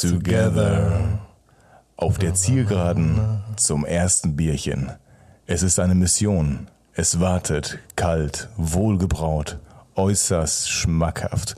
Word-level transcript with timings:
together. 0.00 1.20
Auf 1.96 2.18
der 2.18 2.34
Zielgeraden 2.34 3.42
zum 3.56 3.84
ersten 3.84 4.36
Bierchen. 4.36 4.92
Es 5.46 5.62
ist 5.62 5.78
eine 5.78 5.94
Mission. 5.94 6.68
Es 6.94 7.20
wartet, 7.20 7.78
kalt, 7.96 8.48
wohlgebraut, 8.56 9.58
äußerst 9.96 10.70
schmackhaft. 10.70 11.56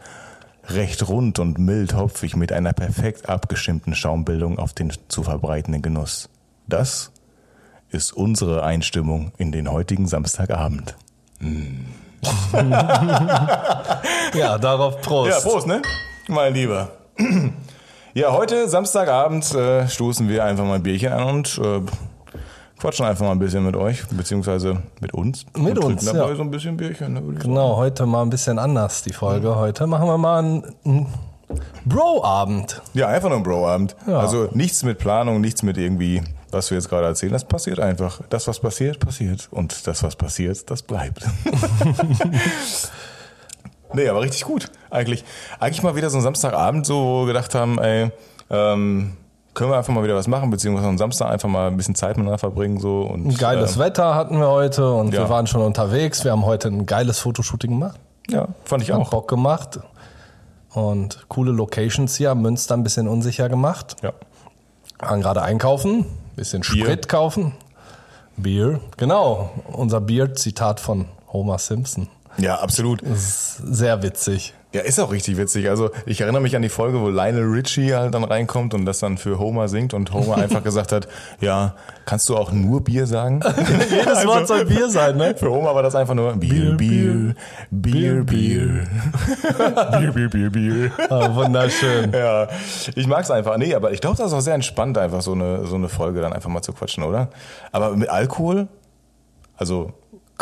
Recht 0.64 1.08
rund 1.08 1.38
und 1.38 1.58
mild 1.58 1.94
hopfig 1.94 2.36
mit 2.36 2.52
einer 2.52 2.72
perfekt 2.72 3.28
abgestimmten 3.28 3.94
Schaumbildung 3.94 4.58
auf 4.58 4.72
den 4.72 4.92
zu 5.08 5.22
verbreitenden 5.22 5.82
Genuss. 5.82 6.28
Das 6.66 7.12
ist 7.90 8.12
unsere 8.12 8.62
Einstimmung 8.62 9.32
in 9.38 9.52
den 9.52 9.70
heutigen 9.70 10.06
Samstagabend. 10.06 10.96
Ja, 14.34 14.56
darauf 14.58 15.00
Prost. 15.02 15.30
Ja, 15.30 15.40
Prost, 15.40 15.66
ne? 15.66 15.82
Mein 16.28 16.54
Lieber. 16.54 16.92
Ja, 18.14 18.30
heute 18.34 18.68
Samstagabend 18.68 19.54
äh, 19.54 19.88
stoßen 19.88 20.28
wir 20.28 20.44
einfach 20.44 20.64
mal 20.66 20.74
ein 20.74 20.82
Bierchen 20.82 21.14
an 21.14 21.22
und 21.22 21.58
äh, 21.64 21.80
quatschen 22.78 23.06
einfach 23.06 23.24
mal 23.24 23.32
ein 23.32 23.38
bisschen 23.38 23.64
mit 23.64 23.74
euch, 23.74 24.06
beziehungsweise 24.08 24.82
mit 25.00 25.14
uns. 25.14 25.46
Mit 25.56 25.78
und 25.78 25.84
uns, 25.84 26.04
dabei 26.04 26.28
ja. 26.28 26.36
so 26.36 26.42
ein 26.42 26.50
bisschen 26.50 26.76
Bierchen. 26.76 27.14
Ne, 27.14 27.22
Genau, 27.40 27.76
heute 27.76 28.04
mal 28.04 28.20
ein 28.20 28.28
bisschen 28.28 28.58
anders, 28.58 29.02
die 29.02 29.14
Folge. 29.14 29.56
Heute 29.56 29.86
machen 29.86 30.06
wir 30.08 30.18
mal 30.18 30.38
einen, 30.40 31.06
Bro-Abend. 31.86 32.70
sagen. 32.72 32.82
Ja, 32.92 33.08
einfach 33.08 33.30
nur 33.30 33.38
ein 33.38 33.44
Bro-Abend. 33.44 33.96
Ja. 34.06 34.18
Also 34.18 34.50
nichts 34.52 34.82
mit 34.82 34.98
Planung, 34.98 35.40
nichts 35.40 35.62
mit 35.62 35.78
irgendwie, 35.78 36.20
was 36.50 36.70
wir 36.70 36.76
jetzt 36.76 36.90
gerade 36.90 37.06
erzählen. 37.06 37.32
Das 37.32 37.46
passiert 37.46 37.80
einfach. 37.80 38.20
Das, 38.28 38.46
was 38.46 38.60
passiert, 38.60 39.00
passiert. 39.00 39.48
Und 39.50 39.86
das, 39.86 40.02
was 40.02 40.16
passiert, 40.16 40.70
das 40.70 40.82
bleibt. 40.82 41.24
nee, 43.94 44.08
aber 44.08 44.20
richtig 44.22 44.44
gut. 44.44 44.70
Eigentlich, 44.90 45.24
eigentlich 45.60 45.82
mal 45.82 45.94
wieder 45.96 46.10
so 46.10 46.18
ein 46.18 46.22
Samstagabend, 46.22 46.86
so, 46.86 46.94
wo 46.96 47.20
wir 47.20 47.26
gedacht 47.28 47.54
haben, 47.54 47.78
ey, 47.78 48.10
ähm, 48.50 49.16
können 49.54 49.70
wir 49.70 49.76
einfach 49.76 49.92
mal 49.92 50.02
wieder 50.04 50.14
was 50.14 50.28
machen, 50.28 50.50
beziehungsweise 50.50 50.88
am 50.88 50.96
Samstag 50.98 51.28
einfach 51.30 51.48
mal 51.48 51.68
ein 51.68 51.76
bisschen 51.76 51.94
Zeit 51.94 52.16
miteinander 52.16 52.38
verbringen, 52.38 52.80
so. 52.80 53.02
Und, 53.02 53.26
Ein 53.26 53.34
geiles 53.36 53.74
ähm, 53.76 53.82
Wetter 53.82 54.14
hatten 54.14 54.38
wir 54.38 54.48
heute 54.48 54.92
und 54.94 55.12
Ja. 55.12 55.20
wir 55.22 55.28
waren 55.28 55.46
schon 55.46 55.60
unterwegs. 55.62 56.24
Wir 56.24 56.32
haben 56.32 56.44
heute 56.46 56.68
ein 56.68 56.86
geiles 56.86 57.18
Fotoshooting 57.20 57.70
gemacht. 57.70 58.00
Ja, 58.30 58.48
fand 58.64 58.82
ich 58.82 58.90
Hat 58.92 59.00
auch. 59.00 59.10
Bock 59.10 59.28
gemacht. 59.28 59.80
Und 60.72 61.26
coole 61.28 61.52
Locations 61.52 62.14
hier. 62.16 62.34
Münster 62.34 62.74
ein 62.74 62.82
bisschen 62.82 63.08
unsicher 63.08 63.48
gemacht. 63.50 63.96
Ja. 64.02 64.12
Waren 65.00 65.20
gerade 65.20 65.42
einkaufen, 65.42 66.06
bisschen 66.36 66.62
Bier. 66.62 66.84
Sprit 66.84 67.08
kaufen. 67.08 67.52
Bier. 68.38 68.80
Genau, 68.96 69.50
unser 69.70 70.00
Bier-Zitat 70.00 70.80
von 70.80 71.06
Homer 71.32 71.58
Simpson. 71.58 72.08
Ja, 72.38 72.56
absolut. 72.56 73.02
Ist 73.02 73.56
sehr 73.56 74.02
witzig. 74.02 74.54
Ja, 74.74 74.80
ist 74.80 74.98
auch 74.98 75.12
richtig 75.12 75.36
witzig. 75.36 75.68
Also 75.68 75.90
ich 76.06 76.22
erinnere 76.22 76.40
mich 76.40 76.56
an 76.56 76.62
die 76.62 76.70
Folge, 76.70 76.98
wo 77.02 77.10
Lionel 77.10 77.44
Richie 77.44 77.94
halt 77.94 78.14
dann 78.14 78.24
reinkommt 78.24 78.72
und 78.72 78.86
das 78.86 79.00
dann 79.00 79.18
für 79.18 79.38
Homer 79.38 79.68
singt 79.68 79.92
und 79.92 80.14
Homer 80.14 80.36
einfach 80.38 80.64
gesagt 80.64 80.92
hat, 80.92 81.08
ja, 81.40 81.74
kannst 82.06 82.26
du 82.30 82.36
auch 82.38 82.52
nur 82.52 82.82
Bier 82.82 83.06
sagen? 83.06 83.40
Jedes 83.90 84.26
Wort 84.26 84.48
soll 84.48 84.64
Bier 84.64 84.88
sein, 84.88 85.18
ne? 85.18 85.34
Für 85.36 85.50
Homer 85.50 85.74
war 85.74 85.82
das 85.82 85.94
einfach 85.94 86.14
nur 86.14 86.32
Bier, 86.36 86.74
Bier, 86.74 87.34
Bier, 87.70 88.24
Bier. 88.24 88.86
Bier, 89.98 90.12
Bier, 90.12 90.30
Bier, 90.30 90.50
Bier. 90.50 90.90
Ah, 91.10 91.34
wunderschön. 91.34 92.10
Ja, 92.12 92.48
ich 92.94 93.06
mag's 93.06 93.30
einfach. 93.30 93.58
Nee, 93.58 93.74
aber 93.74 93.92
ich 93.92 94.00
glaube, 94.00 94.16
das 94.16 94.28
ist 94.28 94.32
auch 94.32 94.40
sehr 94.40 94.54
entspannt, 94.54 94.96
einfach 94.96 95.20
so 95.20 95.32
eine, 95.32 95.66
so 95.66 95.74
eine 95.74 95.90
Folge 95.90 96.22
dann 96.22 96.32
einfach 96.32 96.48
mal 96.48 96.62
zu 96.62 96.72
quatschen, 96.72 97.04
oder? 97.04 97.28
Aber 97.72 97.94
mit 97.94 98.08
Alkohol, 98.08 98.68
also 99.56 99.92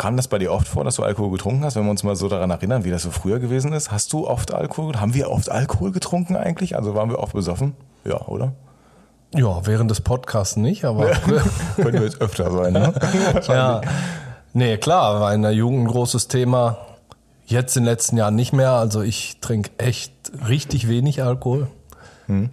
kam 0.01 0.17
das 0.17 0.27
bei 0.27 0.39
dir 0.39 0.51
oft 0.51 0.67
vor, 0.67 0.83
dass 0.83 0.95
du 0.95 1.03
Alkohol 1.03 1.29
getrunken 1.29 1.63
hast, 1.63 1.75
wenn 1.75 1.83
wir 1.83 1.91
uns 1.91 2.01
mal 2.01 2.15
so 2.15 2.27
daran 2.27 2.49
erinnern, 2.49 2.83
wie 2.83 2.89
das 2.89 3.03
so 3.03 3.11
früher 3.11 3.37
gewesen 3.37 3.71
ist? 3.71 3.91
Hast 3.91 4.11
du 4.13 4.27
oft 4.27 4.51
Alkohol? 4.51 4.99
Haben 4.99 5.13
wir 5.13 5.29
oft 5.29 5.51
Alkohol 5.51 5.91
getrunken 5.91 6.35
eigentlich? 6.35 6.75
Also 6.75 6.95
waren 6.95 7.11
wir 7.11 7.19
oft 7.19 7.33
besoffen? 7.33 7.75
Ja, 8.03 8.19
oder? 8.25 8.53
Ja, 9.35 9.63
während 9.67 9.91
des 9.91 10.01
Podcasts 10.01 10.55
nicht, 10.55 10.85
aber 10.85 11.11
Können 11.75 11.93
wir 11.93 12.01
jetzt 12.01 12.19
öfter 12.19 12.49
sein, 12.49 12.73
ne? 12.73 12.95
ja. 13.47 13.81
Nee, 14.53 14.77
klar, 14.77 15.19
war 15.19 15.35
in 15.35 15.43
der 15.43 15.51
Jugend 15.51 15.83
ein 15.83 15.87
großes 15.87 16.27
Thema. 16.27 16.79
Jetzt 17.45 17.77
in 17.77 17.83
den 17.83 17.91
letzten 17.91 18.17
Jahren 18.17 18.33
nicht 18.33 18.53
mehr. 18.53 18.71
Also 18.71 19.03
ich 19.03 19.37
trinke 19.39 19.69
echt 19.77 20.13
richtig 20.47 20.87
wenig 20.87 21.21
Alkohol. 21.21 21.67
Hm. 22.25 22.49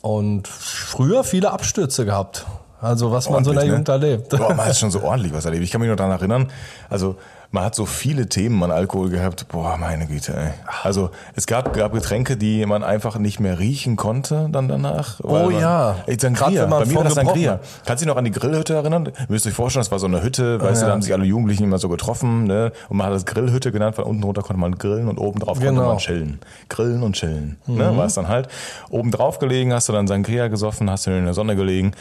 Und 0.00 0.48
früher 0.48 1.22
viele 1.22 1.52
Abstürze 1.52 2.04
gehabt. 2.04 2.44
Also 2.82 3.12
was 3.12 3.30
man 3.30 3.44
so 3.44 3.52
in 3.52 3.56
der 3.58 3.66
Jugend 3.66 3.86
ne? 3.88 3.94
erlebt. 3.94 4.28
Boah, 4.30 4.54
man 4.54 4.66
hat 4.66 4.76
schon 4.76 4.90
so 4.90 5.02
ordentlich 5.02 5.32
was 5.32 5.44
erlebt. 5.44 5.62
Ich 5.64 5.70
kann 5.70 5.80
mich 5.80 5.88
noch 5.88 5.96
daran 5.96 6.12
erinnern, 6.12 6.48
also 6.90 7.16
man 7.54 7.64
hat 7.64 7.74
so 7.74 7.84
viele 7.84 8.28
Themen 8.28 8.62
an 8.62 8.70
Alkohol 8.70 9.10
gehabt. 9.10 9.46
Boah, 9.48 9.76
meine 9.76 10.06
Güte, 10.06 10.34
ey. 10.34 10.50
Also 10.82 11.10
es 11.36 11.46
gab, 11.46 11.74
gab 11.74 11.92
Getränke, 11.92 12.38
die 12.38 12.64
man 12.64 12.82
einfach 12.82 13.18
nicht 13.18 13.40
mehr 13.40 13.58
riechen 13.58 13.96
konnte 13.96 14.48
dann 14.50 14.68
danach. 14.68 15.20
Oh 15.22 15.50
man, 15.50 15.60
ja. 15.60 15.96
Ey, 16.06 16.16
Sangria. 16.18 16.64
Bei 16.64 16.86
mir 16.86 16.94
war 16.94 17.04
das 17.04 17.14
Sangria. 17.14 17.60
Kannst 17.84 18.00
du 18.02 18.06
dich 18.06 18.12
noch 18.12 18.16
an 18.16 18.24
die 18.24 18.30
Grillhütte 18.30 18.72
erinnern? 18.74 19.04
Ihr 19.06 19.26
müsst 19.28 19.46
euch 19.46 19.52
vorstellen, 19.52 19.82
das 19.82 19.92
war 19.92 19.98
so 19.98 20.06
eine 20.06 20.22
Hütte, 20.22 20.60
weißt 20.62 20.80
du, 20.80 20.84
Ja. 20.84 20.88
da 20.88 20.92
haben 20.94 21.02
sich 21.02 21.12
alle 21.12 21.24
Jugendlichen 21.26 21.64
immer 21.64 21.78
so 21.78 21.90
getroffen, 21.90 22.44
ne? 22.44 22.72
Und 22.88 22.96
man 22.96 23.06
hat 23.08 23.14
das 23.14 23.26
Grillhütte 23.26 23.70
genannt, 23.70 23.98
weil 23.98 24.06
unten 24.06 24.22
runter 24.24 24.40
konnte 24.42 24.58
man 24.58 24.76
grillen 24.78 25.08
und 25.08 25.18
oben 25.18 25.38
drauf 25.38 25.58
konnte 25.58 25.72
Genau. 25.74 25.88
man 25.88 25.98
chillen. 25.98 26.40
Grillen 26.70 27.02
und 27.02 27.16
chillen. 27.16 27.58
Ne? 27.66 27.94
War 27.96 28.06
es 28.06 28.14
dann 28.14 28.28
halt. 28.28 28.48
Oben 28.88 29.10
drauf 29.10 29.38
gelegen, 29.38 29.74
hast 29.74 29.90
du 29.90 29.92
dann 29.92 30.06
Sangria 30.06 30.48
gesoffen, 30.48 30.90
hast 30.90 31.06
du 31.06 31.10
in 31.10 31.26
der 31.26 31.34
Sonne 31.34 31.54
gelegen. 31.54 31.92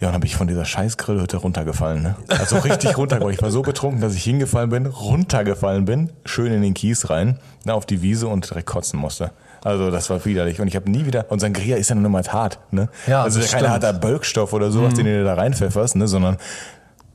Ja, 0.00 0.08
und 0.08 0.12
dann 0.12 0.20
bin 0.20 0.28
ich 0.28 0.36
von 0.36 0.46
dieser 0.46 0.64
scheiß 0.64 0.96
Grillhütte 0.96 1.38
runtergefallen. 1.38 2.02
Ne? 2.02 2.14
Also 2.28 2.58
richtig 2.58 2.96
runtergefallen. 2.96 3.34
Ich 3.34 3.42
war 3.42 3.50
so 3.50 3.62
betrunken, 3.62 4.00
dass 4.00 4.14
ich 4.14 4.22
hingefallen 4.22 4.70
bin, 4.70 4.86
runtergefallen 4.86 5.84
bin, 5.84 6.10
schön 6.24 6.52
in 6.52 6.62
den 6.62 6.74
Kies 6.74 7.10
rein, 7.10 7.38
ne, 7.64 7.74
auf 7.74 7.84
die 7.84 8.00
Wiese 8.00 8.28
und 8.28 8.48
direkt 8.48 8.66
kotzen 8.66 9.00
musste. 9.00 9.32
Also 9.64 9.90
das 9.90 10.08
war 10.08 10.24
widerlich. 10.24 10.60
Und 10.60 10.68
ich 10.68 10.76
habe 10.76 10.88
nie 10.88 11.04
wieder. 11.04 11.26
Und 11.30 11.40
Sangria 11.40 11.76
ist 11.76 11.90
ja 11.90 11.96
nur 11.96 12.10
mal 12.10 12.22
hart. 12.22 12.60
Ne? 12.70 12.88
Ja, 13.08 13.22
also 13.22 13.40
keiner 13.40 13.70
hat 13.70 13.82
da 13.82 13.90
Bölkstoff 13.90 14.52
oder 14.52 14.70
sowas, 14.70 14.94
den 14.94 15.06
du 15.06 15.24
da 15.24 15.34
reinpfefferst, 15.34 15.96
ne? 15.96 16.06
sondern 16.06 16.36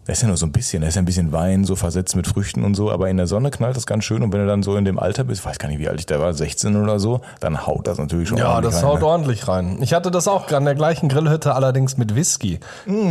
da 0.05 0.13
ist 0.13 0.21
ja 0.21 0.27
nur 0.27 0.37
so 0.37 0.45
ein 0.45 0.51
bisschen, 0.51 0.81
da 0.81 0.87
ist 0.87 0.95
ja 0.95 1.01
ein 1.01 1.05
bisschen 1.05 1.31
Wein, 1.31 1.63
so 1.63 1.75
versetzt 1.75 2.15
mit 2.15 2.27
Früchten 2.27 2.63
und 2.63 2.75
so, 2.75 2.91
aber 2.91 3.09
in 3.09 3.17
der 3.17 3.27
Sonne 3.27 3.51
knallt 3.51 3.77
das 3.77 3.85
ganz 3.85 4.03
schön 4.03 4.21
und 4.23 4.33
wenn 4.33 4.41
du 4.41 4.47
dann 4.47 4.61
so 4.63 4.75
in 4.75 4.83
dem 4.85 4.99
Alter 4.99 5.23
bist, 5.23 5.41
ich 5.41 5.45
weiß 5.45 5.59
gar 5.59 5.69
nicht, 5.69 5.79
wie 5.79 5.87
alt 5.87 5.99
ich 5.99 6.05
da 6.05 6.19
war, 6.19 6.33
16 6.33 6.75
oder 6.75 6.99
so, 6.99 7.21
dann 7.39 7.65
haut 7.65 7.87
das 7.87 7.97
natürlich 7.97 8.27
schon 8.29 8.37
Ja, 8.37 8.59
das 8.61 8.77
rein, 8.77 8.83
haut 8.83 8.99
ne? 8.99 9.05
ordentlich 9.07 9.47
rein. 9.47 9.77
Ich 9.81 9.93
hatte 9.93 10.11
das 10.11 10.27
auch 10.27 10.51
an 10.51 10.65
der 10.65 10.75
gleichen 10.75 11.07
Grillhütte, 11.09 11.55
allerdings 11.55 11.97
mit 11.97 12.15
Whisky. 12.15 12.59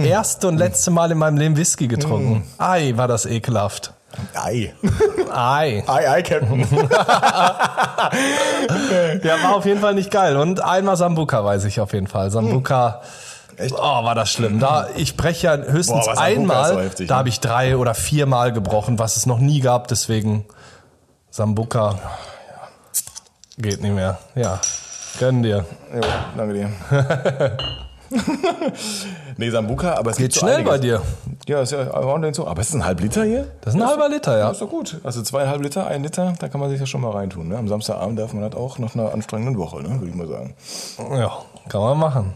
Erste 0.04 0.48
und 0.48 0.58
letzte 0.58 0.90
Mal 0.90 1.10
in 1.10 1.18
meinem 1.18 1.36
Leben 1.38 1.56
Whisky 1.56 1.88
getrunken. 1.88 2.44
Ei, 2.58 2.92
war 2.96 3.08
das 3.08 3.24
ekelhaft. 3.26 3.92
Ei. 4.34 4.74
Ei. 5.32 5.82
Ei, 5.86 6.10
ei, 6.10 6.22
Captain. 6.22 6.66
Ja, 9.22 9.42
war 9.42 9.56
auf 9.56 9.64
jeden 9.64 9.80
Fall 9.80 9.94
nicht 9.94 10.10
geil. 10.10 10.36
Und 10.36 10.62
einmal 10.62 10.96
Sambuka 10.96 11.44
weiß 11.44 11.64
ich 11.64 11.80
auf 11.80 11.92
jeden 11.94 12.06
Fall. 12.08 12.30
Sambuka. 12.30 13.00
Echt? 13.56 13.74
Oh, 13.74 13.78
war 14.04 14.14
das 14.14 14.30
schlimm. 14.30 14.58
Da, 14.60 14.88
ich 14.96 15.16
breche 15.16 15.46
ja 15.46 15.56
höchstens 15.56 16.06
Boah, 16.06 16.18
einmal. 16.18 16.72
so 16.74 16.80
heftig, 16.80 17.08
da 17.08 17.14
ne? 17.14 17.18
habe 17.18 17.28
ich 17.28 17.40
drei 17.40 17.76
oder 17.76 17.94
viermal 17.94 18.52
gebrochen, 18.52 18.98
was 18.98 19.16
es 19.16 19.26
noch 19.26 19.38
nie 19.38 19.60
gab. 19.60 19.88
Deswegen 19.88 20.44
Sambuka 21.30 21.98
geht 23.58 23.82
nicht 23.82 23.94
mehr. 23.94 24.18
Ja, 24.34 24.60
gönn 25.18 25.42
dir. 25.42 25.64
Jo, 25.94 26.00
danke 26.36 26.54
dir. 26.54 26.70
nee, 29.36 29.50
Sambuka, 29.50 29.94
aber 29.94 30.10
es 30.10 30.16
Geht 30.16 30.34
schnell 30.34 30.56
einiges. 30.56 30.70
bei 30.70 30.78
dir. 30.78 31.02
Ja, 31.48 31.60
ist 31.62 31.72
ja 31.72 31.92
ordentlich 31.94 32.36
so. 32.36 32.46
Aber 32.46 32.60
ist 32.60 32.70
das 32.70 32.80
ein 32.80 32.84
halb 32.84 33.00
Liter 33.00 33.24
hier? 33.24 33.48
Das 33.62 33.74
ist 33.74 33.80
ein 33.80 33.86
halber 33.86 34.08
Liter, 34.08 34.32
Ja, 34.32 34.38
ja. 34.46 34.50
ist 34.50 34.60
doch 34.60 34.68
gut. 34.68 35.00
Also 35.04 35.22
zweieinhalb 35.22 35.62
Liter, 35.62 35.86
ein 35.86 36.02
Liter, 36.02 36.34
da 36.38 36.48
kann 36.48 36.60
man 36.60 36.70
sich 36.70 36.78
das 36.78 36.88
schon 36.88 37.00
mal 37.00 37.10
reintun. 37.12 37.48
Ne? 37.48 37.56
Am 37.56 37.68
Samstagabend 37.68 38.18
darf 38.18 38.32
man 38.32 38.48
das 38.48 38.58
auch 38.58 38.78
nach 38.78 38.94
einer 38.94 39.12
anstrengenden 39.12 39.56
Woche, 39.58 39.82
ne? 39.82 39.98
würde 40.00 40.08
ich 40.08 40.14
mal 40.14 40.28
sagen. 40.28 40.54
Ja, 41.18 41.32
kann 41.68 41.80
man 41.80 41.98
machen. 41.98 42.34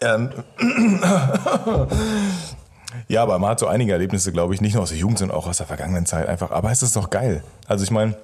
Ähm, 0.00 0.30
ja, 3.08 3.22
aber 3.22 3.38
man 3.38 3.50
hat 3.50 3.60
so 3.60 3.66
einige 3.66 3.92
Erlebnisse, 3.92 4.32
glaube 4.32 4.54
ich, 4.54 4.60
nicht 4.60 4.74
nur 4.74 4.82
aus 4.82 4.90
der 4.90 4.98
Jugend, 4.98 5.18
sondern 5.18 5.36
auch 5.36 5.46
aus 5.46 5.58
der 5.58 5.66
vergangenen 5.66 6.06
Zeit 6.06 6.28
einfach. 6.28 6.50
Aber 6.50 6.70
es 6.70 6.82
ist 6.82 6.96
doch 6.96 7.10
geil. 7.10 7.42
Also 7.66 7.84
ich 7.84 7.90
meine, 7.90 8.16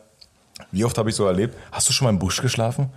wie 0.72 0.84
oft 0.84 0.96
habe 0.98 1.10
ich 1.10 1.16
so 1.16 1.26
erlebt? 1.26 1.56
Hast 1.72 1.88
du 1.88 1.92
schon 1.92 2.06
mal 2.06 2.10
im 2.10 2.18
Busch 2.18 2.40
geschlafen? 2.42 2.90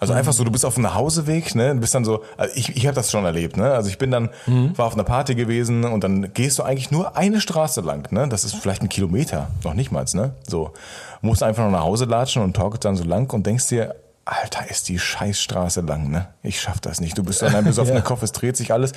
Also 0.00 0.14
einfach 0.14 0.32
so, 0.32 0.44
du 0.44 0.52
bist 0.52 0.64
auf 0.64 0.74
dem 0.74 0.84
Nachhauseweg, 0.84 1.56
ne, 1.56 1.74
du 1.74 1.80
bist 1.80 1.92
dann 1.92 2.04
so, 2.04 2.22
also 2.36 2.54
ich, 2.54 2.76
ich 2.76 2.86
habe 2.86 2.94
das 2.94 3.10
schon 3.10 3.24
erlebt, 3.24 3.56
ne, 3.56 3.72
also 3.72 3.88
ich 3.88 3.98
bin 3.98 4.12
dann, 4.12 4.30
war 4.76 4.86
auf 4.86 4.94
einer 4.94 5.02
Party 5.02 5.34
gewesen 5.34 5.84
und 5.84 6.04
dann 6.04 6.32
gehst 6.34 6.56
du 6.60 6.62
eigentlich 6.62 6.92
nur 6.92 7.16
eine 7.16 7.40
Straße 7.40 7.80
lang, 7.80 8.12
ne, 8.12 8.28
das 8.28 8.44
ist 8.44 8.54
vielleicht 8.54 8.80
ein 8.80 8.88
Kilometer, 8.88 9.50
noch 9.64 9.74
nicht 9.74 9.90
mal, 9.90 10.04
ne, 10.14 10.34
so, 10.46 10.72
musst 11.20 11.42
einfach 11.42 11.64
noch 11.64 11.72
nach 11.72 11.82
Hause 11.82 12.04
latschen 12.04 12.42
und 12.42 12.54
torkelst 12.54 12.84
dann 12.84 12.94
so 12.94 13.02
lang 13.02 13.32
und 13.32 13.44
denkst 13.44 13.66
dir, 13.66 13.96
Alter, 14.30 14.70
ist 14.70 14.88
die 14.88 14.98
Scheißstraße 14.98 15.80
lang, 15.80 16.10
ne, 16.10 16.28
ich 16.42 16.60
schaff 16.60 16.80
das 16.80 17.00
nicht, 17.00 17.16
du 17.16 17.24
bist 17.24 17.40
dann 17.42 17.54
ein 17.54 17.64
besoffener 17.64 17.96
Ja. 17.98 18.02
Kopf, 18.02 18.22
es 18.22 18.32
dreht 18.32 18.56
sich 18.56 18.72
alles 18.72 18.92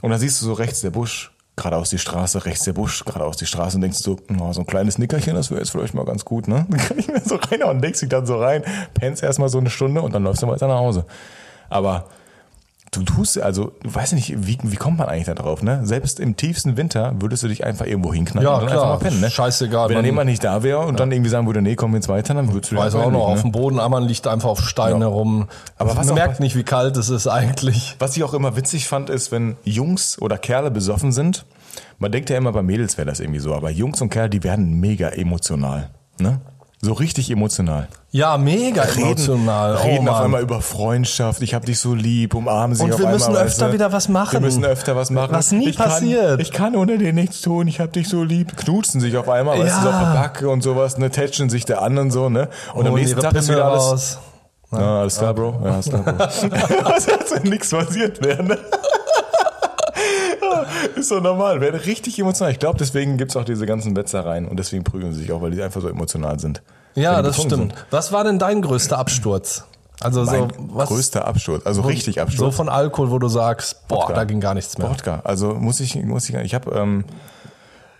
und 0.00 0.10
dann 0.10 0.18
siehst 0.18 0.40
du 0.40 0.46
so 0.46 0.54
rechts 0.54 0.80
der 0.80 0.90
Busch, 0.90 1.32
geradeaus 1.56 1.90
die 1.90 1.98
Straße, 1.98 2.46
rechts 2.46 2.64
der 2.64 2.72
Busch, 2.72 3.04
geradeaus 3.04 3.36
die 3.36 3.46
Straße 3.46 3.76
und 3.76 3.82
denkst 3.82 3.98
so, 3.98 4.18
oh, 4.40 4.52
so 4.52 4.60
ein 4.60 4.66
kleines 4.66 4.96
Nickerchen, 4.96 5.34
das 5.34 5.50
wäre 5.50 5.60
jetzt 5.60 5.70
vielleicht 5.70 5.92
mal 5.92 6.06
ganz 6.06 6.24
gut, 6.24 6.48
ne? 6.48 6.66
Dann 6.70 6.80
kann 6.80 6.98
ich 6.98 7.08
mir 7.08 7.20
so 7.20 7.36
rein 7.36 7.62
und 7.64 7.82
denkst 7.82 8.00
dich 8.00 8.08
dann 8.08 8.24
so 8.24 8.38
rein, 8.40 8.64
pennst 8.94 9.22
erstmal 9.22 9.50
so 9.50 9.58
eine 9.58 9.68
Stunde 9.68 10.00
und 10.00 10.14
dann 10.14 10.24
läufst 10.24 10.42
du 10.42 10.46
weiter 10.48 10.66
nach 10.68 10.78
Hause. 10.78 11.04
Aber 11.68 12.06
du 12.92 13.02
tust, 13.04 13.40
also, 13.40 13.72
du 13.82 13.94
weißt 13.94 14.14
nicht, 14.14 14.46
wie, 14.46 14.58
wie 14.62 14.76
kommt 14.76 14.98
man 14.98 15.08
eigentlich 15.08 15.26
da 15.26 15.34
drauf, 15.34 15.62
ne? 15.62 15.80
Selbst 15.84 16.18
im 16.18 16.36
tiefsten 16.36 16.76
Winter 16.76 17.14
würdest 17.20 17.42
du 17.42 17.48
dich 17.48 17.64
einfach 17.64 17.86
irgendwo 17.86 18.12
hinknallen 18.12 18.46
Ja, 18.48 18.54
und 18.54 18.60
dann 18.62 18.70
klar. 18.70 18.82
einfach 18.82 19.00
mal 19.02 19.08
pennen, 19.08 19.20
ne? 19.20 19.30
Scheißegal, 19.30 19.88
Wenn 19.88 19.94
dann 19.94 20.02
man- 20.02 20.06
jemand 20.06 20.30
nicht 20.30 20.42
da 20.42 20.62
wäre 20.62 20.80
und 20.80 20.98
dann 20.98 21.12
irgendwie 21.12 21.30
sagen 21.30 21.46
würde, 21.46 21.62
nee, 21.62 21.76
komm 21.76 21.94
jetzt 21.94 22.08
weiter, 22.08 22.34
dann 22.34 22.52
würdest 22.52 22.72
du 22.72 22.76
dich 22.76 22.84
Weiß 22.84 22.94
auch 22.94 22.98
noch, 22.98 23.04
hinlegen, 23.06 23.24
auf 23.26 23.36
ne? 23.36 23.42
dem 23.42 23.52
Boden, 23.52 23.76
man 23.76 24.02
liegt 24.04 24.26
einfach 24.26 24.48
auf 24.48 24.60
Steine 24.68 25.00
Ja. 25.00 25.06
rum. 25.06 25.46
Aber 25.76 25.96
was 25.96 26.06
man 26.06 26.14
merkt 26.16 26.40
nicht, 26.40 26.56
wie 26.56 26.64
kalt 26.64 26.96
es 26.96 27.08
ist 27.10 27.26
eigentlich. 27.28 27.96
Was 28.00 28.16
ich 28.16 28.24
auch 28.24 28.34
immer 28.34 28.56
witzig 28.56 28.88
fand, 28.88 29.08
ist, 29.10 29.30
wenn 29.30 29.56
Jungs 29.64 30.20
oder 30.20 30.36
Kerle 30.38 30.70
besoffen 30.70 31.12
sind. 31.12 31.44
Man 31.98 32.10
denkt 32.10 32.28
ja 32.30 32.36
immer, 32.38 32.50
bei 32.52 32.62
Mädels 32.62 32.96
wäre 32.98 33.06
das 33.06 33.20
irgendwie 33.20 33.40
so, 33.40 33.54
aber 33.54 33.70
Jungs 33.70 34.00
und 34.00 34.10
Kerle, 34.10 34.30
die 34.30 34.42
werden 34.42 34.80
mega 34.80 35.08
emotional. 35.10 35.90
Ne? 36.18 36.40
So 36.82 36.94
richtig 36.94 37.30
emotional. 37.30 37.88
Ja, 38.10 38.38
mega 38.38 38.84
emotional. 38.84 39.74
Reden 39.76 40.08
oh, 40.08 40.12
auf 40.12 40.16
Mann. 40.16 40.24
einmal 40.24 40.40
über 40.42 40.62
Freundschaft, 40.62 41.42
ich 41.42 41.52
hab 41.52 41.66
dich 41.66 41.78
so 41.78 41.92
lieb, 41.94 42.34
umarmen 42.34 42.74
sich 42.74 42.86
Und 42.86 42.92
auf 42.94 42.98
wir 43.00 43.06
einmal. 43.06 43.18
müssen 43.18 43.34
weißt 43.34 43.46
öfter 43.46 43.66
du? 43.68 43.72
wieder 43.74 43.92
was 43.92 44.08
machen. 44.08 44.32
Wir 44.32 44.40
müssen 44.40 44.64
öfter 44.64 44.96
was 44.96 45.10
machen. 45.10 45.32
Was 45.34 45.52
nie 45.52 45.68
ich 45.68 45.76
kann, 45.76 45.90
passiert. 45.90 46.40
Ich 46.40 46.52
kann 46.52 46.74
ohne 46.74 46.96
dir 46.96 47.12
nichts 47.12 47.42
tun, 47.42 47.68
ich 47.68 47.80
hab 47.80 47.92
dich 47.92 48.08
so 48.08 48.24
lieb. 48.24 48.56
Knutschen 48.56 48.98
sich 49.02 49.14
auf 49.18 49.28
einmal, 49.28 49.58
weißt 49.58 49.76
du, 49.76 49.82
so 49.82 49.88
auf 49.88 49.94
Ja. 49.94 50.12
der 50.14 50.20
Backe 50.20 50.48
und 50.48 50.62
sowas, 50.62 50.96
ne, 50.96 51.10
tätschen 51.10 51.50
sich 51.50 51.66
der 51.66 51.82
anderen 51.82 52.10
so, 52.10 52.30
ne? 52.30 52.48
Und 52.72 52.86
am 52.86 52.92
Holen 52.92 53.02
nächsten 53.02 53.20
Tag 53.20 53.34
ist 53.34 53.50
wieder 53.50 53.66
alles, 53.66 53.82
raus. 53.82 54.18
ja, 54.72 55.00
alles 55.00 55.18
klar, 55.18 55.34
Bro. 55.34 55.60
Ja, 55.62 55.70
alles 55.72 55.88
klar, 55.90 56.02
Bro. 56.02 56.18
Was 56.18 57.06
hat 57.08 57.28
so 57.28 57.36
nichts 57.42 57.68
passiert 57.70 58.24
wäre, 58.24 58.58
Ist 60.96 61.10
doch 61.10 61.20
normal, 61.20 61.60
werden 61.60 61.80
richtig 61.80 62.18
emotional. 62.18 62.52
Ich 62.52 62.58
glaube, 62.58 62.78
deswegen 62.78 63.16
gibt's 63.16 63.36
auch 63.36 63.44
diese 63.44 63.66
ganzen 63.66 63.96
Wetzereien 63.96 64.46
und 64.48 64.58
deswegen 64.58 64.84
prügeln 64.84 65.12
sie 65.12 65.22
sich 65.22 65.32
auch, 65.32 65.42
weil 65.42 65.50
die 65.50 65.62
einfach 65.62 65.80
so 65.80 65.88
emotional 65.88 66.38
sind. 66.38 66.62
Ja, 66.94 67.22
das 67.22 67.40
stimmt. 67.40 67.74
Was 67.90 68.12
war 68.12 68.24
denn 68.24 68.38
dein 68.38 68.62
größter 68.62 68.98
Absturz? 68.98 69.64
Also 70.02 70.24
so, 70.24 70.30
Mein 70.30 70.52
was, 70.56 70.88
größter 70.88 71.26
Absturz, 71.26 71.66
also 71.66 71.82
richtig 71.82 72.14
so 72.14 72.20
Absturz. 72.22 72.56
von 72.56 72.70
Alkohol, 72.70 73.10
wo 73.10 73.18
du 73.18 73.28
sagst, 73.28 73.86
boah, 73.86 73.98
Wodka. 73.98 74.14
da 74.14 74.24
ging 74.24 74.40
gar 74.40 74.54
nichts 74.54 74.78
mehr. 74.78 74.88
Wodka. 74.88 75.20
Also 75.24 75.54
muss 75.54 75.78
ich, 75.80 75.94
muss 76.02 76.26
ich, 76.28 76.34
ich 76.36 76.54
habe, 76.54 76.70
ähm, 76.74 77.04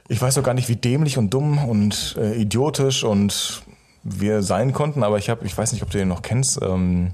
ich 0.09 0.21
weiß 0.21 0.39
auch 0.39 0.43
gar 0.43 0.55
nicht, 0.55 0.71
wie 0.71 0.77
dämlich 0.77 1.19
und 1.19 1.29
dumm 1.29 1.63
und 1.63 2.17
äh, 2.19 2.41
idiotisch 2.41 3.05
und 3.05 3.63
wir 4.03 4.43
sein 4.43 4.73
konnten, 4.73 5.03
aber 5.03 5.19
ich 5.19 5.29
habe, 5.29 5.45
ich 5.45 5.57
weiß 5.57 5.73
nicht, 5.73 5.83
ob 5.83 5.91
du 5.91 5.99
den 5.99 6.09
noch 6.09 6.23
kennst. 6.23 6.61
Ähm, 6.63 7.13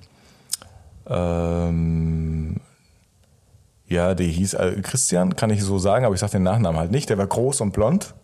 ähm, 1.09 2.61
ja, 3.89 4.15
der 4.15 4.27
hieß 4.27 4.55
äh, 4.55 4.81
Christian, 4.83 5.37
kann 5.37 5.51
ich 5.51 5.63
so 5.63 5.79
sagen, 5.79 6.05
aber 6.05 6.15
ich 6.15 6.21
sag 6.21 6.31
den 6.31 6.43
Nachnamen 6.43 6.79
halt 6.79 6.91
nicht. 6.91 7.09
Der 7.11 7.19
war 7.19 7.27
groß 7.27 7.61
und 7.61 7.73
blond. 7.73 8.15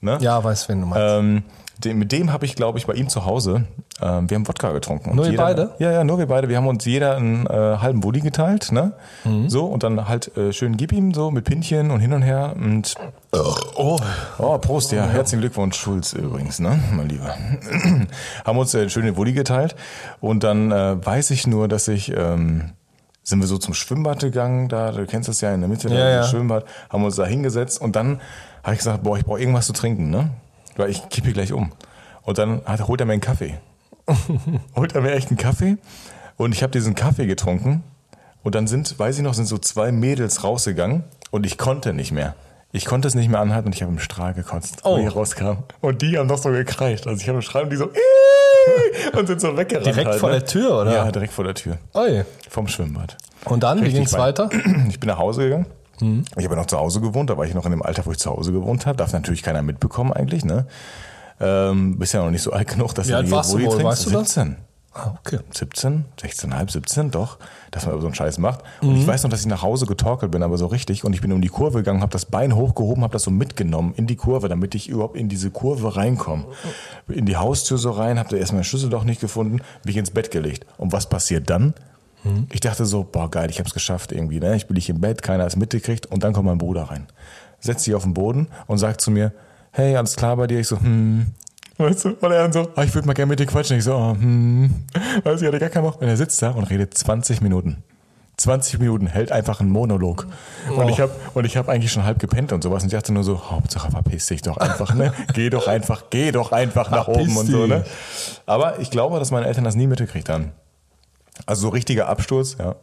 Ne? 0.00 0.18
Ja, 0.20 0.42
weiß, 0.42 0.68
wen 0.68 0.80
du 0.80 0.86
meinst. 0.86 1.04
Ähm, 1.06 1.42
den, 1.78 1.98
mit 1.98 2.12
dem 2.12 2.32
habe 2.32 2.44
ich, 2.44 2.54
glaube 2.54 2.78
ich, 2.78 2.86
bei 2.86 2.94
ihm 2.94 3.08
zu 3.08 3.24
Hause, 3.24 3.64
ähm, 4.00 4.28
wir 4.28 4.36
haben 4.36 4.46
Wodka 4.46 4.72
getrunken. 4.72 5.14
Nur 5.14 5.26
jeder, 5.26 5.42
beide? 5.42 5.74
Ja, 5.78 5.90
ja, 5.92 6.04
nur 6.04 6.18
wir 6.18 6.26
beide. 6.26 6.48
Wir 6.48 6.56
haben 6.56 6.66
uns 6.66 6.84
jeder 6.84 7.16
einen 7.16 7.46
äh, 7.46 7.50
halben 7.50 8.00
Bulli 8.00 8.20
geteilt, 8.20 8.72
ne? 8.72 8.92
Mhm. 9.24 9.48
So, 9.48 9.64
und 9.64 9.82
dann 9.82 10.08
halt 10.08 10.36
äh, 10.36 10.52
schön 10.52 10.76
gib 10.76 10.92
ihm 10.92 11.14
so 11.14 11.30
mit 11.30 11.44
Pinchen 11.44 11.90
und 11.90 12.00
hin 12.00 12.12
und 12.12 12.22
her. 12.22 12.54
Und 12.56 12.94
oh, 13.32 13.98
oh, 14.38 14.58
Prost, 14.58 14.92
ja, 14.92 15.06
herzlichen 15.06 15.40
Glückwunsch, 15.40 15.76
Schulz 15.76 16.12
übrigens, 16.12 16.58
ne, 16.60 16.78
mein 16.92 17.08
Lieber. 17.08 17.34
haben 18.44 18.58
uns 18.58 18.74
äh, 18.74 18.88
schön 18.88 19.04
den 19.04 19.14
Bulli 19.14 19.32
geteilt. 19.32 19.74
Und 20.20 20.44
dann 20.44 20.72
äh, 20.72 21.04
weiß 21.04 21.30
ich 21.30 21.46
nur, 21.46 21.68
dass 21.68 21.88
ich. 21.88 22.12
Ähm, 22.16 22.72
sind 23.24 23.40
wir 23.40 23.46
so 23.46 23.58
zum 23.58 23.72
Schwimmbad 23.74 24.20
gegangen, 24.20 24.68
da, 24.68 24.90
du 24.92 25.06
kennst 25.06 25.28
das 25.28 25.40
ja 25.40 25.54
in 25.54 25.60
der 25.60 25.68
Mitte, 25.68 25.88
da 25.88 25.94
Ja, 25.94 26.20
ist 26.20 26.26
ja. 26.26 26.30
Schwimmbad, 26.30 26.64
haben 26.90 27.04
uns 27.04 27.16
da 27.16 27.24
hingesetzt 27.24 27.80
und 27.80 27.94
dann 27.96 28.20
habe 28.62 28.72
ich 28.74 28.78
gesagt, 28.78 29.02
boah, 29.02 29.16
ich 29.16 29.24
brauche 29.24 29.40
irgendwas 29.40 29.66
zu 29.66 29.72
trinken, 29.72 30.10
ne? 30.10 30.30
Weil 30.76 30.90
ich 30.90 31.08
kippe 31.08 31.32
gleich 31.32 31.52
um. 31.52 31.72
Und 32.22 32.38
dann 32.38 32.62
hat, 32.64 32.86
holt 32.88 33.00
er 33.00 33.06
mir 33.06 33.12
einen 33.12 33.20
Kaffee. 33.20 33.58
holt 34.76 34.94
er 34.94 35.00
mir 35.02 35.12
echt 35.12 35.28
einen 35.28 35.36
Kaffee 35.36 35.76
und 36.36 36.52
ich 36.54 36.62
habe 36.62 36.72
diesen 36.72 36.94
Kaffee 36.94 37.26
getrunken 37.26 37.84
und 38.42 38.54
dann 38.56 38.66
sind, 38.66 38.98
weiß 38.98 39.16
ich 39.18 39.22
noch, 39.22 39.34
sind 39.34 39.46
so 39.46 39.58
zwei 39.58 39.92
Mädels 39.92 40.42
rausgegangen 40.42 41.04
und 41.30 41.46
ich 41.46 41.58
konnte 41.58 41.92
nicht 41.92 42.10
mehr. 42.12 42.34
Ich 42.72 42.86
konnte 42.86 43.06
es 43.06 43.14
nicht 43.14 43.28
mehr 43.28 43.38
anhalten 43.40 43.66
und 43.66 43.74
ich 43.74 43.82
habe 43.82 43.92
im 43.92 43.98
Strahl 43.98 44.32
gekotzt, 44.34 44.80
Oh. 44.84 44.96
wo 44.96 45.06
ich 45.06 45.14
rauskam. 45.14 45.58
Und 45.80 46.02
die 46.02 46.18
haben 46.18 46.26
noch 46.26 46.38
so 46.38 46.50
gekreischt. 46.50 47.06
Also 47.06 47.20
ich 47.20 47.28
habe 47.28 47.38
im 47.38 47.42
Strahl 47.42 47.64
und 47.64 47.70
die 47.70 47.76
so 47.76 47.84
"Ih!" 47.86 47.98
und 49.18 49.26
sind 49.26 49.40
so 49.40 49.56
weggerannt. 49.56 49.86
Direkt 49.86 50.08
halt, 50.10 50.20
vor 50.20 50.30
ne? 50.30 50.38
der 50.40 50.46
Tür, 50.46 50.80
oder? 50.82 50.92
Ja, 50.92 51.10
direkt 51.12 51.32
vor 51.32 51.44
der 51.44 51.54
Tür. 51.54 51.78
oi. 51.94 52.24
Vom 52.48 52.68
Schwimmbad. 52.68 53.16
Und 53.44 53.62
dann, 53.62 53.78
wie 53.78 53.84
Richtig 53.84 54.00
ging's 54.00 54.12
mein- 54.12 54.20
weiter? 54.20 54.48
Ich 54.88 55.00
bin 55.00 55.08
nach 55.08 55.18
Hause 55.18 55.42
gegangen. 55.42 55.66
Mhm. 56.00 56.24
Ich 56.36 56.44
habe 56.44 56.54
ja 56.54 56.60
noch 56.60 56.66
zu 56.66 56.78
Hause 56.78 57.00
gewohnt, 57.00 57.30
da 57.30 57.36
war 57.36 57.44
ich 57.44 57.54
noch 57.54 57.64
in 57.64 57.70
dem 57.70 57.82
Alter, 57.82 58.04
wo 58.06 58.12
ich 58.12 58.18
zu 58.18 58.30
Hause 58.30 58.52
gewohnt 58.52 58.86
habe. 58.86 58.96
Darf 58.96 59.12
natürlich 59.12 59.42
keiner 59.42 59.62
mitbekommen 59.62 60.12
eigentlich, 60.12 60.44
ne? 60.44 60.66
Ähm, 61.40 61.98
bist 61.98 62.14
ja 62.14 62.22
noch 62.22 62.30
nicht 62.30 62.42
so 62.42 62.52
alt 62.52 62.68
genug, 62.68 62.94
dass 62.94 63.08
Wie 63.08 63.14
alt 63.14 63.26
die 63.26 63.30
warst 63.32 63.52
du 63.52 63.58
wohl, 63.58 63.64
trinkst. 63.68 63.84
weißt 63.84 64.06
du 64.06 64.10
das? 64.10 64.34
17. 64.34 64.56
Ah, 64.94 65.14
okay. 65.24 65.38
17, 65.50 66.04
16,5, 66.20 66.70
17, 66.70 67.10
doch, 67.10 67.38
dass 67.70 67.86
man 67.86 67.98
so 68.00 68.06
einen 68.06 68.14
Scheiß 68.14 68.36
macht. 68.38 68.60
Und 68.82 68.90
Mhm. 68.90 68.96
ich 68.96 69.06
weiß 69.06 69.22
noch, 69.22 69.30
dass 69.30 69.40
ich 69.40 69.46
nach 69.46 69.62
Hause 69.62 69.86
getorkelt 69.86 70.30
bin, 70.32 70.42
aber 70.42 70.58
so 70.58 70.66
richtig. 70.66 71.02
Und 71.04 71.14
ich 71.14 71.22
bin 71.22 71.32
um 71.32 71.40
die 71.40 71.48
Kurve 71.48 71.78
gegangen, 71.78 72.02
habe 72.02 72.12
das 72.12 72.26
Bein 72.26 72.54
hochgehoben, 72.54 73.02
habe 73.02 73.12
das 73.14 73.22
so 73.22 73.30
mitgenommen 73.30 73.94
in 73.96 74.06
die 74.06 74.16
Kurve, 74.16 74.50
damit 74.50 74.74
ich 74.74 74.90
überhaupt 74.90 75.16
in 75.16 75.30
diese 75.30 75.50
Kurve 75.50 75.96
reinkomme. 75.96 76.44
In 77.08 77.24
die 77.24 77.36
Haustür 77.38 77.78
so 77.78 77.90
rein, 77.92 78.18
habe 78.18 78.28
da 78.28 78.36
erstmal 78.36 78.58
mein 78.58 78.64
Schlüsselloch 78.64 79.04
nicht 79.04 79.20
gefunden, 79.22 79.62
bin 79.82 79.90
ich 79.92 79.96
ins 79.96 80.10
Bett 80.10 80.30
gelegt. 80.30 80.66
Und 80.76 80.92
was 80.92 81.08
passiert 81.08 81.48
dann? 81.48 81.72
Mhm. 82.22 82.46
Ich 82.52 82.60
dachte 82.60 82.84
so, 82.84 83.02
boah 83.02 83.30
geil, 83.30 83.48
ich 83.48 83.58
habe 83.60 83.68
es 83.68 83.72
geschafft 83.74 84.12
irgendwie. 84.12 84.40
Ne? 84.40 84.56
Ich 84.56 84.66
bin 84.66 84.74
nicht 84.74 84.90
im 84.90 85.00
Bett, 85.00 85.22
keiner 85.22 85.46
ist 85.46 85.56
mitgekriegt. 85.56 86.04
Und 86.04 86.22
dann 86.22 86.34
kommt 86.34 86.46
mein 86.46 86.58
Bruder 86.58 86.82
rein, 86.84 87.06
setzt 87.60 87.84
sich 87.84 87.94
auf 87.94 88.02
den 88.02 88.12
Boden 88.12 88.48
und 88.66 88.76
sagt 88.76 89.00
zu 89.00 89.10
mir, 89.10 89.32
hey, 89.70 89.96
alles 89.96 90.16
klar 90.16 90.36
bei 90.36 90.46
dir? 90.46 90.60
Ich 90.60 90.68
so, 90.68 90.78
hm, 90.78 91.28
Weißt 91.82 92.04
du, 92.04 92.08
und 92.10 92.22
er 92.32 92.42
dann 92.42 92.52
so, 92.52 92.68
ah, 92.76 92.82
ich 92.84 92.94
würde 92.94 93.06
mal 93.06 93.14
gerne 93.14 93.30
mit 93.30 93.40
dir 93.40 93.46
quatschen. 93.46 93.76
Ich 93.78 93.84
so, 93.84 93.94
ah, 93.94 94.12
hm. 94.18 94.72
Weißt 95.24 95.40
du, 95.40 95.44
ich 95.44 95.48
hatte 95.48 95.58
gar 95.58 95.68
keinen 95.70 95.84
Bock. 95.84 96.00
Und 96.00 96.08
er 96.08 96.16
sitzt 96.16 96.40
da 96.42 96.50
und 96.50 96.64
redet 96.64 96.94
20 96.94 97.40
Minuten. 97.40 97.82
20 98.38 98.78
Minuten, 98.80 99.06
hält 99.06 99.30
einfach 99.30 99.60
einen 99.60 99.70
Monolog. 99.70 100.26
Und 100.74 100.88
ich 100.88 101.00
habe 101.00 101.12
und 101.34 101.44
ich 101.44 101.56
habe 101.56 101.70
eigentlich 101.70 101.92
schon 101.92 102.04
halb 102.04 102.18
gepennt 102.18 102.52
und 102.52 102.62
sowas. 102.62 102.82
Und 102.82 102.88
ich 102.88 102.94
dachte 102.98 103.12
nur 103.12 103.24
so, 103.24 103.50
Hauptsache 103.50 103.90
verpiss 103.90 104.26
dich 104.26 104.42
doch 104.42 104.56
einfach, 104.56 104.94
ne? 104.94 105.12
Geh 105.34 105.50
doch 105.50 105.68
einfach, 105.68 106.04
geh 106.10 106.32
doch 106.32 106.50
einfach 106.50 106.90
nach 106.90 107.04
Verpiss 107.04 107.28
oben 107.28 107.36
und 107.36 107.46
so, 107.46 107.66
ne? 107.66 107.84
Aber 108.46 108.80
ich 108.80 108.90
glaube, 108.90 109.18
dass 109.18 109.30
meine 109.30 109.46
Eltern 109.46 109.64
das 109.64 109.74
nie 109.76 109.86
mitgekriegt 109.86 110.28
haben. 110.28 110.52
Also 111.46 111.62
so 111.62 111.68
richtiger 111.68 112.08
Absturz, 112.08 112.56
ja. 112.58 112.74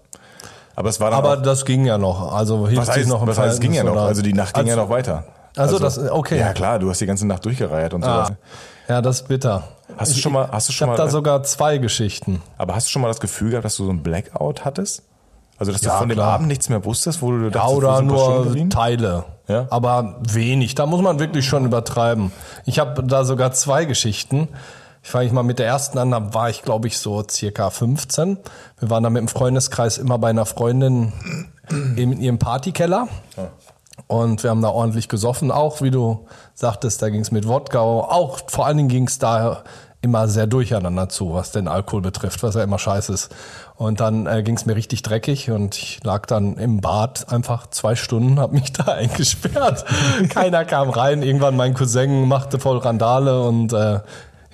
Aber 0.76 0.90
es 0.90 1.00
war 1.02 1.10
dann 1.10 1.20
Aber 1.20 1.38
auch, 1.40 1.42
das 1.42 1.66
ging 1.66 1.84
ja 1.86 1.98
noch. 1.98 2.32
Also 2.32 2.68
hielt 2.68 2.80
was 2.80 2.90
heißt, 2.90 3.10
noch 3.10 3.22
im 3.22 3.28
was 3.28 3.38
heißt, 3.38 3.56
es 3.56 3.60
ging 3.60 3.74
ja 3.74 3.84
noch. 3.84 3.98
Also 3.98 4.22
die 4.22 4.34
Nacht 4.34 4.54
ging 4.54 4.68
ja 4.68 4.74
Also- 4.76 4.84
noch 4.84 4.90
weiter. 4.90 5.26
Also 5.58 5.80
das- 5.80 5.98
okay. 5.98 6.40
Ja 6.40 6.54
klar, 6.54 6.80
du 6.80 6.90
hast 6.90 7.02
die 7.02 7.06
ganze 7.08 7.26
Nacht 7.28 7.44
durchgereiert 7.44 7.94
und 7.94 8.04
sowas. 8.04 8.32
Ah, 8.90 8.94
ja, 8.96 9.02
das 9.02 9.22
ist 9.22 9.28
bitter. 9.28 9.64
Hast 9.98 10.16
du 10.16 10.20
schon 10.20 10.34
mal, 10.34 10.50
hast 10.52 10.68
du 10.68 10.72
Ich 10.72 10.78
schon 10.78 10.90
habe 10.90 10.98
mal, 10.98 11.06
da 11.06 11.12
sogar 11.12 11.44
zwei 11.44 11.78
Geschichten. 11.78 12.42
aber 12.58 12.76
hast 12.76 12.88
du 12.88 12.92
schon 12.92 13.02
mal 13.02 13.08
das 13.08 13.20
Gefühl 13.20 13.52
gehabt, 13.52 13.66
dass 13.66 13.76
du 13.78 13.86
so 13.86 13.92
ein 13.92 14.02
Blackout 14.04 14.66
hattest? 14.66 15.04
Also, 15.58 15.72
dass 15.74 15.82
du 15.82 15.88
Ja, 15.88 15.98
von 15.98 16.08
dem 16.10 16.16
klar. 16.16 16.34
Abend 16.34 16.48
nichts 16.48 16.70
mehr 16.70 16.84
wusstest, 16.86 17.22
wo 17.22 17.32
du 17.32 17.44
Ja, 17.46 17.50
dachtest, 17.50 17.76
oder 17.76 18.02
nur? 18.02 18.70
Teile. 18.70 19.26
Ja. 19.48 19.68
Aber 19.70 20.16
wenig. 20.22 20.76
Da 20.76 20.86
muss 20.86 21.02
man 21.02 21.20
wirklich 21.20 21.46
schon 21.46 21.66
übertreiben. 21.66 22.32
Ich 22.66 22.80
habe 22.80 23.04
da 23.04 23.26
sogar 23.26 23.52
zwei 23.52 23.86
Geschichten. 23.86 24.48
Ich 25.04 25.10
fange 25.10 25.32
mal 25.34 25.44
mit 25.44 25.60
der 25.60 25.66
ersten 25.68 25.98
an, 25.98 26.12
da 26.12 26.34
war 26.34 26.50
ich, 26.50 26.62
glaube 26.62 26.88
ich, 26.88 26.98
so 26.98 27.24
circa 27.30 27.70
15. 27.70 28.38
Wir 28.80 28.90
waren 28.90 29.04
da 29.04 29.10
mit 29.10 29.20
dem 29.22 29.28
Freundeskreis 29.28 29.98
immer 29.98 30.18
bei 30.18 30.30
einer 30.30 30.46
Freundin 30.46 31.14
in 31.96 32.20
ihrem 32.20 32.38
Partykeller. 32.40 33.08
Und 34.12 34.42
wir 34.42 34.50
haben 34.50 34.64
da 34.64 34.70
ordentlich 34.70 35.08
gesoffen, 35.08 35.52
auch 35.52 35.84
wie 35.84 35.92
du 35.92 36.26
sagtest, 36.56 37.00
da 37.04 37.10
ging 37.10 37.22
es 37.22 37.30
mit 37.30 37.48
Wodka, 37.48 37.80
auch 37.80 38.40
vor 38.48 38.66
allen 38.66 38.78
Dingen 38.78 38.90
ging 38.90 39.06
es 39.06 39.20
da 39.20 39.62
immer 40.02 40.28
sehr 40.28 40.48
durcheinander 40.48 41.10
zu, 41.10 41.36
was 41.36 41.52
den 41.52 41.68
Alkohol 41.68 42.02
betrifft, 42.02 42.42
was 42.42 42.56
ja 42.56 42.64
immer 42.64 42.80
scheiße 42.80 43.14
ist. 43.14 43.36
Und 43.76 44.00
dann 44.00 44.26
äh, 44.26 44.42
ging 44.42 44.56
es 44.56 44.66
mir 44.66 44.76
richtig 44.76 45.04
dreckig 45.04 45.52
und 45.52 45.78
ich 45.78 46.04
lag 46.04 46.26
dann 46.26 46.58
im 46.58 46.82
Bad 46.82 47.32
einfach 47.32 47.68
zwei 47.68 47.94
Stunden, 47.94 48.40
habe 48.40 48.56
mich 48.56 48.74
da 48.74 48.86
eingesperrt. 48.94 49.86
Keiner 50.30 50.66
kam 50.66 50.90
rein. 50.90 51.22
Irgendwann 51.22 51.56
mein 51.56 51.76
Cousin 51.76 52.28
machte 52.28 52.58
voll 52.58 52.80
Randale 52.80 53.44
und 53.44 53.74
äh, 53.74 54.00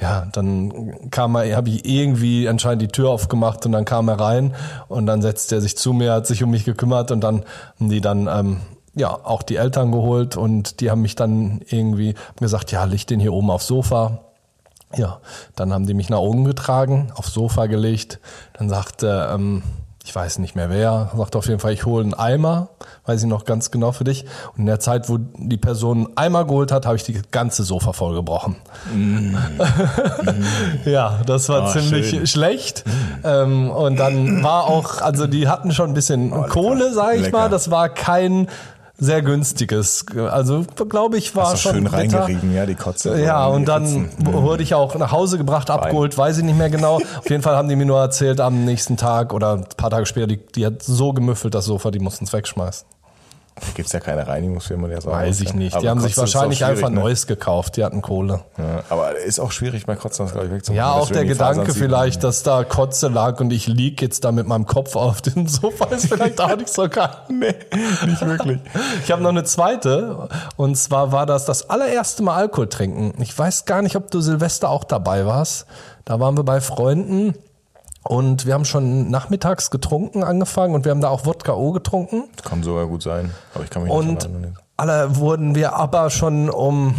ja, 0.01 0.27
dann 0.33 1.09
kam 1.11 1.35
er, 1.35 1.55
habe 1.55 1.69
ich 1.69 1.85
irgendwie 1.85 2.49
anscheinend 2.49 2.81
die 2.81 2.89
Tür 2.89 3.09
aufgemacht 3.09 3.65
und 3.65 3.71
dann 3.71 3.85
kam 3.85 4.09
er 4.09 4.19
rein 4.19 4.53
und 4.89 5.05
dann 5.05 5.21
setzte 5.21 5.55
er 5.55 5.61
sich 5.61 5.77
zu 5.77 5.93
mir, 5.93 6.11
hat 6.11 6.27
sich 6.27 6.43
um 6.43 6.51
mich 6.51 6.65
gekümmert 6.65 7.11
und 7.11 7.21
dann 7.21 7.45
haben 7.79 7.89
die 7.89 8.01
dann 8.01 8.27
ähm, 8.27 8.57
ja 8.95 9.09
auch 9.23 9.43
die 9.43 9.57
Eltern 9.57 9.91
geholt 9.91 10.37
und 10.37 10.79
die 10.79 10.89
haben 10.89 11.01
mich 11.01 11.15
dann 11.15 11.61
irgendwie 11.69 12.15
gesagt, 12.39 12.71
ja, 12.71 12.83
leg 12.85 13.05
den 13.07 13.19
hier 13.19 13.33
oben 13.33 13.51
aufs 13.51 13.67
Sofa. 13.67 14.19
Ja, 14.95 15.19
dann 15.55 15.73
haben 15.73 15.85
die 15.87 15.93
mich 15.93 16.09
nach 16.09 16.19
oben 16.19 16.45
getragen, 16.45 17.11
aufs 17.15 17.33
Sofa 17.33 17.65
gelegt. 17.65 18.19
Dann 18.57 18.69
sagte, 18.69 19.29
ähm, 19.33 19.63
ich 20.05 20.15
weiß 20.15 20.37
nicht 20.37 20.55
mehr 20.55 20.69
wer, 20.69 21.11
sagte 21.17 21.39
auf 21.39 21.47
jeden 21.47 21.59
Fall, 21.59 21.73
ich 21.73 21.83
hole 21.85 22.03
einen 22.03 22.13
Eimer, 22.13 22.69
weiß 23.07 23.23
ich 23.23 23.27
noch 23.27 23.43
ganz 23.43 23.71
genau 23.71 23.91
für 23.91 24.03
dich. 24.03 24.23
Und 24.53 24.59
in 24.59 24.65
der 24.67 24.79
Zeit, 24.79 25.09
wo 25.09 25.17
die 25.17 25.57
Person 25.57 26.05
einen 26.05 26.15
Eimer 26.17 26.45
geholt 26.45 26.71
hat, 26.71 26.85
habe 26.85 26.95
ich 26.95 27.03
die 27.03 27.19
ganze 27.31 27.63
Sofa 27.63 27.91
vollgebrochen. 27.91 28.55
ja, 30.85 31.19
das 31.25 31.49
war 31.49 31.63
Ah, 31.63 31.71
ziemlich 31.71 32.09
schön. 32.09 32.27
schlecht. 32.27 32.83
Ähm, 33.23 33.69
und 33.71 33.97
dann 33.97 34.43
war 34.43 34.65
auch, 34.65 35.01
also 35.01 35.27
die 35.27 35.47
hatten 35.47 35.71
schon 35.71 35.89
ein 35.89 35.93
bisschen 35.93 36.31
Kohle, 36.49 36.93
sag 36.93 37.15
ich 37.15 37.21
lecker. 37.23 37.37
mal. 37.37 37.49
Das 37.49 37.71
war 37.71 37.89
kein 37.89 38.47
sehr 38.97 39.21
günstiges. 39.21 40.05
Also 40.15 40.65
glaube 40.89 41.17
ich 41.17 41.35
war 41.35 41.51
Hast 41.51 41.61
schon 41.61 41.73
schön 41.73 41.83
bitter. 41.85 41.97
reingerieben, 41.97 42.53
ja, 42.53 42.65
die 42.65 42.75
Kotze. 42.75 43.21
Ja, 43.21 43.45
und 43.47 43.65
dann 43.65 44.09
Pfützen. 44.09 44.33
wurde 44.33 44.63
ich 44.63 44.73
auch 44.73 44.95
nach 44.95 45.11
Hause 45.11 45.37
gebracht, 45.37 45.69
abgeholt, 45.69 46.17
weiß 46.17 46.37
ich 46.37 46.43
nicht 46.43 46.57
mehr 46.57 46.69
genau. 46.69 46.95
Auf 46.97 47.29
jeden 47.29 47.43
Fall 47.43 47.55
haben 47.55 47.67
die 47.69 47.75
mir 47.75 47.85
nur 47.85 47.99
erzählt, 47.99 48.39
am 48.39 48.65
nächsten 48.65 48.97
Tag 48.97 49.33
oder 49.33 49.53
ein 49.53 49.65
paar 49.77 49.89
Tage 49.89 50.05
später, 50.05 50.27
die, 50.27 50.37
die 50.37 50.65
hat 50.65 50.81
so 50.83 51.13
gemüffelt, 51.13 51.53
das 51.55 51.65
Sofa, 51.65 51.91
die 51.91 51.99
mussten 51.99 52.25
es 52.25 52.33
wegschmeißen. 52.33 52.87
Da 53.55 53.67
gibt's 53.73 53.93
ja 53.93 54.01
keine 54.01 54.27
Reinigungsfirma, 54.27 54.89
die 54.89 54.95
das 54.95 55.05
Weiß 55.05 55.39
ich 55.39 55.53
nicht. 55.53 55.73
Die 55.73 55.77
Aber 55.77 55.89
haben 55.89 56.01
sich 56.01 56.17
wahrscheinlich 56.17 56.65
einfach 56.65 56.89
ne? 56.89 56.99
Neues 56.99 57.25
gekauft, 57.25 57.77
die 57.77 57.85
hatten 57.85 58.01
Kohle. 58.01 58.41
Ja, 58.57 58.83
aber 58.89 59.17
ist 59.17 59.39
auch 59.39 59.53
schwierig 59.53 59.85
bei 59.85 59.95
Kotzen, 59.95 60.25
das 60.25 60.33
glaube 60.33 60.47
ich 60.47 60.53
wegzumachen. 60.53 60.77
Ja, 60.77 60.91
auch 60.91 61.09
der 61.09 61.23
Gedanke 61.23 61.73
vielleicht, 61.73 62.25
dass 62.25 62.43
da 62.43 62.65
Kotze 62.65 63.07
lag 63.07 63.39
und 63.39 63.53
ich 63.53 63.67
lieg 63.67 64.01
jetzt 64.01 64.25
da 64.25 64.33
mit 64.33 64.45
meinem 64.45 64.65
Kopf 64.65 64.97
auf 64.97 65.21
dem 65.21 65.47
Sofa, 65.47 65.85
ist 65.85 66.07
vielleicht 66.07 66.41
auch 66.41 66.57
nicht 66.57 66.69
so 66.69 66.89
geil. 66.89 67.09
Nee, 67.29 67.53
Nicht 68.05 68.25
wirklich. 68.25 68.59
Ich 69.03 69.11
habe 69.11 69.21
noch 69.21 69.29
eine 69.29 69.43
zweite 69.43 70.27
und 70.57 70.75
zwar 70.75 71.11
war 71.11 71.25
das 71.25 71.45
das 71.45 71.69
allererste 71.69 72.23
Mal 72.23 72.35
Alkohol 72.35 72.67
trinken. 72.67 73.13
Ich 73.21 73.37
weiß 73.37 73.65
gar 73.65 73.81
nicht, 73.81 73.95
ob 73.95 74.11
du 74.11 74.19
Silvester 74.19 74.69
auch 74.69 74.83
dabei 74.83 75.25
warst. 75.25 75.65
Da 76.03 76.19
waren 76.19 76.37
wir 76.37 76.43
bei 76.43 76.61
Freunden 76.61 77.35
und 78.07 78.45
wir 78.45 78.53
haben 78.53 78.65
schon 78.65 79.09
nachmittags 79.09 79.71
getrunken 79.71 80.23
angefangen 80.23 80.75
und 80.75 80.85
wir 80.85 80.91
haben 80.91 81.01
da 81.01 81.09
auch 81.09 81.25
Wodka 81.25 81.53
O 81.53 81.71
getrunken. 81.71 82.25
Kann 82.43 82.61
sogar 82.63 82.85
gut 82.85 83.01
sein, 83.01 83.31
aber 83.53 83.63
ich 83.63 83.69
kann 83.69 83.83
mich 83.83 83.91
Und 83.91 84.07
nicht 84.07 84.23
erinnern. 84.23 84.57
alle 84.77 85.15
wurden 85.17 85.55
wir 85.55 85.73
aber 85.75 86.09
schon 86.09 86.49
um 86.49 86.95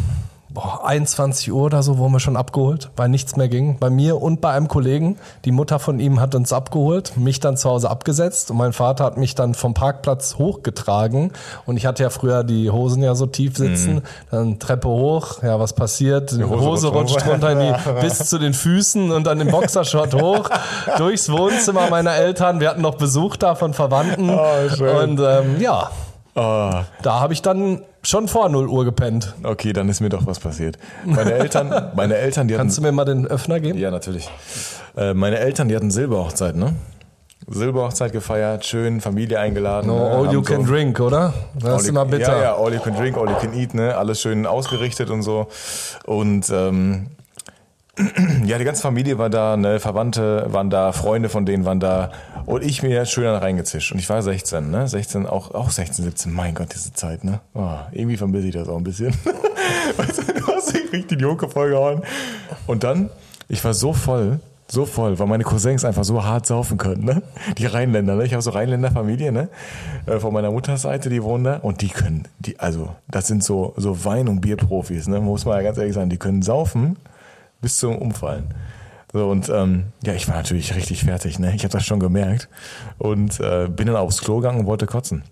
boah, 0.57 0.87
21 0.87 1.53
Uhr 1.53 1.65
oder 1.65 1.83
so 1.83 1.99
wurden 1.99 2.13
wir 2.15 2.21
schon 2.21 2.37
abgeholt, 2.37 2.89
weil 2.97 3.11
nichts 3.11 3.37
mehr 3.37 3.49
ging. 3.49 3.77
Bei 3.79 3.91
mir 3.91 4.23
und 4.23 4.41
bei 4.41 4.53
einem 4.53 4.69
Kollegen. 4.69 5.19
Die 5.45 5.53
Mutter 5.53 5.79
von 5.79 6.01
ihm 6.01 6.19
hat 6.19 6.35
uns 6.35 6.51
abgeholt, 6.51 7.13
mich 7.19 7.41
dann 7.41 7.59
zu 7.59 7.69
Hause 7.69 7.91
abgesetzt 7.91 8.51
und 8.51 8.57
mein 8.57 8.73
Vater 8.73 9.05
hat 9.05 9.19
mich 9.19 9.35
dann 9.35 9.53
vom 9.53 9.75
Parkplatz 9.75 10.37
hochgetragen. 10.39 11.33
Und 11.67 11.77
ich 11.77 11.85
hatte 11.85 12.03
ja 12.03 12.09
früher 12.09 12.43
die 12.43 12.71
Hosen 12.71 13.03
ja 13.03 13.15
so 13.15 13.27
tief 13.27 13.59
sitzen, 13.59 14.01
dann 14.31 14.59
Treppe 14.59 14.89
hoch, 14.89 15.43
ja, 15.43 15.61
was 15.61 15.75
passiert? 15.75 16.33
Die 16.33 16.43
Hose, 16.43 16.65
Hose 16.65 16.89
rutscht 16.89 17.27
runter. 17.27 17.53
in 17.53 17.59
die, 17.59 17.91
bis 18.01 18.19
zu 18.31 18.39
den 18.39 18.55
Füßen 18.55 19.13
und 19.13 19.27
dann 19.27 19.39
im 19.43 19.51
Boxershort 19.51 20.15
hoch, 20.15 20.49
durchs 20.97 21.31
Wohnzimmer 21.31 21.91
meiner 21.91 22.15
Eltern. 22.15 22.61
Wir 22.61 22.71
hatten 22.71 22.81
noch 22.83 22.95
Besuch 22.95 23.37
da 23.37 23.57
von 23.57 23.75
Verwandten. 23.75 24.31
Oh, 24.31 24.69
schön. 24.75 25.19
Und 25.19 25.21
ähm, 25.21 25.61
ja, 25.61 25.91
Ah, 26.37 26.85
da 27.01 27.19
habe 27.21 27.33
ich 27.33 27.41
dann 27.41 27.81
schon 28.07 28.29
vor 28.29 28.49
0 28.49 28.69
Uhr 28.69 28.85
gepennt. 28.85 29.35
okay, 29.43 29.73
dann 29.73 29.89
ist 29.89 30.01
mir 30.01 30.09
doch 30.09 30.27
was 30.27 30.39
passiert. 30.39 30.79
Meine 31.05 31.33
Eltern, 31.33 31.91
meine 31.97 32.17
Eltern, 32.17 32.49
die 32.49 32.55
hatten 32.55 32.63
Kannst 32.63 32.79
du 32.79 32.83
mir 32.83 32.93
mal 32.93 33.05
den 33.05 33.27
Öffner 33.27 33.61
geben? 33.61 33.79
Ja, 33.79 33.91
natürlich. 33.91 34.31
Äh, 34.97 35.15
meine 35.15 35.39
Eltern, 35.39 35.69
die 35.69 35.77
hatten 35.77 35.91
Silberhochzeit, 35.91 36.57
ne? 36.57 36.75
Silberhochzeit 37.49 38.13
gefeiert, 38.13 38.65
schön, 38.65 39.01
Familie 39.01 39.39
eingeladen. 39.39 39.87
No, 39.87 39.99
ne? 39.99 40.11
all 40.11 40.33
you 40.33 40.43
can 40.43 40.65
so- 40.65 40.73
drink, 40.73 40.99
oder? 40.99 41.33
Das 41.59 41.71
All 41.71 41.81
ist 41.81 41.89
immer 41.89 42.05
bitter. 42.05 42.37
Ja, 42.37 42.43
ja, 42.43 42.57
all 42.57 42.73
you 42.75 42.81
can 42.81 42.97
drink, 42.97 43.17
all 43.17 43.29
you 43.29 43.37
can 43.37 43.53
eat, 43.55 43.75
ne? 43.75 43.97
Alles 43.97 44.21
schön 44.21 44.47
ausgerichtet 44.47 45.11
und 45.11 45.23
so. 45.23 45.47
Und 46.07 46.51
ähm, 46.51 47.09
ja, 48.45 48.59
die 48.59 48.65
ganze 48.65 48.83
Familie 48.83 49.17
war 49.17 49.31
da, 49.31 49.57
ne? 49.57 49.81
Verwandte 49.81 50.47
waren 50.51 50.69
da, 50.69 50.93
Freunde 50.93 51.31
von 51.31 51.47
denen 51.47 51.65
waren 51.65 51.81
da. 51.81 52.13
Und 52.45 52.63
ich 52.63 52.83
mir 52.83 53.07
schön 53.07 53.27
reingezischt. 53.27 53.93
Und 53.93 53.99
ich 53.99 54.09
war 54.11 54.23
16, 54.23 54.71
ne? 54.71 54.87
16, 54.87 55.27
auch, 55.27 55.55
auch 55.55 55.71
16, 55.71 56.05
17. 56.05 56.33
Mein 56.33 56.55
Gott, 56.55 56.75
diese 56.75 56.93
Zeit, 56.93 57.25
ne? 57.25 57.41
Oh, 57.55 57.71
irgendwie 57.93 58.19
vermisse 58.19 58.49
ich 58.49 58.55
das 58.55 58.69
auch 58.69 58.77
ein 58.77 58.85
bisschen. 58.85 59.15
weißt 59.97 60.19
du, 60.19 60.33
du 60.33 60.47
hast 60.47 60.75
dich 60.75 60.93
richtig 60.93 61.09
die 61.09 61.15
Joke 61.15 61.49
vollgehauen. 61.49 62.03
Und 62.67 62.85
dann, 62.85 63.09
ich 63.49 63.65
war 63.65 63.73
so 63.73 63.95
voll, 63.95 64.41
so 64.69 64.85
voll, 64.85 65.19
weil 65.19 65.27
meine 65.27 65.45
Cousins 65.45 65.85
einfach 65.85 66.05
so 66.05 66.23
hart 66.23 66.45
saufen 66.45 66.77
können, 66.77 67.05
ne? 67.05 67.23
Die 67.57 67.65
Rheinländer, 67.65 68.17
ne? 68.17 68.27
Ich 68.27 68.33
habe 68.33 68.43
so 68.43 68.51
Rheinländer-Familie, 68.51 69.33
ne? 69.33 69.49
Äh, 70.05 70.19
Von 70.19 70.35
meiner 70.35 70.51
Mutters 70.51 70.83
Seite, 70.83 71.09
die 71.09 71.23
wohnen 71.23 71.45
da. 71.45 71.57
Und 71.57 71.81
die 71.81 71.89
können, 71.89 72.29
die, 72.41 72.61
also, 72.61 72.91
das 73.09 73.27
sind 73.27 73.43
so, 73.43 73.73
so 73.79 74.05
Wein- 74.05 74.29
und 74.29 74.43
Bierprofis, 74.43 75.09
ne? 75.09 75.21
Muss 75.21 75.47
man 75.47 75.57
ja 75.57 75.63
ganz 75.63 75.79
ehrlich 75.79 75.95
sagen. 75.95 76.11
Die 76.11 76.19
können 76.19 76.43
saufen 76.43 76.99
bis 77.61 77.79
zum 77.79 77.97
Umfallen. 77.97 78.49
So, 79.13 79.31
und 79.31 79.49
ähm, 79.49 79.85
ja, 80.05 80.15
ich 80.15 80.29
war 80.29 80.37
natürlich 80.37 80.75
richtig 80.75 81.05
fertig, 81.05 81.39
ne? 81.39 81.55
Ich 81.55 81.63
habe 81.63 81.73
das 81.73 81.87
schon 81.87 82.01
gemerkt. 82.01 82.49
Und 82.99 83.41
äh, 83.41 83.69
bin 83.69 83.87
dann 83.87 83.97
aufs 83.97 84.21
Klo 84.21 84.37
gegangen 84.37 84.61
und 84.61 84.67
wollte 84.67 84.87
kotzen. 84.87 85.23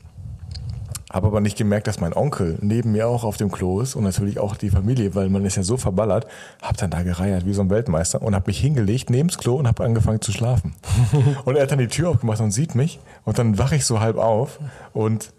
Habe 1.12 1.28
aber 1.28 1.40
nicht 1.40 1.57
gemerkt, 1.57 1.87
dass 1.87 2.00
mein 2.00 2.12
Onkel 2.12 2.59
neben 2.61 2.93
mir 2.93 3.07
auch 3.07 3.23
auf 3.23 3.37
dem 3.37 3.50
Klo 3.52 3.81
ist 3.81 3.95
und 3.95 4.02
natürlich 4.02 4.40
auch 4.40 4.57
die 4.57 4.71
Familie, 4.71 5.14
weil 5.14 5.28
man 5.28 5.45
ist 5.45 5.57
ja 5.57 5.62
so 5.62 5.76
verballert. 5.76 6.26
Hab 6.61 6.76
dann 6.76 6.90
da 6.90 7.02
gereiert 7.02 7.47
wie 7.47 7.52
so 7.52 7.62
ein 7.62 7.71
Weltmeister 7.71 8.21
und 8.21 8.35
habe 8.35 8.49
mich 8.49 8.59
hingelegt 8.59 9.11
neben 9.11 9.28
das 9.28 9.38
Klo 9.38 9.54
und 9.54 9.69
habe 9.69 9.85
angefangen 9.85 10.21
zu 10.21 10.33
schlafen. 10.33 10.75
und 11.45 11.57
er 11.57 11.62
hat 11.62 11.71
dann 11.71 11.78
die 11.78 11.88
Tür 11.88 12.11
aufgemacht 12.11 12.40
und 12.40 12.50
sieht 12.50 12.75
mich 12.75 12.99
und 13.25 13.38
dann 13.38 13.59
wache 13.59 13.76
ich 13.76 13.85
so 13.85 14.00
halb 14.00 14.16
auf 14.16 14.59
und 14.93 15.33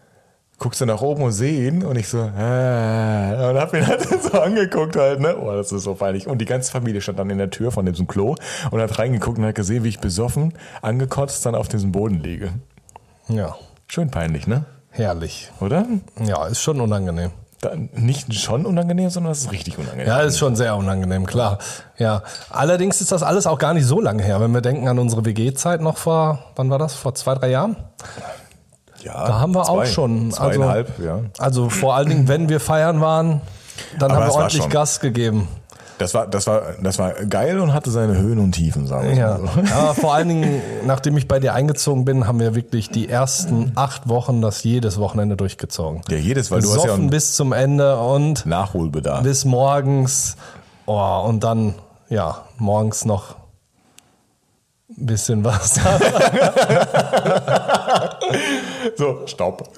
guckst 0.60 0.82
du 0.82 0.86
nach 0.86 1.02
oben 1.02 1.24
und 1.24 1.32
sehe 1.32 1.68
ihn 1.68 1.84
und 1.84 1.98
ich 1.98 2.08
so, 2.08 2.20
äh, 2.20 2.22
und 2.22 3.60
hab 3.60 3.74
ihn 3.74 3.86
halt 3.86 4.02
so 4.24 4.40
angeguckt 4.40 4.96
halt, 4.96 5.20
ne? 5.20 5.38
Oh, 5.38 5.52
das 5.52 5.72
ist 5.72 5.84
so 5.84 5.96
peinlich. 5.96 6.28
Und 6.28 6.40
die 6.40 6.46
ganze 6.46 6.72
Familie 6.72 7.02
stand 7.02 7.20
dann 7.20 7.30
in 7.30 7.38
der 7.38 7.50
Tür 7.50 7.72
von 7.72 7.86
diesem 7.86 8.08
Klo 8.08 8.36
und 8.72 8.82
hat 8.82 8.98
reingeguckt 9.00 9.38
und 9.38 9.46
hat 9.46 9.56
gesehen, 9.56 9.84
wie 9.84 9.90
ich 9.90 10.00
besoffen, 10.00 10.54
angekotzt 10.82 11.46
dann 11.46 11.56
auf 11.56 11.68
diesem 11.68 11.92
Boden 11.92 12.22
liege. 12.22 12.52
Ja, 13.28 13.56
Schön 13.88 14.10
peinlich, 14.10 14.48
ne? 14.48 14.66
herrlich. 14.90 15.52
Oder? 15.60 15.86
Ja, 16.26 16.48
ist 16.48 16.62
schon 16.62 16.82
unangenehm. 16.82 17.32
Da, 17.62 17.72
nicht 17.94 18.34
schon 18.34 18.66
unangenehm, 18.66 19.10
sondern 19.10 19.32
das 19.32 19.42
ist 19.42 19.52
richtig 19.52 19.78
unangenehm. 19.78 20.08
Ja, 20.08 20.22
ist 20.22 20.38
schon 20.38 20.56
sehr 20.56 20.76
unangenehm, 20.76 21.26
klar. 21.26 21.60
Ja, 21.98 22.24
allerdings 22.50 23.02
ist 23.02 23.12
das 23.12 23.24
alles 23.24 23.46
auch 23.48 23.60
gar 23.60 23.74
nicht 23.74 23.86
so 23.86 24.02
lange 24.02 24.24
her. 24.24 24.42
Wenn 24.42 24.52
wir 24.52 24.62
denken 24.62 24.88
an 24.88 25.00
unsere 25.00 25.26
WG-Zeit 25.26 25.82
noch 25.82 25.98
vor, 25.98 26.40
wann 26.56 26.70
war 26.70 26.80
das? 26.80 26.96
Vor 26.96 27.14
zwei, 27.16 27.36
drei 27.36 27.50
Jahren? 27.50 27.76
Ja, 29.06 29.28
Da 29.28 29.40
haben 29.40 29.54
wir 29.56 29.62
auch 29.70 29.84
zwei, 29.84 29.86
schon. 29.86 30.32
Zweieinhalb, 30.32 30.90
also, 30.98 31.04
ja. 31.04 31.20
Also 31.38 31.70
vor 31.70 31.96
allen 31.96 32.10
Dingen, 32.10 32.28
wenn 32.28 32.50
wir 32.50 32.60
feiern 32.60 33.00
waren, 33.02 33.42
dann 34.00 34.12
Aber 34.12 34.22
haben 34.22 34.30
wir 34.32 34.36
ordentlich. 34.36 34.70
Gas 34.70 35.00
gegeben. 35.00 35.48
Das 35.98 36.14
war, 36.14 36.28
das 36.28 36.46
war, 36.46 36.62
das 36.84 37.00
war 37.00 37.14
geil 37.14 37.58
und 37.58 37.74
hatte 37.74 37.90
seine 37.90 38.18
Höhen 38.18 38.38
und 38.40 38.52
Tiefen, 38.52 38.86
sagen 38.86 39.12
wir 39.12 39.16
Ja, 39.16 39.38
mal 39.38 39.66
so. 39.66 39.74
aber 39.74 39.94
vor 39.94 40.14
allen 40.14 40.28
Dingen, 40.28 40.62
nachdem 40.86 41.16
ich 41.16 41.26
bei 41.30 41.40
dir 41.40 41.54
eingezogen 41.54 42.04
bin, 42.04 42.28
haben 42.28 42.38
wir 42.42 42.54
wirklich 42.54 42.90
die 42.90 43.08
ersten 43.08 43.72
acht 43.76 44.10
Wochen 44.10 44.42
das 44.42 44.62
jedes 44.64 45.00
Wochenende 45.00 45.38
durchgezogen. 45.38 46.02
Ja, 46.10 46.18
jedes, 46.18 46.52
weil 46.52 46.60
du 46.60 46.68
hast 46.68 46.76
ja 46.80 46.84
Besoffen 46.84 47.10
bis 47.10 47.36
zum 47.36 47.54
Ende 47.54 47.98
und 47.98 48.46
Nachholbedarf. 48.46 49.24
bis 49.24 49.46
morgens. 49.46 50.36
Oh, 50.86 51.24
und 51.28 51.46
dann, 51.46 51.76
ja, 52.10 52.40
morgens 52.58 53.06
noch 53.06 53.36
ein 54.90 55.06
bisschen 55.06 55.46
was. 55.46 55.80
So, 58.98 59.26
Stopp. 59.26 59.70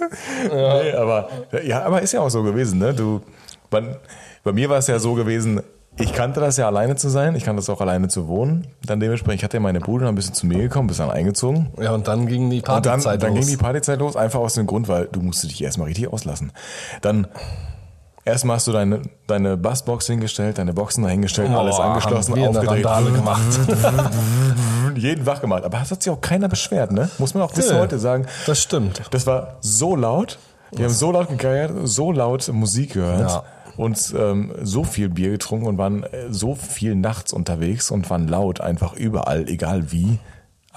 Nee, 0.51 0.91
aber, 0.93 1.29
ja, 1.63 1.83
aber 1.83 2.01
ist 2.01 2.13
ja 2.13 2.21
auch 2.21 2.29
so 2.29 2.43
gewesen, 2.43 2.79
ne? 2.79 2.93
Du, 2.93 3.21
man, 3.71 3.95
bei 4.43 4.51
mir 4.51 4.69
war 4.69 4.77
es 4.77 4.87
ja 4.87 4.99
so 4.99 5.13
gewesen, 5.13 5.61
ich 5.99 6.13
kannte 6.13 6.39
das 6.39 6.57
ja 6.57 6.67
alleine 6.67 6.95
zu 6.95 7.09
sein, 7.09 7.35
ich 7.35 7.43
kannte 7.43 7.59
das 7.59 7.69
auch 7.69 7.81
alleine 7.81 8.07
zu 8.07 8.27
wohnen. 8.27 8.67
Dann 8.85 8.99
dementsprechend, 8.99 9.39
ich 9.39 9.43
hatte 9.43 9.57
ja 9.57 9.61
meine 9.61 9.79
Brüder 9.79 10.07
ein 10.07 10.15
bisschen 10.15 10.35
zu 10.35 10.45
mir 10.45 10.59
gekommen, 10.59 10.87
bis 10.87 10.97
dann 10.97 11.09
eingezogen. 11.09 11.71
ja, 11.81 11.91
und 11.93 12.07
dann 12.07 12.27
ging 12.27 12.49
die 12.49 12.61
dann, 12.61 12.83
Partyzeit 12.83 13.23
dann 13.23 13.35
los. 13.35 13.39
ging 13.39 13.57
die 13.57 13.61
Partyzeit 13.61 13.99
los, 13.99 14.15
einfach 14.15 14.39
aus 14.39 14.53
dem 14.53 14.67
Grund, 14.67 14.87
weil 14.87 15.07
du 15.11 15.21
musstest 15.21 15.53
dich 15.53 15.63
erstmal 15.63 15.87
richtig 15.87 16.11
auslassen. 16.11 16.51
Dann 17.01 17.27
erstmal 18.27 18.57
hast 18.57 18.67
du 18.67 18.71
deine, 18.71 19.01
deine 19.25 19.57
Bassbox 19.57 20.07
hingestellt, 20.07 20.57
deine 20.57 20.73
Boxen 20.73 21.03
dahingestellt, 21.03 21.49
Oh, 21.51 21.57
alles 21.57 21.79
angeschlossen, 21.79 22.33
aufgedreht. 22.37 22.83
Gemacht. 23.15 23.41
Jeden 24.95 25.25
wach 25.25 25.41
gemacht. 25.41 25.63
Aber 25.63 25.77
das 25.79 25.91
hat 25.91 26.03
sich 26.03 26.11
auch 26.11 26.21
keiner 26.21 26.47
beschwert, 26.47 26.91
ne? 26.91 27.09
Muss 27.17 27.33
man 27.33 27.43
auch 27.43 27.53
bis 27.53 27.69
Nö. 27.71 27.77
heute 27.79 27.99
sagen. 27.99 28.25
Das 28.45 28.61
stimmt. 28.61 29.01
Das 29.11 29.25
war 29.27 29.57
so 29.61 29.95
laut. 29.95 30.37
Wir 30.71 30.85
haben 30.85 30.93
so 30.93 31.11
laut 31.11 31.29
gegeiert, 31.29 31.71
so 31.83 32.11
laut 32.11 32.47
Musik 32.51 32.93
gehört 32.93 33.29
Ja. 33.31 33.43
und 33.77 34.13
ähm, 34.17 34.51
so 34.63 34.83
viel 34.83 35.07
Bier 35.09 35.31
getrunken 35.31 35.65
und 35.67 35.77
waren 35.77 36.03
äh, 36.03 36.25
so 36.29 36.55
viel 36.55 36.93
nachts 36.95 37.31
unterwegs 37.31 37.89
und 37.89 38.09
waren 38.09 38.27
laut 38.27 38.59
einfach 38.59 38.93
überall, 38.93 39.47
egal 39.47 39.91
wie. 39.91 40.19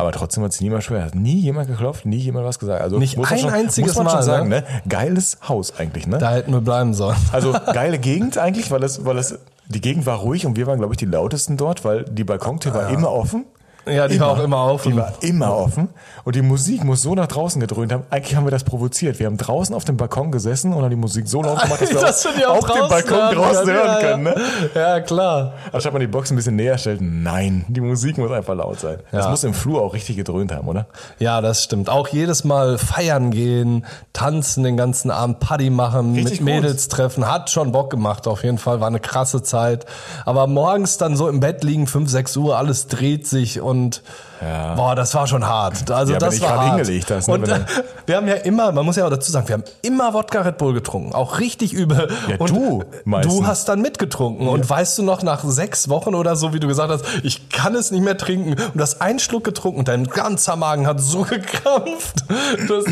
Aber 0.01 0.13
trotzdem 0.13 0.43
hat 0.45 0.53
sich 0.53 0.63
niemand 0.63 0.83
schwer. 0.83 1.05
Hat 1.05 1.15
nie 1.15 1.39
jemand 1.39 1.69
geklopft, 1.69 2.07
nie 2.07 2.17
jemand 2.17 2.47
was 2.47 2.59
gesagt. 2.59 2.81
Also 2.81 2.99
Nicht 2.99 3.19
ein 3.19 3.39
schon, 3.39 3.51
einziges 3.51 3.95
muss 3.95 4.05
man 4.05 4.07
schon 4.07 4.17
Mal, 4.17 4.23
sagen, 4.23 4.49
ne? 4.49 4.61
ne? 4.61 4.83
Geiles 4.89 5.39
Haus 5.49 5.79
eigentlich, 5.79 6.07
ne? 6.07 6.19
Da 6.19 6.33
hätten 6.33 6.53
wir 6.53 6.61
bleiben 6.61 6.95
sollen. 6.95 7.17
Also 7.33 7.53
geile 7.73 7.99
Gegend 7.99 8.39
eigentlich, 8.39 8.71
weil 8.71 8.83
es, 8.83 9.05
weil 9.05 9.19
es, 9.19 9.39
die 9.69 9.81
Gegend 9.81 10.07
war 10.07 10.19
ruhig 10.19 10.47
und 10.47 10.57
wir 10.57 10.67
waren, 10.67 10.79
glaube 10.79 10.95
ich, 10.95 10.99
die 10.99 11.07
lautesten 11.07 11.57
dort, 11.57 11.85
weil 11.85 12.05
die 12.05 12.25
Balkontür 12.25 12.75
war 12.75 12.89
immer 12.89 13.13
offen. 13.13 13.45
Ja, 13.87 14.09
die 14.09 14.21
war 14.21 14.29
auch 14.31 14.43
immer 14.43 14.65
offen. 14.67 14.93
Die 14.93 14.99
war 14.99 15.13
immer 15.21 15.57
offen. 15.57 15.89
Und 16.25 16.35
die 16.37 16.43
Musik 16.43 16.85
muss 16.85 17.03
so 17.03 17.15
nach 17.15 17.27
draußen 17.27 17.61
gedröhnt 17.61 17.93
haben. 17.93 18.05
Eigentlich 18.11 18.37
haben 18.37 18.45
wir 18.45 18.51
das 18.51 18.63
provoziert. 18.65 19.19
Wir 19.19 19.27
haben 19.27 19.37
draußen 19.39 19.75
auf 19.75 19.85
dem 19.85 19.97
Balkon 19.97 20.31
gesessen 20.31 20.73
und 20.73 20.83
haben 20.83 20.91
die 20.91 20.97
Musik 20.97 21.27
so 21.27 21.43
laut 21.43 21.61
gemacht, 21.63 21.81
dass 21.81 21.91
wir 21.91 22.01
Das 22.01 22.27
auch 22.27 22.51
auch 22.51 22.57
auf 22.57 22.67
dem 22.67 22.77
draußen 22.77 22.89
Balkon 22.89 23.19
hören 23.19 23.35
draußen 23.35 23.65
können. 23.65 23.77
hören 23.79 23.87
Ja, 23.87 24.01
können. 24.01 24.23
Ne? 24.25 24.35
Ja, 24.75 25.01
klar. 25.01 25.53
Anstatt 25.73 25.93
man 25.93 26.01
die 26.01 26.07
Box 26.07 26.31
ein 26.31 26.37
bisschen 26.37 26.57
näher 26.57 26.77
stellt, 26.79 27.01
nein, 27.01 27.65
die 27.69 27.81
Musik 27.81 28.19
muss 28.19 28.31
einfach 28.31 28.55
laut 28.55 28.81
sein. 28.81 28.99
Das 29.13 29.25
Ja. 29.25 29.31
muss 29.31 29.45
im 29.45 29.55
Flur 29.55 29.81
auch 29.83 29.95
richtig 29.95 30.17
gedröhnt 30.17 30.53
haben, 30.53 30.69
oder? 30.69 30.87
Ja, 31.19 31.41
das 31.41 31.65
stimmt. 31.65 31.89
Auch 31.89 32.09
jedes 32.09 32.45
Mal 32.45 32.77
feiern 32.79 33.31
gehen, 33.31 33.87
tanzen 34.13 34.63
den 34.63 34.77
ganzen 34.77 35.11
Abend, 35.11 35.41
Party 35.41 35.71
machen, 35.71 36.15
Richtig 36.15 36.41
mit 36.43 36.55
gut. 36.55 36.63
Mädels 36.63 36.89
treffen, 36.89 37.27
hat 37.31 37.49
schon 37.51 37.73
Bock 37.73 37.91
gemacht. 37.91 38.27
Auf 38.29 38.45
jeden 38.45 38.59
Fall 38.59 38.81
war 38.81 38.89
eine 38.89 39.01
krasse 39.01 39.43
Zeit. 39.43 39.87
Aber 40.27 40.47
morgens 40.47 40.99
dann 40.99 41.17
so 41.17 41.29
im 41.29 41.41
Bett 41.41 41.65
liegen, 41.65 41.87
5, 41.87 42.11
6 42.11 42.37
Uhr, 42.37 42.57
alles 42.59 42.87
dreht 42.87 43.27
sich 43.27 43.61
und 43.71 44.03
Ja. 44.43 44.75
boah, 44.75 44.95
das 44.95 45.15
war 45.15 45.27
schon 45.27 45.47
hart. 45.47 45.91
Also 45.91 46.13
Ja, 46.15 46.19
das 46.19 46.35
ich 46.37 46.43
war 46.43 46.57
hart. 46.59 46.77
hingelegt 46.77 47.11
hast, 47.11 47.29
ne, 47.29 47.35
und 47.35 47.49
äh, 47.49 47.61
wir 48.07 48.17
haben 48.17 48.27
ja 48.27 48.35
immer, 48.35 48.73
man 48.73 48.85
muss 48.87 48.97
ja 48.97 49.05
auch 49.07 49.11
dazu 49.11 49.31
sagen, 49.31 49.47
wir 49.49 49.55
haben 49.55 49.65
immer 49.83 50.13
Wodka 50.15 50.41
Red 50.41 50.57
Bull 50.59 50.73
getrunken, 50.75 51.13
auch 51.15 51.39
richtig 51.39 51.73
übel. 51.73 52.09
Ja, 52.29 52.37
und 52.39 52.51
du 52.51 52.83
meistens. 53.05 53.35
du 53.35 53.47
hast 53.47 53.69
dann 53.69 53.83
mitgetrunken 53.83 54.49
und 54.49 54.69
weißt 54.69 54.97
du 54.99 55.03
noch 55.03 55.23
nach 55.23 55.45
sechs 55.45 55.89
Wochen 55.89 56.15
oder 56.15 56.37
so, 56.37 56.53
wie 56.55 56.61
du 56.61 56.69
gesagt 56.69 56.91
hast, 56.91 57.05
ich 57.23 57.49
kann 57.51 57.75
es 57.75 57.91
nicht 57.91 58.03
mehr 58.03 58.17
trinken 58.17 58.51
und 58.55 58.75
du 58.77 58.81
hast 58.81 59.01
einen 59.03 59.19
Schluck 59.19 59.45
getrunken 59.45 59.81
und 59.81 59.89
dein 59.89 60.05
ganzer 60.07 60.57
Magen 60.57 60.87
hat 60.87 61.01
so 61.01 61.23
gekrampft. 61.29 62.25
Du, 62.67 62.83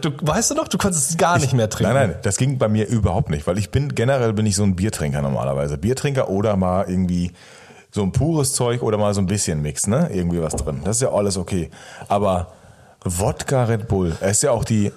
du 0.00 0.10
weißt 0.20 0.50
du 0.50 0.54
noch, 0.54 0.68
du 0.68 0.76
konntest 0.78 1.10
es 1.10 1.16
gar 1.16 1.38
nicht 1.38 1.52
mehr 1.54 1.70
trinken. 1.70 1.94
Nein, 1.94 2.10
nein, 2.10 2.18
das 2.22 2.36
ging 2.36 2.58
bei 2.58 2.68
mir 2.68 2.86
überhaupt 2.86 3.30
nicht, 3.30 3.46
weil 3.46 3.56
ich 3.58 3.70
bin 3.70 3.94
generell 3.94 4.32
bin 4.34 4.44
ich 4.46 4.56
so 4.56 4.62
ein 4.62 4.76
Biertrinker 4.76 5.22
normalerweise. 5.22 5.78
Biertrinker 5.78 6.28
oder 6.28 6.56
mal 6.56 6.84
irgendwie 6.88 7.32
so 7.98 8.04
ein 8.04 8.12
pures 8.12 8.52
Zeug 8.52 8.84
oder 8.84 8.96
mal 8.96 9.12
so 9.12 9.20
ein 9.20 9.26
bisschen 9.26 9.60
Mix, 9.60 9.88
ne? 9.88 10.08
Irgendwie 10.12 10.40
was 10.40 10.54
drin. 10.54 10.82
Das 10.84 10.98
ist 10.98 11.02
ja 11.02 11.10
alles 11.10 11.36
okay. 11.36 11.68
Aber 12.06 12.52
Wodka 13.02 13.64
Red 13.64 13.88
Bull, 13.88 14.16
es 14.20 14.30
ist 14.30 14.42
ja 14.44 14.52
auch 14.52 14.62
die 14.62 14.92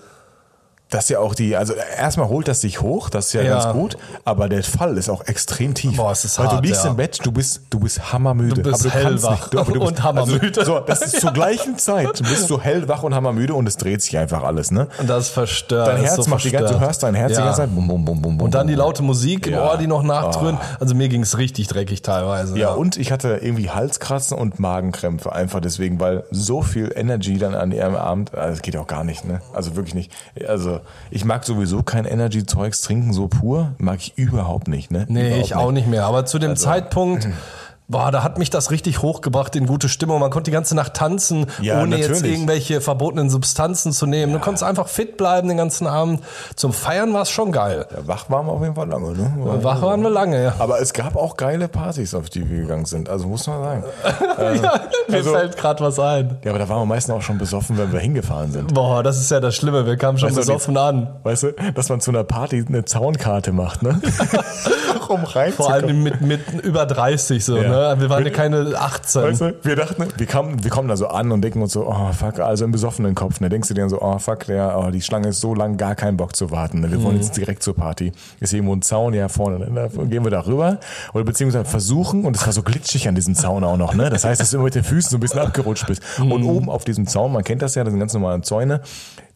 das 0.91 1.05
ist 1.05 1.09
ja 1.09 1.19
auch 1.19 1.33
die, 1.33 1.55
also 1.55 1.73
erstmal 1.73 2.27
holt 2.27 2.47
das 2.47 2.59
dich 2.59 2.81
hoch, 2.81 3.09
das 3.09 3.27
ist 3.27 3.33
ja, 3.33 3.41
Ja. 3.41 3.53
ganz 3.59 3.73
gut, 3.73 3.97
aber 4.25 4.47
der 4.49 4.61
Fall 4.63 4.97
ist 4.97 5.09
auch 5.09 5.25
extrem 5.25 5.73
tief. 5.73 5.95
Boah, 5.97 6.11
es 6.11 6.25
ist 6.25 6.37
Weil 6.37 6.47
hart, 6.47 6.59
du 6.63 6.67
liegst 6.67 6.83
ja. 6.83 6.91
im 6.91 6.97
Bett, 6.97 7.19
du 7.23 7.31
bist, 7.31 7.61
du 7.69 7.79
bist 7.79 8.11
hammermüde. 8.13 8.61
Du 8.61 8.69
bist 8.69 8.85
aber 8.85 8.93
du 8.93 9.03
hellwach 9.03 9.31
nicht. 9.31 9.53
Du, 9.53 9.57
du 9.57 9.79
bist, 9.79 9.85
und 9.87 10.03
hammermüde. 10.03 10.59
Also, 10.59 10.73
so, 10.75 10.79
das 10.81 11.01
ist 11.01 11.19
zur 11.21 11.31
gleichen 11.31 11.77
Zeit. 11.79 12.19
Du 12.19 12.23
bist 12.23 12.47
so 12.47 12.61
hellwach 12.61 13.03
und 13.03 13.15
hammermüde 13.15 13.53
und 13.53 13.67
es 13.67 13.77
dreht 13.77 14.01
sich 14.01 14.17
einfach 14.17 14.43
alles, 14.43 14.69
ne? 14.71 14.89
Und 14.99 15.09
das 15.09 15.29
verstört. 15.29 15.87
Dein 15.87 16.03
Herz 16.03 16.17
so 16.25 16.29
macht 16.29 16.43
die 16.43 16.51
ganze, 16.51 16.65
du 16.65 16.67
verstört. 16.73 16.81
hörst 16.89 17.03
dein 17.03 17.15
Herz 17.15 17.31
die 17.31 17.37
Ja. 17.39 17.45
ganze 17.45 17.61
Zeit. 17.61 17.73
Bum, 17.73 17.87
bum, 17.87 18.03
bum, 18.05 18.21
bum, 18.21 18.41
Und 18.41 18.53
dann 18.53 18.67
die 18.67 18.75
laute 18.75 19.01
Musik 19.01 19.47
im 19.47 19.53
Ja. 19.53 19.71
Ohr, 19.71 19.77
die 19.77 19.87
noch 19.87 20.03
nachdröhnt. 20.03 20.59
Also 20.79 20.93
mir 20.93 21.07
ging 21.07 21.21
es 21.23 21.37
richtig 21.37 21.67
dreckig 21.69 22.01
teilweise. 22.01 22.57
Ja, 22.59 22.71
und 22.73 22.97
ich 22.97 23.13
hatte 23.13 23.39
irgendwie 23.41 23.69
Halskratzen 23.69 24.37
und 24.37 24.59
Magenkrämpfe 24.59 25.31
einfach 25.31 25.61
deswegen, 25.61 26.01
weil 26.01 26.25
so 26.31 26.61
viel 26.61 26.91
Energy 26.93 27.37
dann 27.37 27.55
an 27.55 27.71
ihrem 27.71 27.95
Abend, 27.95 28.35
also 28.35 28.49
das 28.51 28.61
geht 28.61 28.75
auch 28.75 28.87
gar 28.87 29.05
nicht, 29.05 29.23
ne? 29.25 29.41
Also 29.53 29.77
wirklich 29.77 29.95
nicht. 29.95 30.11
Also 30.45 30.80
ich 31.09 31.25
mag 31.25 31.43
sowieso 31.45 31.83
kein 31.83 32.05
Energy-Zeugs 32.05 32.81
trinken, 32.81 33.13
so 33.13 33.27
pur, 33.27 33.73
mag 33.77 33.99
ich 33.99 34.17
überhaupt 34.17 34.67
nicht, 34.67 34.91
ne? 34.91 35.05
Nee, 35.09 35.27
überhaupt 35.27 35.45
ich 35.45 35.55
auch 35.55 35.71
nicht 35.71 35.87
mehr. 35.87 36.05
Aber 36.05 36.25
zu 36.25 36.37
Also, 36.37 36.47
dem 36.47 36.55
Zeitpunkt, 36.55 37.27
boah, 37.91 38.09
da 38.11 38.23
hat 38.23 38.37
mich 38.37 38.49
das 38.49 38.71
richtig 38.71 39.01
hochgebracht 39.01 39.55
in 39.55 39.67
gute 39.67 39.89
Stimmung. 39.89 40.19
Man 40.19 40.31
konnte 40.31 40.49
die 40.49 40.53
ganze 40.53 40.75
Nacht 40.75 40.93
tanzen, 40.93 41.45
Ja, 41.61 41.81
ohne 41.81 41.97
jetzt 41.97 42.09
natürlich. 42.09 42.31
irgendwelche 42.33 42.81
verbotenen 42.81 43.29
Substanzen 43.29 43.91
zu 43.91 44.05
nehmen. 44.05 44.33
Du 44.33 44.39
konntest 44.39 44.63
einfach 44.63 44.87
fit 44.87 45.17
bleiben 45.17 45.47
den 45.49 45.57
ganzen 45.57 45.87
Abend. 45.87 46.21
Zum 46.55 46.73
Feiern 46.73 47.13
war 47.13 47.23
es 47.23 47.29
schon 47.29 47.51
geil. 47.51 47.85
Ja, 47.91 48.07
wach 48.07 48.29
waren 48.29 48.45
wir 48.47 48.53
auf 48.53 48.61
jeden 48.61 48.75
Fall 48.75 48.87
lange, 48.87 49.11
ne? 49.11 49.33
Wach 49.61 49.81
waren 49.81 50.01
wir 50.01 50.09
lange, 50.09 50.41
ja. 50.41 50.53
Aber 50.59 50.79
es 50.81 50.93
gab 50.93 51.15
auch 51.15 51.35
geile 51.37 51.67
Partys, 51.67 52.15
auf 52.15 52.29
die 52.29 52.49
wir 52.49 52.61
gegangen 52.61 52.85
sind. 52.85 53.09
Also 53.09 53.27
muss 53.27 53.45
man 53.47 53.61
sagen. 53.61 53.83
ja 54.63 54.81
mir 55.07 55.17
also- 55.17 55.33
fällt 55.33 55.57
gerade 55.57 55.83
was 55.83 55.99
ein. 55.99 56.37
Ja, 56.43 56.51
aber 56.51 56.59
da 56.59 56.69
waren 56.69 56.79
wir 56.81 56.85
meistens 56.85 57.13
auch 57.13 57.21
schon 57.21 57.37
besoffen, 57.37 57.77
wenn 57.77 57.91
wir 57.91 57.99
hingefahren 57.99 58.51
sind. 58.51 58.73
Boah, 58.73 59.03
das 59.03 59.19
ist 59.19 59.29
ja 59.31 59.39
das 59.39 59.55
Schlimme. 59.55 59.85
Wir 59.85 59.97
kamen 59.97 60.17
schon 60.17 60.29
Weißt 60.29 60.37
du, 60.37 60.41
besoffen 60.41 60.77
an. 60.77 61.09
Weißt 61.23 61.43
du, 61.43 61.51
dass 61.75 61.89
man 61.89 61.99
zu 61.99 62.11
einer 62.11 62.23
Party 62.23 62.63
eine 62.67 62.85
Zaunkarte 62.85 63.51
macht, 63.51 63.83
ne? 63.83 63.99
um 65.09 65.23
reinzukommen. 65.23 65.51
Vor 65.53 65.71
allem 65.71 66.03
mit, 66.03 66.21
mit 66.21 66.41
über 66.63 66.85
30 66.85 67.43
so, 67.43 67.57
Ja. 67.57 67.69
ne? 67.69 67.80
Wir 67.99 68.09
waren 68.09 68.23
ja 68.23 68.29
keine 68.31 68.75
18. 68.75 69.21
Weißt 69.21 69.41
du, 69.41 69.55
wir 69.63 69.75
dachten, 69.75 70.07
wir 70.15 70.27
kommen, 70.27 70.63
wir 70.63 70.71
kommen 70.71 70.87
da 70.87 70.97
so 70.97 71.07
an 71.07 71.31
und 71.31 71.41
denken 71.41 71.61
uns 71.61 71.73
so, 71.73 71.87
oh 71.87 72.11
fuck, 72.11 72.39
also 72.39 72.65
im 72.65 72.71
besoffenen 72.71 73.15
Kopf, 73.15 73.39
ne, 73.39 73.49
denkst 73.49 73.67
du 73.67 73.73
dir 73.73 73.81
dann 73.81 73.89
so, 73.89 74.01
oh 74.01 74.17
fuck, 74.19 74.45
der, 74.45 74.77
oh, 74.77 74.91
die 74.91 75.01
Schlange 75.01 75.29
ist 75.29 75.41
so 75.41 75.53
lang, 75.55 75.77
gar 75.77 75.95
keinen 75.95 76.17
Bock 76.17 76.35
zu 76.35 76.51
warten, 76.51 76.81
ne, 76.81 76.91
wir 76.91 77.03
wollen 77.03 77.17
jetzt 77.17 77.35
direkt 77.37 77.63
zur 77.63 77.75
Party. 77.75 78.11
Ist 78.39 78.53
irgendwo 78.53 78.75
ein 78.75 78.81
Zaun, 78.81 79.13
ja 79.13 79.27
vorne, 79.29 79.59
ne, 79.59 79.89
da 79.93 80.03
gehen 80.03 80.23
wir 80.23 80.31
da 80.31 80.45
rüber 80.45 80.79
oder 81.13 81.23
beziehungsweise 81.23 81.65
versuchen 81.65 82.25
und 82.25 82.35
es 82.35 82.45
war 82.45 82.53
so 82.53 82.63
glitschig 82.63 83.07
an 83.07 83.15
diesem 83.15 83.35
Zaun 83.35 83.63
auch 83.63 83.77
noch, 83.77 83.93
ne, 83.93 84.09
das 84.09 84.23
heißt, 84.23 84.39
dass 84.39 84.51
du 84.51 84.57
immer 84.57 84.65
mit 84.65 84.75
den 84.75 84.83
Füßen 84.83 85.09
so 85.09 85.17
ein 85.17 85.19
bisschen 85.19 85.39
abgerutscht 85.39 85.87
bist 85.87 86.01
und 86.19 86.43
oben 86.43 86.69
auf 86.69 86.83
diesem 86.83 87.07
Zaun, 87.07 87.33
man 87.33 87.43
kennt 87.43 87.61
das 87.61 87.75
ja, 87.75 87.83
das 87.83 87.91
sind 87.91 87.99
ganz 87.99 88.13
normale 88.13 88.41
Zäune, 88.41 88.81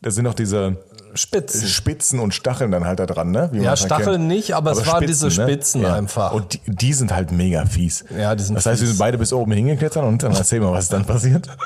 da 0.06 0.12
sind 0.12 0.28
auch 0.28 0.36
diese 0.36 0.78
Spitzen. 1.16 1.66
Spitzen 1.68 2.20
und 2.20 2.34
Stacheln 2.36 2.70
dann 2.72 2.86
halt 2.86 3.00
da 3.00 3.06
dran, 3.08 3.32
ne? 3.32 3.50
Wie 3.54 3.62
Ja, 3.64 3.76
Stacheln 3.76 4.18
kennt. 4.18 4.28
nicht, 4.28 4.54
aber 4.54 4.72
es 4.74 4.86
waren 4.86 5.08
diese 5.08 5.32
Spitzen 5.32 5.84
einfach. 5.84 6.32
Und 6.34 6.54
die, 6.54 6.60
die 6.68 6.94
sind 6.94 7.12
halt 7.16 7.32
mega 7.32 7.66
fies. 7.66 8.06
Ja, 8.16 8.36
die 8.36 8.44
sind 8.44 8.54
Das 8.56 8.66
heißt, 8.68 8.82
wir 8.82 8.88
fies. 8.88 8.98
sind 8.98 9.00
beide 9.00 9.18
bis 9.18 9.34
oben 9.34 9.54
hingeklettert 9.54 10.04
und 10.04 10.22
dann 10.22 10.34
erzähl 10.36 10.60
mal, 10.60 10.74
was 10.74 10.90
dann 10.90 11.06
passiert. 11.06 11.48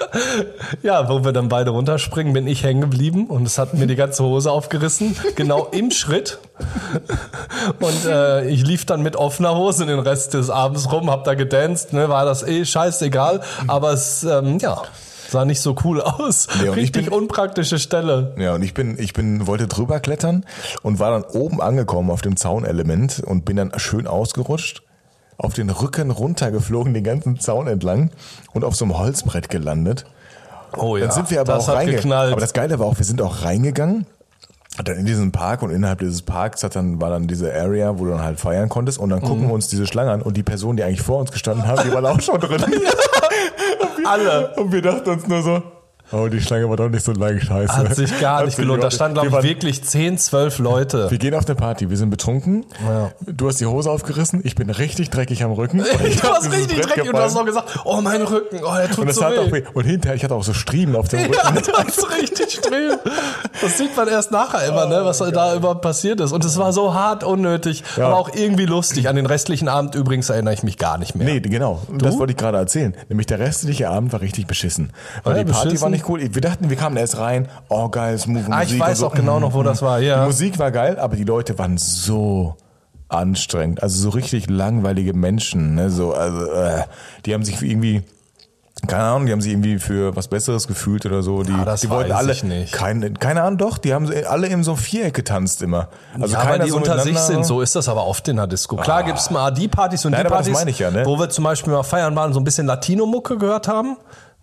Ja, 0.83 1.09
wo 1.09 1.23
wir 1.25 1.33
dann 1.33 1.49
beide 1.49 1.71
runterspringen, 1.71 2.31
bin 2.31 2.47
ich 2.47 2.63
hängen 2.63 2.79
geblieben 2.81 3.27
und 3.27 3.45
es 3.45 3.57
hat 3.57 3.73
mir 3.73 3.87
die 3.87 3.95
ganze 3.95 4.23
Hose 4.23 4.51
aufgerissen, 4.51 5.15
genau 5.35 5.65
im 5.71 5.91
Schritt. 5.91 6.39
Und 7.79 8.05
äh, 8.05 8.47
ich 8.47 8.65
lief 8.65 8.85
dann 8.85 9.01
mit 9.01 9.15
offener 9.15 9.55
Hose 9.55 9.85
den 9.85 9.99
Rest 9.99 10.33
des 10.35 10.49
Abends 10.49 10.91
rum, 10.91 11.09
hab 11.09 11.23
da 11.25 11.33
gedanced, 11.33 11.91
ne, 11.93 12.07
war 12.07 12.23
das 12.25 12.43
eh 12.43 12.63
scheißegal, 12.65 13.41
aber 13.67 13.91
es, 13.93 14.23
ähm, 14.23 14.59
ja, 14.59 14.81
sah 15.29 15.45
nicht 15.45 15.61
so 15.61 15.75
cool 15.83 16.01
aus. 16.01 16.47
Nee, 16.61 16.69
Richtig 16.69 17.05
bin- 17.05 17.13
unpraktische 17.13 17.79
Stelle. 17.79 18.33
Ja, 18.37 18.55
und 18.55 18.61
ich 18.63 18.73
bin, 18.73 18.97
ich 18.99 19.13
bin, 19.13 19.47
wollte 19.47 19.67
drüber 19.67 19.99
klettern 19.99 20.45
und 20.81 20.99
war 20.99 21.11
dann 21.11 21.23
oben 21.23 21.61
angekommen 21.61 22.09
auf 22.11 22.21
dem 22.21 22.35
Zaunelement 22.37 23.21
und 23.25 23.45
bin 23.45 23.55
dann 23.57 23.71
schön 23.77 24.07
ausgerutscht, 24.07 24.83
auf 25.37 25.53
den 25.53 25.69
Rücken 25.69 26.11
runtergeflogen, 26.11 26.93
den 26.93 27.03
ganzen 27.03 27.39
Zaun 27.39 27.67
entlang 27.67 28.11
und 28.53 28.63
auf 28.63 28.75
so 28.75 28.85
einem 28.85 28.97
Holzbrett 28.97 29.49
gelandet. 29.49 30.05
Oh 30.77 30.97
ja, 30.97 31.05
Dann 31.05 31.15
sind 31.15 31.31
wir 31.31 31.41
aber 31.41 31.53
das 31.53 31.63
auch 31.63 31.67
hat 31.69 31.75
reingegangen. 31.77 32.01
geknallt. 32.03 32.31
Aber 32.33 32.41
das 32.41 32.53
Geile 32.53 32.77
war 32.79 32.85
auch, 32.87 32.97
wir 32.97 33.05
sind 33.05 33.21
auch 33.21 33.43
reingegangen. 33.43 34.05
Dann 34.83 34.95
in 34.97 35.05
diesen 35.05 35.31
Park 35.31 35.61
und 35.61 35.71
innerhalb 35.71 35.99
dieses 35.99 36.21
Parks 36.21 36.63
hat 36.63 36.75
dann, 36.75 37.01
war 37.01 37.09
dann 37.09 37.27
diese 37.27 37.53
Area, 37.53 37.97
wo 37.99 38.05
du 38.05 38.11
dann 38.11 38.21
halt 38.21 38.39
feiern 38.39 38.69
konntest. 38.69 38.97
Und 38.97 39.09
dann 39.09 39.19
Mhm. 39.19 39.25
gucken 39.25 39.47
wir 39.47 39.53
uns 39.53 39.67
diese 39.67 39.85
Schlange 39.87 40.11
an 40.11 40.21
und 40.21 40.37
die 40.37 40.43
Person, 40.43 40.77
die 40.77 40.83
eigentlich 40.83 41.01
vor 41.01 41.19
uns 41.19 41.31
gestanden 41.31 41.67
hat, 41.67 41.83
die 41.83 41.91
war 41.91 42.03
auch 42.05 42.21
schon 42.21 42.39
drin. 42.39 42.63
Alle. 44.05 44.53
Und 44.55 44.71
wir 44.71 44.81
dachten 44.81 45.09
uns 45.09 45.27
nur 45.27 45.41
so, 45.43 45.61
oh, 46.11 46.27
die 46.27 46.41
Schlange 46.41 46.69
war 46.69 46.77
doch 46.77 46.89
nicht 46.89 47.05
so 47.05 47.11
lang, 47.11 47.39
scheiße. 47.39 47.75
Hat 47.75 47.95
sich 47.95 48.19
gar 48.19 48.39
Hat 48.39 48.45
nicht 48.45 48.57
gelohnt. 48.57 48.83
Da 48.83 48.91
standen, 48.91 49.15
glaube 49.15 49.31
wir 49.31 49.39
ich, 49.39 49.45
wirklich 49.45 49.83
10, 49.83 50.17
12 50.17 50.59
Leute. 50.59 51.11
Wir 51.11 51.17
gehen 51.17 51.33
auf 51.33 51.45
eine 51.45 51.55
Party, 51.55 51.89
wir 51.89 51.97
sind 51.97 52.09
betrunken. 52.09 52.65
Ja. 52.87 53.11
Du 53.25 53.47
hast 53.47 53.59
die 53.59 53.65
Hose 53.65 53.89
aufgerissen, 53.89 54.41
ich 54.43 54.55
bin 54.55 54.69
richtig 54.69 55.09
dreckig 55.09 55.43
am 55.43 55.51
Rücken. 55.51 55.79
Du 55.89 56.27
hast 56.29 56.45
dieses 56.45 56.53
richtig 56.53 56.77
Brett 56.81 56.89
dreckig 56.89 57.09
und 57.09 57.13
du 57.15 57.21
hast 57.21 57.33
gefallen. 57.33 57.33
noch 57.33 57.45
gesagt, 57.45 57.79
oh, 57.85 58.01
mein 58.01 58.21
Rücken, 58.21 58.59
oh, 58.63 58.73
der 58.75 58.89
tut 58.89 58.99
Und 58.99 59.13
so 59.13 59.23
hat 59.23 59.33
weh. 59.51 59.63
auch. 59.67 59.75
Und 59.75 59.83
hinterher, 59.85 60.15
ich 60.15 60.23
hatte 60.23 60.35
auch 60.35 60.43
so 60.43 60.53
Striemen 60.53 60.95
auf 60.95 61.07
dem 61.07 61.19
Rücken. 61.21 61.33
Ja, 61.33 61.51
das 61.83 61.97
ist 61.97 62.11
richtig 62.17 62.51
streben. 62.51 62.97
Das 63.61 63.77
sieht 63.77 63.95
man 63.95 64.07
erst 64.07 64.31
nachher 64.31 64.65
immer, 64.67 64.85
ne, 64.85 65.01
was 65.03 65.19
da 65.19 65.55
überhaupt 65.55 65.81
passiert 65.81 66.19
ist. 66.19 66.31
Und 66.31 66.43
es 66.45 66.57
war 66.57 66.73
so 66.73 66.93
hart 66.93 67.23
unnötig, 67.23 67.83
Ja. 67.97 68.07
aber 68.07 68.17
auch 68.17 68.29
irgendwie 68.33 68.65
lustig. 68.65 69.07
An 69.09 69.15
den 69.15 69.25
restlichen 69.25 69.67
Abend 69.67 69.95
übrigens 69.95 70.29
erinnere 70.29 70.53
ich 70.53 70.63
mich 70.63 70.77
gar 70.77 70.97
nicht 70.97 71.15
mehr. 71.15 71.27
Nee, 71.27 71.39
genau. 71.41 71.81
Das 71.97 72.17
wollte 72.17 72.31
ich 72.31 72.37
gerade 72.37 72.57
erzählen. 72.57 72.95
Nämlich 73.09 73.27
der 73.27 73.39
restliche 73.39 73.89
Abend 73.89 74.13
war 74.13 74.21
richtig 74.21 74.47
beschissen. 74.47 74.91
Weil 75.23 75.37
Ja, 75.37 75.43
die 75.43 75.51
Party 75.51 75.65
beschissen? 75.67 75.83
war 75.83 75.89
nicht 75.89 75.98
cool. 76.07 76.21
Wir 76.21 76.41
dachten, 76.41 76.69
wir 76.69 76.77
kamen 76.77 76.95
erst 76.97 77.17
rein, 77.17 77.47
oh 77.69 77.89
geil, 77.89 78.17
smooth 78.17 78.45
Ah, 78.49 78.59
Musik. 78.59 78.73
ich 78.75 78.79
weiß 78.79 78.99
so. 78.99 79.07
auch 79.07 79.13
genau 79.13 79.39
noch, 79.39 79.53
wo 79.53 79.63
das 79.63 79.81
war, 79.81 79.99
ja. 79.99 80.21
Die 80.21 80.25
Musik 80.27 80.59
war 80.59 80.71
geil, 80.71 80.97
aber 80.99 81.15
die 81.15 81.23
Leute 81.23 81.57
waren 81.57 81.77
so 81.77 82.55
anstrengend. 83.07 83.81
Also 83.83 83.99
so 84.01 84.09
richtig 84.09 84.49
langweilige 84.49 85.13
Menschen. 85.13 85.75
Ne? 85.75 85.89
So, 85.89 86.13
also, 86.13 86.51
äh, 86.51 86.83
die 87.25 87.33
haben 87.33 87.43
sich 87.43 87.61
irgendwie. 87.61 88.03
Keine 88.87 89.03
Ahnung, 89.03 89.25
die 89.25 89.33
haben 89.33 89.41
sich 89.41 89.51
irgendwie 89.51 89.77
für 89.77 90.15
was 90.15 90.29
Besseres 90.29 90.65
gefühlt 90.65 91.05
oder 91.05 91.21
so. 91.21 91.43
Die, 91.43 91.51
Ah, 91.51 91.65
das 91.65 91.81
die 91.81 91.89
wollten 91.89 92.13
alle, 92.13 92.31
ich 92.31 92.45
nicht. 92.45 92.71
Keine, 92.71 93.11
keine 93.11 93.41
Ahnung, 93.41 93.57
doch, 93.57 93.77
die 93.77 93.93
haben 93.93 94.09
alle 94.29 94.47
in 94.47 94.63
so 94.63 94.71
einem 94.71 94.77
Viereck 94.79 95.13
getanzt 95.13 95.61
immer. 95.61 95.89
Also 96.17 96.33
ja, 96.35 96.47
weil 96.47 96.59
die 96.59 96.69
so 96.69 96.77
unter 96.77 96.97
sich 96.99 97.17
sind, 97.19 97.45
so 97.45 97.59
ist 97.59 97.75
das 97.75 97.89
aber 97.89 98.05
oft 98.07 98.25
in 98.29 98.37
der 98.37 98.47
Disco. 98.47 98.77
Klar 98.77 99.03
gibt's 99.03 99.31
mal 99.31 99.51
die 99.51 99.67
Partys 99.67 100.05
und 100.05 100.13
Nein, 100.13 100.23
die 100.23 100.29
Partys, 100.29 100.53
meine 100.53 100.69
ich 100.69 100.79
ja, 100.79 100.91
ne? 100.91 101.05
wo 101.05 101.19
wir 101.19 101.29
zum 101.29 101.43
Beispiel 101.43 101.73
mal 101.73 101.83
feiern 101.83 102.15
waren, 102.15 102.31
so 102.31 102.39
ein 102.39 102.45
bisschen 102.45 102.67
Latino-Mucke 102.67 103.37
gehört 103.37 103.67
haben. 103.67 103.97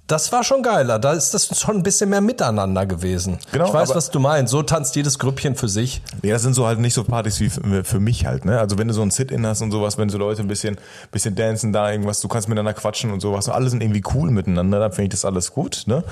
Das 0.06 0.30
war 0.30 0.44
schon 0.44 0.62
geiler. 0.62 1.00
Da 1.00 1.12
ist 1.14 1.34
das 1.34 1.58
schon 1.58 1.76
ein 1.76 1.82
bisschen 1.82 2.10
mehr 2.10 2.20
miteinander 2.20 2.86
gewesen. 2.86 3.38
Genau, 3.50 3.66
ich 3.66 3.72
weiß, 3.72 3.94
was 3.94 4.10
du 4.10 4.20
meinst. 4.20 4.52
So 4.52 4.62
tanzt 4.62 4.94
jedes 4.94 5.18
Grüppchen 5.18 5.56
für 5.56 5.68
sich. 5.68 6.00
Ja, 6.22 6.34
das 6.34 6.42
sind 6.42 6.54
so 6.54 6.66
halt 6.66 6.78
nicht 6.78 6.94
so 6.94 7.02
Partys 7.02 7.40
wie 7.40 7.50
für, 7.50 7.98
mich 7.98 8.24
halt, 8.24 8.44
ne? 8.44 8.60
Also 8.60 8.78
wenn 8.78 8.86
du 8.86 8.94
so 8.94 9.02
ein 9.02 9.10
Sit-In 9.10 9.44
hast 9.44 9.62
und 9.62 9.72
sowas, 9.72 9.98
wenn 9.98 10.08
so 10.08 10.18
Leute 10.18 10.42
ein 10.42 10.48
bisschen, 10.48 10.76
bisschen 11.10 11.34
dancen 11.34 11.72
da 11.72 11.90
irgendwas, 11.90 12.20
du 12.20 12.28
kannst 12.28 12.48
miteinander 12.48 12.74
quatschen 12.74 13.10
und 13.10 13.18
sowas, 13.20 13.48
und 13.48 13.54
alle 13.54 13.68
sind 13.68 13.82
irgendwie 13.82 14.02
cool 14.14 14.30
miteinander, 14.30 14.78
dann 14.78 14.92
finde 14.92 15.04
ich 15.04 15.10
das 15.10 15.24
alles 15.24 15.52
gut, 15.52 15.84
ne? 15.86 16.04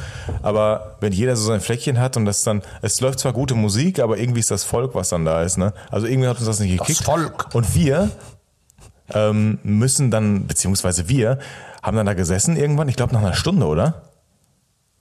Aber 0.42 0.96
wenn 1.00 1.12
jeder 1.12 1.37
so 1.37 1.46
sein 1.46 1.61
Fleckchen 1.61 2.00
hat 2.00 2.16
und 2.16 2.24
das 2.24 2.42
dann, 2.42 2.62
es 2.83 3.00
läuft 3.00 3.20
zwar 3.20 3.33
gute 3.33 3.54
Musik, 3.54 4.00
aber 4.00 4.18
irgendwie 4.18 4.40
ist 4.40 4.50
das 4.50 4.64
Volk, 4.64 4.96
was 4.96 5.11
dann 5.11 5.24
da 5.24 5.42
ist, 5.42 5.57
ne? 5.57 5.72
Also 5.90 6.09
irgendwie 6.09 6.28
hat 6.28 6.38
uns 6.38 6.46
das 6.46 6.59
nicht 6.59 6.78
gekickt. 6.78 7.04
Volk. 7.04 7.54
Und 7.54 7.76
wir 7.76 8.11
ähm, 9.12 9.59
müssen 9.62 10.11
dann, 10.11 10.46
beziehungsweise 10.46 11.09
wir, 11.09 11.38
haben 11.84 11.96
dann 11.96 12.06
da 12.06 12.14
gesessen 12.14 12.56
irgendwann, 12.56 12.88
ich 12.88 12.96
glaube 12.96 13.12
nach 13.12 13.20
einer 13.20 13.34
Stunde, 13.34 13.66
oder? 13.66 14.02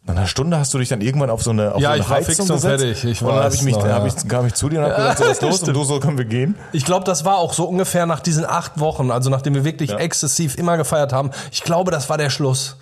Nach 0.05 0.17
einer 0.17 0.27
Stunde 0.27 0.59
hast 0.59 0.73
du 0.73 0.79
dich 0.79 0.89
dann 0.89 0.99
irgendwann 0.99 1.29
auf 1.29 1.41
so 1.41 1.51
eine, 1.51 1.73
auf 1.73 1.79
Ja, 1.81 1.89
so 1.89 1.93
eine 1.93 2.01
ich 2.03 2.09
war 2.09 2.17
Heizung 2.17 2.35
fix 2.35 2.39
und 2.41 2.55
gesetzt. 2.57 2.83
fertig, 2.83 3.05
ich 3.05 3.21
und 3.21 3.29
dann 3.29 3.43
habe 3.45 3.55
ich 3.55 3.61
mich, 3.61 3.75
noch, 3.75 3.87
ja. 3.87 3.93
hab 3.93 4.05
ich, 4.05 4.27
kam 4.27 4.45
ich 4.45 4.53
zu 4.53 4.67
dir 4.67 4.79
und 4.79 4.85
habe 4.91 4.95
gesagt, 4.95 5.17
so, 5.19 5.23
was 5.23 5.31
ist 5.31 5.41
los? 5.41 5.63
Und 5.63 5.73
du 5.73 5.83
so, 5.85 5.99
können 6.01 6.17
wir 6.17 6.25
gehen? 6.25 6.55
Ich 6.73 6.83
glaube, 6.83 7.05
das 7.05 7.23
war 7.23 7.37
auch 7.37 7.53
so 7.53 7.63
ungefähr 7.63 8.05
nach 8.05 8.19
diesen 8.19 8.43
acht 8.45 8.81
Wochen, 8.81 9.11
also 9.11 9.29
nachdem 9.29 9.55
wir 9.55 9.63
wirklich 9.63 9.93
exzessiv 9.93 10.57
immer 10.57 10.75
gefeiert 10.75 11.13
haben. 11.13 11.31
Ich 11.51 11.63
glaube, 11.63 11.89
das 11.89 12.09
war 12.09 12.17
der 12.17 12.29
Schluss. 12.29 12.75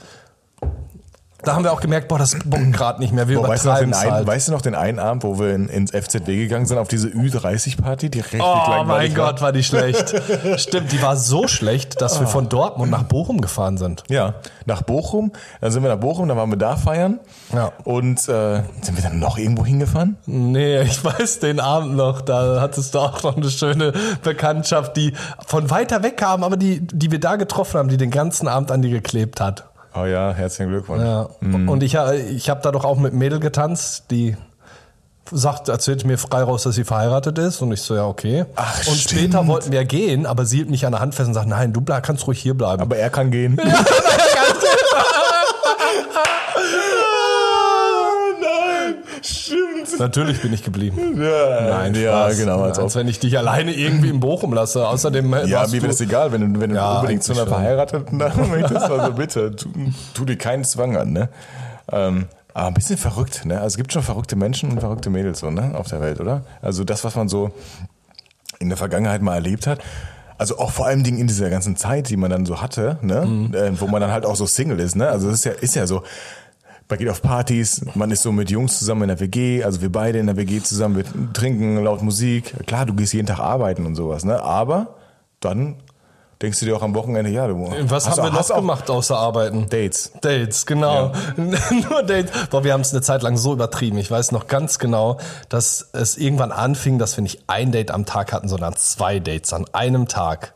Da 1.44 1.56
haben 1.56 1.64
wir 1.64 1.74
auch 1.74 1.82
gemerkt, 1.82 2.08
boah, 2.08 2.20
das 2.20 2.38
bockt 2.46 2.74
gerade 2.74 3.00
nicht 3.00 3.14
mehr. 3.14 3.28
Wir 3.28 3.40
Boah, 3.40 3.48
weißt, 3.48 3.66
du 3.66 3.70
noch 3.70 3.80
den 3.80 3.94
einen, 3.94 4.12
halt. 4.12 4.28
weißt 4.28 4.48
du 4.48 4.52
noch 4.52 4.62
den 4.62 4.76
einen 4.76 5.00
Abend, 5.00 5.24
wo 5.24 5.40
wir 5.40 5.56
in, 5.56 5.70
ins 5.70 5.92
FZW 5.92 6.38
gegangen 6.38 6.66
sind, 6.66 6.78
auf 6.78 6.88
diese 6.88 7.08
Ü30-Party, 7.08 8.10
die 8.10 8.20
richtig 8.20 8.42
Oh 8.42 8.84
mein 8.86 9.16
war? 9.18 9.32
Gott, 9.32 9.42
war 9.42 9.52
die 9.52 9.64
schlecht. 9.64 10.14
Stimmt, 10.58 10.92
die 10.92 11.02
war 11.02 11.16
so 11.18 11.48
schlecht, 11.48 12.02
dass 12.02 12.20
wir 12.20 12.28
von 12.28 12.48
Dortmund 12.50 12.92
nach 12.92 13.04
Bochum 13.04 13.42
gefahren 13.42 13.78
sind. 13.78 14.04
Ja, 14.10 14.36
nach 14.66 14.84
Bochum. 14.84 15.32
Dann 15.62 15.72
sind 15.72 15.82
wir 15.84 15.90
nach 15.90 16.00
Bochum, 16.00 16.28
dann 16.28 16.38
waren 16.38 16.50
wir 16.50 16.58
da 16.58 16.76
feiern. 16.76 17.20
Ja. 17.54 17.72
Und 17.84 18.20
äh, 18.30 18.62
sind 18.82 18.96
wir 18.96 19.02
dann 19.04 19.20
noch 19.20 19.38
irgendwo 19.38 19.66
hingefahren? 19.66 20.18
Nee, 20.26 20.82
ich 20.82 21.04
weiß 21.04 21.40
den 21.40 21.60
Abend 21.60 21.96
noch, 21.96 22.22
da 22.22 22.62
hattest 22.62 22.94
du 22.94 23.00
auch 23.00 23.24
noch 23.24 23.38
eine 23.38 23.50
schöne 23.50 23.94
Bekanntschaft, 24.24 24.96
die 24.96 25.14
von 25.46 25.70
weiter 25.70 26.04
weg 26.04 26.18
kam, 26.18 26.44
aber 26.44 26.58
die, 26.58 26.82
die 26.82 27.12
wir 27.12 27.20
da 27.20 27.36
getroffen 27.36 27.80
haben, 27.80 27.90
die 27.90 27.98
den 27.98 28.12
ganzen 28.12 28.48
Abend 28.48 28.72
an 28.72 28.82
dir 28.82 28.92
geklebt 28.92 29.42
hat. 29.42 29.71
Oh 29.94 30.06
ja, 30.06 30.34
herzlichen 30.34 30.72
Glückwunsch. 30.72 31.04
Ja. 31.04 31.30
Und 31.42 31.84
ich, 31.84 31.96
ich 31.96 32.50
habe 32.50 32.62
da 32.62 32.72
doch 32.72 32.86
auch 32.86 32.98
mit 32.98 33.14
Mädel 33.14 33.40
getanzt, 33.40 34.06
die 34.10 34.38
sagt, 35.32 35.70
erzählte 35.70 36.08
mir 36.08 36.18
frei 36.18 36.44
raus, 36.44 36.64
dass 36.64 36.76
sie 36.76 36.84
verheiratet 36.84 37.38
ist. 37.38 37.62
Und 37.62 37.72
ich 37.72 37.82
so, 37.82 37.96
ja, 37.96 38.06
okay. 38.06 38.46
Ach, 38.56 38.78
und 38.88 38.98
stimmt. 38.98 39.22
später 39.22 39.48
wollten 39.48 39.72
wir 39.72 39.84
gehen, 39.86 40.26
aber 40.26 40.46
sie 40.46 40.58
hielt 40.58 40.70
mich 40.70 40.86
an 40.86 40.92
der 40.92 41.02
Hand 41.02 41.16
fest 41.16 41.28
und 41.28 41.34
sagt, 41.34 41.48
nein, 41.48 41.74
du 41.74 41.82
bleib, 41.82 42.04
kannst 42.04 42.28
ruhig 42.28 42.42
hier 42.42 42.54
bleiben. 42.54 42.82
Aber 42.82 42.98
er 42.98 43.10
kann 43.10 43.32
gehen. 43.32 43.56
nein, 43.64 43.74
Natürlich 50.02 50.42
bin 50.42 50.52
ich 50.54 50.64
geblieben. 50.64 50.98
Ja, 51.22 51.70
Nein, 51.70 51.96
ja 51.96 52.12
Spaß. 52.30 52.38
genau. 52.38 52.62
Als 52.64 52.80
Als 52.80 52.96
wenn 52.96 53.08
ich 53.08 53.20
dich 53.20 53.38
alleine 53.38 53.74
irgendwie 53.74 54.10
in 54.10 54.20
Bochum 54.20 54.54
lasse. 54.54 54.88
Außerdem 54.88 55.34
äh, 55.34 55.46
Ja, 55.48 55.62
mir 55.62 55.68
du- 55.68 55.72
wäre 55.74 55.88
das 55.88 56.02
egal, 56.02 56.32
wenn 56.32 56.54
du, 56.54 56.60
wenn 56.60 56.72
du 56.72 56.76
Ja, 56.76 56.96
unbedingt 57.00 57.24
zu 57.24 57.32
einer 57.34 57.42
schon. 57.42 57.50
verheirateten 57.50 58.18
möchtest. 58.50 58.90
Also 58.90 59.14
bitte, 59.14 59.56
tu, 59.56 59.70
tu 60.14 60.26
dir 60.26 60.38
keinen 60.38 60.64
Zwang 60.64 60.98
an, 60.98 61.12
ne? 61.14 61.30
Ähm, 61.92 62.26
aber 62.54 62.68
ein 62.68 62.74
bisschen 62.74 62.98
verrückt, 62.98 63.46
ne? 63.46 63.56
Also 63.56 63.68
es 63.68 63.78
gibt 63.78 63.94
schon 63.94 64.04
verrückte 64.04 64.36
Menschen 64.36 64.72
und 64.72 64.80
verrückte 64.82 65.10
Mädels 65.10 65.40
so, 65.40 65.52
ne? 65.52 65.72
Auf 65.76 65.88
der 65.88 66.02
Welt, 66.02 66.20
oder? 66.20 66.42
Also 66.62 66.84
das, 66.84 67.04
was 67.04 67.16
man 67.16 67.30
so 67.30 67.52
in 68.60 68.70
der 68.70 68.78
Vergangenheit 68.78 69.22
mal 69.22 69.36
erlebt 69.36 69.68
hat. 69.68 69.80
Also 70.38 70.58
auch 70.58 70.72
vor 70.72 70.88
allen 70.88 71.04
Dingen 71.04 71.20
in 71.20 71.28
dieser 71.28 71.50
ganzen 71.52 71.76
Zeit, 71.76 72.10
die 72.10 72.18
man 72.18 72.32
dann 72.32 72.46
so 72.48 72.62
hatte, 72.62 72.98
ne? 73.02 73.26
Mhm. 73.26 73.54
Äh, 73.54 73.80
wo 73.80 73.88
man 73.88 74.02
dann 74.02 74.12
halt 74.12 74.26
auch 74.26 74.36
so 74.36 74.46
Single 74.48 74.80
ist, 74.80 74.96
ne? 74.96 75.08
Also 75.08 75.30
es 75.30 75.36
ist 75.36 75.46
ja, 75.46 75.52
ist 75.54 75.76
ja 75.76 75.86
so. 75.88 76.04
Man 76.92 77.00
geht 77.00 77.08
auf 77.08 77.22
Partys, 77.22 77.86
man 77.96 78.12
ist 78.12 78.22
so 78.22 78.34
mit 78.34 78.52
Jungs 78.52 78.78
zusammen 78.78 79.04
in 79.04 79.08
der 79.08 79.20
WG, 79.22 79.64
also 79.64 79.82
wir 79.82 79.90
beide 79.90 80.20
in 80.20 80.26
der 80.26 80.36
WG 80.36 80.62
zusammen, 80.62 80.98
wir 80.98 81.06
trinken 81.32 81.82
laut 81.82 82.02
Musik. 82.02 82.54
Klar, 82.68 82.86
du 82.86 82.94
gehst 82.94 83.14
jeden 83.14 83.28
Tag 83.28 83.40
arbeiten 83.40 83.86
und 83.86 83.96
sowas, 83.96 84.26
ne? 84.26 84.44
Aber 84.44 84.96
dann 85.40 85.78
denkst 86.42 86.60
du 86.60 86.66
dir 86.66 86.76
auch 86.76 86.82
am 86.82 86.94
Wochenende, 86.94 87.32
ja, 87.32 87.48
du 87.48 87.66
Was 87.84 88.10
hast 88.10 88.20
haben 88.20 88.34
wir 88.34 88.38
noch 88.38 88.54
gemacht 88.54 88.90
außer 88.90 89.18
arbeiten? 89.18 89.70
Dates. 89.70 90.12
Dates, 90.20 90.66
genau. 90.66 91.14
Nur 91.38 92.04
Dates. 92.04 92.50
Boah, 92.50 92.66
wir 92.66 92.74
haben 92.74 92.82
es 92.82 92.92
eine 92.92 93.02
Zeit 93.02 93.22
lang 93.22 93.38
so 93.38 93.54
übertrieben. 93.54 93.98
Ich 93.98 94.12
weiß 94.12 94.34
noch 94.34 94.48
ganz 94.48 94.78
genau, 94.78 95.18
dass 95.48 95.92
es 95.94 96.18
irgendwann 96.18 96.52
anfing, 96.52 97.00
dass 97.00 97.16
wir 97.16 97.22
nicht 97.22 97.46
ein 97.48 97.72
Date 97.72 97.92
am 97.92 98.06
Tag 98.06 98.34
hatten, 98.34 98.50
sondern 98.50 98.76
zwei 98.76 99.20
Dates 99.20 99.54
an 99.54 99.66
einem 99.72 100.10
Tag. 100.10 100.54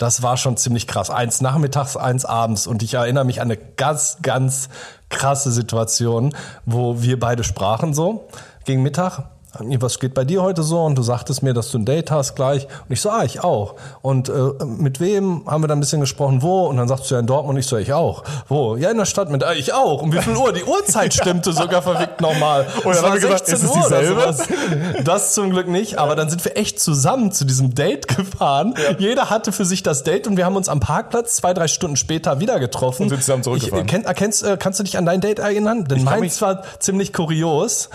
Das 0.00 0.22
war 0.22 0.38
schon 0.38 0.56
ziemlich 0.56 0.86
krass. 0.86 1.10
Eins 1.10 1.42
nachmittags, 1.42 1.94
eins 1.94 2.24
abends. 2.24 2.66
Und 2.66 2.82
ich 2.82 2.94
erinnere 2.94 3.26
mich 3.26 3.42
an 3.42 3.48
eine 3.48 3.58
ganz, 3.58 4.16
ganz 4.22 4.70
krasse 5.10 5.52
Situation, 5.52 6.34
wo 6.64 7.02
wir 7.02 7.20
beide 7.20 7.44
sprachen 7.44 7.92
so 7.92 8.26
gegen 8.64 8.82
Mittag. 8.82 9.24
Was 9.58 9.98
geht 9.98 10.14
bei 10.14 10.24
dir 10.24 10.42
heute 10.42 10.62
so? 10.62 10.80
Und 10.84 10.96
du 10.96 11.02
sagtest 11.02 11.42
mir, 11.42 11.52
dass 11.52 11.70
du 11.70 11.78
ein 11.78 11.84
Date 11.84 12.12
hast 12.12 12.36
gleich. 12.36 12.66
Und 12.66 12.92
ich 12.92 13.00
so, 13.00 13.10
ah, 13.10 13.24
ich 13.24 13.42
auch. 13.42 13.74
Und 14.00 14.28
äh, 14.28 14.32
mit 14.64 15.00
wem 15.00 15.44
haben 15.46 15.62
wir 15.62 15.68
dann 15.68 15.78
ein 15.78 15.80
bisschen 15.80 16.00
gesprochen? 16.00 16.40
Wo? 16.42 16.66
Und 16.66 16.76
dann 16.76 16.86
sagst 16.86 17.10
du 17.10 17.14
ja 17.14 17.20
in 17.20 17.26
Dortmund. 17.26 17.56
Und 17.56 17.60
ich 17.60 17.66
so, 17.66 17.76
ich 17.76 17.92
auch. 17.92 18.22
Wo? 18.48 18.76
Ja, 18.76 18.90
in 18.90 18.96
der 18.96 19.06
Stadt 19.06 19.28
mit, 19.28 19.42
ah, 19.42 19.52
ich 19.52 19.72
auch. 19.72 20.02
Um 20.02 20.12
wie 20.12 20.18
viel 20.18 20.36
Uhr? 20.36 20.52
Die 20.52 20.62
Uhrzeit 20.62 21.12
stimmte 21.20 21.52
sogar 21.52 21.82
verrückt 21.82 22.20
nochmal. 22.20 22.66
Und 22.84 22.94
dann 22.94 23.04
haben 23.04 23.14
wir 23.14 23.20
gesagt, 23.20 23.48
ist 23.48 23.64
es 23.64 23.72
dieselbe? 23.72 24.20
sowas. 24.20 24.48
Das 25.04 25.34
zum 25.34 25.50
Glück 25.50 25.66
nicht. 25.66 25.98
Aber 25.98 26.14
dann 26.14 26.30
sind 26.30 26.44
wir 26.44 26.56
echt 26.56 26.78
zusammen 26.78 27.32
zu 27.32 27.44
diesem 27.44 27.74
Date 27.74 28.06
gefahren. 28.06 28.74
Jeder 28.98 29.30
hatte 29.30 29.50
für 29.50 29.64
sich 29.64 29.82
das 29.82 30.04
Date 30.04 30.28
und 30.28 30.36
wir 30.36 30.44
haben 30.44 30.56
uns 30.56 30.68
am 30.68 30.78
Parkplatz 30.78 31.36
zwei, 31.36 31.54
drei 31.54 31.66
Stunden 31.66 31.96
später 31.96 32.38
wieder 32.38 32.60
getroffen. 32.60 33.04
Und 33.04 33.08
sind 33.08 33.24
zusammen 33.24 33.42
zurückgefahren. 33.42 33.84
Ich, 33.84 33.92
äh, 33.92 33.96
kenn, 33.96 34.04
erkennst, 34.04 34.44
äh, 34.44 34.56
kannst 34.56 34.78
du 34.78 34.84
dich 34.84 34.96
an 34.96 35.06
dein 35.06 35.20
Date 35.20 35.40
erinnern? 35.40 35.86
Denn 35.86 36.04
meins 36.04 36.40
war 36.40 36.62
ziemlich 36.78 37.12
kurios 37.12 37.90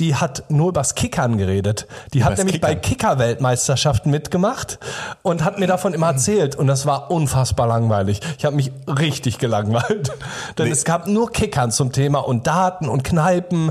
die 0.00 0.16
hat 0.16 0.44
nur 0.50 0.70
übers 0.70 0.94
Kickern 0.94 1.38
geredet. 1.38 1.86
Die 2.12 2.24
hat 2.24 2.36
nämlich 2.38 2.60
bei 2.60 2.74
Kickern? 2.74 3.16
Kicker-Weltmeisterschaften 3.16 4.10
mitgemacht 4.10 4.78
und 5.22 5.44
hat 5.44 5.58
mir 5.58 5.66
davon 5.66 5.94
immer 5.94 6.08
erzählt. 6.08 6.56
Und 6.56 6.66
das 6.66 6.84
war 6.86 7.10
unfassbar 7.10 7.66
langweilig. 7.66 8.20
Ich 8.38 8.44
habe 8.44 8.56
mich 8.56 8.72
richtig 8.88 9.38
gelangweilt. 9.38 10.10
Denn 10.58 10.66
Nee. 10.66 10.72
es 10.72 10.84
gab 10.84 11.06
nur 11.06 11.30
Kickern 11.30 11.70
zum 11.70 11.92
Thema 11.92 12.20
und 12.20 12.46
Daten 12.46 12.88
und 12.88 13.04
Kneipen. 13.04 13.70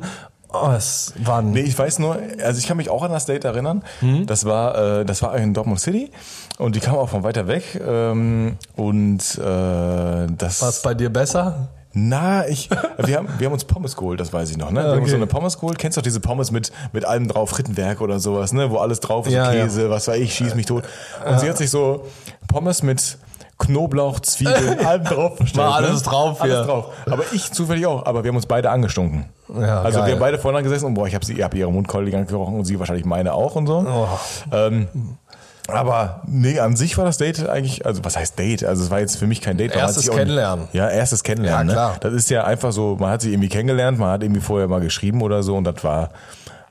Oh, 0.53 0.69
es 0.77 1.13
waren. 1.17 1.51
Nee, 1.51 1.61
ich 1.61 1.77
weiß 1.77 1.99
nur, 1.99 2.19
also 2.43 2.59
ich 2.59 2.67
kann 2.67 2.77
mich 2.77 2.89
auch 2.89 3.01
an 3.03 3.11
das 3.11 3.25
Date 3.25 3.43
erinnern. 3.43 3.83
Mhm. 4.01 4.27
Das 4.27 4.45
war, 4.45 4.99
äh, 4.99 5.05
das 5.05 5.21
war 5.23 5.35
in 5.35 5.53
Dortmund 5.53 5.79
City 5.79 6.11
und 6.59 6.75
die 6.75 6.79
kam 6.79 6.95
auch 6.95 7.09
von 7.09 7.23
weiter 7.23 7.47
weg. 7.47 7.81
Ähm, 7.85 8.57
und 8.75 9.19
äh, 9.39 10.27
das. 10.37 10.61
War 10.61 10.69
es 10.69 10.81
bei 10.83 10.93
dir 10.93 11.11
besser? 11.11 11.69
Na, 11.95 12.47
ich, 12.47 12.69
wir 12.97 13.17
haben, 13.17 13.29
wir 13.37 13.45
haben 13.45 13.53
uns 13.53 13.65
Pommes 13.65 13.95
geholt, 13.95 14.19
das 14.19 14.33
weiß 14.33 14.49
ich 14.49 14.57
noch, 14.57 14.71
ne? 14.71 14.79
Wir 14.79 14.83
haben 14.83 14.91
uns 14.93 15.01
Okay. 15.01 15.09
so 15.11 15.15
eine 15.17 15.27
Pommes 15.27 15.59
geholt. 15.59 15.77
Kennst 15.77 15.95
du 15.95 16.01
doch 16.01 16.03
diese 16.03 16.19
Pommes 16.19 16.49
mit, 16.51 16.71
mit 16.91 17.05
allem 17.05 17.27
drauf, 17.27 17.57
Rittenwerk 17.57 18.01
oder 18.01 18.19
sowas, 18.19 18.51
ne? 18.51 18.71
Wo 18.71 18.77
alles 18.77 18.99
drauf 18.99 19.27
ist, 19.27 19.33
Ja, 19.33 19.51
ja. 19.53 19.63
Käse, 19.63 19.89
was 19.91 20.07
weiß 20.07 20.19
ich, 20.19 20.33
schieß 20.33 20.55
mich 20.55 20.65
tot. 20.65 20.83
Und 21.25 21.39
sie 21.39 21.47
hat 21.49 21.57
sich 21.57 21.69
so 21.69 22.05
Pommes 22.47 22.81
mit 22.81 23.17
Knoblauch, 23.59 24.19
Zwiebeln, 24.21 24.79
allem 24.85 25.03
drauf 25.03 25.37
bestellt. 25.37 25.65
War 25.65 25.75
alles 25.75 26.03
ne? 26.03 26.09
drauf, 26.09 26.41
alles 26.41 26.55
ja. 26.55 26.63
drauf. 26.63 26.85
Aber 27.05 27.23
ich 27.31 27.51
zufällig 27.51 27.85
auch, 27.85 28.05
aber 28.05 28.23
wir 28.23 28.29
haben 28.29 28.37
uns 28.37 28.47
beide 28.47 28.71
angestunken. 28.71 29.25
Ja, 29.49 29.81
also 29.81 29.99
geil. 29.99 30.07
wir 30.07 30.13
haben 30.13 30.19
beide 30.19 30.39
voneinander 30.39 30.69
gesessen 30.69 30.87
und 30.87 30.93
boah, 30.95 31.07
ich 31.07 31.13
habe 31.13 31.23
sie, 31.23 31.33
ich 31.33 31.43
hab 31.43 31.53
ihre 31.53 31.71
Mundkeule 31.71 32.09
gerochen 32.25 32.55
und 32.55 32.65
sie 32.65 32.79
wahrscheinlich 32.79 33.05
meine 33.05 33.33
auch 33.33 33.55
und 33.55 33.67
so. 33.67 33.85
Oh. 33.87 34.07
Ähm, 34.51 34.87
aber 35.67 36.21
nee, 36.27 36.59
an 36.59 36.75
sich 36.75 36.97
war 36.97 37.05
das 37.05 37.17
Date 37.17 37.47
eigentlich, 37.47 37.85
also 37.85 38.03
was 38.03 38.17
heißt 38.17 38.37
Date? 38.37 38.63
Also 38.65 38.83
es 38.83 38.91
war 38.91 38.99
jetzt 38.99 39.17
für 39.17 39.27
mich 39.27 39.41
kein 39.41 39.57
Date. 39.57 39.75
Erstes 39.75 40.09
Kennenlernen. 40.09 40.67
Ja, 40.73 40.89
erstes 40.89 41.23
Kennenlernen. 41.23 41.69
Ja, 41.69 41.73
klar. 41.73 41.91
Ne? 41.93 41.99
Das 42.01 42.13
ist 42.13 42.29
ja 42.29 42.43
einfach 42.43 42.71
so, 42.71 42.97
man 42.99 43.11
hat 43.11 43.21
sich 43.21 43.31
irgendwie 43.31 43.49
kennengelernt, 43.49 43.97
man 43.97 44.09
hat 44.11 44.23
irgendwie 44.23 44.41
vorher 44.41 44.67
mal 44.67 44.81
geschrieben 44.81 45.21
oder 45.21 45.41
so 45.41 45.55
und 45.55 45.63
das 45.63 45.81
war, 45.83 46.09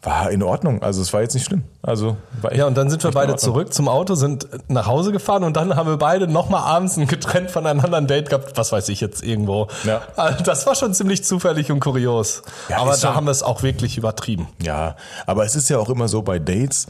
war 0.03 0.31
in 0.31 0.43
Ordnung. 0.43 0.83
Also 0.83 1.01
es 1.01 1.13
war 1.13 1.23
jetzt 1.23 1.33
nicht 1.35 1.47
schlimm. 1.47 1.63
Also 1.81 2.17
echt, 2.43 2.57
Ja, 2.57 2.67
und 2.67 2.77
dann 2.77 2.91
sind 2.91 3.03
wir 3.05 3.13
beide 3.13 3.37
zurück 3.37 3.73
zum 3.73 3.89
Auto, 3.89 4.15
sind 4.15 4.47
nach 4.69 4.87
Hause 4.87 5.11
gefahren 5.13 5.45
und 5.45 5.57
dann 5.57 5.75
haben 5.77 5.89
wir 5.89 5.97
beide 5.97 6.27
nochmal 6.29 6.63
abends 6.63 6.97
ein 6.99 7.07
getrennt 7.07 7.51
voneinander 7.51 7.97
ein 7.97 8.07
Date 8.09 8.29
gehabt. 8.29 8.53
Was 8.57 8.73
weiß 8.73 8.89
ich 8.91 9.01
jetzt 9.01 9.23
irgendwo. 9.23 9.69
Ja. 9.85 10.03
Also 10.17 10.43
Das 10.45 10.67
war 10.67 10.75
schon 10.75 10.93
ziemlich 10.93 11.25
zufällig 11.25 11.71
und 11.73 11.81
kurios. 11.81 12.43
Ja, 12.69 12.79
Aber 12.79 12.91
da 12.91 12.97
schon- 12.99 13.15
haben 13.15 13.27
wir 13.27 13.31
es 13.31 13.43
auch 13.43 13.63
wirklich 13.63 13.97
übertrieben. 13.97 14.49
Ja, 14.61 14.97
aber 15.27 15.45
es 15.47 15.55
ist 15.57 15.71
ja 15.71 15.79
auch 15.79 15.89
immer 15.89 16.09
so 16.09 16.21
bei 16.23 16.39
Dates, 16.39 16.89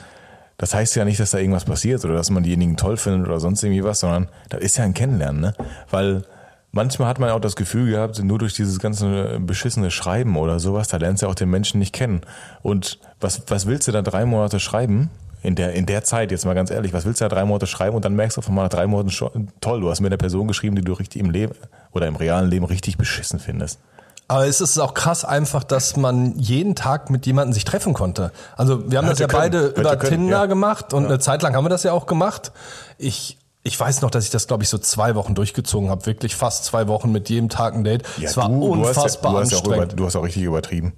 das 0.62 0.74
heißt 0.74 0.94
ja 0.94 1.04
nicht, 1.04 1.18
dass 1.18 1.32
da 1.32 1.38
irgendwas 1.38 1.64
passiert 1.64 2.04
oder 2.04 2.14
dass 2.14 2.30
man 2.30 2.44
diejenigen 2.44 2.76
toll 2.76 2.96
findet 2.96 3.26
oder 3.26 3.40
sonst 3.40 3.64
irgendwie 3.64 3.82
was, 3.82 3.98
sondern 3.98 4.28
das 4.48 4.60
ist 4.60 4.76
ja 4.76 4.84
ein 4.84 4.94
Kennenlernen, 4.94 5.40
ne? 5.40 5.54
Weil 5.90 6.22
manchmal 6.70 7.08
hat 7.08 7.18
man 7.18 7.30
ja 7.30 7.34
auch 7.34 7.40
das 7.40 7.56
Gefühl 7.56 7.90
gehabt, 7.90 8.22
nur 8.22 8.38
durch 8.38 8.54
dieses 8.54 8.78
ganze 8.78 9.40
beschissene 9.40 9.90
Schreiben 9.90 10.36
oder 10.36 10.60
sowas, 10.60 10.86
da 10.86 10.98
lernst 10.98 11.20
du 11.20 11.26
ja 11.26 11.30
auch 11.32 11.34
den 11.34 11.50
Menschen 11.50 11.80
nicht 11.80 11.92
kennen. 11.92 12.20
Und 12.62 13.00
was, 13.20 13.42
was 13.48 13.66
willst 13.66 13.88
du 13.88 13.92
da 13.92 14.02
drei 14.02 14.24
Monate 14.24 14.60
schreiben? 14.60 15.10
In 15.42 15.56
der, 15.56 15.72
in 15.72 15.84
der 15.84 16.04
Zeit, 16.04 16.30
jetzt 16.30 16.44
mal 16.44 16.54
ganz 16.54 16.70
ehrlich, 16.70 16.92
was 16.92 17.06
willst 17.06 17.20
du 17.20 17.24
da 17.24 17.28
drei 17.28 17.44
Monate 17.44 17.66
schreiben 17.66 17.96
und 17.96 18.04
dann 18.04 18.14
merkst 18.14 18.36
du 18.36 18.38
auf 18.38 18.48
einmal 18.48 18.66
nach 18.66 18.70
drei 18.70 18.86
Monaten 18.86 19.10
schon, 19.10 19.48
toll, 19.60 19.80
du 19.80 19.90
hast 19.90 20.00
mit 20.00 20.12
einer 20.12 20.16
Person 20.16 20.46
geschrieben, 20.46 20.76
die 20.76 20.82
du 20.82 20.92
richtig 20.92 21.20
im 21.20 21.30
Leben 21.32 21.56
oder 21.90 22.06
im 22.06 22.14
realen 22.14 22.48
Leben 22.48 22.66
richtig 22.66 22.98
beschissen 22.98 23.40
findest. 23.40 23.80
Aber 24.28 24.46
es 24.46 24.60
ist 24.60 24.78
auch 24.78 24.94
krass 24.94 25.24
einfach, 25.24 25.62
dass 25.64 25.96
man 25.96 26.38
jeden 26.38 26.74
Tag 26.74 27.10
mit 27.10 27.26
jemandem 27.26 27.52
sich 27.52 27.64
treffen 27.64 27.92
konnte. 27.92 28.32
Also 28.56 28.90
wir 28.90 28.98
haben 28.98 29.06
das 29.06 29.18
Hätte 29.20 29.22
ja 29.22 29.28
können. 29.28 29.42
beide 29.52 29.66
Hätte 29.68 29.80
über 29.80 29.96
können, 29.96 30.10
Tinder 30.12 30.38
ja. 30.38 30.46
gemacht 30.46 30.94
und 30.94 31.04
eine 31.06 31.18
Zeit 31.18 31.42
lang 31.42 31.54
haben 31.54 31.64
wir 31.64 31.68
das 31.70 31.82
ja 31.82 31.92
auch 31.92 32.06
gemacht. 32.06 32.52
Ich 32.98 33.38
ich 33.64 33.78
weiß 33.78 34.00
noch, 34.02 34.10
dass 34.10 34.24
ich 34.24 34.30
das, 34.30 34.48
glaube 34.48 34.64
ich, 34.64 34.68
so 34.68 34.78
zwei 34.78 35.14
Wochen 35.14 35.34
durchgezogen 35.36 35.88
habe. 35.88 36.04
Wirklich 36.06 36.34
fast 36.34 36.64
zwei 36.64 36.88
Wochen 36.88 37.12
mit 37.12 37.28
jedem 37.28 37.48
Tag 37.48 37.74
ein 37.74 37.84
Date. 37.84 38.02
es 38.20 38.36
war 38.36 38.50
unfassbar 38.50 39.32
du 39.34 39.38
hast 39.40 39.52
ja, 39.52 39.58
du 39.58 39.58
hast 39.58 39.58
ja 39.58 39.58
auch 39.58 39.64
über, 39.66 39.74
anstrengend. 39.82 40.00
du 40.00 40.06
hast 40.06 40.16
auch 40.16 40.24
richtig 40.24 40.42
übertrieben. 40.42 40.92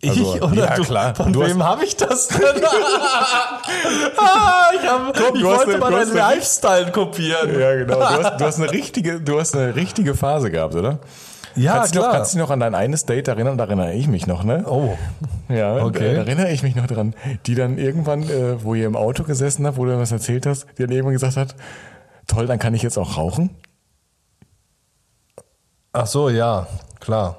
ich 0.00 0.10
also, 0.10 0.34
oder 0.34 0.54
ja, 0.54 0.74
du? 0.76 0.82
klar. 0.84 1.14
Von 1.16 1.32
Du 1.32 1.40
wem 1.40 1.62
habe 1.64 1.84
ich 1.84 1.96
das 1.96 2.28
denn? 2.28 2.38
ah, 4.16 4.66
ich 4.80 4.88
hab, 4.88 5.14
ich 5.34 5.40
du 5.42 5.50
hast 5.50 5.58
wollte 5.66 5.70
eine- 5.70 5.78
mal 5.78 5.90
du 5.90 5.96
deinen 5.96 6.14
Lifestyle 6.16 6.92
kopieren. 6.92 7.58
Ja, 7.58 7.74
genau. 7.76 7.94
Du 7.96 8.04
hast, 8.08 8.40
du 8.40 8.44
hast 8.44 8.60
eine 8.60 8.70
richtige, 8.70 9.20
du 9.20 9.40
hast 9.40 9.56
eine 9.56 9.74
richtige 9.74 10.14
Phase 10.14 10.50
gehabt, 10.50 10.74
oder? 10.74 10.98
Ja, 11.56 11.74
kannst 11.74 11.94
Du 11.94 11.98
klar. 11.98 12.08
noch, 12.10 12.16
kannst 12.16 12.32
du 12.32 12.38
dich 12.38 12.42
noch 12.46 12.50
an 12.50 12.60
dein 12.60 12.74
eines 12.74 13.04
Date 13.06 13.28
erinnern? 13.28 13.58
Da 13.58 13.64
erinnere 13.64 13.94
ich 13.94 14.08
mich 14.08 14.26
noch, 14.26 14.44
ne? 14.44 14.64
oh, 14.66 14.96
Ja, 15.48 15.76
Okay. 15.84 16.14
da 16.14 16.20
erinnere 16.22 16.50
ich 16.52 16.62
mich 16.62 16.74
noch 16.76 16.86
dran. 16.86 17.14
Die 17.46 17.54
dann 17.54 17.78
irgendwann, 17.78 18.22
äh, 18.24 18.62
wo 18.62 18.74
ihr 18.74 18.86
im 18.86 18.96
Auto 18.96 19.22
gesessen 19.24 19.66
habt, 19.66 19.76
wo 19.76 19.84
du 19.84 19.98
was 19.98 20.12
erzählt 20.12 20.46
hast, 20.46 20.66
die 20.78 20.82
dann 20.82 20.92
irgendwann 20.92 21.14
gesagt 21.14 21.36
hat, 21.36 21.54
toll, 22.26 22.46
dann 22.46 22.58
kann 22.58 22.74
ich 22.74 22.82
jetzt 22.82 22.98
auch 22.98 23.16
rauchen. 23.16 23.50
ach 25.92 26.06
so, 26.06 26.28
ja, 26.28 26.66
klar. 27.00 27.36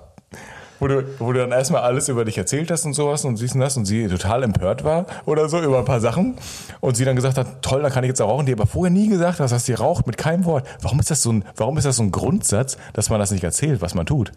Wo 0.80 0.88
du, 0.88 1.04
wo 1.20 1.34
du 1.34 1.40
dann 1.40 1.52
erstmal 1.52 1.82
alles 1.82 2.08
über 2.08 2.24
dich 2.24 2.38
erzählt 2.38 2.72
hast 2.72 2.86
und 2.86 2.94
sowas 2.94 3.26
und 3.26 3.36
siehst 3.38 3.54
und 3.54 3.62
das 3.62 3.76
und 3.76 3.86
sie 3.86 4.08
total 4.08 4.44
empört 4.44 4.84
war 4.84 5.06
oder 5.26 5.50
so 5.50 5.60
über 5.62 5.80
ein 5.80 5.86
paar 5.86 6.00
Sachen 6.00 6.36
und 6.80 6.96
sie 6.96 7.04
dann 7.04 7.18
gesagt 7.18 7.38
hat, 7.38 7.62
toll, 7.62 7.82
dann 7.82 7.92
kann 7.92 8.04
ich 8.06 8.08
jetzt 8.10 8.22
auch 8.22 8.30
rauchen, 8.30 8.46
die 8.46 8.54
aber 8.54 8.66
vorher 8.66 8.92
nie 8.92 9.10
gesagt 9.10 9.40
hat, 9.42 9.52
dass 9.52 9.66
sie 9.66 9.74
raucht 9.74 10.08
mit 10.08 10.18
keinem 10.18 10.46
Wort. 10.46 10.66
Warum 10.82 11.00
ist 11.00 11.12
das 11.12 11.22
so 11.22 11.34
ein, 11.34 11.44
warum 11.58 11.78
ist 11.78 11.86
das 11.86 11.98
so 11.98 12.04
ein 12.04 12.12
Grundsatz, 12.12 12.78
dass 12.94 13.10
man 13.10 13.20
das 13.20 13.32
nicht 13.32 13.44
erzählt, 13.44 13.82
was 13.82 13.94
man 13.94 14.06
tut? 14.06 14.32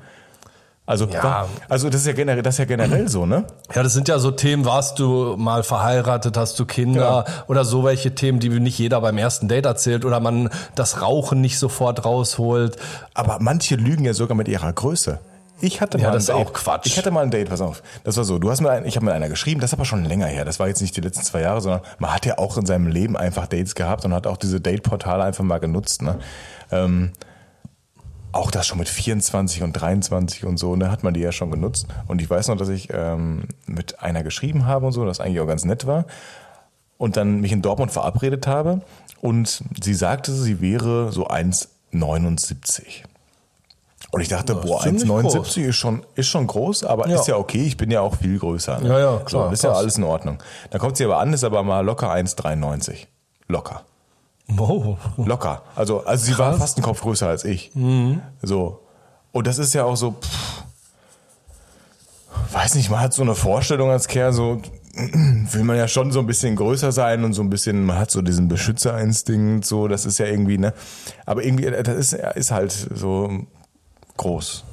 Also, 0.85 1.07
Ja. 1.07 1.47
also 1.69 1.89
das 1.91 2.01
ist 2.01 2.09
ja 2.09 2.13
generell, 2.13 2.43
das 2.43 2.57
ist 2.57 2.59
ja 2.59 2.65
generell 2.65 3.09
so, 3.09 3.25
ne? 3.25 3.45
Ja, 3.73 3.85
das 3.85 3.93
sind 3.93 4.09
ja 4.09 4.19
so 4.19 4.33
Themen, 4.33 4.65
warst 4.65 4.99
du 4.99 5.37
mal 5.39 5.63
verheiratet, 5.63 6.37
hast 6.37 6.59
du 6.59 6.67
Kinder 6.67 7.25
oder 7.47 7.65
so 7.65 7.85
welche 7.85 8.17
Themen, 8.17 8.41
die 8.41 8.49
nicht 8.49 8.79
jeder 8.81 9.01
beim 9.01 9.17
ersten 9.17 9.47
Date 9.47 9.65
erzählt 9.65 10.05
oder 10.05 10.19
man 10.19 10.51
das 10.75 11.01
Rauchen 11.01 11.41
nicht 11.41 11.57
sofort 11.61 12.05
rausholt. 12.05 12.79
Aber 13.15 13.39
manche 13.41 13.77
lügen 13.77 14.05
ja 14.05 14.13
sogar 14.13 14.37
mit 14.37 14.49
ihrer 14.49 14.73
Größe. 14.73 15.21
Ich 15.63 15.81
hatte 15.81 15.97
mal 15.97 16.05
Ja, 16.05 16.11
das 16.11 16.25
ist 16.25 16.31
auch 16.31 16.53
Quatsch. 16.53 16.87
Ich 16.87 16.99
hatte 16.99 17.13
mal 17.13 17.23
ein 17.23 17.31
Date, 17.31 17.49
pass 17.49 17.61
auf. 17.61 17.83
Das 18.03 18.17
war 18.17 18.25
so, 18.25 18.39
du 18.39 18.51
hast 18.51 18.61
mir 18.61 18.71
ein, 18.71 18.85
ich 18.85 18.97
habe 18.97 19.07
mit 19.07 19.15
einer 19.15 19.29
geschrieben, 19.29 19.61
das 19.61 19.71
ist 19.71 19.75
aber 19.75 19.85
schon 19.85 20.05
länger 20.05 20.27
her. 20.27 20.45
Das 20.45 20.59
war 20.59 20.67
jetzt 20.67 20.81
nicht 20.81 20.97
die 20.97 21.01
letzten 21.01 21.23
zwei 21.23 21.41
Jahre, 21.41 21.61
sondern 21.61 21.83
man 22.01 22.13
hat 22.13 22.27
ja 22.27 22.39
auch 22.39 22.57
in 22.59 22.67
seinem 22.67 22.89
Leben 22.89 23.17
einfach 23.17 23.47
Dates 23.47 23.77
gehabt 23.77 24.05
und 24.05 24.13
hat 24.13 24.27
auch 24.27 24.37
diese 24.37 24.61
Date-Portale 24.61 25.23
einfach 25.23 25.45
mal 25.45 25.59
genutzt. 25.59 26.03
Ne? 26.03 26.19
Ähm, 26.73 27.13
auch 28.33 28.51
das 28.51 28.67
schon 28.67 28.79
mit 28.79 28.89
24 28.89 29.63
und 29.63 29.73
23 29.75 30.45
und 30.45 30.57
so, 30.59 30.75
ne, 30.75 30.91
hat 30.91 31.05
man 31.05 31.15
die 31.15 31.21
ja 31.21 31.33
schon 31.33 31.51
genutzt. 31.51 31.87
Und 32.09 32.21
ich 32.21 32.29
weiß 32.29 32.49
noch, 32.49 32.57
dass 32.57 32.69
ich 32.69 32.89
ähm, 32.93 33.45
mit 33.67 34.01
einer 34.03 34.25
geschrieben 34.25 34.67
habe 34.67 34.87
und 34.87 34.93
so, 34.93 35.05
das 35.05 35.21
eigentlich 35.21 35.41
auch 35.41 35.47
ganz 35.47 35.65
nett 35.65 35.87
war. 35.87 36.07
Und 36.99 37.17
dann 37.17 37.41
mich 37.41 37.53
in 37.53 37.63
Dortmund 37.63 37.93
verabredet 37.93 38.47
habe. 38.47 38.81
Und 39.21 39.63
sie 39.81 39.95
sagte, 39.95 40.33
sie 40.33 40.61
wäre 40.61 41.13
so 41.13 41.29
1,79. 41.29 43.05
Und 44.11 44.21
ich 44.21 44.29
dachte, 44.29 44.55
boah, 44.55 44.83
ziemlich 44.83 45.05
1,79 45.05 45.63
ist 45.69 45.77
schon, 45.77 46.05
ist 46.15 46.27
schon 46.29 46.47
groß, 46.47 46.85
aber 46.85 47.09
Ja. 47.09 47.19
ist 47.21 47.29
ja 47.29 47.37
okay, 47.37 47.63
ich 47.65 47.77
bin 47.77 47.91
ja 47.91 48.01
auch 48.01 48.17
viel 48.17 48.39
größer. 48.39 48.81
Ne? 48.81 48.89
Ja, 48.89 48.99
ja, 48.99 49.19
klar, 49.19 49.47
So, 49.49 49.53
ist 49.53 49.63
ja 49.65 49.71
passt. 49.71 49.81
alles 49.83 49.97
in 49.99 50.05
Ordnung. 50.05 50.39
Dann 50.71 50.81
kommt 50.81 50.97
sie 50.97 51.05
aber 51.05 51.19
an, 51.19 51.33
ist 51.33 51.45
aber 51.45 51.63
mal 51.63 51.81
locker 51.85 52.11
1,93. 52.13 53.07
Locker. 53.49 53.83
Oh. 54.59 54.97
Locker. 55.17 55.63
Also, 55.77 56.05
also 56.05 56.25
sie 56.27 56.37
war 56.39 56.53
fast 56.55 56.77
einen 56.77 56.85
Kopf 56.85 57.01
größer 57.01 57.29
als 57.29 57.45
ich. 57.45 57.71
So. 58.43 58.81
Und 59.31 59.47
das 59.47 59.59
ist 59.59 59.73
ja 59.73 59.85
auch 59.85 59.97
so, 59.97 60.13
pff, 60.13 60.65
weiß 62.53 62.75
nicht, 62.75 62.91
man 62.91 63.01
hat 63.01 63.15
so 63.15 63.23
eine 63.23 63.35
Vorstellung 63.35 63.91
als 63.91 64.09
Kerl, 64.09 64.33
so 64.33 64.61
will 64.95 65.65
man 65.65 65.77
ja 65.77 65.89
schon 65.89 66.13
so 66.13 66.19
ein 66.21 66.27
bisschen 66.27 66.55
größer 66.57 66.93
sein 66.93 67.25
und 67.25 67.33
so 67.33 67.43
ein 67.43 67.49
bisschen, 67.51 67.85
man 67.87 67.99
hat 67.99 68.11
so 68.11 68.21
diesen 68.21 68.49
Beschützerinstinkt, 68.49 69.65
so, 69.65 69.89
das 69.89 70.05
ist 70.05 70.19
ja 70.19 70.27
irgendwie, 70.27 70.59
ne? 70.59 70.75
Aber 71.25 71.43
irgendwie, 71.45 71.71
das 71.71 71.89
ist, 71.97 72.13
ist 72.13 72.51
halt 72.51 72.73
so 72.95 73.31
groß. 74.23 74.65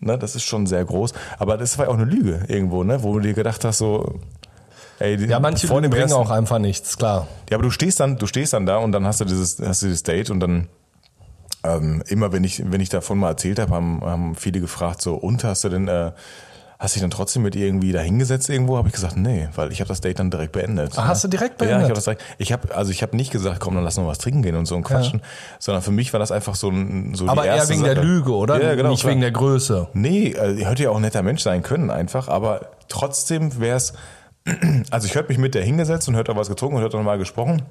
Ne? 0.00 0.18
Das 0.18 0.34
ist 0.36 0.44
schon 0.44 0.66
sehr 0.66 0.84
groß. 0.84 1.12
Aber 1.38 1.56
das 1.56 1.78
war 1.78 1.86
ja 1.86 1.90
auch 1.90 1.96
eine 1.96 2.04
Lüge 2.04 2.44
irgendwo, 2.48 2.84
ne? 2.84 3.02
Wo 3.02 3.14
du 3.14 3.20
dir 3.20 3.34
gedacht 3.34 3.64
hast, 3.64 3.78
so, 3.78 4.18
ey, 4.98 5.16
Ja, 5.26 5.38
manche 5.40 5.66
vor 5.66 5.80
dem 5.80 5.90
bringen 5.90 6.02
ersten- 6.04 6.18
auch 6.20 6.30
einfach 6.30 6.58
nichts, 6.58 6.96
klar. 6.98 7.26
ja, 7.50 7.56
aber 7.56 7.64
du 7.64 7.70
stehst 7.70 8.00
dann, 8.00 8.18
du 8.18 8.26
stehst 8.26 8.52
dann 8.52 8.66
da 8.66 8.78
und 8.78 8.92
dann 8.92 9.06
hast 9.06 9.20
du 9.20 9.24
dieses, 9.24 9.58
hast 9.60 9.82
du 9.82 9.86
dieses 9.86 10.02
Date 10.02 10.30
und 10.30 10.40
dann 10.40 10.68
ähm, 11.64 12.02
immer, 12.08 12.32
wenn 12.32 12.44
ich, 12.44 12.62
wenn 12.70 12.80
ich 12.80 12.88
davon 12.90 13.18
mal 13.18 13.30
erzählt 13.30 13.58
habe, 13.58 13.74
haben, 13.74 14.00
haben 14.02 14.34
viele 14.36 14.60
gefragt, 14.60 15.02
so, 15.02 15.14
und 15.14 15.42
hast 15.44 15.64
du 15.64 15.68
denn, 15.68 15.88
äh, 15.88 16.12
hast 16.78 16.94
dich 16.94 17.00
dann 17.02 17.10
trotzdem 17.10 17.42
mit 17.42 17.54
ihr 17.56 17.66
irgendwie 17.66 17.92
da 17.92 18.00
hingesetzt 18.00 18.48
irgendwo? 18.50 18.76
Habe 18.76 18.88
ich 18.88 18.94
gesagt, 18.94 19.16
nee, 19.16 19.48
weil 19.54 19.72
ich 19.72 19.80
habe 19.80 19.88
das 19.88 20.00
Date 20.00 20.18
dann 20.18 20.30
direkt 20.30 20.52
beendet. 20.52 20.92
Ah, 20.98 21.06
hast 21.08 21.24
du 21.24 21.28
direkt 21.28 21.60
Ja, 21.60 21.66
ich 21.66 21.70
beendet? 21.70 21.84
habe 21.84 21.94
das 21.94 22.04
direkt. 22.04 22.22
Ich 22.38 22.52
habe, 22.52 22.74
also 22.74 22.90
ich 22.90 23.02
habe 23.02 23.16
nicht 23.16 23.30
gesagt, 23.30 23.60
komm, 23.60 23.74
dann 23.74 23.84
lass 23.84 23.96
noch 23.96 24.06
was 24.06 24.18
trinken 24.18 24.42
gehen 24.42 24.56
und 24.56 24.66
so 24.66 24.76
und 24.76 24.82
quatschen, 24.82 25.22
sondern 25.58 25.82
für 25.82 25.90
mich 25.92 26.12
war 26.12 26.20
das 26.20 26.32
einfach 26.32 26.54
so 26.54 26.68
ein, 26.68 27.14
so 27.14 27.28
Aber 27.28 27.42
die 27.42 27.48
eher 27.48 27.56
erste 27.56 27.72
wegen 27.74 27.82
Sache. 27.82 27.94
der 27.94 28.04
Lüge, 28.04 28.32
oder? 28.34 28.62
Ja, 28.62 28.74
genau. 28.74 28.90
Nicht 28.90 29.00
klar. 29.00 29.10
wegen 29.12 29.20
der 29.22 29.30
Größe. 29.32 29.88
Nee, 29.94 30.28
äh, 30.32 30.64
hätte 30.64 30.82
ja 30.82 30.90
auch 30.90 30.96
ein 30.96 31.02
netter 31.02 31.22
Mensch 31.22 31.42
sein 31.42 31.62
können 31.62 31.90
einfach, 31.90 32.28
aber 32.28 32.60
trotzdem 32.88 33.58
wäre 33.60 33.76
es, 33.76 33.94
also 34.90 35.06
ich 35.06 35.14
hätte 35.14 35.28
mich 35.28 35.38
mit 35.38 35.54
der 35.54 35.64
hingesetzt 35.64 36.08
und 36.08 36.14
hätte 36.14 36.32
da 36.32 36.36
was 36.38 36.48
getrunken 36.48 36.76
und 36.76 36.82
hätte 36.82 36.96
nochmal 36.96 37.18
gesprochen. 37.18 37.62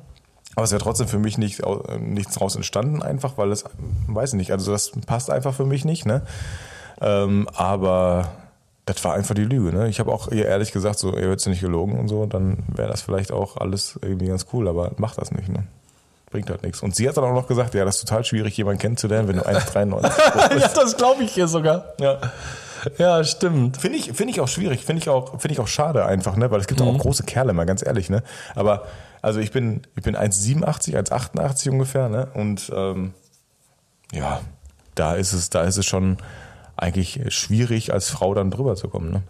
Aber 0.56 0.63
es 0.63 0.72
wäre 0.72 0.82
trotzdem 0.82 1.08
für 1.10 1.20
mich 1.20 1.38
nicht, 1.38 1.60
äh, 1.62 1.98
nichts 2.00 2.34
daraus 2.36 2.56
entstanden, 2.56 3.02
einfach, 3.04 3.38
weil 3.38 3.52
es, 3.52 3.65
weiß 4.08 4.34
ich 4.34 4.38
nicht, 4.38 4.52
also 4.52 4.72
das 4.72 4.91
passt 5.06 5.30
einfach 5.30 5.54
für 5.54 5.65
mich 5.65 5.84
nicht, 5.84 6.06
ne? 6.06 6.22
Ähm, 7.02 7.50
aber 7.54 8.30
das 8.86 9.04
war 9.04 9.13
einfach 9.15 9.34
die 9.36 9.43
Lüge, 9.45 9.76
ne? 9.76 9.88
Ich 9.89 10.00
habe 10.00 10.12
auch 10.12 10.32
ihr 10.32 10.45
ehrlich 10.45 10.71
gesagt, 10.71 11.00
so, 11.00 11.15
ihr 11.15 11.30
hättet 11.32 11.48
nicht 11.48 11.62
gelogen 11.62 11.98
und 12.00 12.08
so, 12.08 12.26
dann 12.26 12.63
wäre 12.67 12.89
das 12.89 13.02
vielleicht 13.02 13.32
auch 13.32 13.58
alles 13.58 13.98
irgendwie 14.02 14.28
ganz 14.28 14.45
cool, 14.54 14.67
aber 14.67 14.91
macht 14.98 15.17
das 15.19 15.32
nicht, 15.32 15.50
ne? 15.50 15.63
Bringt 16.32 16.50
halt 16.50 16.63
nichts. 16.63 16.82
Und 16.82 16.95
sie 16.95 17.08
hat 17.08 17.17
dann 17.17 17.24
auch 17.24 17.34
noch 17.34 17.48
gesagt, 17.48 17.74
ja, 17.74 17.86
das 17.86 17.95
ist 17.98 18.08
total 18.08 18.24
schwierig, 18.26 18.56
jemanden 18.58 18.80
kennenzulernen, 18.80 19.28
wenn 19.28 19.38
du 19.38 19.43
1,93 19.45 20.04
ja, 20.60 20.67
das 20.67 20.98
glaube 20.98 21.24
ich 21.24 21.32
hier 21.34 21.48
sogar. 21.48 21.86
ja. 22.00 22.19
Ja, 23.00 23.24
stimmt. 23.24 23.78
Finde 23.78 23.98
ich, 23.98 24.12
finde 24.13 24.32
ich 24.32 24.39
auch 24.39 24.48
schwierig, 24.48 24.86
finde 24.86 25.02
ich 25.02 25.10
auch, 25.10 25.39
finde 25.41 25.54
ich 25.54 25.60
auch 25.60 25.67
schade 25.67 26.06
einfach, 26.06 26.36
ne, 26.36 26.52
weil 26.52 26.60
es 26.60 26.67
gibt 26.67 26.82
Mhm. 26.82 26.88
auch 26.89 26.98
große 27.00 27.24
Kerle, 27.24 27.52
mal 27.54 27.65
ganz 27.65 27.84
ehrlich, 27.84 28.12
ne. 28.12 28.21
Aber 28.54 28.84
also 29.24 29.39
ich 29.39 29.52
bin, 29.52 29.82
ich 29.95 30.04
bin 30.04 30.15
1,87, 30.15 30.95
1,88 30.95 31.71
ungefähr, 31.71 32.10
ne, 32.10 32.28
und 32.36 32.71
ähm, 32.76 33.13
ja, 34.12 34.39
da 34.93 35.15
ist 35.15 35.34
es, 35.34 35.50
da 35.50 35.63
ist 35.63 35.78
es 35.78 35.86
schon 35.88 36.17
eigentlich 36.78 37.22
schwierig, 37.30 37.94
als 37.94 38.10
Frau 38.10 38.34
dann 38.34 38.52
drüber 38.52 38.76
zu 38.76 38.88
kommen, 38.88 39.12
ne. 39.12 39.24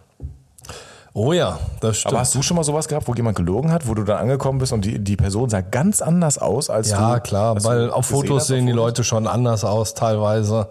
Oh 1.12 1.32
ja, 1.32 1.58
das 1.80 2.00
stimmt. 2.00 2.12
Aber 2.12 2.20
hast 2.20 2.34
du 2.34 2.42
schon 2.42 2.58
mal 2.58 2.62
sowas 2.62 2.88
gehabt, 2.88 3.08
wo 3.08 3.14
jemand 3.14 3.36
gelogen 3.36 3.72
hat, 3.72 3.88
wo 3.88 3.94
du 3.94 4.04
dann 4.04 4.18
angekommen 4.18 4.58
bist 4.58 4.74
und 4.74 4.84
die, 4.84 4.98
die 4.98 5.16
Person 5.16 5.48
sah 5.48 5.62
ganz 5.62 6.02
anders 6.02 6.36
aus, 6.36 6.68
als 6.68 6.90
du 6.90 6.94
Ja, 6.94 7.20
klar, 7.20 7.64
weil 7.64 7.90
auf 7.90 8.04
Fotos 8.04 8.48
sehen 8.48 8.66
die 8.66 8.72
Fotos? 8.72 8.84
Leute 8.84 9.04
schon 9.04 9.26
anders 9.26 9.64
aus 9.64 9.94
teilweise. 9.94 10.68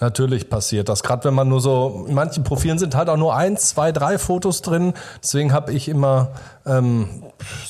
Natürlich 0.00 0.50
passiert 0.50 0.88
das. 0.88 1.04
Gerade 1.04 1.24
wenn 1.24 1.34
man 1.34 1.48
nur 1.48 1.60
so, 1.60 2.04
in 2.08 2.14
manchen 2.14 2.42
Profilen 2.42 2.80
sind 2.80 2.96
halt 2.96 3.08
auch 3.08 3.16
nur 3.16 3.36
eins, 3.36 3.68
zwei, 3.68 3.92
drei 3.92 4.18
Fotos 4.18 4.60
drin. 4.60 4.92
Deswegen 5.22 5.52
habe 5.52 5.72
ich 5.72 5.88
immer, 5.88 6.32
ähm, 6.66 7.22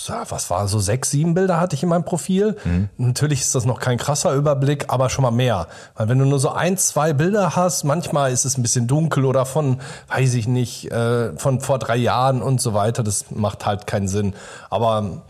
was 0.09 0.49
war 0.49 0.67
so 0.67 0.79
sechs, 0.79 1.11
sieben 1.11 1.35
Bilder 1.35 1.61
hatte 1.61 1.77
ich 1.77 1.83
in 1.83 1.91
meinem 1.91 2.05
Profil. 2.05 2.57
Mhm. 2.65 2.89
Natürlich 2.97 3.43
ist 3.43 3.55
das 3.55 3.67
noch 3.67 3.79
kein 3.79 3.99
krasser 3.99 4.33
Überblick, 4.33 4.87
aber 4.89 5.11
schon 5.11 5.23
mal 5.23 5.33
mehr. 5.33 5.67
Weil 5.97 6.09
wenn 6.09 6.19
du 6.19 6.25
nur 6.25 6.41
so 6.41 6.49
ein, 6.49 6.79
zwei 6.79 7.13
Bilder 7.13 7.57
hast, 7.57 7.85
manchmal 7.85 8.33
ist 8.33 8.47
es 8.47 8.57
ein 8.57 8.63
bisschen 8.63 8.87
dunkel 8.87 9.27
oder 9.27 9.45
von, 9.45 9.81
weiß 10.09 10.33
ich 10.33 10.49
nicht, 10.49 10.91
äh, 10.91 11.37
von 11.37 11.61
vor 11.61 11.79
drei 11.79 11.97
Jahren 11.97 12.41
und 12.41 12.59
so 12.59 12.73
weiter. 12.73 13.03
Das 13.03 13.27
macht 13.33 13.67
halt 13.67 13.87
keinen 13.87 14.09
Sinn. 14.09 14.35
Aber 14.71 15.23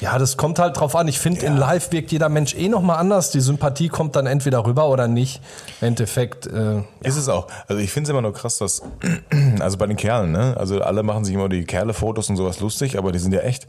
ja, 0.00 0.18
das 0.18 0.36
kommt 0.36 0.58
halt 0.58 0.78
drauf 0.78 0.96
an. 0.96 1.06
Ich 1.08 1.18
finde, 1.18 1.46
in 1.46 1.56
Live 1.56 1.92
wirkt 1.92 2.12
jeder 2.12 2.28
Mensch 2.28 2.54
eh 2.54 2.68
nochmal 2.68 2.98
anders. 2.98 3.30
Die 3.30 3.40
Sympathie 3.40 3.88
kommt 3.88 4.16
dann 4.16 4.26
entweder 4.26 4.64
rüber 4.64 4.88
oder 4.88 5.06
nicht. 5.08 5.40
Im 5.80 5.88
Endeffekt, 5.88 6.46
äh, 6.46 6.82
Ist 7.02 7.16
es 7.16 7.28
auch. 7.28 7.46
Also 7.68 7.80
ich 7.80 7.92
finde 7.92 8.08
es 8.08 8.10
immer 8.10 8.22
nur 8.22 8.32
krass, 8.32 8.58
dass, 8.58 8.82
also 9.60 9.76
bei 9.78 9.86
den 9.86 9.96
Kerlen, 9.96 10.32
ne? 10.32 10.56
Also 10.56 10.80
alle 10.80 11.02
machen 11.02 11.24
sich 11.24 11.34
immer 11.34 11.48
die 11.48 11.64
Kerle-Fotos 11.64 12.30
und 12.30 12.36
sowas 12.36 12.60
lustig, 12.60 12.96
aber 12.98 13.12
die 13.12 13.18
sind 13.18 13.32
ja 13.32 13.40
echt. 13.40 13.68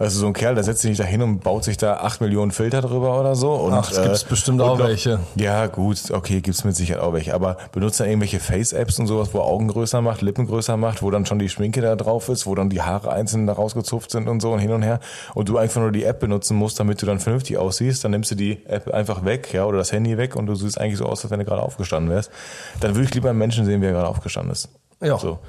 Also 0.00 0.20
so 0.20 0.28
ein 0.28 0.32
Kerl, 0.32 0.54
der 0.54 0.62
setzt 0.62 0.82
sich 0.82 0.90
nicht 0.90 1.00
da 1.00 1.04
hin 1.04 1.22
und 1.22 1.40
baut 1.40 1.64
sich 1.64 1.76
da 1.76 1.94
acht 1.94 2.20
Millionen 2.20 2.52
Filter 2.52 2.80
drüber 2.82 3.18
oder 3.18 3.34
so. 3.34 3.52
Und, 3.54 3.72
Ach, 3.72 3.90
es 3.90 4.00
gibt's 4.00 4.22
bestimmt 4.22 4.60
und 4.60 4.68
auch 4.68 4.78
welche. 4.78 5.18
Ja, 5.34 5.66
gut, 5.66 6.12
okay, 6.12 6.40
gibt's 6.40 6.62
mit 6.62 6.76
Sicherheit 6.76 7.02
auch 7.02 7.12
welche. 7.12 7.34
Aber 7.34 7.56
benutzt 7.72 7.98
dann 7.98 8.06
irgendwelche 8.06 8.38
Face-Apps 8.38 9.00
und 9.00 9.08
sowas, 9.08 9.30
wo 9.32 9.40
Augen 9.40 9.66
größer 9.66 10.00
macht, 10.00 10.22
Lippen 10.22 10.46
größer 10.46 10.76
macht, 10.76 11.02
wo 11.02 11.10
dann 11.10 11.26
schon 11.26 11.40
die 11.40 11.48
Schminke 11.48 11.80
da 11.80 11.96
drauf 11.96 12.28
ist, 12.28 12.46
wo 12.46 12.54
dann 12.54 12.70
die 12.70 12.80
Haare 12.80 13.10
einzeln 13.10 13.48
da 13.48 13.54
rausgezupft 13.54 14.12
sind 14.12 14.28
und 14.28 14.40
so 14.40 14.52
und 14.52 14.60
hin 14.60 14.70
und 14.70 14.82
her. 14.82 15.00
Und 15.34 15.48
du 15.48 15.58
einfach 15.58 15.80
nur 15.80 15.90
die 15.90 16.04
App 16.04 16.20
benutzen 16.20 16.56
musst, 16.56 16.78
damit 16.78 17.02
du 17.02 17.06
dann 17.06 17.18
vernünftig 17.18 17.58
aussiehst. 17.58 18.04
Dann 18.04 18.12
nimmst 18.12 18.30
du 18.30 18.36
die 18.36 18.64
App 18.66 18.94
einfach 18.94 19.24
weg, 19.24 19.52
ja, 19.52 19.64
oder 19.64 19.78
das 19.78 19.90
Handy 19.90 20.16
weg 20.16 20.36
und 20.36 20.46
du 20.46 20.54
siehst 20.54 20.80
eigentlich 20.80 20.98
so 20.98 21.06
aus, 21.06 21.24
als 21.24 21.32
wenn 21.32 21.40
du 21.40 21.44
gerade 21.44 21.62
aufgestanden 21.62 22.08
wärst. 22.12 22.30
Dann 22.78 22.94
würde 22.94 23.08
ich 23.08 23.14
lieber 23.14 23.30
einen 23.30 23.38
Menschen 23.38 23.64
sehen, 23.64 23.82
wie 23.82 23.86
er 23.86 23.92
gerade 23.92 24.08
aufgestanden 24.08 24.52
ist. 24.52 24.68
Ja. 25.00 25.18
So. 25.18 25.40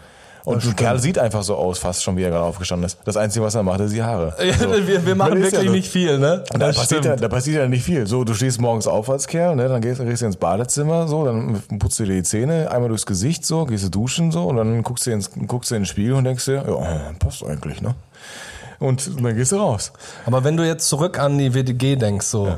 Und 0.45 0.65
ein 0.65 0.75
Kerl 0.75 0.99
sieht 0.99 1.19
einfach 1.19 1.43
so 1.43 1.55
aus, 1.55 1.79
fast 1.79 2.03
schon, 2.03 2.17
wie 2.17 2.23
er 2.23 2.29
gerade 2.29 2.43
aufgestanden 2.43 2.85
ist. 2.85 2.97
Das 3.05 3.17
Einzige, 3.17 3.45
was 3.45 3.55
er 3.55 3.63
macht, 3.63 3.81
ist 3.81 3.93
die 3.93 4.03
Haare. 4.03 4.35
So. 4.59 4.69
wir, 4.87 5.05
wir 5.05 5.15
machen 5.15 5.37
ja 5.37 5.43
wirklich 5.43 5.67
so. 5.67 5.71
nicht 5.71 5.89
viel, 5.89 6.17
ne? 6.19 6.43
Da 6.51 6.71
passiert, 6.71 7.05
ja, 7.05 7.15
da 7.15 7.29
passiert 7.29 7.57
ja 7.57 7.67
nicht 7.67 7.83
viel. 7.83 8.07
So, 8.07 8.23
du 8.23 8.33
stehst 8.33 8.59
morgens 8.59 8.87
auf 8.87 9.09
als 9.09 9.27
Kerl, 9.27 9.55
ne, 9.55 9.69
dann 9.69 9.81
gehst, 9.81 10.01
gehst 10.01 10.21
du 10.21 10.25
ins 10.25 10.35
Badezimmer, 10.35 11.07
so, 11.07 11.23
dann 11.23 11.61
putzt 11.77 11.99
du 11.99 12.03
dir 12.03 12.15
die 12.15 12.23
Zähne, 12.23 12.69
einmal 12.71 12.89
durchs 12.89 13.05
Gesicht, 13.05 13.45
so, 13.45 13.65
gehst 13.65 13.85
du 13.85 13.89
duschen, 13.89 14.31
so, 14.31 14.45
und 14.45 14.57
dann 14.57 14.83
guckst 14.83 15.05
du, 15.05 15.11
ins, 15.11 15.31
guckst 15.47 15.71
du 15.71 15.75
in 15.75 15.81
den 15.81 15.85
Spiegel 15.85 16.13
und 16.13 16.23
denkst 16.25 16.45
dir, 16.45 16.65
ja, 16.67 17.11
passt 17.19 17.45
eigentlich, 17.45 17.81
ne? 17.81 17.95
Und 18.79 19.23
dann 19.23 19.35
gehst 19.35 19.51
du 19.51 19.57
raus. 19.57 19.91
Aber 20.25 20.43
wenn 20.43 20.57
du 20.57 20.65
jetzt 20.65 20.87
zurück 20.87 21.19
an 21.19 21.37
die 21.37 21.53
WDG 21.53 21.95
denkst, 21.95 22.25
so, 22.25 22.57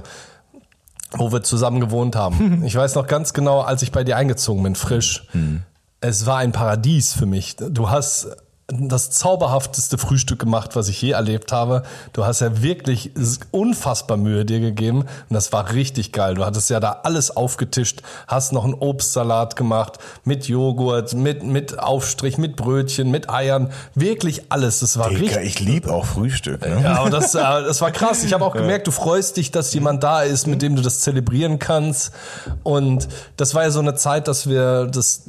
wo 1.14 1.32
wir 1.32 1.44
zusammen 1.44 1.80
gewohnt 1.80 2.16
haben. 2.16 2.64
ich 2.66 2.76
weiß 2.76 2.96
noch 2.96 3.08
ganz 3.08 3.34
genau, 3.34 3.62
als 3.62 3.82
ich 3.82 3.92
bei 3.92 4.04
dir 4.04 4.18
eingezogen 4.18 4.64
bin, 4.64 4.76
frisch. 4.76 5.28
Hm. 5.32 5.64
Es 6.04 6.26
war 6.26 6.38
ein 6.38 6.52
Paradies 6.52 7.14
für 7.14 7.28
mich. 7.28 7.56
Du 7.58 7.92
hast 7.92 8.36
das 8.72 9.12
zauberhafteste 9.12 9.98
Frühstück 9.98 10.40
gemacht, 10.40 10.76
was 10.76 10.88
ich 10.88 11.02
je 11.02 11.12
erlebt 11.12 11.52
habe. 11.52 11.84
Du 12.14 12.26
hast 12.26 12.42
ja 12.42 12.62
wirklich 12.62 13.12
unfassbar 13.52 14.18
Mühe 14.18 14.46
dir 14.46 14.60
gegeben 14.60 15.02
und 15.02 15.34
das 15.34 15.52
war 15.52 15.74
richtig 15.74 16.12
geil. 16.12 16.36
Du 16.36 16.46
hattest 16.46 16.70
ja 16.70 16.80
da 16.80 17.02
alles 17.04 17.36
aufgetischt, 17.36 18.02
hast 18.28 18.54
noch 18.54 18.64
einen 18.64 18.74
Obstsalat 18.74 19.56
gemacht 19.56 20.00
mit 20.24 20.48
Joghurt, 20.48 21.14
mit 21.14 21.44
mit 21.44 21.80
Aufstrich, 21.80 22.38
mit 22.38 22.56
Brötchen, 22.56 23.12
mit 23.12 23.30
Eiern, 23.30 23.72
wirklich 23.96 24.44
alles. 24.50 24.80
Das 24.80 24.98
war 24.98 25.10
richtig 25.10 25.30
Digga, 25.30 25.42
ich 25.42 25.60
liebe 25.60 25.92
auch 25.92 26.06
Frühstück, 26.06 26.62
ne? 26.62 26.82
ja, 26.84 27.00
aber 27.00 27.10
das, 27.10 27.36
äh, 27.36 27.40
das 27.40 27.82
war 27.82 27.92
krass. 27.92 28.24
Ich 28.24 28.34
habe 28.34 28.46
auch 28.46 28.54
gemerkt, 28.56 28.88
du 28.88 28.92
freust 28.92 29.38
dich, 29.38 29.52
dass 29.52 29.74
jemand 29.74 30.04
da 30.04 30.24
ist, 30.24 30.48
mit 30.48 30.62
dem 30.62 30.76
du 30.76 30.82
das 30.82 31.02
zelebrieren 31.02 31.60
kannst. 31.60 32.12
Und 32.64 33.08
das 33.38 33.54
war 33.54 33.64
ja 33.64 33.72
so 33.72 33.80
eine 33.80 33.96
Zeit, 33.96 34.28
dass 34.28 34.48
wir 34.48 34.86
das, 34.88 35.24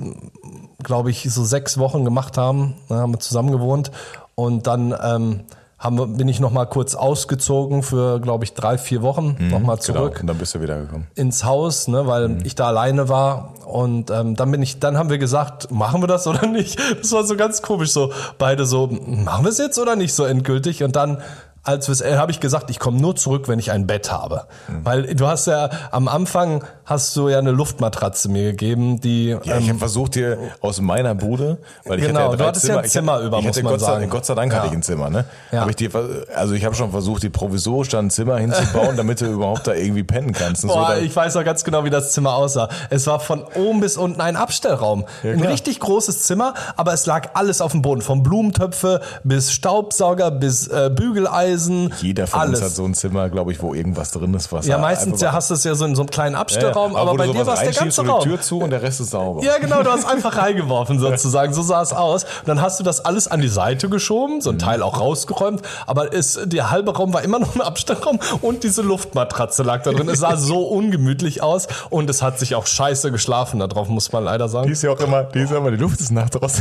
glaube 0.82 1.10
ich, 1.10 1.22
so 1.32 1.44
sechs 1.44 1.78
Wochen 1.78 2.04
gemacht 2.04 2.36
haben. 2.38 2.74
Da 2.88 2.96
haben 2.96 3.12
wir 3.14 3.20
zusammen 3.20 3.50
gewohnt. 3.52 3.90
Und 4.34 4.66
dann 4.66 4.94
ähm, 5.02 5.40
haben, 5.78 5.98
wir- 5.98 6.06
bin 6.06 6.28
ich 6.28 6.38
noch 6.40 6.52
mal 6.52 6.64
kurz 6.66 6.94
ausgezogen 6.94 7.82
für, 7.82 8.20
glaube 8.20 8.44
ich, 8.44 8.54
drei, 8.54 8.78
vier 8.78 9.02
Wochen 9.02 9.36
noch 9.50 9.58
mal 9.60 9.74
Genau. 9.74 9.76
zurück 9.76 10.18
Und 10.20 10.26
dann 10.28 10.38
bist 10.38 10.54
du 10.54 10.60
wieder 10.62 10.80
gekommen. 10.80 11.06
ins 11.16 11.44
Haus, 11.44 11.88
ne, 11.88 12.06
weil 12.06 12.38
ich 12.46 12.54
da 12.54 12.68
alleine 12.68 13.08
war 13.08 13.54
und 13.66 14.10
ähm, 14.10 14.36
dann 14.36 14.50
bin 14.52 14.62
ich, 14.62 14.78
dann 14.78 14.96
haben 14.96 15.10
wir 15.10 15.18
gesagt, 15.18 15.70
machen 15.72 16.00
wir 16.02 16.06
das 16.06 16.26
oder 16.26 16.46
nicht? 16.46 16.78
Das 17.00 17.10
war 17.12 17.24
so 17.24 17.36
ganz 17.36 17.62
komisch, 17.62 17.90
so 17.92 18.12
beide 18.38 18.64
so, 18.64 18.86
machen 18.86 19.44
wir 19.44 19.50
es 19.50 19.58
jetzt 19.58 19.78
oder 19.78 19.96
nicht 19.96 20.14
so 20.14 20.24
endgültig 20.24 20.84
und 20.84 20.94
dann 20.94 21.18
als 21.64 22.00
äh, 22.00 22.16
habe 22.16 22.32
ich 22.32 22.40
gesagt, 22.40 22.70
ich 22.70 22.78
komme 22.78 23.00
nur 23.00 23.14
zurück, 23.16 23.46
wenn 23.48 23.58
ich 23.58 23.70
ein 23.70 23.86
Bett 23.86 24.10
habe, 24.10 24.46
weil 24.82 25.14
du 25.14 25.26
hast 25.28 25.46
ja 25.46 25.70
am 25.90 26.08
Anfang 26.08 26.64
hast 26.84 27.14
du 27.16 27.28
ja 27.28 27.38
eine 27.38 27.52
Luftmatratze 27.52 28.28
mir 28.28 28.50
gegeben, 28.50 29.00
die 29.00 29.28
Ja, 29.28 29.38
ich 29.42 29.50
ähm, 29.50 29.68
habe 29.68 29.78
versucht 29.78 30.16
dir 30.16 30.38
aus 30.60 30.80
meiner 30.80 31.14
Bude, 31.14 31.58
weil 31.84 32.00
ich 32.00 32.06
Genau, 32.06 32.18
hatte 32.20 32.24
ja 32.26 32.30
du 32.32 32.36
drei 32.38 32.46
hattest 32.48 32.68
ja 32.68 32.78
ein 32.78 32.84
ich 32.84 32.90
Zimmer 32.90 33.12
hatte, 33.12 33.26
über, 33.26 33.38
ich 33.38 33.44
muss 33.44 33.56
hatte 33.56 33.64
man 33.64 33.72
Gott, 33.74 33.80
sei, 33.80 33.86
sagen. 33.86 34.10
Gott 34.10 34.26
sei 34.26 34.34
Dank 34.34 34.52
hatte 34.52 34.66
Ja. 34.66 34.72
ich 34.72 34.76
ein 34.78 34.82
Zimmer, 34.82 35.08
ne? 35.10 35.24
Ja. 35.52 35.60
Hab 35.60 35.70
ich 35.70 35.76
dir, 35.76 35.90
also 36.34 36.54
ich 36.54 36.64
habe 36.64 36.74
schon 36.74 36.90
versucht, 36.90 37.22
dir 37.22 37.30
provisorisch 37.30 37.88
dann 37.90 38.06
ein 38.06 38.10
Zimmer 38.10 38.38
hinzubauen, 38.38 38.96
damit 38.96 39.20
du 39.20 39.26
überhaupt 39.26 39.66
da 39.68 39.74
irgendwie 39.74 40.02
pennen 40.02 40.32
kannst. 40.32 40.62
So, 40.62 40.68
Boah, 40.68 40.94
dann, 40.96 41.04
ich 41.04 41.14
weiß 41.14 41.34
noch 41.36 41.44
ganz 41.44 41.62
genau, 41.62 41.84
wie 41.84 41.90
das 41.90 42.10
Zimmer 42.12 42.34
aussah. 42.34 42.68
Es 42.90 43.06
war 43.06 43.20
von 43.20 43.44
oben 43.54 43.80
bis 43.80 43.96
unten 43.96 44.20
ein 44.20 44.34
Abstellraum. 44.34 45.04
ein 45.22 45.38
klar. 45.38 45.52
richtig 45.52 45.78
großes 45.78 46.24
Zimmer, 46.24 46.54
aber 46.76 46.92
es 46.92 47.06
lag 47.06 47.30
alles 47.34 47.60
auf 47.60 47.70
dem 47.70 47.82
Boden. 47.82 48.02
Von 48.02 48.24
Blumentöpfe 48.24 49.00
bis 49.22 49.52
Staubsauger 49.52 50.32
bis 50.32 50.66
äh, 50.66 50.90
Bügeleisen. 50.92 51.51
Jeder 52.00 52.26
von 52.26 52.40
alles. 52.40 52.60
uns 52.60 52.68
hat 52.70 52.76
so 52.76 52.84
ein 52.84 52.94
Zimmer, 52.94 53.28
glaube 53.28 53.52
ich, 53.52 53.62
wo 53.62 53.74
irgendwas 53.74 54.10
drin 54.10 54.34
ist. 54.34 54.52
Was 54.52 54.66
ja, 54.66 54.78
meistens 54.78 55.20
ja, 55.20 55.32
hast 55.32 55.50
du 55.50 55.54
es 55.54 55.64
ja 55.64 55.74
so 55.74 55.84
in 55.84 55.94
so 55.94 56.02
einem 56.02 56.10
kleinen 56.10 56.34
Abstellraum, 56.34 56.96
aber, 56.96 57.12
wo 57.12 57.16
bei 57.16 57.26
dir 57.26 57.46
war 57.46 57.54
es 57.54 57.60
der 57.60 57.72
ganze 57.72 58.02
die 58.02 58.08
Raum. 58.08 58.22
Tür 58.22 58.40
zu 58.40 58.58
und 58.60 58.70
der 58.70 58.82
Rest 58.82 59.00
ist 59.00 59.10
sauber. 59.10 59.42
Ja, 59.42 59.58
genau, 59.58 59.82
du 59.82 59.90
hast 59.90 60.04
einfach 60.04 60.36
reingeworfen 60.36 60.98
sozusagen. 60.98 61.52
So 61.52 61.62
sah 61.62 61.82
es 61.82 61.92
aus. 61.92 62.24
Und 62.24 62.48
dann 62.48 62.60
hast 62.60 62.80
du 62.80 62.84
das 62.84 63.04
alles 63.04 63.28
an 63.28 63.40
die 63.40 63.48
Seite 63.48 63.88
geschoben, 63.88 64.40
so 64.40 64.50
ein 64.50 64.58
Teil 64.58 64.82
auch 64.82 64.98
rausgeräumt. 65.00 65.62
Aber 65.86 66.12
es, 66.14 66.38
der 66.44 66.70
halbe 66.70 66.94
Raum 66.96 67.12
war 67.12 67.22
immer 67.22 67.38
noch 67.38 67.54
ein 67.54 67.60
Abstellraum 67.60 68.18
und 68.40 68.64
diese 68.64 68.82
Luftmatratze 68.82 69.62
lag 69.62 69.82
da 69.82 69.92
drin. 69.92 70.08
Es 70.08 70.20
sah 70.20 70.36
so 70.36 70.60
ungemütlich 70.62 71.42
aus 71.42 71.68
und 71.90 72.08
es 72.10 72.22
hat 72.22 72.38
sich 72.38 72.54
auch 72.54 72.66
scheiße 72.66 73.10
geschlafen 73.10 73.60
da 73.60 73.66
drauf, 73.66 73.88
muss 73.88 74.12
man 74.12 74.24
leider 74.24 74.46
Die 74.46 74.52
sagen. 74.52 74.70
ist 74.70 74.82
ja 74.82 74.90
auch 74.90 75.00
immer, 75.00 75.24
die 75.24 75.40
ist 75.40 75.50
ja 75.50 75.58
immer, 75.58 75.70
die 75.70 75.76
Luft 75.76 76.00
ist 76.00 76.10
nachts 76.10 76.40
raus. 76.40 76.54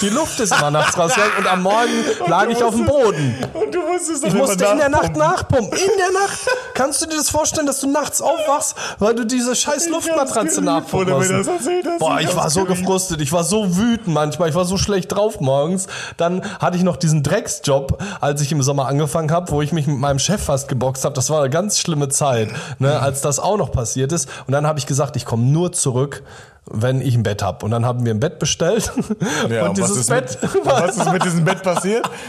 Die 0.00 0.08
Luft 0.08 0.38
ist 0.40 0.52
immer 0.56 0.70
nachts 0.70 0.98
rausgegangen 0.98 1.36
und 1.38 1.46
am 1.46 1.62
Morgen 1.62 1.92
lag 2.28 2.48
ich 2.48 2.62
auf 2.62 2.74
dem 2.74 2.84
Boden. 2.86 3.34
Und 3.54 3.74
du 3.74 3.80
musstest 3.80 4.24
doch 4.24 4.28
Ich 4.28 4.34
musste 4.36 4.64
in 4.64 4.78
der 4.78 4.88
Nacht 4.88 5.16
nachpumpen. 5.16 5.78
In 5.78 5.98
der 5.98 6.20
Nacht. 6.20 6.38
Kannst 6.74 7.02
du 7.02 7.06
dir 7.06 7.16
das 7.16 7.30
vorstellen, 7.30 7.66
dass 7.66 7.80
du 7.80 7.90
nachts 7.90 8.20
aufwachst, 8.20 8.74
weil 8.98 9.14
du 9.14 9.24
diese 9.24 9.54
scheiß 9.54 9.88
Luftmatratze 9.88 10.60
nachpumpen 10.62 11.14
musst? 11.14 11.50
Boah, 11.98 12.20
Ich 12.20 12.34
war 12.36 12.50
so 12.50 12.64
gefrustet. 12.64 13.20
Ich 13.20 13.32
war 13.32 13.44
so 13.44 13.76
wütend 13.76 14.08
manchmal. 14.08 14.48
Ich 14.48 14.54
war 14.54 14.64
so 14.64 14.76
schlecht 14.76 15.12
drauf 15.12 15.40
morgens. 15.40 15.86
Dann 16.16 16.42
hatte 16.60 16.76
ich 16.76 16.82
noch 16.82 16.96
diesen 16.96 17.22
Drecksjob, 17.22 18.02
als 18.20 18.40
ich 18.40 18.52
im 18.52 18.62
Sommer 18.62 18.86
angefangen 18.86 19.30
habe, 19.30 19.50
wo 19.50 19.62
ich 19.62 19.72
mich 19.72 19.86
mit 19.86 19.98
meinem 19.98 20.18
Chef 20.18 20.42
fast 20.42 20.68
geboxt 20.68 21.04
habe. 21.04 21.14
Das 21.14 21.30
war 21.30 21.40
eine 21.40 21.50
ganz 21.50 21.78
schlimme 21.78 22.08
Zeit, 22.08 22.50
ne, 22.78 23.00
als 23.00 23.20
das 23.20 23.38
auch 23.38 23.56
noch 23.56 23.72
passiert 23.72 24.12
ist. 24.12 24.28
Und 24.46 24.52
dann 24.52 24.66
habe 24.66 24.78
ich 24.78 24.86
gesagt, 24.86 25.16
ich 25.16 25.24
komme 25.24 25.44
nur 25.44 25.72
zurück, 25.72 26.22
wenn 26.68 27.00
ich 27.00 27.14
ein 27.14 27.22
Bett 27.22 27.42
habe. 27.42 27.64
Und 27.64 27.70
dann 27.70 27.86
haben 27.86 28.04
wir 28.04 28.12
ein 28.12 28.20
Bett 28.20 28.38
bestellt. 28.38 28.92
Ja, 29.48 29.66
und 29.68 29.80
was 29.80 29.88
dieses 29.92 30.06
Bett 30.08 30.38
Mit, 30.42 30.66
was 30.66 30.96
ist 30.96 31.12
mit 31.12 31.24
diesem 31.24 31.44
Bett 31.44 31.62
passiert? 31.62 32.08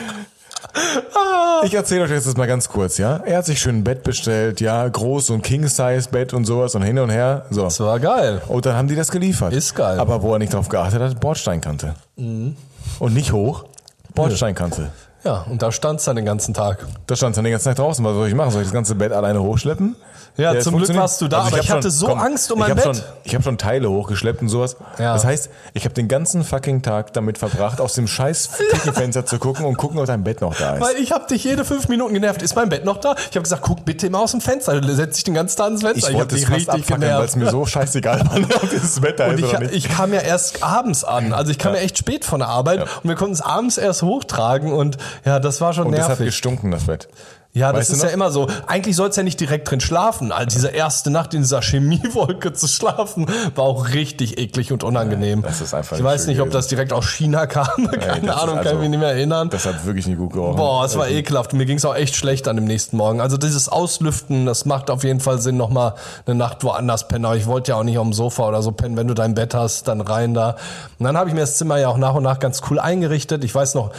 Ich 1.64 1.74
erzähle 1.74 2.04
euch 2.04 2.12
jetzt 2.12 2.28
das 2.28 2.38
mal 2.38 2.48
ganz 2.48 2.70
kurz, 2.70 2.98
ja? 2.98 3.18
Er 3.26 3.40
hat 3.40 3.46
sich 3.46 3.60
schön 3.60 3.78
ein 3.78 3.84
Bett 3.84 4.04
bestellt, 4.04 4.62
ja, 4.62 4.88
groß, 4.88 5.32
ein 5.32 5.42
King-Size-Bett 5.42 6.34
und 6.34 6.46
sowas 6.46 6.76
und 6.76 6.84
hin 6.84 7.00
und 7.00 7.10
her. 7.10 7.46
So. 7.50 7.64
Das 7.64 7.80
war 7.80 8.00
geil. 8.00 8.42
Und 8.48 8.66
dann 8.66 8.76
haben 8.76 8.88
die 8.88 8.96
das 8.96 9.10
geliefert. 9.12 9.54
Ist 9.54 9.76
geil. 9.76 10.00
Aber 10.00 10.22
wo 10.22 10.34
er 10.34 10.40
nicht 10.40 10.54
drauf 10.54 10.70
geachtet 10.70 11.02
hat, 11.02 11.20
Bordsteinkante. 11.20 11.96
Und 12.16 13.14
nicht 13.14 13.32
hoch, 13.32 13.66
Bordsteinkante. 14.14 14.92
Ja, 15.24 15.46
und 15.50 15.62
da 15.62 15.72
stand's 15.72 16.06
dann 16.06 16.16
den 16.16 16.26
ganzen 16.26 16.54
Tag. 16.54 16.86
Da 17.08 17.16
stand 17.16 17.36
dann 17.36 17.44
den 17.44 17.52
ganzen 17.52 17.70
Tag 17.70 17.78
draußen. 17.78 18.06
Was 18.06 18.14
soll 18.14 18.28
ich 18.28 18.36
machen? 18.36 18.52
Soll 18.52 18.62
ich 18.62 18.68
das 18.68 18.74
ganze 18.74 18.96
Bett 18.96 19.12
alleine 19.12 19.42
hochschleppen? 19.42 19.96
Ja, 20.38 20.54
es 20.54 20.64
zum 20.66 20.78
Glück 20.78 20.94
warst 20.96 21.20
du 21.22 21.28
da, 21.28 21.40
aber 21.40 21.58
hab 21.58 21.64
ich 21.64 21.72
hatte 21.72 21.90
so 21.90 22.08
Angst 22.08 22.52
um 22.52 22.60
mein 22.60 22.70
ich 22.70 22.76
Bett. 22.76 22.84
Schon, 22.84 23.04
ich 23.24 23.34
habe 23.34 23.44
schon 23.44 23.58
Teile 23.58 23.90
hochgeschleppt 23.90 24.42
und 24.42 24.50
sowas. 24.50 24.78
Ja. 25.00 25.14
Das 25.14 25.26
heißt, 25.26 25.50
ich 25.74 25.84
habe 25.86 25.96
den 25.96 26.08
ganzen 26.08 26.44
fucking 26.44 26.84
Tag 26.84 27.14
damit 27.14 27.40
verbracht, 27.40 27.82
aus 27.82 27.94
dem 27.94 28.08
scheiß 28.08 28.50
Küchenfenster 28.70 29.26
zu 29.26 29.40
gucken 29.40 29.66
und 29.66 29.78
gucken, 29.78 30.00
ob 30.00 30.06
dein 30.06 30.24
Bett 30.24 30.42
noch 30.42 30.56
da 30.56 30.76
ist. 30.76 30.82
Weil 30.82 30.96
ich 30.98 31.12
habe 31.12 31.26
dich 31.28 31.44
jede 31.44 31.66
fünf 31.66 31.88
Minuten 31.88 32.14
genervt. 32.14 32.42
Ist 32.44 32.56
mein 32.56 32.70
Bett 32.70 32.86
noch 32.86 32.98
da? 32.98 33.16
Ich 33.18 33.36
habe 33.36 33.42
gesagt, 33.42 33.64
guck 33.64 33.84
bitte 33.84 34.08
immer 34.08 34.20
aus 34.20 34.32
dem 34.32 34.42
Fenster. 34.42 34.82
Setz 34.94 35.16
dich 35.16 35.24
den 35.24 35.34
ganzen 35.34 35.58
Tag 35.58 35.66
ans 35.66 35.82
Fenster. 35.82 36.10
ich 36.10 36.14
hab 36.14 36.20
wollte 36.22 36.36
es 36.36 36.42
dich 36.42 36.50
fast 36.50 36.70
abfackeln, 36.70 37.14
weil 37.14 37.26
es 37.26 37.36
mir 37.36 37.50
so 37.50 37.66
scheißegal 37.66 38.20
war, 38.30 38.38
ob 38.62 38.70
dieses 38.70 39.00
Bett 39.00 39.20
da 39.20 39.28
Und 39.28 39.36
ist 39.36 39.40
ich, 39.40 39.50
oder 39.50 39.60
nicht. 39.62 39.74
ich 39.74 39.90
kam 39.90 40.14
ja 40.14 40.22
erst 40.22 40.64
abends 40.64 41.04
an. 41.04 41.34
Also 41.34 41.52
ich 41.52 41.58
kam 41.58 41.74
ja, 41.74 41.80
echt 41.80 41.98
spät 41.98 42.26
von 42.26 42.40
der 42.40 42.50
Arbeit 42.50 42.82
und 42.82 43.10
wir 43.10 43.16
konnten 43.16 43.34
es 43.34 43.42
abends 43.42 43.78
erst 43.78 44.04
hochtragen 44.04 44.72
und 44.72 44.98
ja, 45.26 45.40
das 45.40 45.62
war 45.62 45.74
schon 45.74 45.88
und 45.88 45.94
das 45.94 46.02
hat 46.02 46.10
nervig. 46.10 46.28
gestunken, 46.28 46.72
das 46.72 46.84
Bett. 46.84 47.08
Ja, 47.54 47.72
das 47.72 47.90
Weißt 47.90 47.94
ist 47.94 48.04
ja 48.04 48.10
immer 48.10 48.30
so. 48.30 48.48
Eigentlich 48.68 48.96
sollst 48.96 49.18
du 49.18 49.22
ja 49.22 49.24
nicht 49.24 49.40
direkt 49.40 49.72
drin 49.72 49.80
schlafen. 49.80 50.32
Also 50.32 50.56
diese 50.56 50.68
erste 50.68 51.10
Nacht 51.10 51.34
in 51.34 51.42
dieser 51.42 51.62
Chemiewolke 51.62 52.54
zu 52.54 52.68
schlafen, 52.68 53.26
war 53.56 53.64
auch 53.66 53.90
richtig 53.94 54.38
eklig 54.38 54.72
und 54.72 54.84
unangenehm. 54.84 55.42
das 55.42 55.62
ist 55.62 55.74
einfach 55.74 55.94
ich 55.98 56.04
nicht 56.04 56.12
weiß 56.12 56.28
nicht, 56.28 56.40
ob 56.42 56.52
das 56.52 56.68
direkt 56.68 56.94
aus 56.94 57.08
China 57.08 57.48
kam. 57.48 57.68
Keine 58.00 58.28
ist 58.28 58.34
Ahnung, 58.34 58.58
kann 58.58 58.68
also- 58.68 58.70
ich 58.76 58.80
mich 58.82 58.90
nicht 58.90 59.00
mehr 59.00 59.10
erinnern. 59.10 59.50
Das 59.50 59.66
hat 59.66 59.86
wirklich 59.86 60.06
nicht 60.06 60.20
gut 60.20 60.34
gerochen. 60.34 60.56
Boah, 60.56 60.86
es 60.86 60.96
war 60.98 61.10
ekelhaft. 61.10 61.54
Mir 61.54 61.66
ging 61.66 61.78
es 61.78 61.86
auch 61.86 61.96
echt 61.96 62.16
schlecht 62.16 62.48
an 62.48 62.58
dem 62.58 62.66
nächsten 62.66 62.96
Morgen. 62.96 63.22
Also 63.22 63.38
dieses 63.38 63.70
Auslüften, 63.70 64.46
das 64.46 64.66
macht 64.66 64.92
auf 64.92 65.04
jeden 65.04 65.20
Fall 65.20 65.40
Sinn, 65.42 65.58
nochmal 65.58 65.96
eine 66.28 66.36
Nacht 66.36 66.64
woanders 66.64 67.08
pennen. 67.08 67.26
Aber 67.26 67.38
ich 67.38 67.48
wollte 67.48 67.72
ja 67.72 67.78
auch 67.80 67.84
nicht 67.84 67.98
auf 67.98 68.06
dem 68.06 68.14
Sofa 68.14 68.48
oder 68.48 68.62
so 68.62 68.72
pennen. 68.72 68.98
Wenn 68.98 69.08
du 69.08 69.16
dein 69.16 69.34
Bett 69.34 69.56
hast, 69.56 69.88
dann 69.88 70.02
rein 70.02 70.36
da. 70.36 70.58
Und 71.00 71.06
dann 71.06 71.18
habe 71.18 71.30
ich 71.30 71.34
mir 71.34 71.42
das 71.42 71.58
Zimmer 71.58 71.78
ja 71.80 71.88
auch 71.88 71.98
nach 71.98 72.14
und 72.14 72.24
nach 72.24 72.38
ganz 72.38 72.62
cool 72.70 72.78
eingerichtet. 72.78 73.44
Ich 73.44 73.56
weiß 73.56 73.74
noch, 73.74 73.92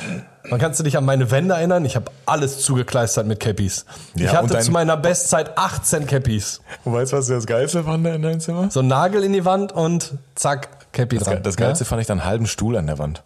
man 0.50 0.58
kannst 0.58 0.80
du 0.80 0.84
dich 0.84 0.96
an 0.96 1.04
meine 1.04 1.30
Wände 1.30 1.54
erinnern? 1.54 1.84
Ich 1.84 1.96
habe 1.96 2.10
alles 2.26 2.60
zugekleistert 2.60 3.26
mit 3.26 3.40
Cappies. 3.40 3.84
Ja, 4.14 4.26
ich 4.26 4.32
hatte 4.36 4.58
zu 4.58 4.70
meiner 4.70 4.96
Bestzeit 4.96 5.56
18 5.56 6.06
Cappies. 6.06 6.60
Und 6.84 6.92
weißt 6.92 7.12
du, 7.12 7.16
was 7.16 7.26
das 7.26 7.46
Geilste 7.46 7.84
fand 7.84 8.06
in 8.06 8.22
deinem 8.22 8.40
Zimmer? 8.40 8.70
So 8.70 8.80
ein 8.80 8.86
Nagel 8.86 9.24
in 9.24 9.32
die 9.32 9.44
Wand 9.44 9.72
und 9.72 10.14
zack, 10.34 10.92
Cappy 10.92 11.18
dran. 11.18 11.42
Das 11.42 11.56
Geilste 11.56 11.84
fand 11.84 12.00
ich 12.00 12.06
dann 12.06 12.20
einen 12.20 12.28
halben 12.28 12.46
Stuhl 12.46 12.76
an 12.76 12.86
der 12.86 12.98
Wand. 12.98 13.22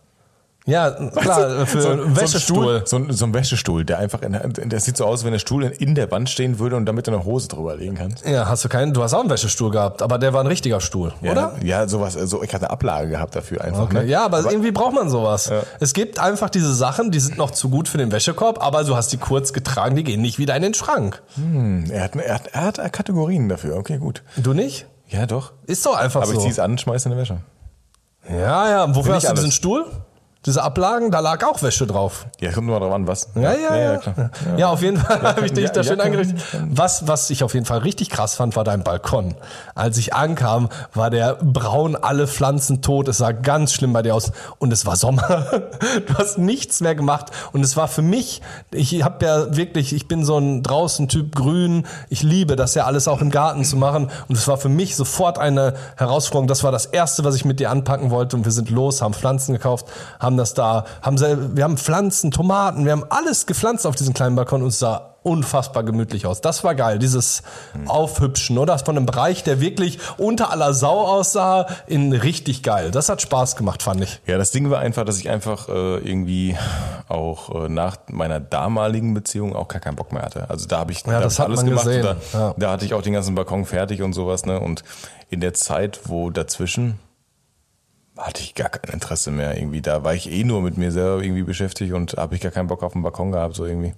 Ja, 0.65 0.89
ja 0.89 1.11
klar, 1.11 1.67
für 1.67 1.83
so, 1.83 1.89
einen 1.89 2.03
ein 2.03 2.17
Wäschestuhl. 2.17 2.63
Stuhl, 2.65 2.83
so, 2.85 2.97
ein, 2.97 3.13
so 3.13 3.25
ein 3.25 3.35
Wäschestuhl, 3.35 3.85
der 3.85 3.99
einfach, 3.99 4.23
in, 4.23 4.33
der- 4.69 4.81
sieht 4.81 4.97
so 4.97 5.05
aus, 5.05 5.25
wenn 5.25 5.33
der 5.33 5.41
Stuhl 5.41 5.65
in, 5.65 5.95
der 5.97 6.11
Wand 6.13 6.31
stehen 6.31 6.59
würde 6.61 6.77
und 6.77 6.87
damit 6.87 7.09
du 7.09 7.11
eine 7.13 7.25
Hose 7.25 7.49
drüber 7.49 7.77
legen 7.77 7.97
kannst. 7.97 8.25
Ja, 8.27 8.47
hast 8.49 8.65
du 8.65 8.69
keinen? 8.69 8.95
Du 8.95 9.03
hast 9.03 9.13
auch 9.13 9.21
einen 9.21 9.31
Wäschestuhl 9.31 9.71
gehabt, 9.73 10.03
aber 10.03 10.19
der 10.19 10.33
war 10.33 10.41
ein 10.41 10.47
richtiger 10.47 10.81
Stuhl, 10.81 11.13
oder? 11.23 11.55
Ja, 11.63 11.81
ja 11.83 11.89
sowas, 11.89 12.15
so, 12.15 12.43
ich 12.43 12.55
hatte 12.55 12.67
eine 12.67 12.71
Ablage 12.71 13.09
gehabt 13.09 13.35
dafür 13.35 13.63
einfach. 13.63 13.83
Okay. 13.83 14.05
Ne? 14.05 14.05
Ja, 14.05 14.25
aber, 14.25 14.51
irgendwie 14.51 14.71
braucht 14.71 14.95
man 14.95 15.09
sowas. 15.11 15.51
Es 15.81 15.95
gibt 15.95 16.19
einfach 16.21 16.49
diese 16.51 16.73
Sachen, 16.75 17.11
die 17.11 17.21
sind 17.21 17.39
noch 17.39 17.51
zu 17.51 17.69
gut 17.69 17.89
für 17.89 17.99
den 17.99 18.13
Wäschekorb, 18.13 18.65
aber 18.65 18.85
du 18.85 18.95
hast 18.95 19.13
die 19.13 19.19
kurz 19.19 19.53
getragen, 19.53 19.97
die 19.97 20.05
gehen 20.05 20.21
nicht 20.23 20.39
wieder 20.39 20.55
in 20.55 20.63
den 20.63 20.75
Schrank. 20.75 21.23
Hm, 21.35 21.87
er, 21.91 22.05
hat, 22.05 22.17
er, 22.17 22.35
hat, 22.35 22.49
er 22.49 22.63
hat 22.63 22.93
Kategorien 22.93 23.49
dafür, 23.49 23.77
okay, 23.77 23.99
gut. 23.99 24.23
Du 24.37 24.53
nicht? 24.55 24.87
Ja, 25.09 25.27
doch. 25.27 25.53
Ist 25.67 25.85
doch 25.85 25.97
einfach 25.97 26.23
Aber 26.23 26.31
ich 26.31 26.39
so. 26.39 26.47
zieh's 26.47 26.59
an, 26.59 26.79
schmeiß 26.79 27.05
in 27.07 27.13
die 27.13 27.19
Wäsche. 27.19 27.39
Ja, 28.31 28.71
ja. 28.71 28.89
Wofür 28.95 29.07
Will 29.07 29.15
hast 29.17 29.25
ich 29.25 29.29
du 29.31 29.35
diesen. 29.35 29.51
Stuhl? 29.53 29.87
Diese 30.45 30.61
Ablagen, 30.61 31.13
da 31.13 31.21
lag 31.21 31.45
auch 31.47 31.63
Wäsche 31.63 31.87
drauf. 31.87 32.27
Ja, 32.41 32.51
kommt 32.51 32.67
nur 32.67 32.77
mal 32.77 32.85
drauf 32.85 32.95
an, 32.95 33.07
was. 33.07 33.29
Ja, 33.37 33.53
ja, 33.53 33.77
ja. 33.77 33.97
klar. 33.99 34.31
Ja, 34.57 34.69
auf 34.71 34.83
jeden 34.83 34.97
Fall 34.97 35.23
habe 35.23 35.47
ich 35.47 35.53
dich 35.53 35.67
ja, 35.67 35.71
da 35.71 35.85
schön 35.85 35.99
ja, 35.99 36.05
eingerichtet. 36.05 36.43
Was, 36.69 37.07
was 37.07 37.31
ich 37.31 37.45
auf 37.45 37.55
jeden 37.55 37.65
Fall 37.65 37.79
richtig 37.79 38.11
krass 38.11 38.35
fand, 38.35 38.57
war 38.57 38.65
dein 38.65 38.83
Balkon. 38.83 39.37
Als 39.77 39.99
ich 39.99 40.15
ankam, 40.15 40.69
war 40.95 41.11
der 41.11 41.35
braun, 41.37 41.95
alle 41.95 42.27
Pflanzen 42.27 42.83
tot. 42.83 43.07
Es 43.07 43.19
sah 43.19 43.31
ganz 43.31 43.73
schlimm 43.73 43.93
bei 43.93 44.03
dir 44.03 44.17
aus. 44.17 44.33
Und 44.59 44.73
es 44.73 44.85
war 44.85 44.97
Sommer. 44.97 45.47
Du 46.07 46.15
hast 46.15 46.39
nichts 46.39 46.81
mehr 46.81 46.95
gemacht. 46.95 47.27
Und 47.53 47.63
es 47.63 47.77
war 47.77 47.87
für 47.87 48.03
mich, 48.03 48.41
ich 48.73 49.03
habe 49.03 49.25
ja 49.25 49.57
wirklich, 49.57 49.93
ich 49.93 50.09
bin 50.09 50.25
so 50.25 50.39
ein 50.39 50.63
draußen 50.63 51.09
Typ 51.09 51.35
grün. 51.35 51.87
Ich 52.09 52.23
liebe 52.23 52.57
das 52.57 52.75
ja 52.75 52.85
alles 52.87 53.09
auch 53.09 53.21
im 53.21 53.31
Garten 53.31 53.65
zu 53.65 53.77
machen. 53.77 54.11
Und 54.29 54.37
es 54.37 54.49
war 54.49 54.57
für 54.57 54.69
mich 54.69 54.97
sofort 54.97 55.39
eine 55.39 55.75
Herausforderung. 55.97 56.49
Das 56.49 56.65
war 56.65 56.73
das 56.73 56.87
erste, 56.87 57.25
was 57.25 57.37
ich 57.37 57.45
mit 57.45 57.61
dir 57.61 57.71
anpacken 57.71 58.11
wollte. 58.11 58.37
Und 58.37 58.45
wir 58.45 58.53
sind 58.53 58.71
los, 58.71 59.03
haben 59.03 59.15
Pflanzen 59.15 59.53
gekauft, 59.53 59.87
haben 60.19 60.32
das 60.37 60.55
da, 60.55 60.85
haben 61.01 61.19
wir 61.21 61.65
haben 61.65 61.77
Pflanzen, 61.77 62.31
Tomaten, 62.31 62.85
wir 62.85 62.93
haben 62.93 63.05
alles 63.09 63.47
gepflanzt 63.47 63.87
auf 63.87 63.95
diesem 63.95 64.15
kleinen 64.15 64.37
Balkon 64.37 64.63
und 64.63 64.69
es 64.69 64.79
sah 64.79 65.13
unfassbar 65.23 65.85
gemütlich 65.85 66.27
aus. 66.27 66.41
Das 66.41 66.65
war 66.65 66.75
geil, 66.75 66.99
dieses 66.99 67.43
Aufhübschen, 67.87 68.59
oder? 68.59 68.79
Von 68.79 68.97
einem 68.97 69.07
Bereich, 69.07 69.45
der 69.45 69.61
wirklich 69.61 69.99
unter 70.19 70.51
aller 70.51 70.75
Sau 70.75 71.07
aussah, 71.07 71.67
in 71.87 72.13
richtig 72.13 72.63
geil. 72.63 72.91
Das 72.91 73.09
hat 73.09 73.23
Spaß 73.23 73.57
gemacht, 73.57 73.83
fand 73.83 74.03
ich. 74.03 74.21
Ja, 74.27 74.37
das 74.39 74.51
Ding 74.51 74.71
war 74.71 74.81
einfach, 74.81 75.05
dass 75.05 75.19
ich 75.19 75.29
einfach 75.29 75.69
äh, 75.69 75.99
irgendwie 75.99 76.57
auch 77.09 77.65
äh, 77.65 77.69
nach 77.69 77.97
meiner 78.09 78.41
damaligen 78.41 79.15
Beziehung 79.15 79.55
auch 79.55 79.69
gar 79.69 79.81
keinen 79.81 79.97
Bock 79.97 80.13
mehr 80.13 80.23
hatte. 80.23 80.51
Also 80.51 80.67
da 80.67 80.79
habe 80.79 80.93
ich, 80.93 81.03
Ja, 81.07 81.13
da 81.13 81.21
das 81.21 81.39
hab 81.39 81.51
ich 81.51 81.65
gesehen, 81.65 82.07
Und 82.07 82.17
da, 82.33 82.39
ja. 82.39 82.55
da 82.57 82.71
hatte 82.73 82.85
ich 82.85 82.95
auch 82.95 83.03
den 83.03 83.13
ganzen 83.13 83.35
Balkon 83.35 83.65
fertig 83.65 84.03
und 84.03 84.13
sowas. 84.13 84.45
Ne? 84.45 84.59
Und 84.59 84.83
in 85.31 85.41
der 85.41 85.55
Zeit, 85.55 86.01
wo 86.07 86.31
dazwischen 86.31 86.99
hatte 88.17 88.43
ich 88.43 88.55
gar 88.55 88.69
kein 88.69 88.93
Interesse 88.93 89.31
mehr 89.31 89.57
irgendwie. 89.57 89.81
Da 89.81 90.05
war 90.05 90.15
ich 90.15 90.31
eh 90.31 90.45
nur 90.45 90.61
mit 90.63 90.77
mir 90.79 90.93
selber 90.93 91.23
irgendwie 91.23 91.43
beschäftigt 91.43 91.93
und 91.93 92.15
habe 92.15 92.35
ich 92.35 92.41
gar 92.41 92.53
keinen 92.53 92.69
Bock 92.69 92.83
auf 92.83 92.93
den 92.93 93.03
Balkon 93.03 93.33
gehabt, 93.33 93.55
so 93.55 93.65
irgendwie. 93.65 93.95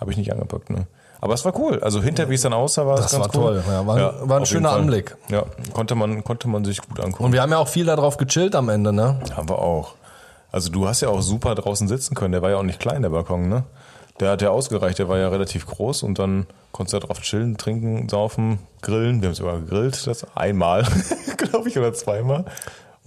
Habe 0.00 0.10
ich 0.12 0.16
nicht 0.16 0.32
angepackt, 0.32 0.70
ne? 0.70 0.86
Aber 1.20 1.34
es 1.34 1.44
war 1.44 1.54
cool. 1.60 1.78
Also 1.82 2.02
hinter, 2.02 2.30
wie 2.30 2.34
es 2.34 2.40
dann 2.40 2.54
aussah, 2.54 2.86
war 2.86 2.94
es 2.94 3.02
Das 3.02 3.12
ganz 3.12 3.34
war 3.34 3.42
cool. 3.42 3.62
toll. 3.62 3.64
Ja, 3.68 3.86
war 3.86 3.96
ein- 3.96 4.28
war 4.30 4.38
ein 4.40 4.46
schöner. 4.46 4.70
Anblick. 4.72 5.14
Ja, 5.28 5.44
konnte 5.74 5.94
man, 5.94 6.24
konnte 6.24 6.48
man 6.48 6.64
sich 6.64 6.80
gut 6.80 6.98
angucken. 6.98 7.24
Und 7.24 7.32
wir 7.32 7.42
haben 7.42 7.50
ja 7.50 7.58
auch 7.58 7.68
viel 7.68 7.84
darauf 7.84 8.16
gechillt 8.16 8.54
am 8.54 8.70
Ende, 8.70 8.92
ne? 8.94 9.20
Haben 9.36 9.48
wir 9.50 9.58
auch. 9.58 9.94
Also 10.50 10.70
du 10.70 10.88
hast 10.88 11.02
ja 11.02 11.08
auch 11.10 11.20
super 11.20 11.54
draußen 11.54 11.86
sitzen 11.88 12.14
können. 12.14 12.32
Der 12.32 12.40
war 12.40 12.48
ja 12.50 12.56
auch 12.56 12.62
nicht 12.62 12.80
klein, 12.80 13.02
der 13.02 13.10
Balkon, 13.10 13.50
ne? 13.50 13.64
Der 14.18 14.30
hat 14.30 14.40
ja 14.42 14.50
ausgereicht, 14.50 14.98
der 14.98 15.08
war 15.10 15.18
ja 15.18 15.28
relativ 15.28 15.66
groß 15.66 16.02
und 16.02 16.18
dann 16.18 16.46
konntest 16.72 16.94
du 16.94 16.98
da 16.98 17.06
drauf 17.06 17.20
chillen, 17.20 17.56
trinken, 17.58 18.08
saufen, 18.08 18.58
grillen. 18.82 19.20
Wir 19.20 19.28
haben 19.28 19.34
sogar 19.34 19.58
gegrillt, 19.60 20.06
das 20.06 20.26
einmal, 20.34 20.84
glaube 21.36 21.68
ich, 21.68 21.78
oder 21.78 21.92
zweimal. 21.92 22.46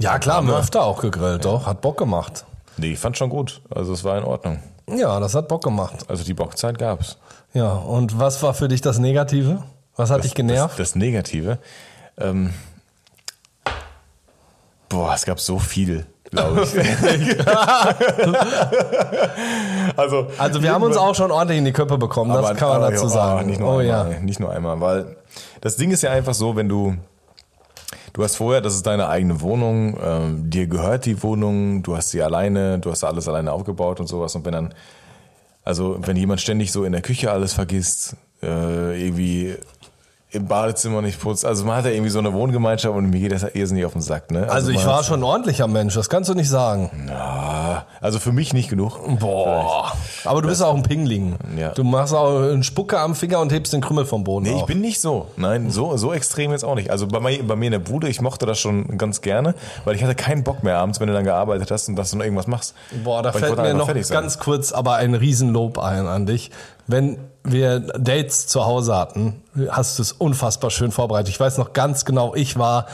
Ja, 0.03 0.19
klar, 0.19 0.35
haben 0.35 0.47
wir 0.47 0.57
öfter 0.57 0.83
auch 0.83 0.99
gegrillt, 0.99 1.45
doch. 1.45 1.65
Hat 1.65 1.79
Bock 1.79 1.97
gemacht. 1.97 2.43
Nee, 2.75 2.91
ich 2.91 2.99
fand 2.99 3.17
schon 3.17 3.29
gut. 3.29 3.61
Also 3.73 3.93
es 3.93 4.03
war 4.03 4.17
in 4.17 4.25
Ordnung. 4.25 4.59
Ja, 4.93 5.17
das 5.21 5.33
hat 5.33 5.47
Bock 5.47 5.63
gemacht. 5.63 5.95
Also 6.09 6.25
die 6.25 6.33
Bockzeit 6.33 6.77
gab's. 6.77 7.17
Ja, 7.53 7.71
und 7.71 8.19
was 8.19 8.43
war 8.43 8.53
für 8.53 8.67
dich 8.67 8.81
das 8.81 8.99
Negative? 8.99 9.63
Was 9.95 10.09
hat 10.09 10.25
dich 10.25 10.35
genervt? 10.35 10.77
Das, 10.77 10.89
das 10.89 10.97
Negative. 10.97 11.57
Ähm, 12.17 12.53
boah, 14.89 15.13
es 15.13 15.23
gab 15.23 15.39
so 15.39 15.57
viel, 15.57 16.05
glaube 16.29 16.63
ich. 16.63 16.75
also, 19.97 20.27
also 20.37 20.61
wir 20.61 20.73
haben 20.73 20.83
uns 20.83 20.97
auch 20.97 21.15
schon 21.15 21.31
ordentlich 21.31 21.59
in 21.59 21.65
die 21.65 21.71
Köpfe 21.71 21.97
bekommen, 21.97 22.33
das 22.33 22.57
kann 22.57 22.67
man 22.67 22.81
aber 22.81 22.91
dazu 22.91 23.05
ja, 23.05 23.09
sagen. 23.09 23.47
Nicht 23.47 23.61
nur 23.61 23.69
oh 23.69 23.77
einmal, 23.77 24.11
ja. 24.11 24.19
nicht 24.19 24.41
nur 24.41 24.51
einmal, 24.51 24.81
weil 24.81 25.15
das 25.61 25.77
Ding 25.77 25.91
ist 25.91 26.03
ja 26.03 26.11
einfach 26.11 26.33
so, 26.33 26.57
wenn 26.57 26.67
du 26.67 26.97
du 28.13 28.23
hast 28.23 28.37
vorher, 28.37 28.61
das 28.61 28.75
ist 28.75 28.85
deine 28.85 29.09
eigene 29.09 29.41
Wohnung, 29.41 29.97
ähm, 30.01 30.49
dir 30.49 30.67
gehört 30.67 31.05
die 31.05 31.21
Wohnung, 31.21 31.83
du 31.83 31.97
hast 31.97 32.11
sie 32.11 32.21
alleine, 32.21 32.79
du 32.79 32.91
hast 32.91 33.03
alles 33.03 33.27
alleine 33.27 33.51
aufgebaut 33.51 33.99
und 33.99 34.07
sowas. 34.07 34.35
Und 34.35 34.45
wenn 34.45 34.53
dann 34.53 34.73
also 35.63 35.97
wenn 36.01 36.17
jemand 36.17 36.41
ständig 36.41 36.71
so 36.71 36.83
in 36.83 36.91
der 36.91 37.01
Küche 37.01 37.31
alles 37.31 37.53
vergisst, 37.53 38.17
äh, 38.41 39.01
irgendwie 39.01 39.55
im 40.33 40.47
Badezimmer 40.47 41.01
nicht 41.01 41.21
putzt, 41.21 41.45
also 41.45 41.63
man 41.63 41.77
hat 41.77 41.85
ja 41.85 41.91
irgendwie 41.91 42.09
so 42.09 42.17
eine 42.19 42.33
Wohngemeinschaft 42.33 42.95
und 42.95 43.11
mir 43.11 43.19
geht 43.19 43.31
das 43.31 43.43
irrsinnig 43.53 43.85
auf 43.85 43.93
den 43.93 44.01
Sack, 44.01 44.31
ne? 44.31 44.49
Also 44.49 44.71
ich 44.71 44.77
man 44.77 44.87
war 44.87 45.03
schon 45.03 45.19
ein 45.19 45.23
ordentlicher 45.23 45.67
Mensch, 45.67 45.93
das 45.93 46.09
kannst 46.09 46.29
du 46.29 46.33
nicht 46.33 46.49
sagen. 46.49 46.89
Ja, 47.07 47.85
also 48.01 48.19
für 48.19 48.31
mich 48.31 48.51
nicht 48.53 48.69
genug. 48.69 48.99
Boah. 49.19 49.93
Aber 50.25 50.41
du 50.41 50.47
bist 50.47 50.63
auch 50.63 50.75
ein 50.75 50.81
Pingling. 50.81 51.35
Ja. 51.55 51.69
Du 51.69 51.83
machst 51.83 52.15
auch 52.15 52.41
einen 52.41 52.63
Spucke 52.63 52.99
am 52.99 53.13
Finger 53.13 53.39
und 53.41 53.51
hebst 53.51 53.73
den 53.73 53.81
Krümmel 53.81 54.05
vom 54.05 54.23
Boden 54.23 54.45
Nee, 54.45 54.55
ich 54.55 54.61
auf. 54.61 54.65
bin 54.67 54.81
nicht 54.81 54.99
so. 54.99 55.27
Nein, 55.37 55.69
so, 55.69 55.97
so 55.97 56.13
extrem 56.13 56.51
jetzt 56.51 56.65
auch 56.65 56.75
nicht. 56.75 56.89
Also 56.89 57.07
bei 57.07 57.19
mir, 57.19 57.43
bei 57.43 57.55
mir 57.55 57.65
in 57.65 57.71
der 57.73 57.79
Bude, 57.79 58.09
ich 58.09 58.19
mochte 58.19 58.47
das 58.47 58.59
schon 58.59 58.97
ganz 58.97 59.21
gerne, 59.21 59.53
weil 59.85 59.95
ich 59.95 60.03
hatte 60.03 60.15
keinen 60.15 60.43
Bock 60.43 60.63
mehr 60.63 60.77
abends, 60.79 60.99
wenn 60.99 61.07
du 61.07 61.13
dann 61.13 61.25
gearbeitet 61.25 61.69
hast 61.69 61.89
und 61.89 61.95
dass 61.95 62.09
du 62.09 62.17
noch 62.17 62.23
irgendwas 62.23 62.47
machst. 62.47 62.73
Boah, 63.03 63.21
da 63.21 63.33
Weil 63.33 63.41
ich 63.41 63.47
fällt 63.47 63.59
mir 63.59 63.73
noch 63.75 63.93
ganz 64.09 64.39
kurz 64.39 64.71
aber 64.71 64.95
ein 64.95 65.13
Riesenlob 65.13 65.77
ein 65.77 66.07
an 66.07 66.25
dich. 66.25 66.49
Wenn 66.87 67.17
wir 67.43 67.79
Dates 67.79 68.47
zu 68.47 68.65
Hause 68.65 68.95
hatten, 68.95 69.41
hast 69.69 69.97
du 69.99 70.01
es 70.01 70.11
unfassbar 70.11 70.69
schön 70.71 70.91
vorbereitet. 70.91 71.29
Ich 71.29 71.39
weiß 71.39 71.57
noch 71.57 71.73
ganz 71.73 72.05
genau, 72.05 72.35
ich 72.35 72.57
war 72.57 72.87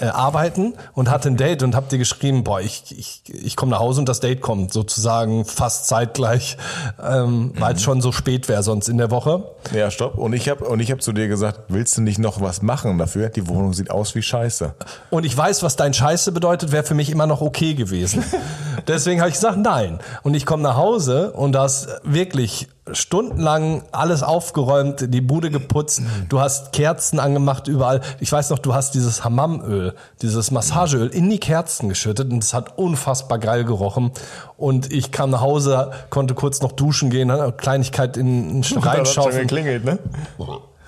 äh, 0.00 0.06
arbeiten 0.06 0.74
und 0.94 1.10
hatte 1.10 1.28
ein 1.28 1.36
Date 1.36 1.62
und 1.62 1.74
hab 1.76 1.88
dir 1.88 1.98
geschrieben, 1.98 2.42
boah, 2.42 2.60
ich, 2.60 2.84
ich, 2.98 3.22
ich 3.28 3.54
komme 3.54 3.70
nach 3.72 3.80
Hause 3.80 4.00
und 4.00 4.08
das 4.08 4.20
Date 4.20 4.40
kommt 4.40 4.72
sozusagen 4.72 5.44
fast 5.44 5.86
zeitgleich, 5.86 6.56
ähm, 7.02 7.52
weil 7.58 7.72
Mhm. 7.72 7.76
es 7.76 7.82
schon 7.82 8.00
so 8.00 8.10
spät 8.10 8.48
wäre 8.48 8.62
sonst 8.62 8.88
in 8.88 8.98
der 8.98 9.10
Woche. 9.10 9.44
Ja, 9.72 9.90
stopp. 9.90 10.16
Und 10.18 10.32
ich 10.32 10.48
habe 10.48 10.64
und 10.64 10.80
ich 10.80 10.90
habe 10.90 11.00
zu 11.00 11.12
dir 11.12 11.28
gesagt, 11.28 11.60
willst 11.68 11.96
du 11.96 12.02
nicht 12.02 12.18
noch 12.18 12.40
was 12.40 12.62
machen 12.62 12.98
dafür? 12.98 13.28
Die 13.28 13.46
Wohnung 13.46 13.72
sieht 13.74 13.90
aus 13.90 14.14
wie 14.14 14.22
Scheiße. 14.22 14.74
Und 15.10 15.24
ich 15.24 15.36
weiß, 15.36 15.62
was 15.62 15.76
dein 15.76 15.94
Scheiße 15.94 16.32
bedeutet, 16.32 16.72
wäre 16.72 16.84
für 16.84 16.94
mich 16.94 17.10
immer 17.10 17.26
noch 17.26 17.40
okay 17.40 17.74
gewesen. 17.74 18.24
Deswegen 18.88 19.20
habe 19.20 19.28
ich 19.30 19.36
gesagt, 19.36 19.58
nein. 19.58 19.98
Und 20.22 20.34
ich 20.34 20.44
komme 20.46 20.62
nach 20.62 20.76
Hause 20.76 21.32
und 21.32 21.52
da 21.52 21.66
ist 21.66 21.88
wirklich 22.04 22.68
stundenlang 22.92 23.82
alles 23.92 24.22
aufgeräumt, 24.22 25.06
die 25.08 25.20
Bude 25.22 25.50
geputzt, 25.50 26.02
du 26.28 26.40
hast 26.40 26.72
Kerzen 26.72 27.18
angemacht 27.18 27.66
überall. 27.66 28.02
Ich 28.20 28.30
weiß 28.30 28.50
noch, 28.50 28.58
du 28.58 28.74
hast 28.74 28.94
dieses 28.94 29.24
Hammamöl, 29.24 29.94
dieses 30.20 30.50
Massageöl 30.50 31.08
in 31.08 31.30
die 31.30 31.38
Kerzen 31.38 31.88
geschüttet 31.88 32.30
und 32.30 32.42
es 32.42 32.52
hat 32.52 32.76
unfassbar 32.76 33.38
geil 33.38 33.64
gerochen. 33.64 34.12
Und 34.58 34.92
ich 34.92 35.12
kam 35.12 35.30
nach 35.30 35.40
Hause, 35.40 35.92
konnte 36.10 36.34
kurz 36.34 36.60
noch 36.60 36.72
duschen 36.72 37.08
gehen, 37.08 37.30
eine 37.30 37.52
Kleinigkeit 37.52 38.16
in, 38.16 38.62
in 38.62 38.78
reinschaufeln. 38.78 39.42
geklingelt, 39.42 39.84
ne? 39.84 39.98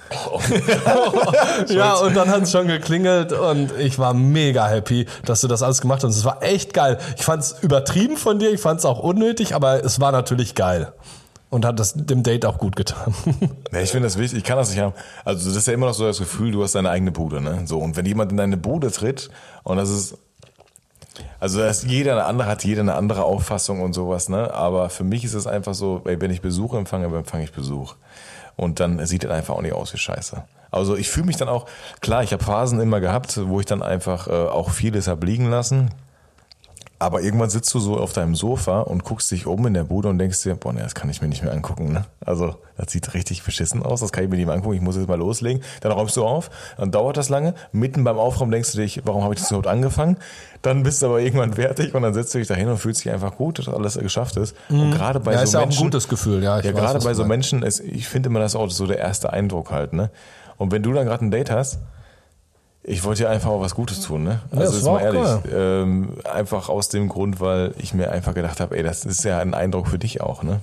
Ja, 1.68 1.94
und 1.94 2.14
dann 2.14 2.28
hat 2.28 2.42
es 2.42 2.52
schon 2.52 2.68
geklingelt 2.68 3.32
und 3.32 3.72
ich 3.76 3.98
war 3.98 4.14
mega 4.14 4.68
happy, 4.68 5.06
dass 5.24 5.40
du 5.40 5.48
das 5.48 5.62
alles 5.64 5.80
gemacht 5.80 6.04
hast. 6.04 6.16
Es 6.16 6.24
war 6.24 6.44
echt 6.44 6.74
geil. 6.74 6.98
Ich 7.16 7.24
fand 7.24 7.42
es 7.42 7.56
übertrieben 7.60 8.16
von 8.16 8.38
dir, 8.38 8.52
ich 8.52 8.60
fand 8.60 8.78
es 8.78 8.84
auch 8.84 9.00
unnötig, 9.00 9.54
aber 9.54 9.84
es 9.84 9.98
war 9.98 10.12
natürlich 10.12 10.54
geil. 10.54 10.92
Und 11.48 11.64
hat 11.64 11.78
das 11.78 11.94
dem 11.94 12.22
Date 12.22 12.44
auch 12.44 12.58
gut 12.58 12.76
getan. 12.76 13.14
Ja, 13.72 13.80
ich 13.80 13.90
finde 13.90 14.06
das 14.06 14.18
wichtig, 14.18 14.38
ich 14.38 14.44
kann 14.44 14.56
das 14.56 14.70
nicht 14.70 14.80
haben. 14.80 14.94
Also 15.24 15.48
das 15.48 15.56
ist 15.56 15.66
ja 15.66 15.74
immer 15.74 15.86
noch 15.86 15.94
so 15.94 16.06
das 16.06 16.18
Gefühl, 16.18 16.50
du 16.50 16.62
hast 16.62 16.74
deine 16.74 16.90
eigene 16.90 17.12
Bude, 17.12 17.40
ne? 17.40 17.62
So, 17.66 17.78
und 17.78 17.96
wenn 17.96 18.06
jemand 18.06 18.30
in 18.30 18.36
deine 18.36 18.56
Bude 18.56 18.90
tritt 18.90 19.30
und 19.64 19.76
das 19.76 19.90
ist 19.90 20.18
also 21.40 21.60
das 21.60 21.84
jeder 21.84 22.12
eine 22.12 22.24
andere 22.24 22.48
hat 22.48 22.64
jeder 22.64 22.82
eine 22.82 22.94
andere 22.94 23.24
Auffassung 23.24 23.80
und 23.80 23.92
sowas, 23.92 24.28
ne? 24.28 24.52
Aber 24.52 24.88
für 24.88 25.04
mich 25.04 25.24
ist 25.24 25.34
es 25.34 25.46
einfach 25.46 25.74
so, 25.74 26.02
ey, 26.04 26.20
wenn 26.20 26.30
ich 26.30 26.40
Besuch 26.40 26.74
empfange, 26.74 27.06
empfange 27.06 27.44
ich 27.44 27.52
Besuch. 27.52 27.94
Und 28.56 28.80
dann 28.80 29.04
sieht 29.06 29.24
das 29.24 29.30
einfach 29.30 29.54
auch 29.54 29.62
nicht 29.62 29.74
aus 29.74 29.92
wie 29.92 29.98
Scheiße. 29.98 30.42
Also 30.70 30.96
ich 30.96 31.08
fühle 31.08 31.26
mich 31.26 31.36
dann 31.36 31.48
auch, 31.48 31.66
klar, 32.00 32.22
ich 32.22 32.32
habe 32.32 32.42
Phasen 32.42 32.80
immer 32.80 33.00
gehabt, 33.00 33.38
wo 33.48 33.60
ich 33.60 33.66
dann 33.66 33.82
einfach 33.82 34.28
äh, 34.28 34.32
auch 34.32 34.70
vieles 34.70 35.08
hab 35.08 35.22
liegen 35.24 35.50
lassen. 35.50 35.90
Aber 36.98 37.20
irgendwann 37.20 37.50
sitzt 37.50 37.74
du 37.74 37.78
so 37.78 37.98
auf 37.98 38.14
deinem 38.14 38.34
Sofa 38.34 38.80
und 38.80 39.04
guckst 39.04 39.30
dich 39.30 39.46
um 39.46 39.66
in 39.66 39.74
der 39.74 39.84
Bude 39.84 40.08
und 40.08 40.18
denkst 40.18 40.42
dir, 40.42 40.54
boah, 40.54 40.72
nee, 40.72 40.80
das 40.80 40.94
kann 40.94 41.10
ich 41.10 41.20
mir 41.20 41.28
nicht 41.28 41.42
mehr 41.42 41.52
angucken. 41.52 41.92
Ne? 41.92 42.06
Also, 42.24 42.56
das 42.78 42.90
sieht 42.90 43.12
richtig 43.12 43.42
beschissen 43.42 43.82
aus, 43.82 44.00
das 44.00 44.12
kann 44.12 44.24
ich 44.24 44.30
mir 44.30 44.36
nicht 44.36 44.46
mehr 44.46 44.54
angucken, 44.54 44.76
ich 44.76 44.80
muss 44.80 44.96
jetzt 44.96 45.06
mal 45.06 45.18
loslegen. 45.18 45.62
Dann 45.82 45.92
räumst 45.92 46.16
du 46.16 46.24
auf, 46.24 46.50
dann 46.78 46.90
dauert 46.90 47.18
das 47.18 47.28
lange. 47.28 47.54
Mitten 47.70 48.02
beim 48.02 48.18
Aufräumen 48.18 48.50
denkst 48.50 48.72
du 48.72 48.78
dich, 48.78 49.02
warum 49.04 49.24
habe 49.24 49.34
ich 49.34 49.40
das 49.40 49.50
überhaupt 49.50 49.66
angefangen? 49.66 50.16
Dann 50.62 50.82
bist 50.84 51.02
du 51.02 51.06
aber 51.06 51.20
irgendwann 51.20 51.52
fertig 51.52 51.94
und 51.94 52.00
dann 52.00 52.14
setzt 52.14 52.32
du 52.34 52.38
dich 52.38 52.48
dahin 52.48 52.68
und 52.68 52.78
fühlst 52.78 53.04
dich 53.04 53.12
einfach 53.12 53.36
gut, 53.36 53.58
dass 53.58 53.68
alles 53.68 53.98
geschafft 53.98 54.38
ist. 54.38 54.56
Und 54.70 54.92
gerade 54.92 55.20
bei 55.20 55.32
ja, 55.32 55.38
so 55.38 55.44
ist 55.44 55.52
ja 55.52 55.58
auch 55.58 55.62
ein 55.64 55.68
Menschen, 55.68 55.84
gutes 55.84 56.08
Gefühl, 56.08 56.42
ja. 56.42 56.60
Ja, 56.60 56.72
gerade 56.72 57.00
bei 57.00 57.12
so. 57.12 57.26
Menschen, 57.26 57.62
ist, 57.62 57.80
ich 57.80 58.08
finde 58.08 58.30
immer 58.30 58.40
das 58.40 58.52
ist 58.52 58.56
auch 58.56 58.70
so 58.70 58.86
der 58.86 58.98
erste 58.98 59.32
Eindruck 59.34 59.70
halt, 59.70 59.92
ne? 59.92 60.10
Und 60.56 60.72
wenn 60.72 60.82
du 60.82 60.94
dann 60.94 61.04
gerade 61.04 61.26
ein 61.26 61.30
Date 61.30 61.50
hast, 61.50 61.78
ich 62.88 63.02
wollte 63.02 63.24
dir 63.24 63.30
einfach 63.30 63.50
auch 63.50 63.60
was 63.60 63.74
Gutes 63.74 64.00
tun, 64.00 64.22
ne? 64.22 64.40
Ja, 64.52 64.60
Also 64.60 64.86
war 64.86 64.94
mal 64.94 65.02
ehrlich, 65.02 65.28
ähm, 65.52 66.12
einfach 66.32 66.68
aus 66.68 66.88
dem 66.88 67.08
Grund, 67.08 67.40
weil 67.40 67.74
ich 67.78 67.94
mir 67.94 68.12
einfach 68.12 68.32
gedacht 68.32 68.60
habe, 68.60 68.76
ey, 68.76 68.84
das 68.84 69.04
ist 69.04 69.24
ja 69.24 69.38
ein 69.40 69.54
Eindruck 69.54 69.88
für 69.88 69.98
dich 69.98 70.20
auch, 70.20 70.44
ne? 70.44 70.60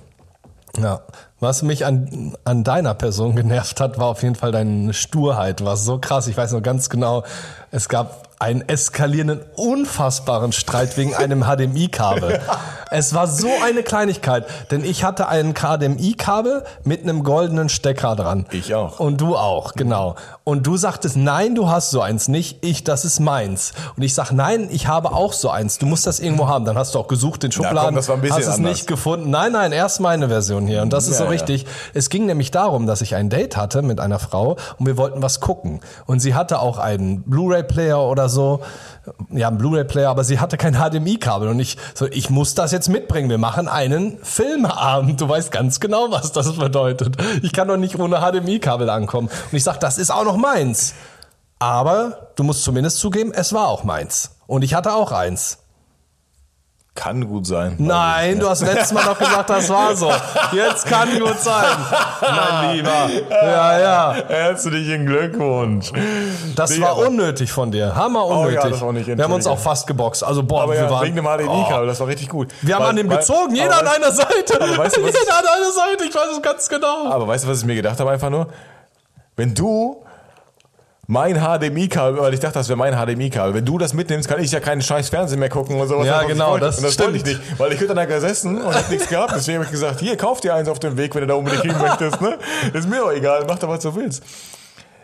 Ja. 0.78 1.02
Was 1.40 1.62
mich 1.62 1.86
an, 1.86 2.34
an 2.46 2.64
deiner 2.64 2.94
Person 2.94 3.36
genervt 3.36 3.82
hat, 3.82 4.00
war 4.00 4.08
auf 4.08 4.24
jeden 4.24 4.36
Fall 4.36 4.54
deine 4.54 4.94
Sturheit. 4.94 5.64
War 5.64 5.76
so 5.76 6.00
krass. 6.00 6.28
Ich 6.28 6.38
weiß 6.38 6.54
noch 6.54 6.64
ganz 6.64 6.90
genau, 6.90 7.24
es 7.70 7.90
gab 7.90 8.30
einen 8.40 8.68
eskalierenden, 8.68 9.42
unfassbaren 9.56 10.52
Streit 10.52 10.98
wegen 10.98 11.16
einem 11.18 11.44
HDMI-Kabel. 11.44 12.42
Es 12.92 13.14
war 13.14 13.28
so 13.28 13.50
eine 13.64 13.84
Kleinigkeit, 13.84 14.46
denn 14.72 14.84
ich 14.84 15.04
hatte 15.04 15.28
ein 15.28 15.54
HDMI-Kabel 15.54 16.64
mit 16.84 17.04
einem 17.04 17.24
goldenen 17.24 17.70
Stecker 17.70 18.16
dran. 18.16 18.46
Ich 18.52 18.74
auch. 18.74 19.00
Und 19.00 19.22
du 19.22 19.36
auch, 19.36 19.74
genau. 19.74 20.16
Und 20.46 20.68
du 20.68 20.76
sagtest, 20.76 21.16
nein, 21.16 21.56
du 21.56 21.70
hast 21.70 21.92
so 21.92 22.02
eins 22.02 22.28
nicht, 22.28 22.66
ich, 22.66 22.84
das 22.84 23.06
ist 23.06 23.22
meins. 23.22 23.72
Und 23.96 24.04
ich 24.04 24.14
sag, 24.14 24.34
nein, 24.34 24.68
ich 24.72 24.88
habe 24.88 25.14
auch 25.14 25.32
so 25.32 25.50
eins, 25.50 25.78
du 25.78 25.86
musst 25.86 26.06
das 26.06 26.20
irgendwo 26.20 26.50
haben. 26.50 26.66
Dann 26.66 26.78
hast 26.78 26.96
du 26.96 27.00
auch 27.00 27.08
gesucht, 27.08 27.44
den 27.44 27.52
komm, 27.52 27.64
Schubladen, 27.64 27.96
das 27.96 28.10
war 28.10 28.16
ein 28.16 28.22
bisschen 28.22 28.38
hast 28.40 28.48
es 28.48 28.56
anders. 28.56 28.72
nicht 28.74 28.88
gefunden. 28.88 29.30
Nein, 29.30 29.54
nein, 29.54 29.72
erst 29.72 30.02
meine 30.02 30.28
Version 30.28 30.68
hier. 30.68 30.82
Und 30.82 30.92
das 30.92 31.06
ist 31.06 31.12
Ja, 31.14 31.18
so 31.20 31.24
ja. 31.26 31.30
richtig. 31.30 31.66
Es 31.94 32.10
ging 32.10 32.26
nämlich 32.26 32.52
darum, 32.52 32.88
dass 32.88 33.00
ich 33.02 33.16
ein 33.16 33.30
Date 33.30 33.56
hatte 33.56 33.84
mit 33.84 34.02
einer 34.02 34.20
Frau 34.20 34.58
und 34.78 34.86
wir 34.86 34.98
wollten 34.98 35.22
was 35.22 35.40
gucken. 35.40 35.80
Und 36.08 36.20
sie 36.20 36.36
hatte 36.36 36.60
auch 36.60 36.78
einen 36.78 37.24
Blu-ray-Player 37.24 38.02
oder 38.02 38.28
so. 38.28 38.60
Ja, 39.32 39.50
einen 39.50 39.58
Blu-ray-Player, 39.58 40.10
aber 40.10 40.24
sie 40.24 40.40
hatte 40.40 40.58
kein 40.58 40.76
HDMI-Kabel. 40.76 41.50
Und 41.50 41.60
ich 41.60 41.78
so, 41.94 42.08
ich 42.08 42.30
muss 42.30 42.56
das 42.56 42.72
jetzt 42.72 42.88
mitbringen. 42.88 43.30
Wir 43.30 43.38
machen 43.38 43.68
einen 43.68 44.18
Filmabend. 44.24 45.20
Du 45.20 45.28
weißt 45.28 45.52
ganz 45.52 45.80
genau, 45.80 46.12
was 46.12 46.32
das 46.32 46.54
bedeutet. 46.54 47.18
Ich 47.42 47.52
kann 47.52 47.68
doch 47.68 47.78
nicht 47.78 48.00
ohne 48.00 48.22
HDMI-Kabel 48.22 48.90
ankommen. 48.90 49.28
Und 49.28 49.58
ich 49.58 49.64
sag, 49.64 49.80
das 49.80 49.98
ist 49.98 50.12
auch 50.12 50.24
noch 50.24 50.38
meins. 50.38 50.94
Aber 51.60 52.32
du 52.36 52.44
musst 52.44 52.64
zumindest 52.64 53.00
zugeben, 53.00 53.32
es 53.34 53.54
war 53.54 53.68
auch 53.68 53.84
meins. 53.84 54.38
Und 54.48 54.64
ich 54.64 54.74
hatte 54.74 54.94
auch 54.94 55.12
eins. 55.12 55.60
Kann 56.96 57.28
gut 57.28 57.48
sein. 57.48 57.74
Nein, 57.80 58.40
du 58.40 58.48
hast 58.48 58.62
letztes 58.62 58.94
Mal 58.94 59.04
noch 59.04 59.18
gesagt, 59.18 59.50
das 59.50 59.68
war 59.68 59.96
so. 59.96 60.12
Jetzt 60.52 60.86
kann 60.86 61.10
gut 61.20 61.40
sein, 61.40 61.66
mein 62.22 62.76
Lieber. 62.76 63.10
Ja, 63.32 63.80
ja. 63.80 64.16
Herzlichen 64.28 65.08
Glückwunsch. 65.08 65.92
Das 66.56 66.70
Nee, 66.70 66.82
war 66.84 66.96
unnötig 67.00 67.52
von 67.52 67.72
dir. 67.72 67.96
Hammer 67.96 68.24
unnötig. 68.28 68.60
Oh 68.60 68.64
ja, 68.66 68.70
das 68.70 68.82
war 68.82 68.94
nicht 68.94 69.08
wir 69.08 69.24
haben 69.24 69.34
uns 69.34 69.48
auch 69.48 69.58
fast 69.58 69.88
geboxt. 69.88 70.24
Also 70.24 70.44
boah, 70.44 70.64
Aber 70.64 70.74
wir 70.74 70.82
ja, 70.84 70.90
waren. 70.92 71.04
wegen 71.06 71.16
dem 71.16 71.26
HDMI-Kabel, 71.26 71.88
das 71.88 72.00
war 72.00 72.06
richtig 72.08 72.30
gut. 72.30 72.50
Wir 72.62 72.76
haben 72.76 72.84
Weil- 72.84 72.90
an 72.92 72.96
dem 72.98 73.10
weil- 73.10 73.18
gezogen, 73.18 73.56
jeder 73.56 73.80
an 73.80 73.88
einer 73.88 74.12
Seite. 74.12 74.60
weißt 74.78 74.96
du, 74.98 75.02
jeder 75.02 75.20
an 75.40 75.46
einer 75.48 75.72
Seite, 75.72 76.04
ich 76.08 76.14
weiß 76.14 76.28
es 76.36 76.42
ganz 76.44 76.70
genau. 76.70 77.08
Aber 77.10 77.28
weißt 77.28 77.46
du, 77.46 77.48
was 77.50 77.58
ich 77.60 77.66
mir 77.66 77.76
gedacht 77.76 78.00
habe 78.00 78.12
einfach 78.12 78.30
nur? 78.30 78.48
Wenn 79.36 79.56
du 79.56 80.03
mein 81.08 81.36
HDMI-Kabel, 81.36 82.22
weil 82.22 82.34
ich 82.34 82.40
dachte, 82.40 82.56
das 82.56 82.70
wäre 82.70 82.78
mein 82.78 82.94
HDMI-Kabel, 82.94 83.54
wenn 83.54 83.66
du 83.66 83.78
das 83.78 83.94
mitnimmst, 83.94 84.30
kann 84.30 84.42
ich 84.42 84.52
ja 84.52 84.60
keinen 84.62 84.82
scheiß 84.82 85.10
Fernsehen 85.10 85.40
mehr 85.40 85.50
gucken 85.50 85.80
und 85.80 85.88
sowas. 85.88 86.08
Ja, 86.08 86.18
was 86.18 86.22
ich 86.24 86.28
genau, 86.30 86.58
das 86.58 86.78
Und 86.78 86.84
das 86.86 86.98
wollte 87.00 87.18
ich 87.18 87.22
stimmt. 87.22 87.40
nicht, 87.40 87.60
weil 87.60 87.74
ich 87.74 87.80
hätte 87.82 87.94
da 87.94 88.06
gesessen 88.06 88.62
und 88.62 88.74
hab 88.74 88.90
nichts 88.90 89.10
gehabt. 89.10 89.34
Deswegen 89.36 89.58
habe 89.58 89.66
ich 89.66 89.72
gesagt, 89.72 90.00
hier, 90.00 90.16
kauf 90.16 90.40
dir 90.40 90.56
eins 90.56 90.70
auf 90.70 90.80
dem 90.80 90.96
Weg, 90.96 91.14
wenn 91.14 91.22
du 91.22 91.28
da 91.28 91.34
unbedingt 91.34 91.64
hin 91.64 91.76
möchtest. 91.78 92.22
Ne? 92.22 92.38
Ist 92.74 92.88
mir 92.88 93.00
doch 93.00 93.12
egal, 93.12 93.44
mach 93.48 93.60
doch, 93.60 93.68
was 93.68 93.80
du 93.80 93.94
willst. 93.94 94.24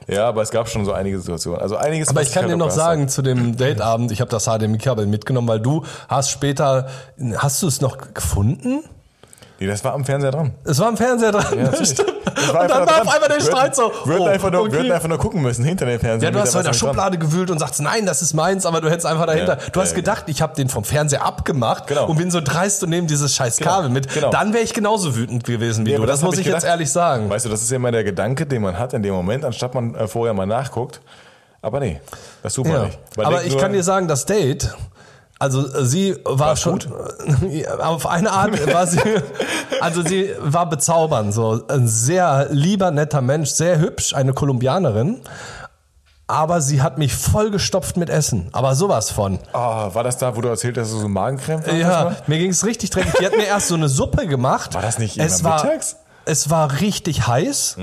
Ja, 0.08 0.28
aber 0.28 0.41
es 0.41 0.50
gab 0.50 0.68
schon 0.68 0.86
so 0.86 0.93
einige 0.93 1.20
Situationen. 1.20 1.62
Also 1.62 1.76
einiges, 1.76 2.08
Aber 2.10 2.22
ich 2.22 2.32
kann 2.32 2.43
halt 2.43 2.54
dir 2.54 2.58
noch 2.58 2.72
sagen, 2.72 3.10
zu 3.10 3.22
dem 3.22 3.58
Dateabend, 3.58 4.12
ich 4.12 4.22
habe 4.22 4.32
das 4.32 4.45
HDMI-Kabel 4.45 5.06
mitgenommen, 5.06 5.47
weil 5.47 5.60
du 5.60 5.84
hast 6.08 6.32
später, 6.32 6.88
hast 7.36 7.62
du 7.62 7.68
es 7.68 7.82
noch 7.82 8.14
gefunden? 8.14 8.84
Nee, 9.60 9.68
das 9.68 9.84
war 9.84 9.93
am 9.93 10.05
Fernseher 10.05 10.32
dran. 10.32 10.53
Es 10.64 10.80
war 10.80 10.88
am 10.88 10.95
Fernseher 10.97 11.34
dran. 11.34 11.45
Ja, 11.57 11.64
natürlich. 11.66 11.89
Stimmt. 11.89 12.14
Das 12.24 12.49
Und 12.49 12.55
dann 12.55 12.68
da 12.70 12.80
war 12.80 12.86
dran. 12.86 13.01
auf 13.07 13.14
einmal 13.14 13.30
der 13.30 13.41
Streit 13.41 13.76
so. 13.76 13.91
Wir 14.05 14.14
hätten 14.14 14.24
oh, 14.24 14.28
einfach, 14.28 14.51
nur- 14.51 14.62
okay. 14.62 14.91
einfach 14.91 15.10
nur 15.10 15.18
gucken 15.18 15.41
müssen 15.41 15.66
hinter 15.66 15.86
dem 15.86 15.99
Fernseher. 15.99 16.30
Ja, 16.30 16.32
du 16.34 16.39
hast 16.39 16.55
in 16.55 16.62
der 16.64 16.70
was 16.72 16.78
dran. 16.80 16.89
Schublade 16.89 17.18
gewühlt 17.18 17.51
und 17.51 17.60
sagst, 17.60 17.82
nein, 17.82 18.05
das 18.05 18.22
ist 18.22 18.34
meins, 18.34 18.66
aber 18.66 18.80
du 18.80 18.89
hättest 18.89 19.05
einfach 19.05 19.26
dahinter. 19.26 19.57
Ja, 19.60 19.70
du 19.72 19.82
hast 19.82 19.91
ja, 19.91 19.95
gedacht, 19.97 20.24
ich 20.28 20.41
habe 20.41 20.55
den 20.55 20.70
vom 20.70 20.86
Fernseher 20.86 21.26
abgemacht 21.26 21.88
Genau. 21.88 22.07
und 22.07 22.18
bin 22.18 22.32
so 22.32 22.39
dreist 22.39 22.84
und 22.84 22.89
nehme 22.91 23.07
dieses 23.07 23.36
scheiß 23.36 23.57
Kabel 23.57 23.89
mit. 23.89 24.14
genau. 24.14 24.30
Dann 24.30 24.53
wäre 24.53 24.64
ich 24.64 24.74
genauso 24.74 25.16
wütend 25.18 25.43
gewesen 25.43 25.86
wie 25.86 25.91
du. 25.91 25.97
aber 25.97 26.07
Das, 26.07 26.22
hab 26.22 26.28
muss 26.28 26.38
ich 26.38 26.45
jetzt 26.45 26.55
gedacht. 26.55 26.70
ehrlich 26.70 26.89
sagen. 26.91 27.30
Weißt 27.30 27.45
du, 27.45 27.49
das 27.49 27.62
ist 27.62 27.70
ja 27.70 27.76
immer 27.76 27.91
der 27.91 28.05
Gedanke, 28.05 28.45
den 28.45 28.62
man 28.62 28.80
hat 28.80 28.93
in 28.93 29.03
dem 29.03 29.14
Moment, 29.14 29.43
anstatt 29.43 29.74
man 29.76 29.93
äh, 29.95 30.07
vorher 30.07 30.34
mal 30.34 30.45
nachguckt. 30.45 31.01
Aber 31.62 31.82
nee, 31.82 31.99
das 32.41 32.53
tut 32.53 32.66
man 32.68 32.86
nicht. 32.86 32.97
Weil 33.16 33.26
Aber 33.26 33.43
ich 33.43 33.57
kann 33.57 33.74
dir 33.74 33.84
sagen, 33.84 34.07
das 34.07 34.26
Date, 34.26 34.74
also 35.40 35.66
äh, 35.66 35.86
sie 35.86 36.18
war 36.26 36.40
War's 36.40 36.62
schon 36.62 36.80
Ja, 37.50 37.80
auf 37.80 38.06
eine 38.06 38.32
Art 38.32 38.74
war 38.74 38.86
sie, 38.86 39.00
also 39.82 40.04
sie 40.04 40.32
war 40.40 40.70
bezaubernd, 40.70 41.34
so 41.34 41.64
ein 41.68 41.88
sehr 41.88 42.50
lieber, 42.52 42.92
netter 42.92 43.22
Mensch, 43.22 43.50
sehr 43.52 43.80
hübsch, 43.80 44.14
eine 44.14 44.34
Kolumbianerin. 44.34 45.22
Aber 46.28 46.62
sie 46.62 46.84
hat 46.84 47.00
mich 47.00 47.16
vollgestopft 47.16 47.98
mit 47.98 48.12
Essen. 48.12 48.50
Aber 48.52 48.76
sowas 48.76 49.10
von. 49.10 49.40
Ah, 49.52 49.90
war 49.96 50.04
das 50.04 50.20
da, 50.20 50.36
wo 50.36 50.42
du 50.42 50.50
erzählt 50.50 50.78
hast, 50.78 50.90
dass 50.90 50.94
du 50.94 51.00
so 51.00 51.08
Magenkrämpfe 51.08 51.72
hattest? 51.72 51.82
Ja, 51.82 52.16
mir 52.28 52.38
ging's 52.38 52.64
richtig 52.64 52.92
dreckig. 52.92 53.14
Die 53.20 53.26
hat 53.26 53.36
mir 53.36 53.46
erst 53.46 53.70
so 53.70 53.74
eine 53.74 53.90
Suppe 53.90 54.28
gemacht. 54.28 54.76
War 54.76 54.84
das 54.84 55.00
nicht 55.00 55.18
es 55.18 55.40
immer 55.40 55.50
war, 55.50 55.64
mittags? 55.64 55.96
Es 56.26 56.52
war 56.52 56.82
richtig 56.82 57.26
heiß 57.26 57.78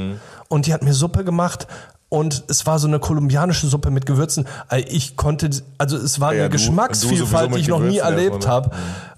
und 0.47 0.67
die 0.67 0.75
hat 0.75 0.83
mir 0.83 0.95
Suppe 0.95 1.25
gemacht. 1.25 1.67
Und 2.09 2.45
es 2.49 2.65
war 2.67 2.79
so 2.79 2.87
eine 2.87 2.99
kolumbianische 3.01 3.67
Suppe 3.67 3.91
mit 3.91 4.07
Gewürzen. 4.07 4.47
Äh, 4.71 4.81
Ich 4.89 5.17
konnte, 5.17 5.51
also 5.79 5.97
es 5.97 6.21
war 6.21 6.33
Ja, 6.35 6.45
eine 6.45 6.51
sowieso 6.59 6.71
Geschmacksvielfalt, 6.71 7.55
die 7.55 7.61
ich 7.61 7.69
noch 7.69 7.81
nie 7.81 7.99
erlebt 7.99 8.47
habe. 8.47 8.71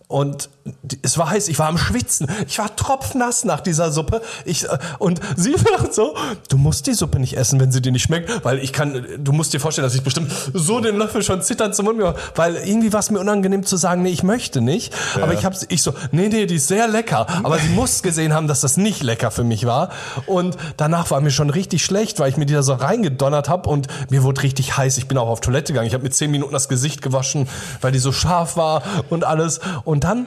Und 0.09 0.45
die- 0.45 0.57
es 1.03 1.19
war 1.19 1.31
heiß, 1.31 1.49
ich 1.49 1.59
war 1.59 1.69
am 1.69 1.79
Schwitzen. 1.79 2.29
Ich 2.47 2.59
war 2.59 2.75
tropfnass 2.75 3.45
nach 3.45 3.61
dieser 3.61 3.93
Suppe. 3.93 4.23
Ich, 4.45 4.64
äh, 4.64 4.79
und 4.99 5.21
sie 5.37 5.53
sagt 5.57 5.95
so, 5.95 6.16
du 6.49 6.57
musst 6.57 6.87
die 6.87 6.95
Suppe 6.95 7.19
nicht 7.19 7.37
essen, 7.37 7.61
wenn 7.61 7.73
sie 7.73 7.83
dir 7.83 7.93
nicht 7.93 8.03
schmeckt, 8.03 8.45
weil 8.45 8.59
ich 8.59 8.73
kann, 8.73 9.07
du 9.19 9.33
musst 9.33 9.53
dir 9.53 9.61
vorstellen, 9.61 9.87
dass 9.87 9.95
ich 9.95 10.03
bestimmt 10.03 10.33
so 10.53 10.81
den 10.81 10.97
Löffel 10.97 11.23
schon 11.23 11.43
zitternd 11.43 11.75
zum 11.75 11.87
Mund 11.87 11.99
gemacht 11.99 12.16
weil 12.35 12.57
irgendwie 12.57 12.93
war 12.93 13.01
es 13.01 13.11
mir 13.11 13.19
unangenehm 13.21 13.64
zu 13.64 13.77
sagen, 13.77 14.03
nee, 14.03 14.11
ich 14.11 14.23
möchte 14.23 14.61
nicht. 14.61 14.95
Aber 15.21 15.35
ich 15.35 15.45
habe 15.45 15.57
ich 15.69 15.83
so, 15.83 15.93
nee, 16.12 16.29
nee, 16.29 16.47
die 16.47 16.57
ist 16.57 16.69
sehr 16.69 16.89
lecker. 16.89 17.27
Aber 17.43 17.59
sie 17.59 17.69
muss 17.69 18.03
gesehen 18.03 18.33
haben, 18.33 18.47
dass 18.47 18.61
das 18.61 18.77
nicht 18.77 19.03
lecker 19.03 19.31
für 19.31 19.45
mich 19.45 19.66
war. 19.66 19.91
Und 20.27 20.57
danach 20.77 21.11
war 21.11 21.21
mir 21.21 21.31
schon 21.31 21.51
richtig 21.51 21.85
schlecht, 21.85 22.21
weil 22.21 22.31
ich 22.31 22.37
mir 22.37 22.47
die 22.47 22.55
da 22.55 22.62
so 22.62 22.75
reingedonnert 22.75 23.49
habe 23.49 23.69
und 23.69 23.89
mir 24.11 24.23
wurde 24.23 24.43
richtig 24.43 24.77
heiß. 24.77 24.99
Ich 24.99 25.09
bin 25.09 25.19
auch 25.19 25.29
auf 25.29 25.41
Toilette 25.41 25.73
gegangen. 25.73 25.89
Ich 25.89 25.95
habe 25.95 26.05
mir 26.05 26.11
zehn 26.11 26.31
Minuten 26.31 26.53
das 26.53 26.69
Gesicht 26.69 27.03
gewaschen, 27.03 27.49
weil 27.81 27.93
die 27.93 27.99
so 27.99 28.12
scharf 28.12 28.57
war 28.57 28.83
und 29.11 29.25
alles. 29.25 29.61
Und 29.85 30.05
dann 30.05 30.27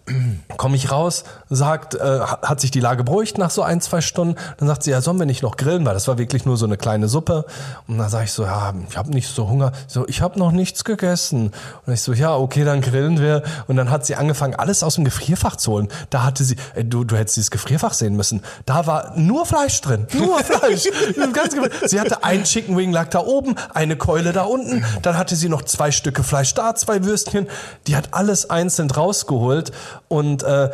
komme 0.57 0.75
ich 0.75 0.91
raus, 0.91 1.23
sagt, 1.49 1.95
äh, 1.95 2.19
hat 2.19 2.59
sich 2.59 2.71
die 2.71 2.79
Lage 2.79 3.03
beruhigt 3.03 3.37
nach 3.37 3.49
so 3.49 3.61
ein, 3.61 3.81
zwei 3.81 4.01
Stunden. 4.01 4.35
Dann 4.57 4.67
sagt 4.67 4.83
sie, 4.83 4.91
ja, 4.91 5.01
sollen 5.01 5.19
wir 5.19 5.25
nicht 5.25 5.43
noch 5.43 5.57
grillen, 5.57 5.85
weil 5.85 5.93
das 5.93 6.07
war 6.07 6.17
wirklich 6.17 6.45
nur 6.45 6.57
so 6.57 6.65
eine 6.65 6.77
kleine 6.77 7.07
Suppe. 7.07 7.45
Und 7.87 7.97
dann 7.97 8.09
sage 8.09 8.25
ich 8.25 8.31
so, 8.31 8.43
ja, 8.43 8.73
ich 8.89 8.97
habe 8.97 9.11
nicht 9.11 9.27
so 9.27 9.47
Hunger. 9.47 9.71
So, 9.87 10.07
ich 10.07 10.21
habe 10.21 10.37
noch 10.39 10.51
nichts 10.51 10.83
gegessen. 10.83 11.51
Und 11.85 11.93
ich 11.93 12.01
so, 12.01 12.13
ja, 12.13 12.35
okay, 12.35 12.63
dann 12.63 12.81
grillen 12.81 13.19
wir. 13.19 13.43
Und 13.67 13.75
dann 13.77 13.89
hat 13.89 14.05
sie 14.05 14.15
angefangen, 14.15 14.55
alles 14.55 14.83
aus 14.83 14.95
dem 14.95 15.05
Gefrierfach 15.05 15.55
zu 15.55 15.71
holen. 15.71 15.87
Da 16.09 16.23
hatte 16.23 16.43
sie, 16.43 16.55
ey, 16.75 16.83
du, 16.83 17.03
du 17.03 17.15
hättest 17.15 17.37
dieses 17.37 17.51
Gefrierfach 17.51 17.93
sehen 17.93 18.15
müssen. 18.15 18.41
Da 18.65 18.85
war 18.87 19.17
nur 19.17 19.45
Fleisch 19.45 19.79
drin, 19.81 20.07
nur 20.13 20.39
Fleisch. 20.43 20.83
Sie 21.85 21.99
hatte 21.99 22.23
ein 22.23 22.43
Chicken 22.43 22.77
Wing 22.77 22.91
lag 22.91 23.09
da 23.09 23.19
oben, 23.19 23.55
eine 23.73 23.95
Keule 23.95 24.33
da 24.33 24.43
unten. 24.43 24.83
Dann 25.01 25.17
hatte 25.17 25.35
sie 25.35 25.49
noch 25.49 25.61
zwei 25.63 25.91
Stücke 25.91 26.23
Fleisch 26.23 26.53
da, 26.53 26.75
zwei 26.75 27.03
Würstchen. 27.03 27.47
Die 27.87 27.95
hat 27.95 28.09
alles 28.11 28.49
einzeln 28.49 28.91
rausgeholt 28.91 29.71
und 30.07 30.43
äh, 30.43 30.69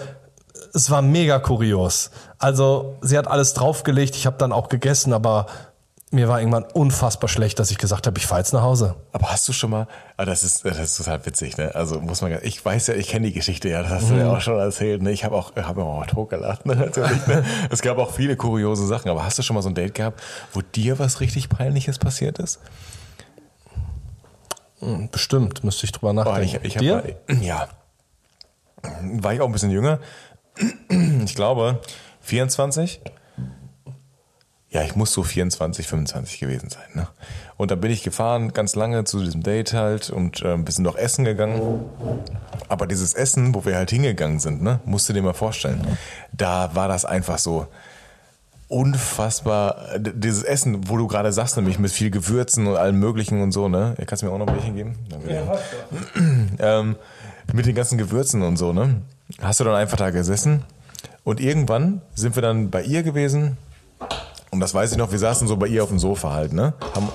es 0.74 0.90
war 0.92 1.02
mega 1.02 1.40
kurios. 1.40 2.12
Also 2.40 2.98
sie 3.02 3.18
hat 3.18 3.28
alles 3.28 3.54
draufgelegt, 3.54 4.16
ich 4.16 4.26
habe 4.26 4.38
dann 4.38 4.52
auch 4.52 4.70
gegessen, 4.70 5.14
aber 5.14 5.48
mir 6.10 6.30
war 6.30 6.40
irgendwann 6.40 6.64
unfassbar 6.64 7.28
schlecht, 7.28 7.60
dass 7.60 7.70
ich 7.70 7.78
gesagt 7.78 8.08
habe, 8.08 8.18
ich 8.18 8.26
fahre 8.26 8.40
jetzt 8.40 8.54
nach 8.54 8.62
Hause. 8.62 8.96
Aber 9.12 9.30
hast 9.30 9.46
du 9.50 9.52
schon 9.54 9.72
mal, 9.72 9.88
ah, 10.16 10.24
das 10.24 10.42
ist, 10.44 10.64
das 10.64 10.80
ist 10.80 10.96
total 10.98 11.26
witzig, 11.26 11.58
ne? 11.58 11.76
Also 11.76 12.00
muss 12.00 12.22
man, 12.22 12.38
ich 12.44 12.64
weiß 12.64 12.88
ja, 12.88 12.94
ich 12.94 13.10
kenne 13.10 13.28
die 13.28 13.34
Geschichte 13.34 13.68
ja, 13.68 13.82
das 13.82 13.92
hast 13.92 14.10
du 14.12 14.14
ja 14.16 14.32
auch 14.32 14.40
schon 14.40 14.58
erzählt, 14.58 15.02
ne? 15.02 15.12
Ich 15.12 15.26
habe 15.26 15.36
auch, 15.36 15.54
habe 15.58 15.84
auch 15.84 16.06
totgelacht, 16.06 16.66
ne? 16.66 16.76
Natürlich, 16.78 17.28
ne? 17.28 17.44
Es 17.70 17.82
gab 17.82 17.98
auch 17.98 18.12
viele 18.14 18.38
kuriose 18.38 18.88
Sachen, 18.88 19.10
aber 19.12 19.26
hast 19.26 19.38
du 19.38 19.44
schon 19.44 19.56
mal 19.56 19.62
so 19.62 19.68
ein 19.70 19.76
Date 19.76 19.96
gehabt, 19.96 20.22
wo 20.54 20.62
dir 20.62 20.98
was 20.98 21.20
richtig 21.20 21.50
Peinliches 21.50 22.00
passiert 22.00 22.40
ist? 22.40 22.60
Bestimmt, 25.12 25.64
müsste 25.64 25.86
ich 25.86 25.92
drüber 25.92 26.12
Oh, 26.12 26.14
nachdenken. 26.14 26.60
ich, 26.62 26.66
ich 26.66 26.76
hab 26.76 26.82
Dir? 26.82 26.96
mal, 27.28 27.42
ja. 27.44 27.68
War 29.02 29.34
ich 29.34 29.42
auch 29.42 29.46
ein 29.48 29.52
bisschen 29.52 29.72
jünger. 29.72 30.00
Ich 31.26 31.36
glaube, 31.36 31.80
24. 32.22 33.02
Ja, 34.70 34.84
ich 34.84 34.96
muss 34.96 35.14
so 35.14 35.24
24, 35.24 35.88
25 35.88 36.40
gewesen 36.40 36.70
sein. 36.70 36.84
Ne? 36.94 37.08
Und 37.56 37.72
da 37.72 37.76
bin 37.76 37.90
ich 37.90 38.04
gefahren, 38.04 38.52
ganz 38.54 38.76
lange 38.76 39.06
zu 39.06 39.24
diesem 39.24 39.42
Date 39.42 39.74
halt 39.74 40.10
und 40.10 40.42
äh, 40.42 40.54
ein 40.54 40.66
bisschen 40.66 40.84
noch 40.84 40.98
essen 40.98 41.24
gegangen. 41.26 41.86
Aber 42.70 42.86
dieses 42.86 43.14
Essen, 43.14 43.56
wo 43.56 43.66
wir 43.66 43.76
halt 43.76 43.90
hingegangen 43.92 44.40
sind, 44.40 44.62
ne, 44.62 44.80
musst 44.86 45.08
du 45.08 45.14
dir 45.14 45.22
mal 45.22 45.34
vorstellen, 45.34 45.82
da 46.34 46.76
war 46.76 46.88
das 46.90 47.06
einfach 47.06 47.38
so 47.38 47.68
unfassbar. 48.68 49.98
d- 49.98 50.12
Dieses 50.16 50.44
Essen, 50.44 50.90
wo 50.90 50.98
du 50.98 51.08
gerade 51.08 51.32
sagst, 51.32 51.56
nämlich 51.56 51.80
mit 51.80 51.92
viel 51.92 52.12
Gewürzen 52.12 52.68
und 52.68 52.76
allem 52.76 53.00
Möglichen 53.00 53.42
und 53.42 53.54
so, 53.54 53.70
ne? 53.70 53.96
Kannst 54.06 54.22
du 54.22 54.28
mir 54.28 54.34
auch 54.34 54.38
noch 54.38 54.48
ein 54.48 54.56
bisschen 54.56 54.76
geben? 54.76 54.96
Danke. 55.10 55.60
ähm, 56.60 56.96
mit 57.54 57.66
den 57.66 57.76
ganzen 57.76 57.98
Gewürzen 57.98 58.42
und 58.44 58.58
so, 58.58 58.74
ne? 58.74 59.02
Hast 59.42 59.60
du 59.60 59.64
dann 59.64 59.76
einfach 59.76 59.98
da 59.98 60.10
gesessen 60.10 60.64
und 61.24 61.40
irgendwann 61.40 62.02
sind 62.16 62.36
wir 62.36 62.42
dann 62.42 62.70
bei 62.70 62.82
ihr 62.84 63.04
gewesen 63.04 63.58
und 64.52 64.60
das 64.60 64.74
weiß 64.74 64.92
ich 64.92 64.98
noch, 64.98 65.12
wir 65.12 65.20
saßen 65.20 65.48
so 65.48 65.58
bei 65.58 65.68
ihr 65.68 65.84
auf 65.84 65.90
dem 65.90 66.00
Sofa 66.00 66.32
halt, 66.34 66.54
ne? 66.54 66.74
Haben, 66.96 67.10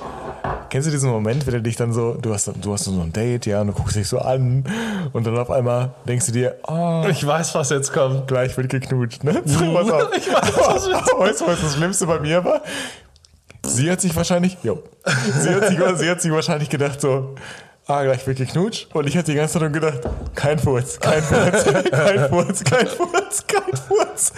kennst 0.69 0.87
du 0.89 0.91
diesen 0.91 1.11
Moment, 1.11 1.47
wenn 1.47 1.55
du 1.55 1.63
dich 1.63 1.77
dann 1.77 1.93
so, 1.93 2.15
du 2.15 2.33
hast, 2.35 2.51
du 2.61 2.73
hast 2.73 2.85
so 2.85 3.01
ein 3.01 3.13
Date, 3.13 3.47
ja, 3.47 3.61
und 3.63 3.69
du 3.69 3.73
guckst 3.73 3.97
dich 3.97 4.09
so 4.09 4.19
an 4.19 4.65
und 5.13 5.27
dann 5.27 5.37
auf 5.39 5.51
einmal 5.51 5.91
denkst 6.07 6.27
du 6.27 6.33
dir, 6.33 6.57
oh, 6.67 7.05
Ich 7.11 7.27
weiß, 7.27 7.55
was 7.55 7.71
jetzt 7.71 7.93
kommt. 7.93 8.29
gleich 8.29 8.57
wird 8.57 8.69
geknutscht, 8.69 9.25
ne? 9.25 9.43
Ich 9.45 9.55
weiß, 9.61 9.87
was 9.87 10.87
jetzt 10.87 11.13
Weißt 11.19 11.41
du, 11.41 11.47
was 11.47 11.61
das 11.61 11.75
Schlimmste 11.75 12.07
bei 12.07 12.21
mir 12.21 12.45
war? 12.45 12.63
Sie 13.65 13.91
hat 13.91 14.01
sich 14.01 14.15
wahrscheinlich, 14.17 14.59
jo, 14.63 14.83
sie 15.41 15.51
hat 15.51 15.69
sich, 15.69 15.79
sie 15.99 16.11
hat 16.11 16.21
sich 16.21 16.33
wahrscheinlich 16.33 16.69
gedacht 16.69 17.01
so, 17.01 17.37
ah, 17.87 18.03
gleich 18.05 18.27
wird 18.27 18.39
geknutscht. 18.39 18.89
Und 18.95 19.07
ich 19.09 19.17
hatte 19.17 19.31
die 19.33 19.37
ganze 19.37 19.55
Zeit 19.55 19.63
nur 19.63 19.71
gedacht, 19.71 20.01
kein 20.35 20.59
Furz, 20.59 20.99
kein 20.99 21.23
Furz, 21.23 21.65
kein 21.91 22.29
Furz, 22.29 22.65
kein 22.65 22.87
Furz, 22.87 23.45
kein 23.47 23.77
Furz. 23.77 24.33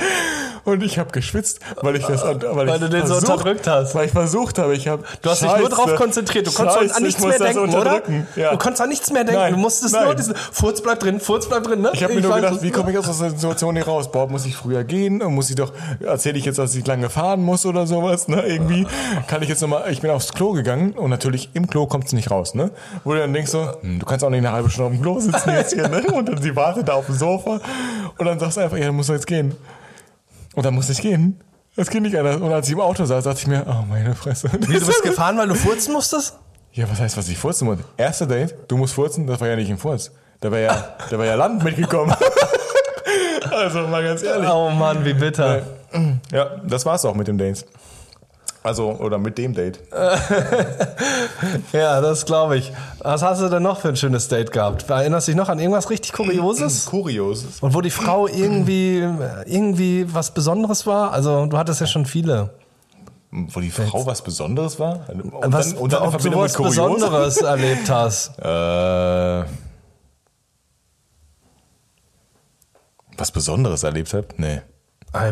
Und 0.65 0.83
ich 0.83 0.99
habe 0.99 1.11
geschwitzt, 1.11 1.61
weil 1.83 1.97
ich 1.97 2.07
das, 2.07 2.25
weil, 2.25 2.41
Weil 2.41 2.69
ich 2.69 2.75
du 2.77 2.89
den 2.89 3.07
so 3.07 3.17
unterdrückt 3.17 3.67
hast. 3.67 3.95
Weil 3.95 4.07
ich 4.07 4.13
versucht 4.13 4.59
habe, 4.59 4.75
ich 4.75 4.89
habe. 4.89 5.05
Du 5.21 5.31
hast 5.31 5.43
dich 5.43 5.57
nur 5.57 5.69
drauf 5.69 5.95
konzentriert. 5.97 6.47
Du 6.47 6.53
konntest 6.53 6.79
Scheiße, 6.79 6.97
an 6.97 7.03
nichts 7.03 7.21
ich 7.21 7.29
mehr 7.29 7.39
denken, 7.39 7.75
oder? 7.75 8.03
Ja. 8.35 8.53
Du 8.53 8.59
konntest 8.59 8.81
an 8.81 8.89
nichts 8.89 9.13
mehr 9.13 9.25
denken. 9.25 9.41
Nein, 9.41 9.53
du 9.53 9.59
musstest 9.59 9.95
nein. 9.95 10.05
nur 10.05 10.15
diesen 10.15 10.35
Furz 10.35 10.81
bleibt 10.81 11.03
drin, 11.03 11.21
Furz 11.21 11.49
bleibt 11.49 11.67
drin, 11.67 11.83
ne? 11.83 11.91
Ich 11.93 12.03
habe 12.03 12.15
mir 12.15 12.23
nur 12.23 12.31
weiß 12.31 12.41
gedacht, 12.41 12.63
wie 12.63 12.71
komme 12.71 12.93
ich 12.93 12.99
aus 12.99 13.07
dieser 13.07 13.31
Situation 13.31 13.77
hier 13.77 13.85
raus? 13.85 14.11
Boah, 14.11 14.27
muss 14.27 14.47
ich 14.47 14.57
früher 14.57 14.85
gehen? 14.85 15.19
Muss 15.19 15.51
ich 15.51 15.57
doch, 15.57 15.73
erzähle 16.01 16.39
ich 16.39 16.47
jetzt, 16.47 16.59
dass 16.59 16.75
ich 16.75 16.87
lange 16.87 17.11
fahren 17.11 17.43
muss 17.43 17.67
oder 17.67 17.87
sowas, 17.87 18.29
ne? 18.29 18.43
Irgendwie 18.47 18.87
kann 19.29 19.43
ich 19.43 19.51
jetzt 19.51 19.61
nochmal, 19.61 19.91
ich 19.91 20.01
bin 20.01 20.11
aufs 20.11 20.33
Klo 20.33 20.53
gegangen 20.53 20.93
und 20.93 21.11
natürlich 21.11 21.51
im 21.53 21.67
Klo 21.67 21.87
kommt 21.87 22.07
es 22.07 22.13
nicht 22.13 22.31
raus, 22.31 22.55
ne? 22.55 22.71
Wo 23.05 23.15
dann 23.15 23.34
denkst 23.35 23.51
so, 23.51 23.71
hm, 23.81 23.99
du 23.99 24.07
kannst 24.07 24.25
auch 24.25 24.31
nicht 24.31 24.39
eine 24.39 24.53
halbe 24.53 24.71
Stunde 24.71 24.87
auf 24.87 24.93
dem 24.93 25.03
Klo 25.03 25.21
sitzen 25.21 25.51
jetzt 25.51 25.75
hier, 25.75 25.89
ne? 25.89 26.03
Und 26.13 26.29
dann 26.29 26.41
sie 26.41 26.55
wartet 26.57 26.89
da 26.89 26.95
auf 26.95 27.07
dem 27.07 27.15
Sofa 27.15 27.61
und 28.19 28.27
dann 28.27 28.39
sagst 28.39 28.57
du 28.57 28.61
einfach, 28.63 28.77
ja, 28.77 28.87
dann 28.87 28.97
musst 28.97 29.09
du 29.09 29.15
jetzt 29.15 29.27
gehen. 29.27 29.55
Und 30.55 30.65
dann 30.65 30.75
muss 30.75 30.89
ich 30.89 31.01
gehen. 31.01 31.41
Das 31.77 31.91
geht 31.91 32.03
nicht 32.03 32.17
anders. 32.17 32.37
Und 32.37 32.53
als 32.53 32.69
ich 32.69 32.75
im 32.75 32.81
Auto 32.81 33.05
saß, 33.05 33.25
dachte 33.25 33.41
ich 33.41 33.47
mir, 33.47 33.67
oh 33.69 33.85
meine 33.89 34.15
Fresse. 34.15 34.49
Wie, 34.53 34.79
du 34.79 34.87
bist 34.87 35.03
gefahren, 35.03 35.37
weil 35.37 35.49
du 35.49 35.55
furzen 35.55 35.93
musstest? 35.93 36.39
Ja, 36.73 36.89
was 36.91 37.01
heißt, 37.01 37.17
was 37.17 37.29
ich 37.29 37.39
furzen 37.39 37.67
muss? 37.67 37.79
Erster 37.97 38.27
Date, 38.27 38.55
du 38.69 38.77
musst 38.77 38.95
furzen, 38.95 39.27
das 39.27 39.41
war 39.41 39.49
ja 39.49 39.57
nicht 39.57 39.71
ein 39.71 39.79
Furz. 39.79 40.13
Da 40.41 40.51
war 40.51 40.59
ja, 40.59 40.97
da 41.11 41.19
war 41.19 41.25
ja 41.25 41.35
Land 41.35 41.65
mitgekommen. 41.65 42.15
also 43.51 43.87
mal 43.87 44.03
ganz 44.03 44.23
ehrlich. 44.23 44.49
Oh 44.49 44.71
Mann, 44.71 45.05
wie 45.05 45.15
bitter. 45.15 45.63
Ja, 46.33 46.57
das 46.65 46.85
war's 46.85 47.05
auch 47.05 47.15
mit 47.15 47.29
dem 47.29 47.39
Date. 47.39 47.65
Also, 48.65 48.93
oder 48.93 49.19
mit 49.19 49.37
dem 49.39 49.55
Date. 49.55 49.79
Ja, 51.73 52.01
das 52.01 52.25
glaube 52.25 52.57
ich. 52.57 52.73
Was 53.01 53.23
hast 53.23 53.43
du 53.43 53.49
denn 53.51 53.63
noch 53.63 53.81
für 53.81 53.89
ein 53.89 53.97
schönes 53.97 54.29
Date 54.29 54.53
gehabt? 54.53 54.89
Erinnerst 54.89 55.29
du 55.29 55.33
dich 55.33 55.37
noch 55.37 55.51
an 55.51 55.59
irgendwas 55.59 55.91
richtig 55.91 56.13
Kurioses? 56.13 56.87
Kurios. 56.91 57.45
Und 57.61 57.75
wo 57.75 57.83
die 57.83 57.91
Frau 57.91 58.27
irgendwie, 58.27 59.01
irgendwie 59.45 60.07
was 60.13 60.33
Besonderes 60.33 60.87
war? 60.87 61.13
Also, 61.13 61.45
du 61.45 61.59
hattest 61.59 61.83
ja 61.83 61.87
schon 61.87 62.07
viele. 62.07 62.55
Wo 63.31 63.61
die 63.61 63.71
Frau 63.71 64.07
was 64.07 64.23
Besonderes 64.23 64.79
war? 64.79 65.01
Und 65.11 65.53
was, 65.53 65.71
dann, 65.71 65.79
und 65.79 65.93
dann 65.93 66.03
ob 66.03 66.17
du 66.17 66.35
was? 66.35 66.57
Besonderes 66.57 67.37
erlebt 67.43 67.91
hast. 67.91 68.39
Äh, 68.39 69.45
was 73.19 73.31
Besonderes 73.31 73.83
erlebt 73.83 74.15
habt? 74.15 74.39
Nee. 74.39 74.63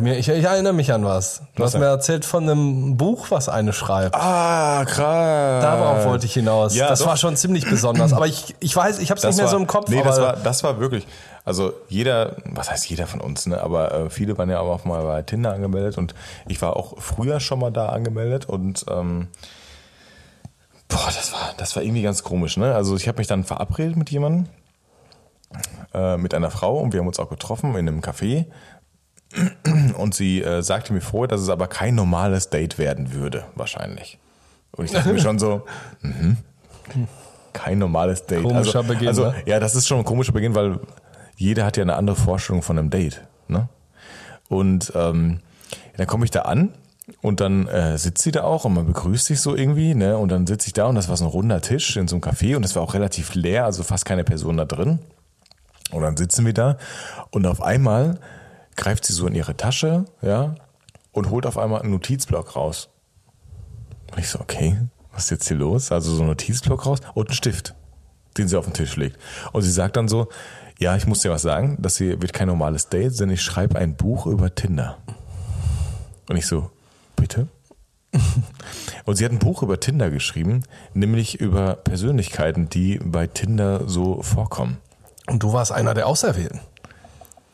Ich, 0.05 0.29
ich 0.29 0.45
erinnere 0.45 0.73
mich 0.73 0.93
an 0.93 1.05
was. 1.05 1.43
Du 1.57 1.63
Was 1.63 1.75
hast 1.75 1.81
mir 1.81 1.87
erzählt 1.87 2.25
von 2.25 2.49
einem 2.49 2.97
Buch, 2.97 3.33
was 3.33 3.49
eine 3.49 3.73
schreibt. 3.73 4.15
Ah, 4.15 4.85
krass. 4.85 5.63
Darauf 5.63 6.05
wollte 6.05 6.27
ich 6.27 6.35
hinaus. 6.35 6.77
Ja, 6.77 6.89
das 6.89 7.01
doch. 7.01 7.07
war 7.09 7.17
schon 7.17 7.37
ziemlich 7.37 7.69
besonders. 7.69 8.13
Aber 8.13 8.29
ich, 8.29 8.55
ich 8.61 8.77
weiß, 8.77 9.01
ich 9.01 9.11
habe 9.11 9.19
es 9.19 9.25
nicht 9.25 9.39
mehr 9.39 9.49
so 9.49 9.57
im 9.57 9.67
Kopf. 9.67 9.89
Nee, 9.89 10.03
das 10.03 10.21
war, 10.21 10.37
das 10.37 10.63
war 10.63 10.79
wirklich. 10.79 11.07
Also 11.45 11.73
jeder, 11.89 12.37
was 12.45 12.71
heißt 12.71 12.89
jeder 12.89 13.09
von 13.09 13.21
uns, 13.21 13.47
ne? 13.47 13.61
Aber 13.61 13.93
äh, 13.93 14.11
viele 14.11 14.39
waren 14.39 14.49
ja 14.49 14.61
auch 14.61 14.85
mal 14.85 15.03
bei 15.03 15.23
Tinder 15.23 15.53
angemeldet 15.53 15.99
und 15.99 16.15
ich 16.47 16.63
war 16.63 16.77
auch 16.77 17.01
früher 17.01 17.41
schon 17.41 17.59
mal 17.59 17.73
da 17.73 17.89
angemeldet 17.89 18.45
und 18.47 18.85
ähm, 18.89 19.27
boah, 20.87 21.07
das 21.07 21.33
war, 21.33 21.55
das 21.57 21.75
war 21.75 21.83
irgendwie 21.83 22.03
ganz 22.03 22.23
komisch, 22.23 22.57
ne? 22.57 22.73
Also 22.73 22.95
ich 22.95 23.09
habe 23.09 23.19
mich 23.19 23.27
dann 23.27 23.43
verabredet 23.43 23.97
mit 23.97 24.11
jemandem, 24.11 24.47
äh, 25.93 26.17
mit 26.17 26.33
einer 26.35 26.53
Frau 26.53 26.79
und 26.79 26.93
wir 26.93 27.01
haben 27.01 27.09
uns 27.09 27.19
auch 27.19 27.31
getroffen 27.31 27.71
in 27.71 27.89
einem 27.89 28.01
Café. 28.01 28.47
Und 29.97 30.15
sie 30.15 30.43
äh, 30.43 30.63
sagte 30.63 30.93
mir 30.93 31.01
vorher, 31.01 31.29
dass 31.29 31.41
es 31.41 31.49
aber 31.49 31.67
kein 31.67 31.95
normales 31.95 32.51
Date 32.51 32.79
werden 32.79 33.13
würde, 33.13 33.45
wahrscheinlich. 33.55 34.19
Und 34.73 34.85
ich 34.85 34.93
dachte 34.93 35.13
mir 35.13 35.21
schon 35.21 35.39
so, 35.39 35.65
mhm, 36.03 36.37
kein 37.53 37.79
normales 37.79 38.27
Date. 38.27 38.43
Komischer 38.43 38.81
also, 38.81 38.93
Beginn, 38.93 39.09
Also, 39.09 39.27
ne? 39.27 39.35
ja, 39.47 39.61
das 39.61 39.75
ist 39.75 39.87
schon 39.87 39.99
ein 39.99 40.05
komischer 40.05 40.33
Beginn, 40.33 40.55
weil 40.55 40.81
jeder 41.37 41.65
hat 41.65 41.77
ja 41.77 41.83
eine 41.83 41.97
andere 41.97 42.17
Vorstellung 42.17 42.63
von 42.63 42.79
einem 42.79 42.91
Date. 42.91 43.23
Ne? 43.49 43.69
Und 44.49 44.93
ähm, 44.95 45.41
dann 45.97 46.07
komme 46.07 46.25
ich 46.25 46.31
da 46.31 46.43
an 46.43 46.75
und 47.21 47.41
dann 47.41 47.67
äh, 47.69 47.99
sitzt 47.99 48.23
sie 48.23 48.33
da 48.33 48.45
auch 48.45 48.65
und 48.65 48.75
man 48.75 48.87
begrüßt 48.87 49.27
sich 49.27 49.41
so 49.41 49.57
irgendwie. 49.57 49.95
Ne? 49.95 50.17
Und 50.17 50.31
dann 50.31 50.47
sitze 50.47 50.69
ich 50.69 50.73
da 50.73 50.87
und 50.87 50.95
das 50.95 51.09
war 51.09 51.17
so 51.17 51.25
ein 51.25 51.31
runder 51.31 51.61
Tisch 51.61 51.97
in 51.97 52.09
so 52.09 52.17
einem 52.17 52.23
Café 52.23 52.57
und 52.57 52.65
es 52.65 52.75
war 52.77 52.83
auch 52.83 52.95
relativ 52.95 53.35
leer, 53.35 53.65
also 53.65 53.83
fast 53.83 54.05
keine 54.05 54.25
Person 54.25 54.57
da 54.57 54.65
drin. 54.65 54.99
Und 55.91 56.03
dann 56.03 56.17
sitzen 56.17 56.47
wir 56.47 56.55
da 56.55 56.79
und 57.31 57.47
auf 57.47 57.61
einmal 57.61 58.19
greift 58.77 59.05
sie 59.05 59.13
so 59.13 59.27
in 59.27 59.35
ihre 59.35 59.57
Tasche, 59.57 60.05
ja, 60.21 60.55
und 61.13 61.31
holt 61.31 61.47
auf 61.47 61.59
einmal 61.59 61.83
einen 61.83 61.93
Notizblock 61.93 62.57
raus. 62.57 62.89
Und 64.11 64.19
ich 64.19 64.29
so, 64.29 64.41
okay, 64.41 64.79
was 65.13 65.25
ist 65.25 65.31
jetzt 65.31 65.49
hier 65.49 65.57
los? 65.57 65.93
Also 65.93 66.15
so 66.15 66.21
einen 66.21 66.31
Notizblock 66.31 66.87
raus 66.87 67.01
und 67.15 67.29
einen 67.29 67.37
Stift, 67.37 67.75
den 68.39 68.49
sie 68.49 68.59
auf 68.59 68.65
den 68.65 68.75
Tisch 68.75 68.97
legt. 68.97 69.19
Und 69.53 69.63
sie 69.63 69.71
sagt 69.71 69.97
dann 69.97 70.09
so, 70.09 70.29
ja, 70.79 70.97
ich 70.97 71.07
muss 71.07 71.21
dir 71.21 71.31
was 71.31 71.43
sagen, 71.43 71.77
das 71.81 71.99
hier 71.99 72.21
wird 72.21 72.33
kein 72.33 72.49
normales 72.49 72.89
Date, 72.89 73.15
sondern 73.15 73.35
ich 73.35 73.43
schreibe 73.43 73.79
ein 73.79 73.95
Buch 73.95 74.27
über 74.27 74.55
Tinder. 74.55 74.99
Und 76.29 76.37
ich 76.37 76.47
so, 76.47 76.71
bitte? 77.15 77.49
Und 79.05 79.17
sie 79.17 79.25
hat 79.25 79.33
ein 79.33 79.39
Buch 79.39 79.63
über 79.63 79.81
Tinder 79.81 80.11
geschrieben, 80.11 80.65
nämlich 80.93 81.41
über 81.41 81.77
Persönlichkeiten, 81.77 82.69
die 82.69 82.99
bei 82.99 83.27
Tinder 83.27 83.89
so 83.89 84.23
vorkommen. 84.23 84.79
Und 85.27 85.43
du 85.43 85.53
warst 85.53 85.73
einer 85.73 85.95
der 85.95 86.07
Auserwählten. 86.07 86.61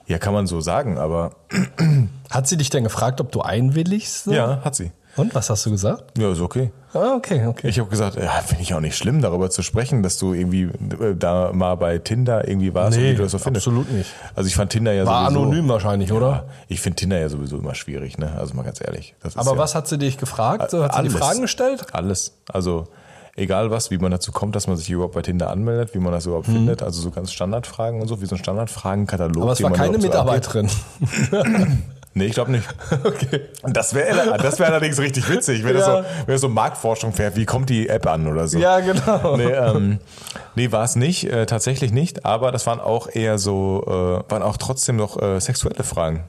Ja, 0.09 0.19
kann 0.19 0.33
man 0.33 0.47
so 0.47 0.61
sagen, 0.61 0.99
aber 0.99 1.33
Hat 2.31 2.47
sie 2.49 2.57
dich 2.57 2.69
denn 2.71 2.85
gefragt, 2.85 3.21
ob 3.21 3.31
du 3.33 3.41
einwilligst? 3.41 4.25
so? 4.25 4.33
ja, 4.33 4.61
hat 4.65 4.75
sie. 4.75 4.91
Und 5.17 5.35
was 5.35 5.51
hast 5.51 5.67
du 5.67 5.71
gesagt? 5.71 6.17
Ja, 6.17 6.31
ist 6.31 6.41
okay. 6.41 6.71
Ah, 6.95 7.15
okay, 7.17 7.45
okay. 7.47 7.67
Ich 7.69 7.79
habe 7.81 7.91
gesagt, 7.91 8.17
ja, 8.17 8.31
finde 8.47 8.63
ich 8.63 8.73
auch 8.75 8.81
nicht 8.81 8.97
schlimm, 8.97 9.21
darüber 9.21 9.51
zu 9.51 9.63
sprechen, 9.63 10.03
dass 10.05 10.17
du 10.17 10.33
irgendwie 10.33 10.65
äh, 11.01 11.17
da 11.19 11.51
mal 11.53 11.75
bei 11.75 11.99
Tinder 11.99 12.47
irgendwie 12.47 12.73
warst 12.73 12.97
Nee, 12.97 13.05
und 13.09 13.13
wie 13.13 13.17
du 13.17 13.23
das 13.25 13.33
so 13.33 13.39
findest. 13.39 13.67
absolut 13.67 13.91
nicht. 13.91 14.09
Also 14.37 14.47
ich 14.47 14.55
fand 14.55 14.71
Tinder 14.71 14.93
ja 14.93 15.05
War 15.07 15.25
sowieso. 15.31 15.43
anonym 15.43 15.69
wahrscheinlich, 15.69 16.13
oder? 16.13 16.29
Ja, 16.31 16.45
ich 16.69 16.81
finde 16.81 16.97
Tinder 16.97 17.19
ja 17.19 17.29
sowieso 17.29 17.59
immer 17.59 17.75
schwierig, 17.75 18.17
ne? 18.19 18.31
Also 18.39 18.55
mal 18.55 18.63
ganz 18.63 18.81
ehrlich. 18.81 19.15
Aber 19.35 19.53
ja 19.53 19.59
was 19.59 19.75
hat 19.75 19.89
sie 19.89 19.99
dich 19.99 20.19
gefragt? 20.19 20.71
So, 20.71 20.85
hat 20.85 20.95
sie 20.95 21.03
die 21.03 21.09
alles. 21.09 21.19
Fragen 21.21 21.41
gestellt? 21.43 21.87
Alles. 21.93 22.35
Also 22.53 22.87
egal 23.39 23.71
was, 23.71 23.91
wie 23.91 23.99
man 23.99 24.11
dazu 24.11 24.33
kommt, 24.33 24.57
dass 24.57 24.67
man 24.67 24.77
sich 24.77 24.91
überhaupt 24.91 25.15
bei 25.15 25.23
Tinder 25.23 25.51
anmeldet, 25.51 25.95
wie 25.95 25.99
man 25.99 26.13
das 26.13 26.27
überhaupt 26.27 26.47
findet. 26.47 26.83
Also 26.83 27.01
so 27.01 27.11
ganz 27.11 27.33
Standardfragen 27.33 28.01
und 28.01 28.09
so, 28.09 28.21
wie 28.21 28.27
so 28.27 28.35
ein 28.35 28.39
Standardfragenkatalog. 28.39 29.37
Mhm. 29.37 29.43
Aber 29.43 29.53
es 29.53 29.63
war 29.63 29.73
keine 29.73 29.97
überhaupt 29.97 30.03
so. 30.03 30.09
Mitarbeiterin. 30.09 30.71
Nee, 32.15 32.25
ich 32.25 32.33
glaube 32.33 32.51
nicht. 32.51 32.67
okay. 33.05 33.43
Das 33.63 33.95
wäre 33.95 34.37
das 34.39 34.59
wär 34.59 34.67
allerdings 34.67 34.99
richtig 34.99 35.31
witzig, 35.31 35.63
wenn 35.63 35.77
das 35.77 35.87
Ja. 35.87 35.99
so, 35.99 36.09
wenn 36.27 36.35
das 36.35 36.41
so 36.41 36.49
Marktforschung 36.49 37.17
wäre, 37.17 37.37
wie 37.37 37.45
kommt 37.45 37.71
die 37.71 37.89
App 37.89 38.09
an 38.09 38.27
oder 38.27 38.49
so. 38.49 38.59
Ja, 38.59 38.81
genau. 38.81 39.37
Nee, 39.37 39.45
ähm, 39.45 39.99
nee 40.57 40.73
war 40.73 40.83
es 40.83 40.97
nicht, 40.97 41.31
äh, 41.31 41.47
tatsächlich 41.47 41.93
nicht, 41.93 42.25
aber 42.25 42.51
das 42.51 42.67
waren 42.67 42.81
auch 42.81 43.09
eher 43.13 43.39
so, 43.39 43.85
äh, 43.87 44.31
waren 44.33 44.43
auch 44.43 44.57
trotzdem 44.57 44.97
noch 44.97 45.21
äh, 45.23 45.39
sexuelle 45.39 45.85
Fragen 45.85 46.25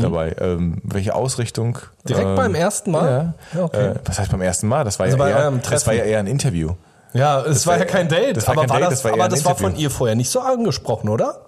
dabei. 0.00 0.34
Ähm, 0.40 0.78
welche 0.84 1.14
Ausrichtung? 1.14 1.78
Direkt 2.08 2.26
ähm, 2.28 2.34
beim 2.36 2.54
ersten 2.54 2.90
Mal? 2.90 3.34
Ja. 3.52 3.58
Ja, 3.58 3.64
okay. 3.64 3.86
Äh, 3.88 3.94
was 4.04 4.18
heißt 4.18 4.30
beim 4.30 4.42
ersten 4.42 4.68
Mal? 4.68 4.84
Das 4.84 4.98
war, 4.98 5.06
Also 5.06 5.18
ja, 5.18 5.24
bei 5.24 5.30
eher, 5.30 5.50
das 5.70 5.86
war 5.86 5.94
ja 5.94 6.04
eher 6.04 6.18
ein 6.20 6.26
Interview. 6.26 6.72
Ja, 7.12 7.40
es 7.40 7.66
war 7.66 7.74
war- 7.74 7.80
ja 7.80 7.84
kein 7.86 8.08
Date. 8.08 8.36
das 8.36 8.46
war 8.46 8.52
aber 8.52 8.62
kein 8.62 8.70
war 8.70 8.78
Date, 8.78 8.92
das, 8.92 8.98
das 9.02 9.04
war 9.04 9.12
aber 9.12 9.28
das 9.28 9.44
war 9.44 9.56
von 9.56 9.74
ihr 9.76 9.90
vorher 9.90 10.14
nicht 10.16 10.30
so 10.30 10.40
angesprochen, 10.40 11.08
oder? 11.08 11.40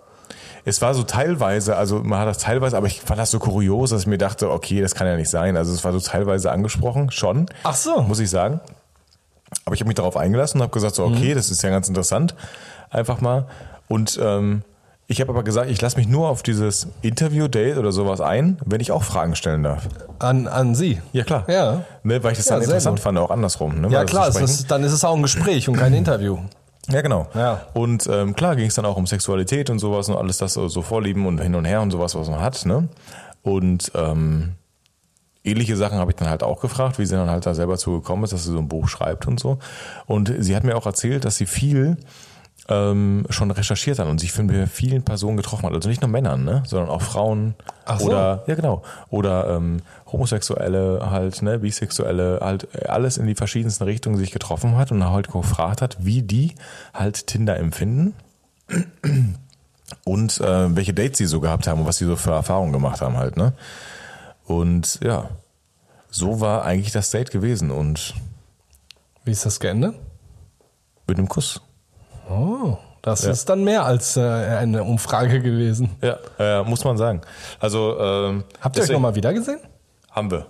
Es 0.65 0.81
war 0.81 0.95
so 0.95 1.03
teilweise, 1.03 1.77
also 1.77 2.01
man 2.05 2.21
hat 2.21 2.29
das 2.29 2.39
teilweise, 2.39 2.77
aber 2.77 2.87
ich 2.87 3.01
fand 3.01 3.19
das 3.19 3.31
so 3.33 3.39
kurios, 3.41 3.91
dass 3.91 4.03
ich 4.03 4.07
mir 4.07 4.19
dachte, 4.19 4.51
okay, 4.51 4.81
das 4.81 4.95
kann 4.95 5.07
ja 5.09 5.17
nicht 5.17 5.31
sein. 5.31 5.57
Also 5.57 5.73
es 5.73 5.83
war 5.85 5.93
so 5.93 5.99
teilweise 6.01 6.51
angesprochen, 6.53 7.11
schon. 7.11 7.47
Ach 7.65 7.75
so. 7.75 8.01
Muss 8.03 8.21
ich 8.21 8.31
sagen. 8.31 8.61
Aber 9.65 9.75
ich 9.75 9.81
habe 9.81 9.89
mich 9.89 9.97
darauf 9.97 10.17
eingelassen 10.17 10.59
und 10.59 10.63
habe 10.63 10.73
gesagt, 10.73 10.95
so, 10.95 11.07
Mhm. 11.07 11.17
okay, 11.17 11.35
das 11.35 11.51
ist 11.51 11.63
ja 11.63 11.71
ganz 11.71 11.89
interessant. 11.89 12.35
Einfach 12.91 13.21
mal. 13.21 13.47
Und 13.89 14.19
ähm, 14.23 14.63
ich 15.09 15.21
habe 15.21 15.31
aber 15.31 15.43
gesagt, 15.43 15.71
ich 15.71 15.81
lasse 15.81 15.97
mich 15.99 16.09
nur 16.09 16.29
auf 16.29 16.43
dieses 16.43 16.87
Interview-Date 17.03 17.77
oder 17.77 17.93
sowas 17.93 18.21
ein, 18.21 18.59
wenn 18.65 18.81
ich 18.81 18.93
auch 18.93 19.03
Fragen 19.03 19.35
stellen 19.37 19.63
darf. 19.63 19.89
An, 20.19 20.47
an 20.47 20.75
sie. 20.75 21.01
Ja, 21.13 21.25
klar. 21.25 21.45
Ja. 21.49 21.85
Ne, 22.03 22.23
weil 22.23 22.33
ich 22.33 22.39
das 22.39 22.47
Ja, 22.49 22.55
dann 22.57 22.63
interessant 22.65 22.97
gut. 22.97 23.03
fand, 23.03 23.19
auch 23.19 23.31
andersrum. 23.31 23.81
Ne, 23.81 23.89
Ja, 23.89 24.05
klar, 24.05 24.29
ist, 24.29 24.71
dann 24.71 24.85
ist 24.85 24.93
es 24.93 25.05
auch 25.05 25.15
ein 25.17 25.23
Gespräch 25.23 25.69
und 25.69 25.77
kein 25.77 25.93
Interview. 25.93 26.39
Ja, 26.89 27.01
genau. 27.03 27.27
Ja. 27.35 27.63
Und 27.75 28.09
ähm, 28.11 28.35
klar 28.35 28.57
ging 28.57 28.67
es 28.67 28.75
dann 28.75 28.85
auch 28.87 28.97
um 28.97 29.07
Sexualität 29.07 29.71
und 29.71 29.79
sowas 29.79 30.09
und 30.09 30.17
alles 30.17 30.39
das 30.39 30.55
so 30.55 30.67
so 30.69 30.83
Vorlieben 30.83 31.27
und 31.27 31.41
hin 31.41 31.55
und 31.55 31.65
her 31.65 31.81
und 31.81 31.91
sowas, 31.91 32.15
was 32.15 32.29
man 32.29 32.41
hat. 32.41 32.65
Ne? 32.67 32.89
Und 33.43 33.93
ähm, 33.95 34.53
ähnliche 35.45 35.77
Sachen 35.77 35.99
habe 35.99 36.11
ich 36.11 36.17
dann 36.17 36.29
halt 36.29 36.43
auch 36.43 36.61
gefragt, 36.61 36.99
wie 36.99 37.07
sie 37.07 37.15
dann 37.15 37.31
halt 37.31 37.47
da 37.47 37.55
selber 37.55 37.77
zugekommen 37.77 38.25
ist, 38.25 38.33
dass 38.33 38.45
sie 38.45 38.53
so 38.53 38.59
ein 38.59 38.69
Buch 38.69 38.89
schreibt 38.89 39.27
und 39.29 39.39
so. 39.39 39.59
Und 40.07 40.33
sie 40.39 40.57
hat 40.57 40.65
mir 40.65 40.77
auch 40.77 40.87
erzählt, 40.87 41.25
dass 41.25 41.37
sie 41.37 41.47
viel 41.47 41.99
ähm, 42.69 43.25
schon 43.31 43.51
recherchiert 43.51 43.99
hat 43.99 44.07
und 44.07 44.19
sich 44.19 44.33
von 44.33 44.67
vielen 44.67 45.03
Personen 45.03 45.37
getroffen 45.37 45.67
hat. 45.67 45.73
Also 45.73 45.89
nicht 45.89 46.01
nur 46.01 46.11
Männern, 46.11 46.45
ne? 46.45 46.63
sondern 46.67 46.91
auch 46.91 47.03
Frauen 47.03 47.55
Ach 47.85 47.99
so. 47.99 48.07
oder 48.07 48.45
ja 48.47 48.55
genau 48.55 48.83
oder 49.11 49.57
ähm, 49.57 49.83
Homosexuelle 50.11 51.11
halt, 51.11 51.43
ne, 51.43 51.59
Bisexuelle 51.59 52.39
halt 52.41 52.89
alles 52.89 53.17
in 53.17 53.27
die 53.27 53.35
verschiedensten 53.35 53.85
Richtungen 53.85 54.17
sich 54.17 54.31
getroffen 54.31 54.77
hat 54.77 54.93
und 54.93 55.09
halt 55.09 55.29
gefragt 55.29 55.83
hat, 55.83 55.97
wie 56.01 56.23
die 56.23 56.55
halt 56.95 57.27
Tinder 57.27 57.57
empfinden 57.57 58.15
und 60.05 60.41
äh, 60.41 60.77
welche 60.77 60.95
Dates 60.95 61.19
sie 61.19 61.27
so 61.27 61.41
gehabt 61.41 61.67
haben 61.67 61.81
und 61.81 61.87
was 61.87 61.97
sie 61.97 62.07
so 62.07 62.17
für 62.17 62.33
Erfahrungen 62.33 62.73
gemacht 62.73 63.01
haben 63.01 63.17
halt, 63.17 63.37
ne? 63.37 63.53
Und 64.45 64.99
ja, 65.03 65.29
so 66.11 66.41
war 66.41 66.65
eigentlich 66.65 66.93
das 66.93 67.11
Date 67.11 67.31
gewesen 67.31 67.71
und 67.71 68.15
Wie 69.25 69.31
ist 69.31 69.47
das 69.47 69.61
geendet? 69.61 69.95
mit 71.07 71.19
einem 71.19 71.29
Kuss. 71.29 71.61
Oh, 72.33 72.79
das 73.03 73.25
ist 73.25 73.49
dann 73.49 73.65
mehr 73.65 73.85
als 73.85 74.17
äh, 74.17 74.21
eine 74.23 74.85
Umfrage 74.85 75.41
gewesen. 75.41 75.91
Ja, 76.01 76.19
äh, 76.39 76.63
muss 76.63 76.85
man 76.85 76.97
sagen. 76.97 77.21
Also 77.61 77.99
ähm, 77.99 78.45
Habt 78.61 78.77
ihr 78.77 78.85
euch 78.85 78.91
nochmal 78.91 79.15
wieder 79.15 79.33
gesehen? 79.35 79.59
Haben 80.11 80.31
wir. 80.31 80.47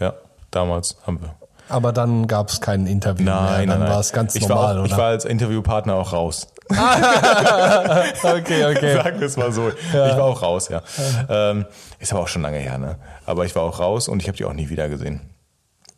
Ja, 0.00 0.14
damals 0.50 0.96
haben 1.06 1.20
wir. 1.22 1.34
Aber 1.68 1.92
dann 1.92 2.26
gab 2.26 2.48
es 2.50 2.60
kein 2.60 2.86
Interview 2.86 3.24
mehr. 3.24 3.34
Nein, 3.34 3.68
Dann 3.68 3.68
nein, 3.68 3.78
nein. 3.80 3.90
war 3.90 4.00
es 4.00 4.12
ganz 4.12 4.34
ich 4.34 4.46
normal, 4.46 4.76
war 4.76 4.82
auch, 4.82 4.86
Ich 4.86 4.96
war 4.96 5.06
als 5.06 5.24
Interviewpartner 5.24 5.94
auch 5.94 6.12
raus. 6.12 6.48
okay, 6.70 8.64
okay. 8.64 8.94
Sagen 8.96 9.20
wir 9.20 9.26
es 9.26 9.36
mal 9.36 9.52
so. 9.52 9.68
Ich 9.68 9.94
war 9.94 10.24
auch 10.24 10.42
raus, 10.42 10.68
ja. 10.68 10.82
Ähm, 11.28 11.66
ist 11.98 12.12
aber 12.12 12.22
auch 12.22 12.28
schon 12.28 12.42
lange 12.42 12.58
her, 12.58 12.78
ne? 12.78 12.96
Aber 13.26 13.44
ich 13.44 13.54
war 13.54 13.62
auch 13.62 13.80
raus 13.80 14.08
und 14.08 14.20
ich 14.20 14.28
habe 14.28 14.36
die 14.36 14.44
auch 14.44 14.52
nie 14.52 14.68
wieder 14.68 14.88
gesehen. 14.88 15.20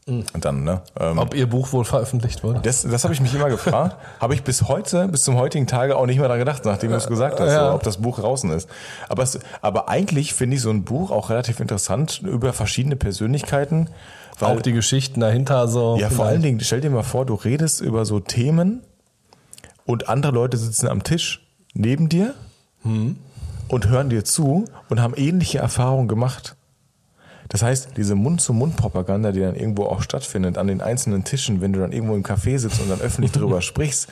Und 0.08 0.44
dann, 0.44 0.62
ne? 0.62 0.82
Ähm, 1.00 1.18
Ob 1.18 1.34
ihr 1.34 1.48
Buch 1.48 1.72
wohl 1.72 1.84
veröffentlicht 1.84 2.44
wurde? 2.44 2.60
das 2.60 2.82
das 2.82 3.02
habe 3.02 3.12
ich 3.12 3.20
mich 3.20 3.34
immer 3.34 3.48
gefragt. 3.48 3.96
habe 4.20 4.34
ich 4.34 4.44
bis 4.44 4.62
heute, 4.62 5.08
bis 5.08 5.22
zum 5.22 5.36
heutigen 5.36 5.66
Tage 5.66 5.96
auch 5.96 6.06
nicht 6.06 6.18
mehr 6.18 6.28
daran 6.28 6.38
gedacht, 6.38 6.64
nachdem 6.64 6.90
du 6.90 6.96
es 6.96 7.08
gesagt 7.08 7.40
hast, 7.40 7.48
Ja. 7.52 7.70
so, 7.70 7.74
ob 7.74 7.82
das 7.82 7.96
Buch 7.96 8.20
draußen 8.20 8.48
ist. 8.50 8.68
Aber, 9.08 9.24
es, 9.24 9.40
aber 9.62 9.88
eigentlich 9.88 10.32
finde 10.32 10.56
ich 10.56 10.62
so 10.62 10.70
ein 10.70 10.84
Buch 10.84 11.10
auch 11.10 11.28
relativ 11.30 11.58
interessant 11.58 12.20
über 12.22 12.52
verschiedene 12.52 12.94
Persönlichkeiten. 12.94 13.88
Weil 14.38 14.56
Auch 14.56 14.62
die 14.62 14.72
Geschichten 14.72 15.18
dahinter 15.20 15.66
so. 15.66 15.96
Ja, 15.98 16.08
vor 16.08 16.26
allen 16.26 16.42
Dingen, 16.42 16.60
stell 16.60 16.80
dir 16.82 16.90
mal 16.90 17.02
vor, 17.02 17.26
du 17.26 17.34
redest 17.34 17.80
über 17.80 18.04
so 18.04 18.20
Themen 18.20 18.82
und 19.86 20.08
andere 20.08 20.30
Leute 20.32 20.56
sitzen 20.56 20.86
am 20.88 21.02
Tisch 21.02 21.44
neben 21.74 22.08
dir 22.08 22.34
und 22.84 23.88
hören 23.88 24.10
dir 24.10 24.24
zu 24.24 24.66
und 24.88 25.00
haben 25.00 25.14
ähnliche 25.16 25.58
Erfahrungen 25.58 26.06
gemacht. 26.06 26.55
Das 27.48 27.62
heißt, 27.62 27.90
diese 27.96 28.14
Mund-zu-Mund-Propaganda, 28.14 29.32
die 29.32 29.40
dann 29.40 29.54
irgendwo 29.54 29.84
auch 29.84 30.02
stattfindet, 30.02 30.58
an 30.58 30.66
den 30.66 30.80
einzelnen 30.80 31.24
Tischen, 31.24 31.60
wenn 31.60 31.72
du 31.72 31.80
dann 31.80 31.92
irgendwo 31.92 32.14
im 32.14 32.22
Café 32.24 32.58
sitzt 32.58 32.80
und 32.80 32.90
dann 32.90 33.00
öffentlich 33.00 33.32
darüber 33.32 33.62
sprichst, 33.62 34.08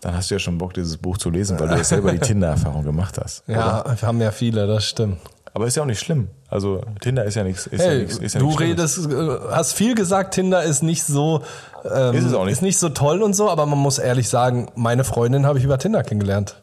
dann 0.00 0.14
hast 0.14 0.30
du 0.30 0.36
ja 0.36 0.38
schon 0.38 0.58
Bock, 0.58 0.74
dieses 0.74 0.96
Buch 0.96 1.18
zu 1.18 1.28
lesen, 1.30 1.58
weil 1.58 1.68
du 1.68 1.76
ja 1.76 1.82
selber 1.84 2.12
die 2.12 2.18
Tinder-Erfahrung 2.20 2.84
gemacht 2.84 3.18
hast. 3.22 3.42
Ja, 3.48 3.84
wir 3.84 4.06
haben 4.06 4.20
ja 4.20 4.30
viele, 4.30 4.66
das 4.66 4.84
stimmt. 4.84 5.18
Aber 5.54 5.66
ist 5.66 5.76
ja 5.76 5.82
auch 5.82 5.86
nicht 5.86 5.98
schlimm. 5.98 6.28
Also 6.48 6.82
Tinder 7.00 7.24
ist 7.24 7.34
ja 7.34 7.42
nichts. 7.42 7.66
Ist 7.66 7.80
ja 7.82 7.90
Hey, 7.90 7.98
nichts, 8.02 8.18
ist 8.18 8.34
ja 8.34 8.40
du 8.40 8.50
redest, 8.50 8.98
äh, 9.10 9.38
hast 9.50 9.72
viel 9.72 9.96
gesagt, 9.96 10.34
Tinder 10.34 10.62
ist 10.62 10.82
nicht 10.84 11.02
so, 11.02 11.42
ähm, 11.84 12.14
Ist 12.14 12.26
es 12.26 12.34
auch 12.34 12.44
nicht. 12.44 12.52
ist 12.52 12.62
nicht 12.62 12.78
so 12.78 12.90
toll 12.90 13.22
und 13.22 13.34
so, 13.34 13.50
aber 13.50 13.66
man 13.66 13.78
muss 13.78 13.98
ehrlich 13.98 14.28
sagen, 14.28 14.68
meine 14.76 15.02
Freundin 15.02 15.46
habe 15.46 15.58
ich 15.58 15.64
über 15.64 15.78
Tinder 15.78 16.04
kennengelernt. 16.04 16.62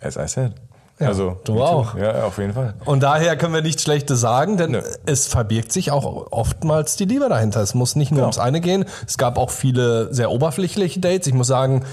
As 0.00 0.16
I 0.16 0.28
said. 0.28 0.52
Ja, 1.00 1.06
also, 1.08 1.38
du 1.44 1.62
auch. 1.62 1.96
Ja, 1.96 2.24
auf 2.24 2.36
jeden 2.38 2.52
Fall. 2.52 2.74
Und 2.84 3.02
daher 3.02 3.36
können 3.36 3.54
wir 3.54 3.62
nichts 3.62 3.82
Schlechtes 3.82 4.20
sagen, 4.20 4.58
denn 4.58 4.72
Nö. 4.72 4.82
es 5.06 5.26
verbirgt 5.26 5.72
sich 5.72 5.90
auch 5.90 6.30
oftmals 6.30 6.96
die 6.96 7.06
Liebe 7.06 7.28
dahinter. 7.28 7.62
Es 7.62 7.74
muss 7.74 7.96
nicht 7.96 8.10
nur 8.10 8.18
Genau. 8.18 8.26
ums 8.26 8.38
eine 8.38 8.60
gehen. 8.60 8.84
Es 9.06 9.16
gab 9.16 9.38
auch 9.38 9.48
viele 9.50 10.12
sehr 10.12 10.30
oberflächliche 10.30 11.00
Dates. 11.00 11.26
Ich 11.26 11.32
muss 11.34 11.46
sagen, 11.46 11.84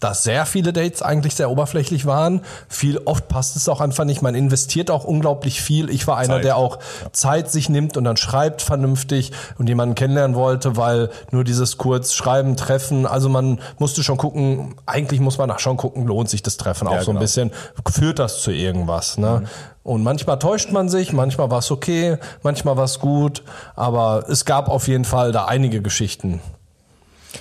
dass 0.00 0.22
sehr 0.22 0.46
viele 0.46 0.72
Dates 0.72 1.02
eigentlich 1.02 1.34
sehr 1.34 1.50
oberflächlich 1.50 2.06
waren. 2.06 2.40
Viel 2.68 2.98
oft 2.98 3.28
passt 3.28 3.56
es 3.56 3.68
auch 3.68 3.80
einfach 3.80 4.04
nicht. 4.04 4.22
Man 4.22 4.34
investiert 4.34 4.90
auch 4.90 5.04
unglaublich 5.04 5.60
viel. 5.60 5.90
Ich 5.90 6.06
war 6.06 6.16
einer, 6.16 6.34
Zeit. 6.36 6.44
der 6.44 6.56
auch 6.56 6.78
Zeit 7.12 7.50
sich 7.50 7.68
nimmt 7.68 7.96
und 7.96 8.04
dann 8.04 8.16
schreibt 8.16 8.62
vernünftig 8.62 9.32
und 9.58 9.68
jemanden 9.68 9.94
kennenlernen 9.94 10.36
wollte, 10.36 10.76
weil 10.76 11.10
nur 11.30 11.44
dieses 11.44 11.78
kurz 11.78 12.12
schreiben, 12.12 12.56
treffen, 12.56 13.06
also 13.06 13.28
man 13.28 13.60
musste 13.78 14.02
schon 14.02 14.16
gucken, 14.16 14.74
eigentlich 14.86 15.20
muss 15.20 15.38
man 15.38 15.50
auch 15.50 15.58
schon 15.58 15.76
gucken, 15.76 16.06
lohnt 16.06 16.28
sich 16.28 16.42
das 16.42 16.56
Treffen 16.56 16.88
auch 16.88 16.92
Ja, 16.92 17.02
so 17.02 17.10
ein 17.10 17.14
genau. 17.14 17.20
bisschen, 17.20 17.52
führt 17.90 18.18
das 18.18 18.42
zu 18.42 18.50
irgendwas, 18.50 19.18
ne? 19.18 19.44
Und 19.82 20.02
manchmal 20.02 20.40
täuscht 20.40 20.72
man 20.72 20.88
sich, 20.88 21.12
manchmal 21.12 21.48
war 21.50 21.60
es 21.60 21.70
okay, 21.70 22.18
manchmal 22.42 22.76
war 22.76 22.84
es 22.84 22.98
gut, 22.98 23.44
aber 23.76 24.24
es 24.28 24.44
gab 24.44 24.68
auf 24.68 24.88
jeden 24.88 25.04
Fall 25.04 25.30
da 25.30 25.44
einige 25.44 25.80
Geschichten, 25.80 26.40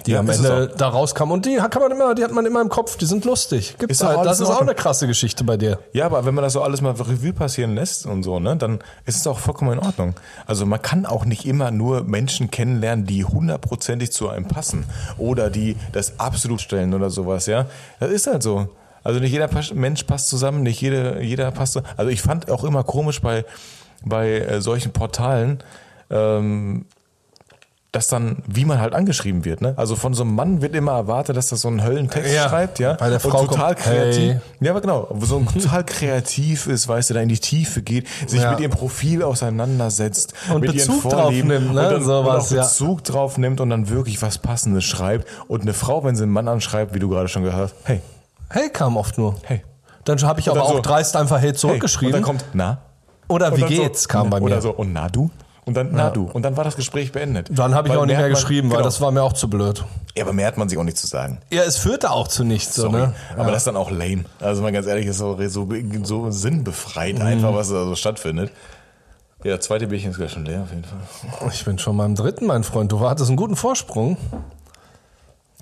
die 0.06 0.12
Ja, 0.12 0.20
am 0.20 0.30
Ende 0.30 0.72
da 0.78 0.90
rauskamen. 0.90 1.34
Und 1.34 1.46
die 1.46 1.56
kann 1.58 1.82
man 1.82 1.92
immer, 1.92 2.16
die 2.16 2.24
hat 2.24 2.32
man 2.32 2.46
immer 2.46 2.62
im 2.62 2.70
Kopf, 2.70 2.98
die 2.98 3.06
sind 3.06 3.26
lustig. 3.26 3.76
Gibt's 3.80 4.02
Ist 4.02 4.08
halt. 4.08 4.26
Das 4.26 4.40
ist 4.40 4.50
auch 4.50 4.62
eine 4.62 4.76
krasse 4.76 5.08
Geschichte 5.08 5.44
bei 5.44 5.58
dir. 5.58 5.80
Ja, 5.94 6.06
aber 6.06 6.26
wenn 6.26 6.34
man 6.36 6.44
das 6.44 6.54
so 6.54 6.62
alles 6.62 6.82
mal 6.82 6.92
Revue 6.92 7.34
passieren 7.34 7.76
lässt 7.76 8.06
und 8.06 8.24
so, 8.24 8.40
ne, 8.40 8.56
dann 8.56 8.80
ist 9.06 9.18
es 9.18 9.28
auch 9.28 9.40
vollkommen 9.40 9.74
in 9.74 9.80
Ordnung. 9.80 10.16
Also 10.46 10.66
man 10.66 10.82
kann 10.82 11.06
auch 11.06 11.26
nicht 11.26 11.46
immer 11.46 11.72
nur 11.72 12.04
Menschen 12.04 12.52
kennenlernen, 12.52 13.06
die 13.06 13.24
hundertprozentig 13.26 14.12
zu 14.12 14.30
einem 14.30 14.48
passen 14.48 14.86
oder 15.18 15.50
die 15.50 15.76
das 15.92 16.20
absolut 16.20 16.62
stellen 16.62 16.94
oder 16.94 17.10
sowas, 17.10 17.46
ja. 17.46 17.66
Das 18.00 18.12
ist 18.12 18.28
halt 18.28 18.44
so. 18.44 18.68
Also 19.04 19.20
nicht 19.20 19.32
jeder 19.32 19.50
Mensch 19.76 20.04
passt 20.04 20.30
zusammen, 20.30 20.64
nicht 20.64 20.82
jede, 20.82 21.22
jeder 21.22 21.52
passt. 21.52 21.74
so- 21.74 21.82
Also 21.96 22.10
ich 22.10 22.22
fand 22.24 22.50
auch 22.50 22.64
immer 22.64 22.84
komisch 22.84 23.22
bei, 23.22 23.46
bei 24.04 24.40
äh, 24.40 24.62
solchen 24.62 24.92
Portalen, 24.94 25.60
ähm, 26.10 26.86
dass 27.96 28.08
dann, 28.08 28.38
wie 28.48 28.66
man 28.66 28.80
halt 28.80 28.94
angeschrieben 28.94 29.46
wird, 29.46 29.62
ne? 29.62 29.74
Also 29.78 29.96
von 29.96 30.14
so 30.14 30.24
einem 30.24 30.36
Mann 30.36 30.62
wird 30.62 30.76
immer 30.76 30.92
erwartet, 30.92 31.38
dass 31.38 31.52
er 31.52 31.58
so 31.58 31.68
einen 31.70 31.84
Höllentext 31.84 32.34
Ja. 32.34 32.50
schreibt, 32.50 32.80
ja. 32.80 32.94
Bei 32.94 33.10
der 33.10 33.20
Frau 33.20 33.40
und 33.42 33.48
total 33.48 33.74
kommt, 33.76 33.86
kreativ. 33.86 34.34
hey. 34.34 34.40
Ja, 34.60 34.72
aber 34.72 34.82
genau, 34.82 35.08
so 35.22 35.38
ein 35.38 35.48
total 35.48 35.84
kreativ 35.86 36.68
ist, 36.68 36.88
weißt 36.88 37.10
du, 37.10 37.14
da 37.14 37.22
in 37.22 37.30
die 37.30 37.40
Tiefe 37.40 37.82
geht, 37.82 38.08
sich 38.28 38.42
Ja. 38.42 38.52
mit 38.52 38.60
ihrem 38.60 38.72
Profil 38.72 39.24
auseinandersetzt, 39.24 40.34
Und 40.54 40.62
mit 40.62 40.74
Bezug 40.74 40.96
ihren 40.98 41.10
drauf 41.12 41.22
Vorlieben 41.24 41.48
nimmt, 41.48 41.74
ne? 41.74 41.86
und, 41.88 41.94
dann, 41.94 42.04
Sowas, 42.04 42.52
und 42.52 42.58
ja. 42.58 42.64
auch 42.64 42.68
Bezug 42.68 43.04
drauf 43.04 43.38
nimmt 43.38 43.62
und 43.62 43.70
dann 43.70 43.90
wirklich 43.90 44.22
was 44.22 44.38
Passendes 44.38 44.84
schreibt. 44.84 45.28
Und 45.48 45.62
eine 45.62 45.74
Frau, 45.74 46.04
wenn 46.04 46.16
sie 46.16 46.24
einen 46.24 46.32
Mann 46.34 46.48
anschreibt, 46.48 46.94
wie 46.94 47.00
du 47.00 47.10
gerade 47.10 47.28
schon 47.28 47.44
gehört 47.44 47.72
hast, 47.72 47.76
hey, 47.86 48.02
Hey 48.50 48.70
kam 48.70 48.96
oft 48.98 49.18
nur. 49.18 49.36
hey. 49.44 49.62
Dann 50.04 50.22
habe 50.22 50.40
ich 50.40 50.48
Und 50.50 50.58
aber 50.58 50.68
dann 50.68 50.72
auch 50.78 50.84
so, 50.84 50.90
dreist 50.90 51.16
einfach 51.16 51.38
Hey 51.40 51.50
hey. 51.50 51.54
zurückgeschrieben. 51.56 52.14
Und 52.16 52.22
dann 52.22 52.24
kommt, 52.24 52.46
na? 52.54 52.78
Oder 53.28 53.58
wie 53.58 53.64
geht's, 53.64 54.04
so, 54.04 54.08
kam 54.10 54.30
bei 54.30 54.40
mir. 54.40 54.46
Oder 54.46 54.62
so, 54.62 54.70
und 54.72 54.94
na 54.94 55.10
du? 55.10 55.32
Und 55.66 55.74
dann, 55.76 55.90
na 55.94 56.12
du. 56.12 56.30
Und 56.32 56.44
dann 56.44 56.56
war 56.58 56.64
das 56.64 56.76
Gespräch 56.76 57.12
beendet. 57.12 57.50
Dann 57.52 57.74
habe 57.74 57.88
ich 57.88 57.94
Weil 57.94 58.00
auch 58.02 58.06
nicht 58.06 58.16
mehr 58.18 58.26
hat 58.26 58.32
man- 58.32 58.40
geschrieben, 58.40 58.70
weil 58.70 58.78
genau. 58.78 58.86
das 58.88 59.02
war 59.02 59.12
mir 59.12 59.24
auch 59.24 59.34
zu 59.34 59.50
blöd. 59.50 59.84
Ja, 60.16 60.24
aber 60.24 60.32
mehr 60.34 60.46
hat 60.48 60.58
man 60.58 60.70
sich 60.70 60.78
auch 60.78 60.84
nicht 60.84 60.98
zu 60.98 61.08
sagen. 61.08 61.40
Ja, 61.52 61.64
es 61.64 61.78
führte 61.78 62.12
auch 62.12 62.28
zu 62.28 62.44
nichts, 62.44 62.76
so, 62.76 62.84
Sorry. 62.84 62.94
ne? 63.08 63.14
Aber 63.36 63.48
das 63.50 63.62
ist 63.62 63.68
dann 63.68 63.76
auch 63.76 63.90
lame. 63.90 64.26
Also 64.40 64.62
mal 64.62 64.72
ganz 64.72 64.86
ehrlich, 64.86 65.08
ist 65.08 65.18
so, 65.18 65.36
so, 65.48 65.68
so 66.04 66.30
sinnbefreit 66.32 67.16
Mhm. 67.16 67.22
einfach, 67.26 67.54
was 67.56 67.70
da 67.70 67.84
so 67.86 67.96
stattfindet. 67.96 68.52
Ja, 69.44 69.58
das 69.58 69.66
zweite 69.66 69.88
Bierchen 69.88 70.12
ist 70.12 70.18
gleich 70.18 70.32
schon 70.32 70.46
leer 70.46 70.62
auf 70.62 70.70
jeden 70.70 70.84
Fall. 70.84 71.50
Ich 71.52 71.66
bin 71.66 71.78
schon 71.80 71.98
beim 71.98 72.14
dritten, 72.16 72.46
mein 72.46 72.64
Freund. 72.64 72.92
Du 72.92 73.00
hattest 73.00 73.30
einen 73.30 73.38
guten 73.38 73.56
Vorsprung. 73.56 74.18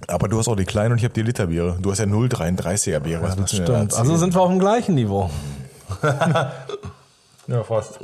Aber 0.07 0.27
du 0.27 0.37
hast 0.37 0.49
auch 0.49 0.55
die 0.57 0.65
kleinen 0.65 0.91
und 0.91 0.97
ich 0.97 1.05
habe 1.05 1.13
die 1.13 1.21
Literbiere. 1.21 1.77
Du 1.81 1.89
hast 1.91 1.99
ja 1.99 2.05
0,33er 2.05 2.99
Biere. 2.99 3.21
Was 3.23 3.37
willst 3.37 3.53
du 3.53 3.57
mir 3.59 3.63
da 3.65 3.75
Stimmt. 3.77 3.93
Also 3.93 4.17
sind 4.17 4.33
wir 4.35 4.41
auf 4.41 4.49
dem 4.49 4.59
gleichen 4.59 4.95
Niveau. 4.95 5.29
ja, 7.47 7.63
fast. 7.63 7.99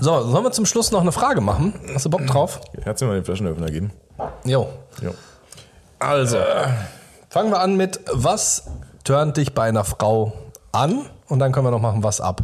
So, 0.00 0.22
sollen 0.28 0.44
wir 0.44 0.52
zum 0.52 0.66
Schluss 0.66 0.90
noch 0.90 1.00
eine 1.00 1.12
Frage 1.12 1.40
machen? 1.40 1.74
Hast 1.94 2.04
du 2.04 2.10
Bock 2.10 2.26
drauf? 2.26 2.60
Kannst 2.82 3.00
du 3.00 3.06
mir 3.06 3.12
mal 3.12 3.20
den 3.20 3.24
Flaschenöffner 3.24 3.66
geben? 3.70 3.92
Jo. 4.44 4.68
Ja. 5.00 5.10
Also, 6.00 6.38
fangen 7.30 7.50
wir 7.50 7.60
an 7.60 7.76
mit, 7.76 8.00
was 8.12 8.64
turnt 9.04 9.36
dich 9.36 9.54
bei 9.54 9.68
einer 9.68 9.84
Frau 9.84 10.32
an? 10.72 11.06
Und 11.28 11.38
dann 11.38 11.52
können 11.52 11.66
wir 11.66 11.70
noch 11.70 11.80
machen, 11.80 12.02
was 12.02 12.20
ab. 12.20 12.42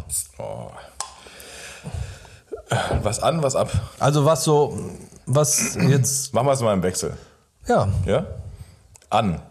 Was 3.03 3.21
an, 3.21 3.43
was 3.43 3.57
ab. 3.57 3.69
Also 3.99 4.25
was 4.25 4.45
so, 4.45 4.79
was 5.27 5.75
jetzt, 5.75 6.33
Machen 6.35 6.47
wir 6.47 6.53
es 6.53 6.61
mal 6.61 6.73
im 6.73 6.83
Wechsel. 6.83 7.17
ja, 7.67 7.89
Ja? 8.07 8.27
An. 9.11 9.43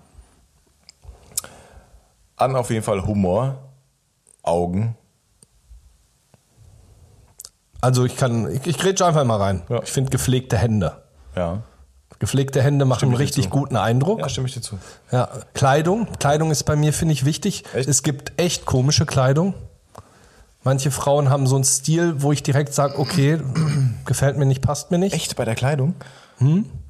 An 2.38 2.56
auf 2.56 2.70
jeden 2.70 2.84
Fall 2.84 3.06
Humor, 3.06 3.58
Augen. 4.42 4.96
Also 7.82 8.06
ich 8.06 8.18
kann, 8.18 8.52
ich, 8.52 8.66
ich 8.68 8.78
grätsche 8.78 9.06
einfach 9.06 9.24
mal 9.24 9.38
rein. 9.38 9.62
Ja. 9.70 9.82
Ich 9.84 9.90
finde 9.90 10.10
gepflegte 10.10 10.58
Hände. 10.58 10.98
Ja. 11.36 11.64
Gepflegte 12.20 12.62
Hände 12.62 12.84
machen 12.84 13.06
einen 13.06 13.16
richtig 13.16 13.46
zu. 13.46 13.50
guten 13.50 13.78
Eindruck. 13.78 14.20
Ja, 14.20 14.28
stimme 14.28 14.48
ich 14.48 14.54
dir 14.54 14.62
zu. 14.62 14.78
Ja, 15.12 15.30
Kleidung. 15.54 16.08
Kleidung 16.20 16.52
ist 16.52 16.64
bei 16.64 16.76
mir, 16.76 16.92
finde 16.92 17.14
ich, 17.14 17.24
wichtig. 17.24 17.64
Echt? 17.74 17.88
Es 17.88 18.04
gibt 18.04 18.34
echt 18.38 18.66
komische 18.66 19.06
Kleidung. 19.06 19.54
Manche 20.64 20.92
Frauen 20.92 21.30
haben 21.30 21.48
so 21.48 21.56
einen 21.56 21.64
Stil, 21.64 22.22
wo 22.22 22.34
ich 22.34 22.44
direkt 22.44 22.74
sage, 22.74 23.00
okay, 23.00 23.40
gefällt 24.06 24.38
mir 24.38 24.46
nicht, 24.46 24.62
passt 24.62 24.92
mir 24.92 24.98
nicht. 24.98 25.16
Echt 25.16 25.38
bei 25.38 25.46
der 25.46 25.56
Kleidung? 25.56 25.96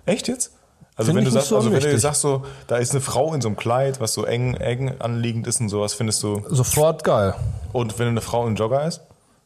Echt 0.05 0.27
jetzt? 0.27 0.51
Also 0.95 1.13
Find 1.13 1.19
wenn 1.19 1.25
du 1.25 1.31
sagst, 1.31 1.49
so 1.49 1.55
also 1.57 1.71
wenn 1.71 1.79
du 1.79 1.99
sagst 1.99 2.21
so, 2.21 2.43
da 2.67 2.77
ist 2.77 2.91
eine 2.91 2.99
Frau 2.99 3.33
in 3.33 3.41
so 3.41 3.47
einem 3.47 3.55
Kleid, 3.55 4.01
was 4.01 4.13
so 4.13 4.25
eng, 4.25 4.55
eng 4.55 4.99
anliegend 4.99 5.47
ist 5.47 5.61
und 5.61 5.69
sowas, 5.69 5.93
findest 5.93 6.21
du. 6.23 6.41
Sofort 6.49 7.03
geil. 7.03 7.35
Und 7.71 7.99
wenn 7.99 8.07
eine 8.09 8.21
Frau 8.21 8.45
im 8.47 8.55
Jogger 8.55 8.85
ist? 8.85 9.01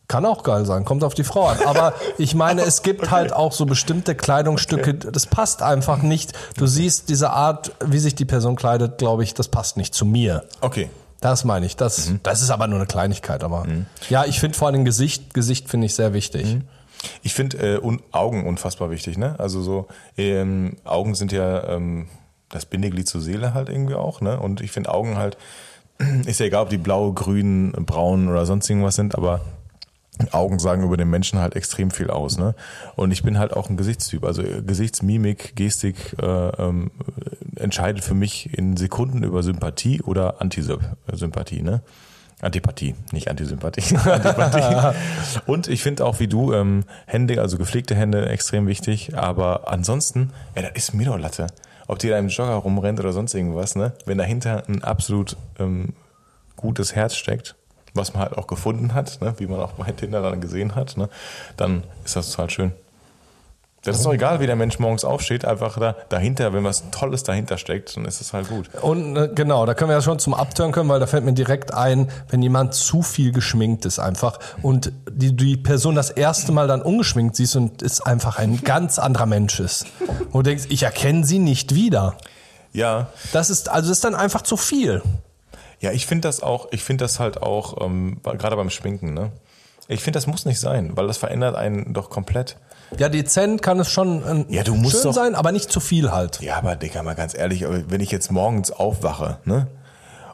Kann 0.08 0.26
auch 0.26 0.44
geil 0.44 0.66
sein, 0.66 0.84
kommt 0.86 1.04
auf 1.04 1.14
die 1.14 1.24
Frau 1.24 1.48
an. 1.48 1.58
Aber 1.66 1.94
ich 2.18 2.36
meine, 2.36 2.62
es 2.64 2.82
gibt 2.84 3.10
halt 3.10 3.34
auch 3.34 3.52
so 3.54 3.66
bestimmte 3.66 4.16
Kleidungsstücke, 4.16 4.94
das 4.96 5.26
passt 5.28 5.62
einfach 5.62 6.02
nicht. 6.02 6.34
Du 6.58 6.68
siehst 6.68 7.10
diese 7.10 7.30
Art, 7.32 7.72
wie 7.86 8.00
sich 8.00 8.14
die 8.16 8.26
Person 8.26 8.56
kleidet, 8.56 8.98
glaube 8.98 9.24
ich, 9.24 9.34
das 9.34 9.48
passt 9.48 9.78
nicht 9.78 9.94
zu 9.96 10.06
mir. 10.06 10.44
Okay. 10.62 10.90
Das 11.22 11.46
meine 11.46 11.66
ich. 11.66 11.78
Das, 11.78 12.10
Mhm. 12.10 12.20
das 12.24 12.42
ist 12.42 12.50
aber 12.50 12.68
nur 12.68 12.80
eine 12.80 12.86
Kleinigkeit. 12.86 13.46
Aber 13.46 13.66
ja, 14.10 14.26
ich 14.26 14.42
finde 14.42 14.58
vor 14.58 14.68
allem 14.68 14.84
Gesicht, 14.84 15.34
Gesicht 15.34 15.70
finde 15.70 15.86
ich 15.86 15.96
sehr 15.96 16.14
wichtig. 16.14 16.58
Ich 17.22 17.34
finde 17.34 17.58
äh, 17.76 17.80
un 17.82 18.02
Augen 18.12 18.46
unfassbar 18.46 18.90
wichtig, 18.92 19.18
ne? 19.18 19.36
Also 19.38 19.62
so, 19.62 19.88
ähm, 20.18 20.76
Augen 20.84 21.16
sind 21.16 21.32
ja 21.32 21.64
ähm, 21.70 22.08
das 22.50 22.66
Bindeglied 22.66 23.08
zur 23.08 23.22
Seele 23.22 23.54
halt 23.54 23.70
irgendwie 23.70 23.96
auch, 23.96 24.20
ne? 24.22 24.38
Und 24.40 24.60
ich 24.62 24.72
finde 24.72 24.94
Augen 24.94 25.18
halt, 25.18 25.38
ist 26.26 26.42
ja 26.42 26.46
egal, 26.46 26.64
ob 26.64 26.70
die 26.70 26.78
blau, 26.78 27.12
grün, 27.14 27.72
braun 27.72 28.28
oder 28.28 28.46
sonst 28.46 28.70
irgendwas 28.70 28.96
sind, 28.96 29.16
aber 29.16 29.42
Augen 30.32 30.60
sagen 30.60 30.84
über 30.84 30.96
den 30.96 31.10
Menschen 31.10 31.40
halt 31.40 31.56
extrem 31.56 31.92
viel 31.92 32.10
aus, 32.10 32.38
ne? 32.38 32.54
Und 32.96 33.12
ich 33.12 33.24
bin 33.24 33.40
halt 33.40 33.54
auch 33.54 33.70
ein 33.70 33.78
Gesichtstyp. 33.78 34.24
Also 34.24 34.44
äh, 34.44 34.62
Gesichtsmimik, 34.62 35.56
Gestik 35.56 36.16
äh, 36.22 36.26
ähm, 36.26 36.92
entscheidet 37.56 38.04
für 38.04 38.14
mich 38.14 38.56
in 38.58 38.78
Sekunden 38.78 39.24
über 39.24 39.42
Sympathie 39.42 40.02
oder 40.02 40.40
Antisympathie, 40.40 41.64
ne? 41.64 41.82
Antipathie, 42.42 42.94
nicht 43.12 43.30
Antisympathie. 43.30 43.96
Antipathie. 44.06 44.98
Und 45.46 45.68
ich 45.68 45.82
finde 45.82 46.06
auch 46.06 46.20
wie 46.20 46.28
du, 46.28 46.54
ähm, 46.54 46.84
Hände, 47.06 47.42
also 47.42 47.58
gepflegte 47.58 47.96
Hände, 47.96 48.28
extrem 48.28 48.68
wichtig. 48.68 49.18
Aber 49.18 49.72
ansonsten, 49.72 50.32
ja, 50.56 50.62
das 50.62 50.72
ist 50.76 50.94
mir 50.94 51.06
doch 51.06 51.18
Latte. 51.18 51.48
Ob 51.88 52.00
die 52.00 52.10
da 52.10 52.18
im 52.18 52.28
Jogger 52.28 52.54
rumrennt 52.54 53.00
oder 53.00 53.14
sonst 53.14 53.34
irgendwas, 53.34 53.76
ne? 53.76 53.94
Wenn 54.06 54.18
dahinter 54.18 54.64
ein 54.68 54.84
absolut 54.84 55.38
ähm, 55.60 55.94
gutes 56.56 56.96
Herz 56.96 57.16
steckt, 57.16 57.56
was 57.94 58.14
man 58.14 58.24
halt 58.24 58.38
auch 58.38 58.48
gefunden 58.48 58.94
hat, 58.94 59.22
ne? 59.22 59.34
wie 59.38 59.48
man 59.48 59.60
auch 59.60 59.74
bei 59.74 59.92
Tinder 59.92 60.22
dann 60.22 60.42
gesehen 60.42 60.76
hat, 60.76 60.98
ne? 60.98 61.10
dann 61.58 61.84
ist 62.06 62.16
das 62.16 62.32
total 62.32 62.50
schön. 62.50 62.74
Das 63.86 63.98
ist 63.98 64.06
doch 64.06 64.14
egal, 64.14 64.40
wie 64.40 64.48
der 64.48 64.56
Mensch 64.56 64.80
morgens 64.80 65.04
aufsteht, 65.04 65.44
einfach 65.44 65.78
da, 65.78 65.98
dahinter, 66.08 66.54
wenn 66.54 66.64
was 66.64 66.90
Tolles 66.92 67.24
dahinter 67.24 67.58
steckt, 67.58 67.98
dann 67.98 68.06
ist 68.06 68.22
es 68.22 68.32
halt 68.32 68.48
gut. 68.48 68.70
Und 68.82 69.18
äh, 69.18 69.30
genau, 69.36 69.66
da 69.66 69.74
können 69.74 69.90
wir 69.90 69.96
ja 69.96 70.02
schon 70.02 70.20
zum 70.20 70.34
Abtören 70.34 70.72
können, 70.72 70.88
weil 70.88 71.02
da 71.02 71.06
fällt 71.06 71.26
mir 71.26 71.34
direkt 71.34 71.74
ein, 71.74 72.10
wenn 72.30 72.42
jemand 72.42 72.74
zu 72.74 73.02
viel 73.02 73.34
geschminkt 73.34 73.86
ist 73.86 74.00
einfach 74.00 74.40
und 74.62 74.94
die, 75.12 75.36
die 75.36 75.58
Person 75.58 75.96
das 75.96 76.12
erste 76.12 76.54
Mal 76.54 76.68
dann 76.70 76.82
ungeschminkt 76.82 77.36
siehst 77.36 77.58
und 77.58 77.82
ist 77.82 78.08
einfach 78.08 78.40
ein 78.40 78.62
ganz 78.64 79.00
anderer 79.00 79.26
Mensch 79.26 79.60
ist. 79.60 79.86
Wo 80.32 80.40
du 80.40 80.44
denkst, 80.44 80.68
ich 80.70 80.84
erkenne 80.84 81.26
sie 81.26 81.40
nicht 81.40 81.76
wieder. 81.76 82.16
Ja, 82.72 83.08
Das 83.34 83.50
ist, 83.50 83.68
also 83.68 83.90
das 83.90 83.98
ist 83.98 84.06
dann 84.06 84.16
einfach 84.16 84.44
zu 84.44 84.56
viel. 84.56 85.02
Ja, 85.84 85.92
ich 85.92 86.06
finde 86.08 86.30
das 86.30 86.42
auch, 86.42 86.70
ich 86.72 86.82
finde 86.82 87.04
das 87.04 87.20
halt 87.20 87.42
auch, 87.44 87.82
ähm, 87.86 88.22
gerade 88.24 88.56
beim 88.56 88.70
Schminken, 88.70 89.14
ne? 89.14 89.32
Ich 89.90 90.02
finde, 90.02 90.16
das 90.16 90.28
muss 90.28 90.46
nicht 90.46 90.62
sein, 90.62 90.96
weil 90.96 91.08
das 91.08 91.18
verändert 91.18 91.58
einen 91.58 91.94
doch 91.94 92.10
komplett. 92.10 92.56
Ja, 92.98 93.10
dezent 93.10 93.62
kann 93.62 93.82
es 93.82 93.92
schon 93.92 94.46
äh, 94.50 94.56
Ja, 94.56 94.64
du 94.64 94.76
musst 94.76 94.94
schön 94.96 95.04
doch- 95.04 95.14
sein, 95.14 95.36
aber 95.36 95.52
nicht 95.52 95.70
zu 95.70 95.82
viel 95.82 96.12
halt. 96.14 96.40
Ja, 96.40 96.56
aber 96.56 96.78
Digga, 96.78 97.04
mal 97.04 97.16
ganz 97.16 97.38
ehrlich, 97.38 97.66
wenn 97.68 98.00
ich 98.00 98.12
jetzt 98.12 98.32
morgens 98.32 98.72
aufwache, 98.72 99.40
ne? 99.44 99.68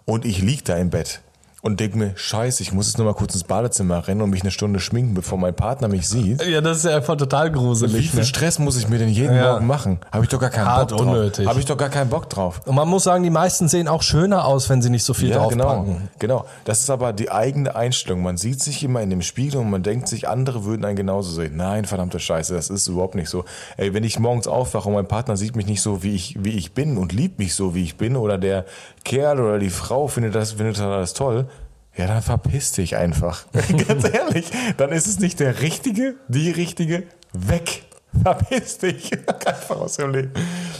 Und 0.06 0.24
ich 0.24 0.40
lieg 0.42 0.66
da 0.66 0.76
im 0.78 0.92
Bett 0.92 1.22
und 1.62 1.80
denke 1.80 1.98
mir, 1.98 2.12
scheiße, 2.16 2.64
ich 2.64 2.72
muss 2.72 2.88
jetzt 2.88 2.98
nur 2.98 3.06
mal 3.08 3.14
kurz 3.14 3.34
ins 3.34 3.44
Badezimmer 3.44 4.08
rennen 4.08 4.22
und 4.22 4.30
mich 4.30 4.42
eine 4.42 4.52
Stunde 4.52 4.80
schminken, 4.80 5.14
bevor 5.14 5.38
mein 5.38 5.54
Partner 5.54 5.90
mich 5.90 6.08
sieht. 6.08 6.42
Ja, 6.46 6.62
das 6.62 6.78
ist 6.78 6.86
ja 6.86 6.96
einfach 6.96 7.18
total 7.18 7.52
gruselig. 7.52 7.94
Wie 7.96 8.08
viel 8.08 8.20
ne? 8.20 8.26
Stress 8.26 8.60
muss 8.60 8.78
ich 8.78 8.88
mir 8.88 8.98
denn 8.98 9.10
jeden 9.10 9.36
Ja. 9.36 9.54
Morgen 9.54 9.68
machen? 9.68 10.00
Habe 10.12 10.24
ich 10.24 10.30
doch 10.30 10.40
gar 10.40 10.50
keinen 10.50 10.68
Hart 10.68 10.90
Bock 10.90 11.00
drauf. 11.00 11.08
unnötig. 11.08 11.48
Habe 11.48 11.60
ich 11.60 11.66
doch 11.66 11.76
gar 11.78 11.90
keinen 11.90 12.10
Bock 12.10 12.30
drauf. 12.30 12.62
Und 12.66 12.76
man 12.76 12.88
muss 12.88 13.04
sagen, 13.04 13.24
die 13.24 13.30
meisten 13.30 13.68
sehen 13.68 13.88
auch 13.90 14.02
schöner 14.04 14.46
aus, 14.46 14.70
wenn 14.70 14.82
sie 14.82 14.90
nicht 14.90 15.04
so 15.04 15.14
viel 15.14 15.30
Ja, 15.30 15.46
genau. 15.48 15.66
draufpacken. 15.66 16.10
Genau. 16.20 16.46
Das 16.64 16.80
ist 16.80 16.90
aber 16.90 17.12
die 17.12 17.30
eigene 17.30 17.76
Einstellung. 17.76 18.22
Man 18.24 18.38
sieht 18.38 18.62
sich 18.64 18.82
immer 18.84 19.02
in 19.02 19.10
dem 19.10 19.22
Spiegel 19.22 19.60
und 19.60 19.70
man 19.70 19.84
denkt 19.84 20.08
sich, 20.08 20.30
andere 20.30 20.64
würden 20.64 20.86
einen 20.86 20.96
genauso 20.96 21.32
sehen. 21.32 21.58
Nein, 21.58 21.84
verdammte 21.86 22.20
Scheiße, 22.20 22.54
das 22.54 22.70
ist 22.70 22.88
überhaupt 22.88 23.16
nicht 23.16 23.30
so. 23.30 23.44
Ey, 23.76 23.94
wenn 23.94 24.04
ich 24.06 24.18
morgens 24.18 24.48
aufwache 24.48 24.88
und 24.88 24.94
mein 24.96 25.08
Partner 25.08 25.36
sieht 25.36 25.56
mich 25.58 25.66
nicht 25.66 25.82
so, 25.82 26.04
wie 26.04 26.16
ich, 26.16 26.36
wie 26.40 26.58
ich 26.58 26.72
bin 26.74 26.98
und 26.98 27.12
liebt 27.12 27.38
mich 27.38 27.54
so, 27.54 27.76
wie 27.76 27.84
ich 27.84 27.98
bin, 27.98 28.16
oder 28.16 28.38
der 28.38 28.66
Kerl 29.04 29.40
oder 29.40 29.60
die 29.60 29.70
Frau 29.70 30.08
findet 30.08 30.36
das, 30.36 30.54
findet 30.54 30.78
das 30.78 30.84
alles 30.84 31.14
toll, 31.14 31.48
ja, 31.96 32.08
dann 32.08 32.22
verpiss 32.22 32.72
dich 32.72 32.96
einfach. 32.96 33.46
Ganz 33.88 34.04
ehrlich, 34.06 34.52
dann 34.78 34.92
ist 34.92 35.08
es 35.08 35.20
nicht 35.20 35.40
der 35.40 35.62
Richtige, 35.62 36.16
die 36.28 36.52
Richtige, 36.52 37.04
weg. 37.34 37.84
Verpiss 38.24 38.80
dich. 38.80 39.12
Einfach 39.28 39.82
aus 39.82 39.98
dem 39.98 40.12
Leben. 40.12 40.34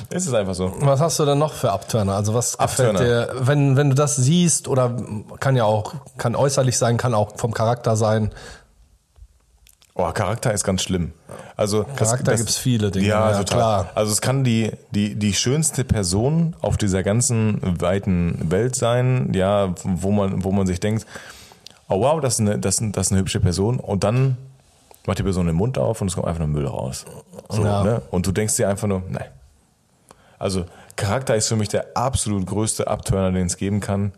Es 0.10 0.26
ist 0.26 0.34
einfach 0.34 0.56
so. 0.56 0.74
Was 0.80 1.00
hast 1.00 1.20
du 1.20 1.26
denn 1.26 1.38
noch 1.38 1.54
für 1.54 1.72
Abturner? 1.72 2.16
Also 2.16 2.34
was 2.34 2.58
gefällt 2.58 2.96
Abturner. 2.96 3.28
dir, 3.28 3.36
wenn, 3.42 3.76
wenn 3.76 3.90
du 3.90 3.96
das 3.96 4.16
siehst 4.16 4.68
oder 4.68 4.96
kann 5.40 5.56
ja 5.56 5.64
auch, 5.64 5.94
kann 6.18 6.36
äußerlich 6.36 6.78
sein, 6.78 6.98
kann 6.98 7.14
auch 7.14 7.38
vom 7.38 7.54
Charakter 7.54 7.96
sein. 7.96 8.32
Oh, 10.02 10.12
Charakter 10.14 10.54
ist 10.54 10.64
ganz 10.64 10.82
schlimm. 10.84 11.12
Also 11.58 11.84
Charakter 11.96 12.36
gibt's 12.38 12.58
viele 12.58 12.90
Dinge, 12.90 13.06
Ja, 13.08 13.32
ja, 13.32 13.44
klar. 13.44 13.90
Also 13.96 14.12
es 14.14 14.22
kann 14.22 14.44
die, 14.46 14.72
die, 14.92 15.16
die 15.16 15.34
schönste 15.34 15.84
Person 15.84 16.56
auf 16.62 16.78
dieser 16.78 17.04
ganzen 17.04 17.60
weiten 17.82 18.50
Welt 18.50 18.76
sein, 18.76 19.34
ja, 19.34 19.74
wo 19.84 20.12
man, 20.12 20.44
wo 20.44 20.52
man 20.52 20.66
sich 20.68 20.80
denkt, 20.80 21.06
oh 21.90 22.00
wow, 22.02 22.22
das 22.22 22.36
ist 22.36 22.40
eine, 22.42 22.60
das, 22.60 22.80
ist- 22.80 22.96
das 22.96 23.08
ist 23.08 23.12
eine 23.12 23.20
hübsche 23.22 23.40
Person. 23.42 23.80
Und 23.80 24.04
dann 24.06 24.38
macht 25.06 25.20
die 25.20 25.24
Person 25.24 25.48
den 25.48 25.56
Mund 25.56 25.78
auf 25.78 26.00
und 26.02 26.08
es 26.08 26.16
kommt 26.16 26.28
einfach 26.28 26.40
nur 26.40 26.48
Müll 26.48 26.66
raus. 26.68 27.06
So, 27.50 27.66
Ja. 27.66 27.84
ne? 27.84 28.02
Und 28.12 28.26
du 28.26 28.32
denkst 28.32 28.56
dir 28.56 28.70
einfach 28.70 28.88
nur, 28.88 29.04
nein. 29.10 29.26
Also 30.38 30.64
Charakter 30.96 31.36
ist 31.36 31.48
für 31.50 31.56
mich 31.58 31.68
der 31.70 31.88
absolut 31.96 32.46
größte 32.46 32.88
Abturner, 32.88 33.32
den 33.32 33.48
es 33.48 33.58
geben 33.58 33.82
kann. 33.82 34.14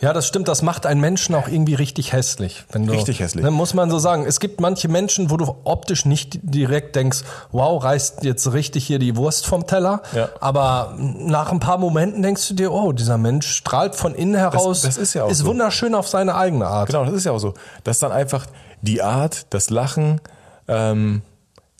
Ja, 0.00 0.12
das 0.12 0.26
stimmt, 0.26 0.48
das 0.48 0.62
macht 0.62 0.86
einen 0.86 1.00
Menschen 1.00 1.34
auch 1.34 1.48
irgendwie 1.48 1.74
richtig 1.74 2.12
hässlich. 2.12 2.64
Wenn 2.70 2.86
du, 2.86 2.92
Richtig 2.92 3.20
hässlich. 3.20 3.44
Ne, 3.44 3.50
muss 3.50 3.74
man 3.74 3.90
so 3.90 3.98
sagen. 3.98 4.24
Es 4.26 4.40
gibt 4.40 4.60
manche 4.60 4.88
Menschen, 4.88 5.30
wo 5.30 5.36
du 5.36 5.56
optisch 5.64 6.04
nicht 6.04 6.38
direkt 6.42 6.96
denkst, 6.96 7.22
wow, 7.52 7.82
reißt 7.82 8.24
jetzt 8.24 8.52
richtig 8.52 8.86
hier 8.86 8.98
die 8.98 9.16
Wurst 9.16 9.46
vom 9.46 9.66
Teller. 9.66 10.02
Ja. 10.14 10.28
Aber 10.40 10.94
nach 10.98 11.52
ein 11.52 11.60
paar 11.60 11.78
Momenten 11.78 12.22
denkst 12.22 12.48
du 12.48 12.54
dir, 12.54 12.72
oh, 12.72 12.92
dieser 12.92 13.18
Mensch 13.18 13.48
strahlt 13.48 13.94
von 13.94 14.14
innen 14.14 14.34
heraus, 14.34 14.82
das 14.82 14.96
ist 14.96 15.14
ja 15.14 15.24
auch 15.24 15.30
ist 15.30 15.38
so. 15.38 15.46
wunderschön 15.46 15.94
auf 15.94 16.08
seine 16.08 16.34
eigene 16.34 16.66
Art. 16.66 16.88
Genau, 16.88 17.04
das 17.04 17.14
ist 17.14 17.24
ja 17.24 17.32
auch 17.32 17.38
so. 17.38 17.54
Dass 17.84 17.98
dann 17.98 18.12
einfach 18.12 18.46
die 18.82 19.02
Art, 19.02 19.46
das 19.50 19.70
Lachen, 19.70 20.20
ähm, 20.68 21.22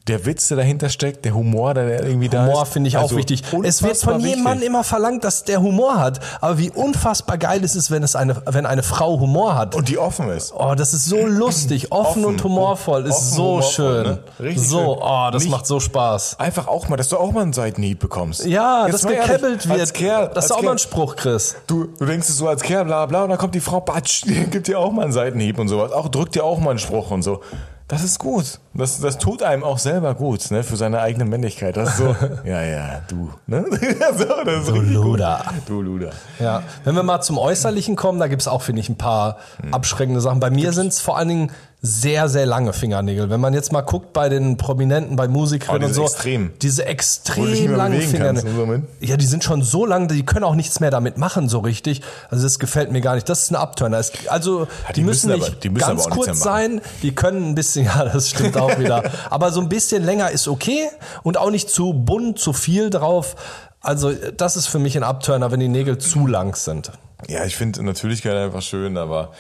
der 0.09 0.25
Witz, 0.27 0.49
der 0.49 0.57
dahinter 0.57 0.89
steckt, 0.89 1.25
der 1.25 1.35
Humor, 1.35 1.75
der 1.75 2.03
irgendwie 2.05 2.29
da 2.29 2.45
ist. 2.45 2.51
Humor 2.51 2.67
finde 2.67 2.89
ich 2.89 2.97
auch 2.97 3.03
Also 3.03 3.17
wichtig. 3.17 3.43
Es 3.63 3.83
wird 3.83 3.97
von 3.99 4.21
jedem 4.21 4.43
Mann 4.43 4.63
immer 4.63 4.83
verlangt, 4.85 5.25
dass 5.25 5.45
der 5.45 5.61
Humor 5.63 5.99
hat. 5.99 6.21
Aber 6.41 6.59
wie 6.59 6.71
unfassbar 6.71 7.39
geil 7.39 7.63
ist 7.63 7.75
es, 7.77 7.91
wenn 7.91 8.03
es 8.03 8.17
eine, 8.17 8.37
wenn 8.47 8.67
eine 8.67 8.83
Frau 8.83 9.21
Humor 9.21 9.55
hat. 9.55 9.75
Und 9.75 9.89
die 9.89 9.99
offen 9.99 10.29
ist. 10.31 10.53
Oh, 10.55 10.75
das 10.75 10.95
ist 10.95 11.05
so 11.07 11.27
lustig, 11.27 11.93
offen, 11.93 12.09
Offen. 12.09 12.25
und 12.25 12.45
humorvoll, 12.45 13.07
ist 13.07 13.15
Offen, 13.15 13.25
so 13.37 13.43
humorvoll, 13.45 13.71
schön. 13.73 14.03
ne? 14.05 14.19
Richtig 14.41 14.69
so, 14.69 14.79
schön. 14.79 15.03
oh, 15.03 15.29
das 15.33 15.43
Nicht- 15.45 15.53
macht 15.53 15.67
so 15.67 15.81
Spaß. 15.81 16.39
Einfach 16.39 16.67
auch 16.69 16.89
mal, 16.89 16.97
dass 16.97 17.09
du 17.09 17.17
auch 17.19 17.33
mal 17.33 17.43
einen 17.43 17.53
Seitenhieb 17.53 17.99
bekommst. 18.01 18.45
Ja, 18.47 18.87
Jetzt 18.87 19.05
dass 19.05 19.11
gekebbelt 19.11 19.69
wird, 19.69 19.81
Als 19.81 19.93
Kerl, 19.93 20.29
dass 20.29 20.37
als 20.37 20.49
du 20.49 20.55
auch 20.55 20.57
Kerl, 20.59 20.65
mal 20.65 20.71
einen 20.73 20.79
Spruch 20.79 21.17
kriegst. 21.17 21.57
Du, 21.67 21.85
du 21.99 22.05
denkst 22.07 22.29
es 22.29 22.37
so 22.39 22.49
als 22.49 22.63
Kerl, 22.63 22.85
bla 22.85 23.07
bla, 23.07 23.25
und 23.25 23.31
dann 23.31 23.39
kommt 23.39 23.55
die 23.55 23.61
Frau, 23.61 23.81
batsch, 23.81 24.23
die 24.27 24.45
gibt 24.47 24.69
dir 24.69 24.79
auch 24.79 24.91
mal 24.93 25.03
einen 25.03 25.13
Seitenhieb 25.13 25.59
und 25.59 25.69
sowas. 25.69 25.93
Auch 25.93 26.09
drückt 26.09 26.35
dir 26.35 26.45
auch 26.45 26.59
mal 26.59 26.71
einen 26.71 26.79
Spruch 26.79 27.11
und 27.11 27.23
so. 27.23 27.41
Das 27.89 28.05
ist 28.05 28.19
gut. 28.19 28.61
Das, 28.75 29.01
das 29.01 29.17
tut 29.17 29.43
einem 29.43 29.65
auch 29.65 29.79
selber 29.79 30.15
gut, 30.15 30.51
ne, 30.51 30.63
für 30.63 30.77
seine 30.77 31.01
eigene 31.01 31.25
Männlichkeit. 31.25 31.77
Das 31.77 31.91
ist 31.91 31.97
so, 31.97 32.15
ja, 32.45 32.63
ja, 32.63 33.01
du, 33.09 33.31
ne? 33.47 33.65
so, 33.71 34.25
das 34.45 34.61
ist 34.61 34.69
Du 34.69 34.75
gut. 34.75 34.87
Luder. 34.89 35.43
Du 35.67 35.81
Luder. 35.81 36.11
Ja, 36.39 36.63
wenn 36.85 36.95
wir 36.95 37.03
mal 37.03 37.23
zum 37.23 37.39
Äußerlichen 37.39 37.97
kommen, 37.97 38.21
da 38.21 38.29
gibt's 38.29 38.47
auch, 38.47 38.61
finde 38.63 38.81
ich, 38.81 38.89
ein 38.91 38.99
paar 38.99 39.39
Hm. 39.63 39.73
abschreckende 39.73 40.21
Sachen. 40.21 40.39
Bei 40.39 40.51
mir 40.51 40.73
sind's 40.73 41.01
vor 41.01 41.17
allen 41.17 41.29
Dingen 41.29 41.51
sehr, 41.81 42.29
sehr 42.29 42.45
lange 42.45 42.73
Fingernägel. 42.73 43.31
Wenn 43.31 43.41
man 43.41 43.55
jetzt 43.55 43.71
mal 43.71 43.83
guckt 43.83 44.13
bei 44.13 44.29
den 44.29 44.57
Prominenten, 44.57 45.15
bei 45.15 45.29
Musikern 45.29 45.81
Oh, 45.81 45.87
und 45.87 45.95
so. 45.95 46.03
extrem. 46.03 46.51
Diese 46.61 46.85
extrem 46.87 47.77
langen 47.77 48.01
Fingernägel. 48.03 48.83
Ja, 49.01 49.17
die 49.17 49.27
sind 49.27 49.45
schon 49.45 49.63
so 49.63 49.87
lang, 49.87 50.09
die 50.09 50.27
können 50.27 50.45
auch 50.45 50.57
nichts 50.57 50.81
mehr 50.81 50.91
damit 50.91 51.19
machen, 51.19 51.49
so 51.49 51.61
richtig. 51.61 52.03
Also 52.31 52.43
das 52.43 52.59
gefällt 52.59 52.91
mir 52.91 53.01
gar 53.01 53.15
nicht. 53.15 53.29
Das 53.29 53.43
ist 53.45 53.53
ein 53.53 53.57
Abturner. 53.57 54.03
Also 54.27 54.67
die, 54.89 54.93
die 54.95 55.01
müssen, 55.05 55.29
müssen 55.29 55.39
nicht 55.39 55.51
aber- 55.53 55.61
die 55.61 55.69
müssen 55.71 55.87
ganz 55.87 56.11
kurz 56.11 56.41
sein. 56.41 56.81
Die 57.03 57.15
können 57.15 57.51
ein 57.51 57.55
bisschen, 57.55 57.85
ja, 57.87 58.05
das 58.05 58.29
stimmt 58.31 58.57
auch 58.57 58.77
wieder. 58.81 59.05
Aber 59.31 59.53
so 59.53 59.61
ein 59.61 59.69
bisschen 59.69 60.05
länger 60.05 60.31
ist 60.33 60.49
okay 60.49 60.89
und 61.23 61.37
auch 61.39 61.51
nicht 61.53 61.71
zu 61.71 61.93
bunt, 61.93 62.41
zu 62.41 62.53
viel 62.53 62.91
drauf. 62.91 63.37
Also 63.81 64.13
das 64.13 64.57
ist 64.57 64.67
für 64.67 64.81
mich 64.81 64.97
ein 64.97 65.05
Abturner, 65.05 65.53
wenn 65.53 65.61
die 65.61 65.69
Nägel 65.69 65.99
zu 65.99 66.27
lang 66.27 66.57
sind. 66.57 66.91
Ja, 67.29 67.45
ich 67.45 67.57
finde 67.57 67.85
Natürlichkeit 67.85 68.35
einfach 68.37 68.63
schön, 68.63 68.97
aber 68.97 69.31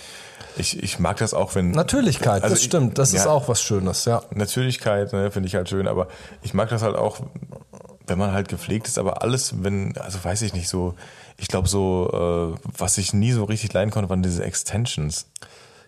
ich, 0.59 0.83
ich 0.83 0.99
mag 0.99 1.17
das 1.19 1.35
auch, 1.35 1.55
wenn. 1.55 1.71
Natürlichkeit, 1.71 2.43
Also 2.43 2.55
das 2.55 2.61
ich- 2.61 2.67
stimmt. 2.67 2.99
Das 2.99 3.13
ist 3.15 3.25
ja. 3.25 3.31
auch 3.31 3.49
was 3.49 3.63
Schönes, 3.63 4.05
ja. 4.05 4.23
Natürlichkeit, 4.35 5.13
ne, 5.13 5.31
finde 5.31 5.47
ich 5.49 5.55
halt 5.55 5.69
schön, 5.69 5.89
aber 5.89 6.09
ich 6.43 6.55
mag 6.55 6.69
das 6.69 6.83
halt 6.83 6.97
auch, 6.97 7.21
wenn 8.07 8.19
man 8.19 8.33
halt 8.33 8.49
gepflegt 8.49 8.87
ist, 8.89 8.99
aber 8.99 9.23
alles, 9.23 9.63
wenn, 9.63 9.97
also 9.99 10.23
weiß 10.23 10.43
ich 10.43 10.55
nicht, 10.55 10.69
so, 10.69 10.95
ich 11.37 11.49
glaube 11.49 11.69
so, 11.69 12.55
äh, 12.57 12.69
was 12.79 12.99
ich 12.99 13.13
nie 13.13 13.33
so 13.33 13.45
richtig 13.45 13.73
leiden 13.73 13.91
konnte, 13.91 14.09
waren 14.11 14.23
diese 14.23 14.43
Extensions. 14.45 15.27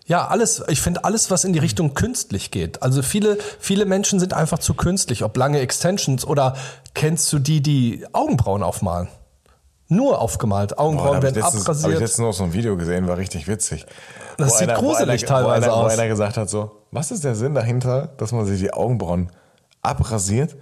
Ja, 0.05 0.27
alles, 0.27 0.63
ich 0.67 0.81
finde 0.81 1.03
alles, 1.03 1.29
was 1.31 1.43
in 1.43 1.53
die 1.53 1.59
Richtung 1.59 1.93
künstlich 1.93 2.51
geht. 2.51 2.81
Also 2.81 3.01
viele, 3.01 3.37
viele 3.59 3.85
Menschen 3.85 4.19
sind 4.19 4.33
einfach 4.33 4.59
zu 4.59 4.73
künstlich, 4.73 5.23
ob 5.23 5.37
lange 5.37 5.59
Extensions 5.59 6.25
oder 6.25 6.55
kennst 6.95 7.31
du 7.31 7.39
die, 7.39 7.61
die 7.61 8.05
Augenbrauen 8.11 8.63
aufmalen? 8.63 9.07
Nur 9.91 10.21
aufgemalt. 10.21 10.69
Boah, 10.69 10.83
Augenbrauen 10.85 11.17
ich 11.17 11.23
werden 11.23 11.35
letztens, 11.35 11.67
hab 11.67 11.75
ich 11.75 11.81
abrasiert. 11.81 11.99
letztens 11.99 12.25
noch 12.25 12.31
so 12.31 12.45
ein 12.45 12.53
Video 12.53 12.77
gesehen, 12.77 13.07
war 13.09 13.17
richtig 13.17 13.49
witzig. 13.49 13.85
Das 14.37 14.53
Wo 14.53 14.57
sieht 14.57 14.73
gruselig 14.73 15.23
wo 15.23 15.27
teilweise 15.27 15.65
einer, 15.65 15.73
aus. 15.73 15.91
Wo 15.91 15.99
einer 15.99 16.07
gesagt 16.07 16.37
hat 16.37 16.49
so, 16.49 16.71
was 16.91 17.11
ist 17.11 17.25
der 17.25 17.35
Sinn 17.35 17.53
dahinter, 17.53 18.07
dass 18.15 18.31
man 18.31 18.45
sich 18.45 18.61
die 18.61 18.71
Augenbrauen 18.71 19.31
abrasiert, 19.81 20.55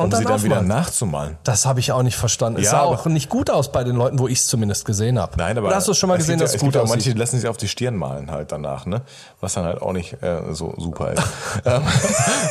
um 0.00 0.04
Und 0.06 0.12
dann 0.12 0.20
sie 0.20 0.26
dann 0.26 0.42
wieder 0.42 0.62
nachzumalen? 0.62 1.36
Das 1.44 1.66
habe 1.66 1.80
ich 1.80 1.92
auch 1.92 2.02
nicht 2.02 2.16
verstanden. 2.16 2.58
es 2.58 2.64
Ja, 2.66 2.70
sah 2.72 2.78
aber- 2.82 2.90
auch 3.00 3.04
nicht 3.06 3.28
gut 3.28 3.50
aus 3.50 3.70
bei 3.72 3.84
den 3.84 3.96
Leuten, 3.96 4.18
wo 4.18 4.26
ich 4.28 4.38
es 4.40 4.46
zumindest 4.48 4.84
gesehen 4.84 5.18
habe. 5.18 5.32
Nein, 5.36 5.56
aber 5.56 5.68
Oder 5.68 5.76
hast 5.76 5.88
du 5.88 5.94
schon 5.94 6.08
mal 6.08 6.14
es 6.16 6.20
gesehen, 6.20 6.38
dass 6.40 6.50
ja, 6.52 6.56
es 6.56 6.62
es 6.62 6.66
gut 6.66 6.74
ja 6.74 6.80
aussieht? 6.82 6.96
manche, 7.06 7.12
lassen 7.18 7.38
sich 7.38 7.48
auf 7.48 7.56
die 7.56 7.68
Stirn 7.68 7.94
malen 7.96 8.30
halt 8.30 8.50
danach, 8.52 8.86
ne? 8.86 9.02
Was 9.40 9.54
dann 9.54 9.64
halt 9.64 9.80
auch 9.82 9.92
nicht 9.92 10.22
äh, 10.22 10.40
so 10.52 10.74
super 10.78 11.12
ist. 11.12 11.22
ähm, 11.64 11.82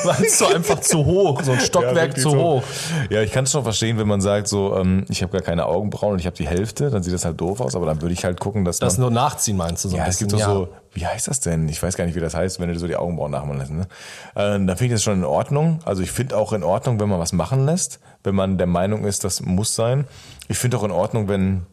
Meinst 0.05 0.41
du 0.41 0.45
einfach 0.47 0.79
zu 0.79 1.05
hoch, 1.05 1.41
so 1.43 1.51
ein 1.51 1.59
Ja, 1.59 1.65
Stockwerk 1.65 1.95
wirklich 1.95 2.23
zu 2.23 2.31
so. 2.31 2.37
hoch. 2.37 2.63
Ja, 3.09 3.21
ich 3.21 3.31
kann 3.31 3.43
es 3.43 3.51
schon 3.51 3.63
verstehen, 3.63 3.97
wenn 3.97 4.07
man 4.07 4.21
sagt, 4.21 4.47
so, 4.47 4.75
ähm, 4.77 5.05
ich 5.09 5.21
habe 5.21 5.31
gar 5.31 5.41
keine 5.41 5.65
Augenbrauen 5.65 6.13
und 6.13 6.19
ich 6.19 6.25
habe 6.25 6.35
die 6.35 6.47
Hälfte, 6.47 6.89
dann 6.89 7.03
sieht 7.03 7.13
das 7.13 7.25
halt 7.25 7.39
doof 7.39 7.59
aus, 7.61 7.75
aber 7.75 7.85
dann 7.85 8.01
würde 8.01 8.13
ich 8.13 8.23
halt 8.25 8.39
gucken, 8.39 8.65
dass 8.65 8.77
Das 8.79 8.93
man. 8.97 9.01
nur 9.01 9.11
nachziehen 9.11 9.57
meinst 9.57 9.83
du 9.85 9.89
so 9.89 9.97
Ja, 9.97 10.03
ein 10.03 10.09
es 10.09 10.17
bisschen. 10.19 10.29
gibt 10.37 10.41
doch 10.41 10.53
so, 10.53 10.69
wie 10.93 11.05
heißt 11.05 11.27
das 11.27 11.39
denn? 11.39 11.69
Ich 11.69 11.81
weiß 11.81 11.95
gar 11.97 12.05
nicht, 12.05 12.15
wie 12.15 12.19
das 12.19 12.33
heißt, 12.35 12.59
wenn 12.59 12.67
du 12.67 12.73
dir 12.73 12.79
so 12.79 12.87
die 12.87 12.95
Augenbrauen 12.95 13.31
nachmachen 13.31 13.59
lässt. 13.59 13.71
Ne? 13.71 13.87
Äh, 14.35 14.57
dann 14.59 14.67
finde 14.67 14.85
ich 14.85 14.91
das 14.93 15.03
schon 15.03 15.19
in 15.19 15.23
Ordnung. 15.25 15.79
Also 15.85 16.01
ich 16.01 16.11
finde 16.11 16.35
auch 16.37 16.51
in 16.53 16.63
Ordnung, 16.63 16.99
wenn 16.99 17.09
man 17.09 17.19
was 17.19 17.31
machen 17.33 17.65
lässt, 17.65 17.99
wenn 18.23 18.35
man 18.35 18.57
der 18.57 18.67
Meinung 18.67 19.05
ist, 19.05 19.23
das 19.23 19.41
muss 19.41 19.75
sein. 19.75 20.05
Ich 20.47 20.57
finde 20.57 20.77
auch 20.77 20.83
in 20.83 20.91
Ordnung, 20.91 21.27
wenn 21.27 21.65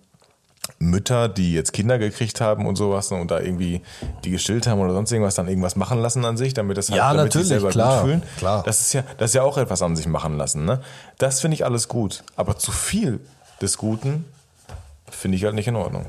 Mütter, 0.78 1.28
die 1.28 1.54
jetzt 1.54 1.72
Kinder 1.72 1.98
gekriegt 1.98 2.40
haben 2.40 2.66
und 2.66 2.76
sowas 2.76 3.10
ne, 3.10 3.20
und 3.20 3.30
da 3.30 3.38
irgendwie 3.40 3.82
die 4.24 4.30
gestillt 4.30 4.66
haben 4.66 4.80
oder 4.80 4.92
sonst 4.92 5.12
irgendwas, 5.12 5.36
dann 5.36 5.48
irgendwas 5.48 5.76
machen 5.76 6.00
lassen 6.00 6.24
an 6.24 6.36
sich, 6.36 6.54
damit 6.54 6.76
das 6.76 6.90
halt, 6.90 6.98
Ja, 6.98 7.14
damit 7.14 7.32
sie 7.32 7.44
selber 7.44 7.70
klar, 7.70 8.00
gut 8.00 8.08
fühlen. 8.10 8.22
klar. 8.36 8.62
Das 8.64 8.80
ist 8.80 8.92
ja, 8.92 9.02
das 9.18 9.30
ist 9.30 9.34
ja 9.34 9.42
auch 9.42 9.58
etwas 9.58 9.80
an 9.82 9.94
sich 9.96 10.08
machen 10.08 10.36
lassen. 10.36 10.64
Ne? 10.64 10.80
Das 11.18 11.40
finde 11.40 11.54
ich 11.54 11.64
alles 11.64 11.88
gut. 11.88 12.24
Aber 12.34 12.58
zu 12.58 12.72
viel 12.72 13.20
des 13.62 13.78
Guten 13.78 14.24
finde 15.10 15.36
ich 15.36 15.44
halt 15.44 15.54
nicht 15.54 15.68
in 15.68 15.76
Ordnung. 15.76 16.06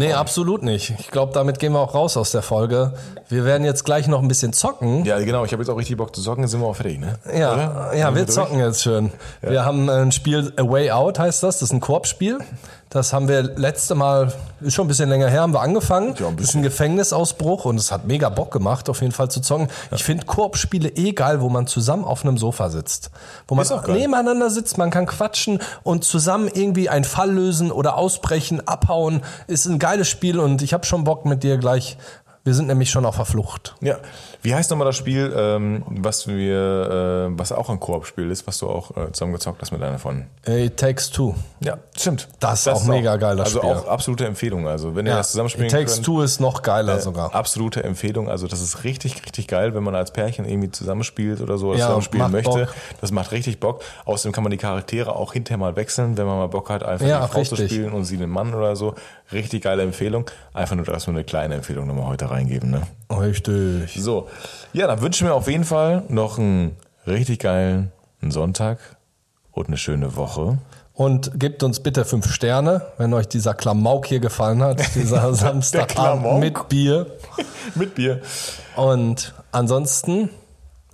Nee, 0.00 0.14
absolut 0.14 0.62
nicht. 0.62 0.94
Ich 0.98 1.10
glaube, 1.10 1.34
damit 1.34 1.58
gehen 1.58 1.74
wir 1.74 1.80
auch 1.80 1.94
raus 1.94 2.16
aus 2.16 2.30
der 2.32 2.40
Folge. 2.40 2.94
Wir 3.28 3.44
werden 3.44 3.64
jetzt 3.66 3.84
gleich 3.84 4.08
noch 4.08 4.22
ein 4.22 4.28
bisschen 4.28 4.54
zocken. 4.54 5.04
Ja, 5.04 5.18
genau. 5.18 5.44
Ich 5.44 5.52
habe 5.52 5.62
jetzt 5.62 5.68
auch 5.68 5.76
richtig 5.76 5.98
Bock 5.98 6.16
zu 6.16 6.22
zocken. 6.22 6.46
Sind 6.48 6.60
wir 6.60 6.66
auch 6.68 6.74
fertig, 6.76 6.98
ne? 6.98 7.18
Ja, 7.38 7.52
Oder? 7.52 7.90
ja, 7.94 8.14
wir 8.14 8.24
durch? 8.24 8.34
zocken 8.34 8.58
jetzt 8.58 8.82
schön. 8.82 9.12
Wir 9.42 9.66
haben 9.66 9.90
ein 9.90 10.10
Spiel 10.10 10.54
A 10.56 10.62
Way 10.62 10.90
Out 10.90 11.18
heißt 11.18 11.42
das. 11.42 11.58
Das 11.58 11.68
ist 11.68 11.72
ein 11.74 11.80
Koop-Spiel. 11.80 12.38
Das 12.92 13.12
haben 13.12 13.28
wir 13.28 13.42
letzte 13.42 13.94
Mal, 13.94 14.32
ist 14.60 14.74
schon 14.74 14.86
ein 14.86 14.88
bisschen 14.88 15.08
länger 15.08 15.28
her, 15.28 15.42
haben 15.42 15.52
wir 15.52 15.60
angefangen. 15.60 16.16
Ja, 16.18 16.26
ein 16.26 16.36
das 16.36 16.46
ist 16.46 16.54
ein 16.56 16.62
Gefängnisausbruch 16.62 17.64
und 17.64 17.76
es 17.76 17.92
hat 17.92 18.04
mega 18.04 18.28
Bock 18.30 18.50
gemacht, 18.50 18.88
auf 18.88 19.00
jeden 19.00 19.12
Fall 19.12 19.30
zu 19.30 19.40
zocken. 19.40 19.68
Ich 19.92 20.02
finde 20.02 20.26
Koop-Spiele 20.26 20.88
eh 20.88 21.12
geil, 21.12 21.40
wo 21.40 21.48
man 21.48 21.68
zusammen 21.68 22.02
auf 22.02 22.24
einem 22.24 22.36
Sofa 22.36 22.68
sitzt. 22.68 23.12
Wo 23.46 23.54
man 23.54 23.64
nebeneinander 23.86 24.50
sitzt, 24.50 24.76
man 24.76 24.90
kann 24.90 25.06
quatschen 25.06 25.60
und 25.84 26.02
zusammen 26.02 26.50
irgendwie 26.52 26.88
einen 26.88 27.04
Fall 27.04 27.30
lösen 27.30 27.70
oder 27.70 27.96
ausbrechen, 27.96 28.66
abhauen. 28.66 29.22
Ist 29.46 29.66
ein 29.66 29.78
geiles 29.78 30.08
Spiel 30.08 30.40
und 30.40 30.60
ich 30.60 30.72
habe 30.72 30.84
schon 30.84 31.04
Bock 31.04 31.24
mit 31.26 31.44
dir 31.44 31.58
gleich 31.58 31.96
Wir 32.42 32.54
sind 32.54 32.66
nämlich 32.66 32.90
schon 32.90 33.04
auf 33.04 33.16
der 33.16 33.24
Flucht. 33.26 33.76
Ja. 33.82 33.98
Wie 34.42 34.54
heißt 34.54 34.70
nochmal 34.70 34.86
das 34.86 34.96
Spiel, 34.96 35.32
ähm, 35.36 35.82
was 35.86 36.26
wir, 36.26 37.28
äh, 37.30 37.38
was 37.38 37.52
auch 37.52 37.68
ein 37.68 37.78
Koop-Spiel 37.78 38.30
ist, 38.30 38.46
was 38.46 38.56
du 38.58 38.68
auch 38.68 38.96
äh, 38.96 39.12
zusammen 39.12 39.32
gezockt 39.34 39.60
hast 39.60 39.70
mit 39.70 39.82
einer 39.82 39.98
von? 39.98 40.24
It 40.46 40.76
Takes 40.78 41.10
Two. 41.10 41.34
Ja, 41.60 41.76
stimmt. 41.96 42.28
Das 42.40 42.60
ist 42.60 42.68
auch 42.68 42.84
mega 42.84 43.16
geil, 43.16 43.36
das 43.36 43.48
Also 43.48 43.58
Spiel. 43.58 43.70
auch 43.70 43.86
absolute 43.86 44.24
Empfehlung. 44.26 44.66
Also 44.66 44.96
wenn 44.96 45.04
ihr 45.06 45.10
Ja, 45.12 45.18
das 45.18 45.32
zusammenspielen 45.32 45.66
It 45.66 45.72
Takes 45.72 45.94
könnt, 45.94 46.06
Two 46.06 46.22
ist 46.22 46.40
noch 46.40 46.62
geiler 46.62 46.96
äh, 46.96 47.00
sogar. 47.00 47.34
absolute 47.34 47.84
Empfehlung. 47.84 48.30
Also 48.30 48.46
das 48.46 48.60
ist 48.62 48.84
richtig, 48.84 49.22
richtig 49.26 49.46
geil, 49.46 49.74
wenn 49.74 49.82
man 49.82 49.94
als 49.94 50.10
Pärchen 50.12 50.46
irgendwie 50.46 50.70
zusammenspielt 50.70 51.40
oder 51.42 51.58
so, 51.58 51.68
oder 51.68 51.78
Ja, 51.78 51.84
zusammenspielen 51.86 52.30
möchte. 52.32 52.50
Bock. 52.66 52.74
Das 53.02 53.12
macht 53.12 53.32
richtig 53.32 53.60
Bock. 53.60 53.82
Außerdem 54.06 54.32
kann 54.32 54.42
man 54.44 54.50
die 54.52 54.56
Charaktere 54.56 55.14
auch 55.16 55.32
hinterher 55.34 55.58
mal 55.58 55.76
wechseln, 55.76 56.16
wenn 56.16 56.24
man 56.26 56.38
mal 56.38 56.46
Bock 56.48 56.70
hat, 56.70 56.82
einfach 56.82 57.06
Ja, 57.06 57.26
die 57.26 57.32
Frau 57.32 57.42
zu 57.42 57.56
richtig. 57.56 57.72
spielen 57.72 57.92
und 57.92 58.04
sie 58.04 58.16
den 58.16 58.30
Mann 58.30 58.54
oder 58.54 58.74
so. 58.74 58.94
Richtig 59.32 59.62
geile 59.64 59.82
Empfehlung. 59.82 60.30
Einfach 60.54 60.76
nur 60.76 60.84
das 60.86 61.06
nur 61.06 61.14
eine 61.14 61.24
kleine 61.24 61.56
Empfehlung 61.56 61.86
nochmal 61.86 62.06
heute 62.06 62.30
reingeben. 62.30 62.70
Ne? 62.70 62.82
Richtig. 63.10 63.94
So, 64.02 64.28
ja, 64.72 64.86
dann 64.86 65.00
wünschen 65.00 65.26
wir 65.26 65.34
auf 65.34 65.48
jeden 65.48 65.64
Fall 65.64 66.04
noch 66.08 66.38
einen 66.38 66.76
richtig 67.06 67.40
geilen 67.40 67.90
Sonntag 68.22 68.78
und 69.52 69.66
eine 69.68 69.76
schöne 69.76 70.16
Woche. 70.16 70.58
Und 70.94 71.40
gebt 71.40 71.62
uns 71.62 71.80
bitte 71.80 72.04
fünf 72.04 72.30
Sterne, 72.30 72.82
wenn 72.98 73.14
euch 73.14 73.26
dieser 73.26 73.54
Klamauk 73.54 74.06
hier 74.06 74.20
gefallen 74.20 74.62
hat. 74.62 74.80
Dieser 74.94 75.32
Samstagabend 75.32 76.22
Klamauk. 76.22 76.40
mit 76.40 76.68
Bier. 76.68 77.06
Mit 77.74 77.94
Bier. 77.94 78.20
Und 78.76 79.32
ansonsten 79.52 80.28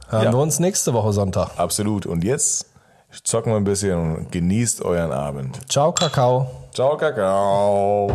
hören 0.09 0.25
Ja. 0.25 0.33
wir 0.33 0.39
uns 0.39 0.61
nächste 0.61 0.93
Woche 0.95 1.13
Sonntag. 1.13 1.51
Absolut. 1.57 2.07
Und 2.07 2.23
jetzt 2.23 2.67
zocken 3.25 3.53
wir 3.53 3.57
ein 3.57 3.65
bisschen 3.65 4.17
und 4.17 4.31
genießt 4.33 4.83
euren 4.83 5.11
Abend. 5.11 5.59
Ciao, 5.71 5.91
Kakao. 5.93 6.51
Ciao, 6.73 6.97
Kakao. 6.97 8.13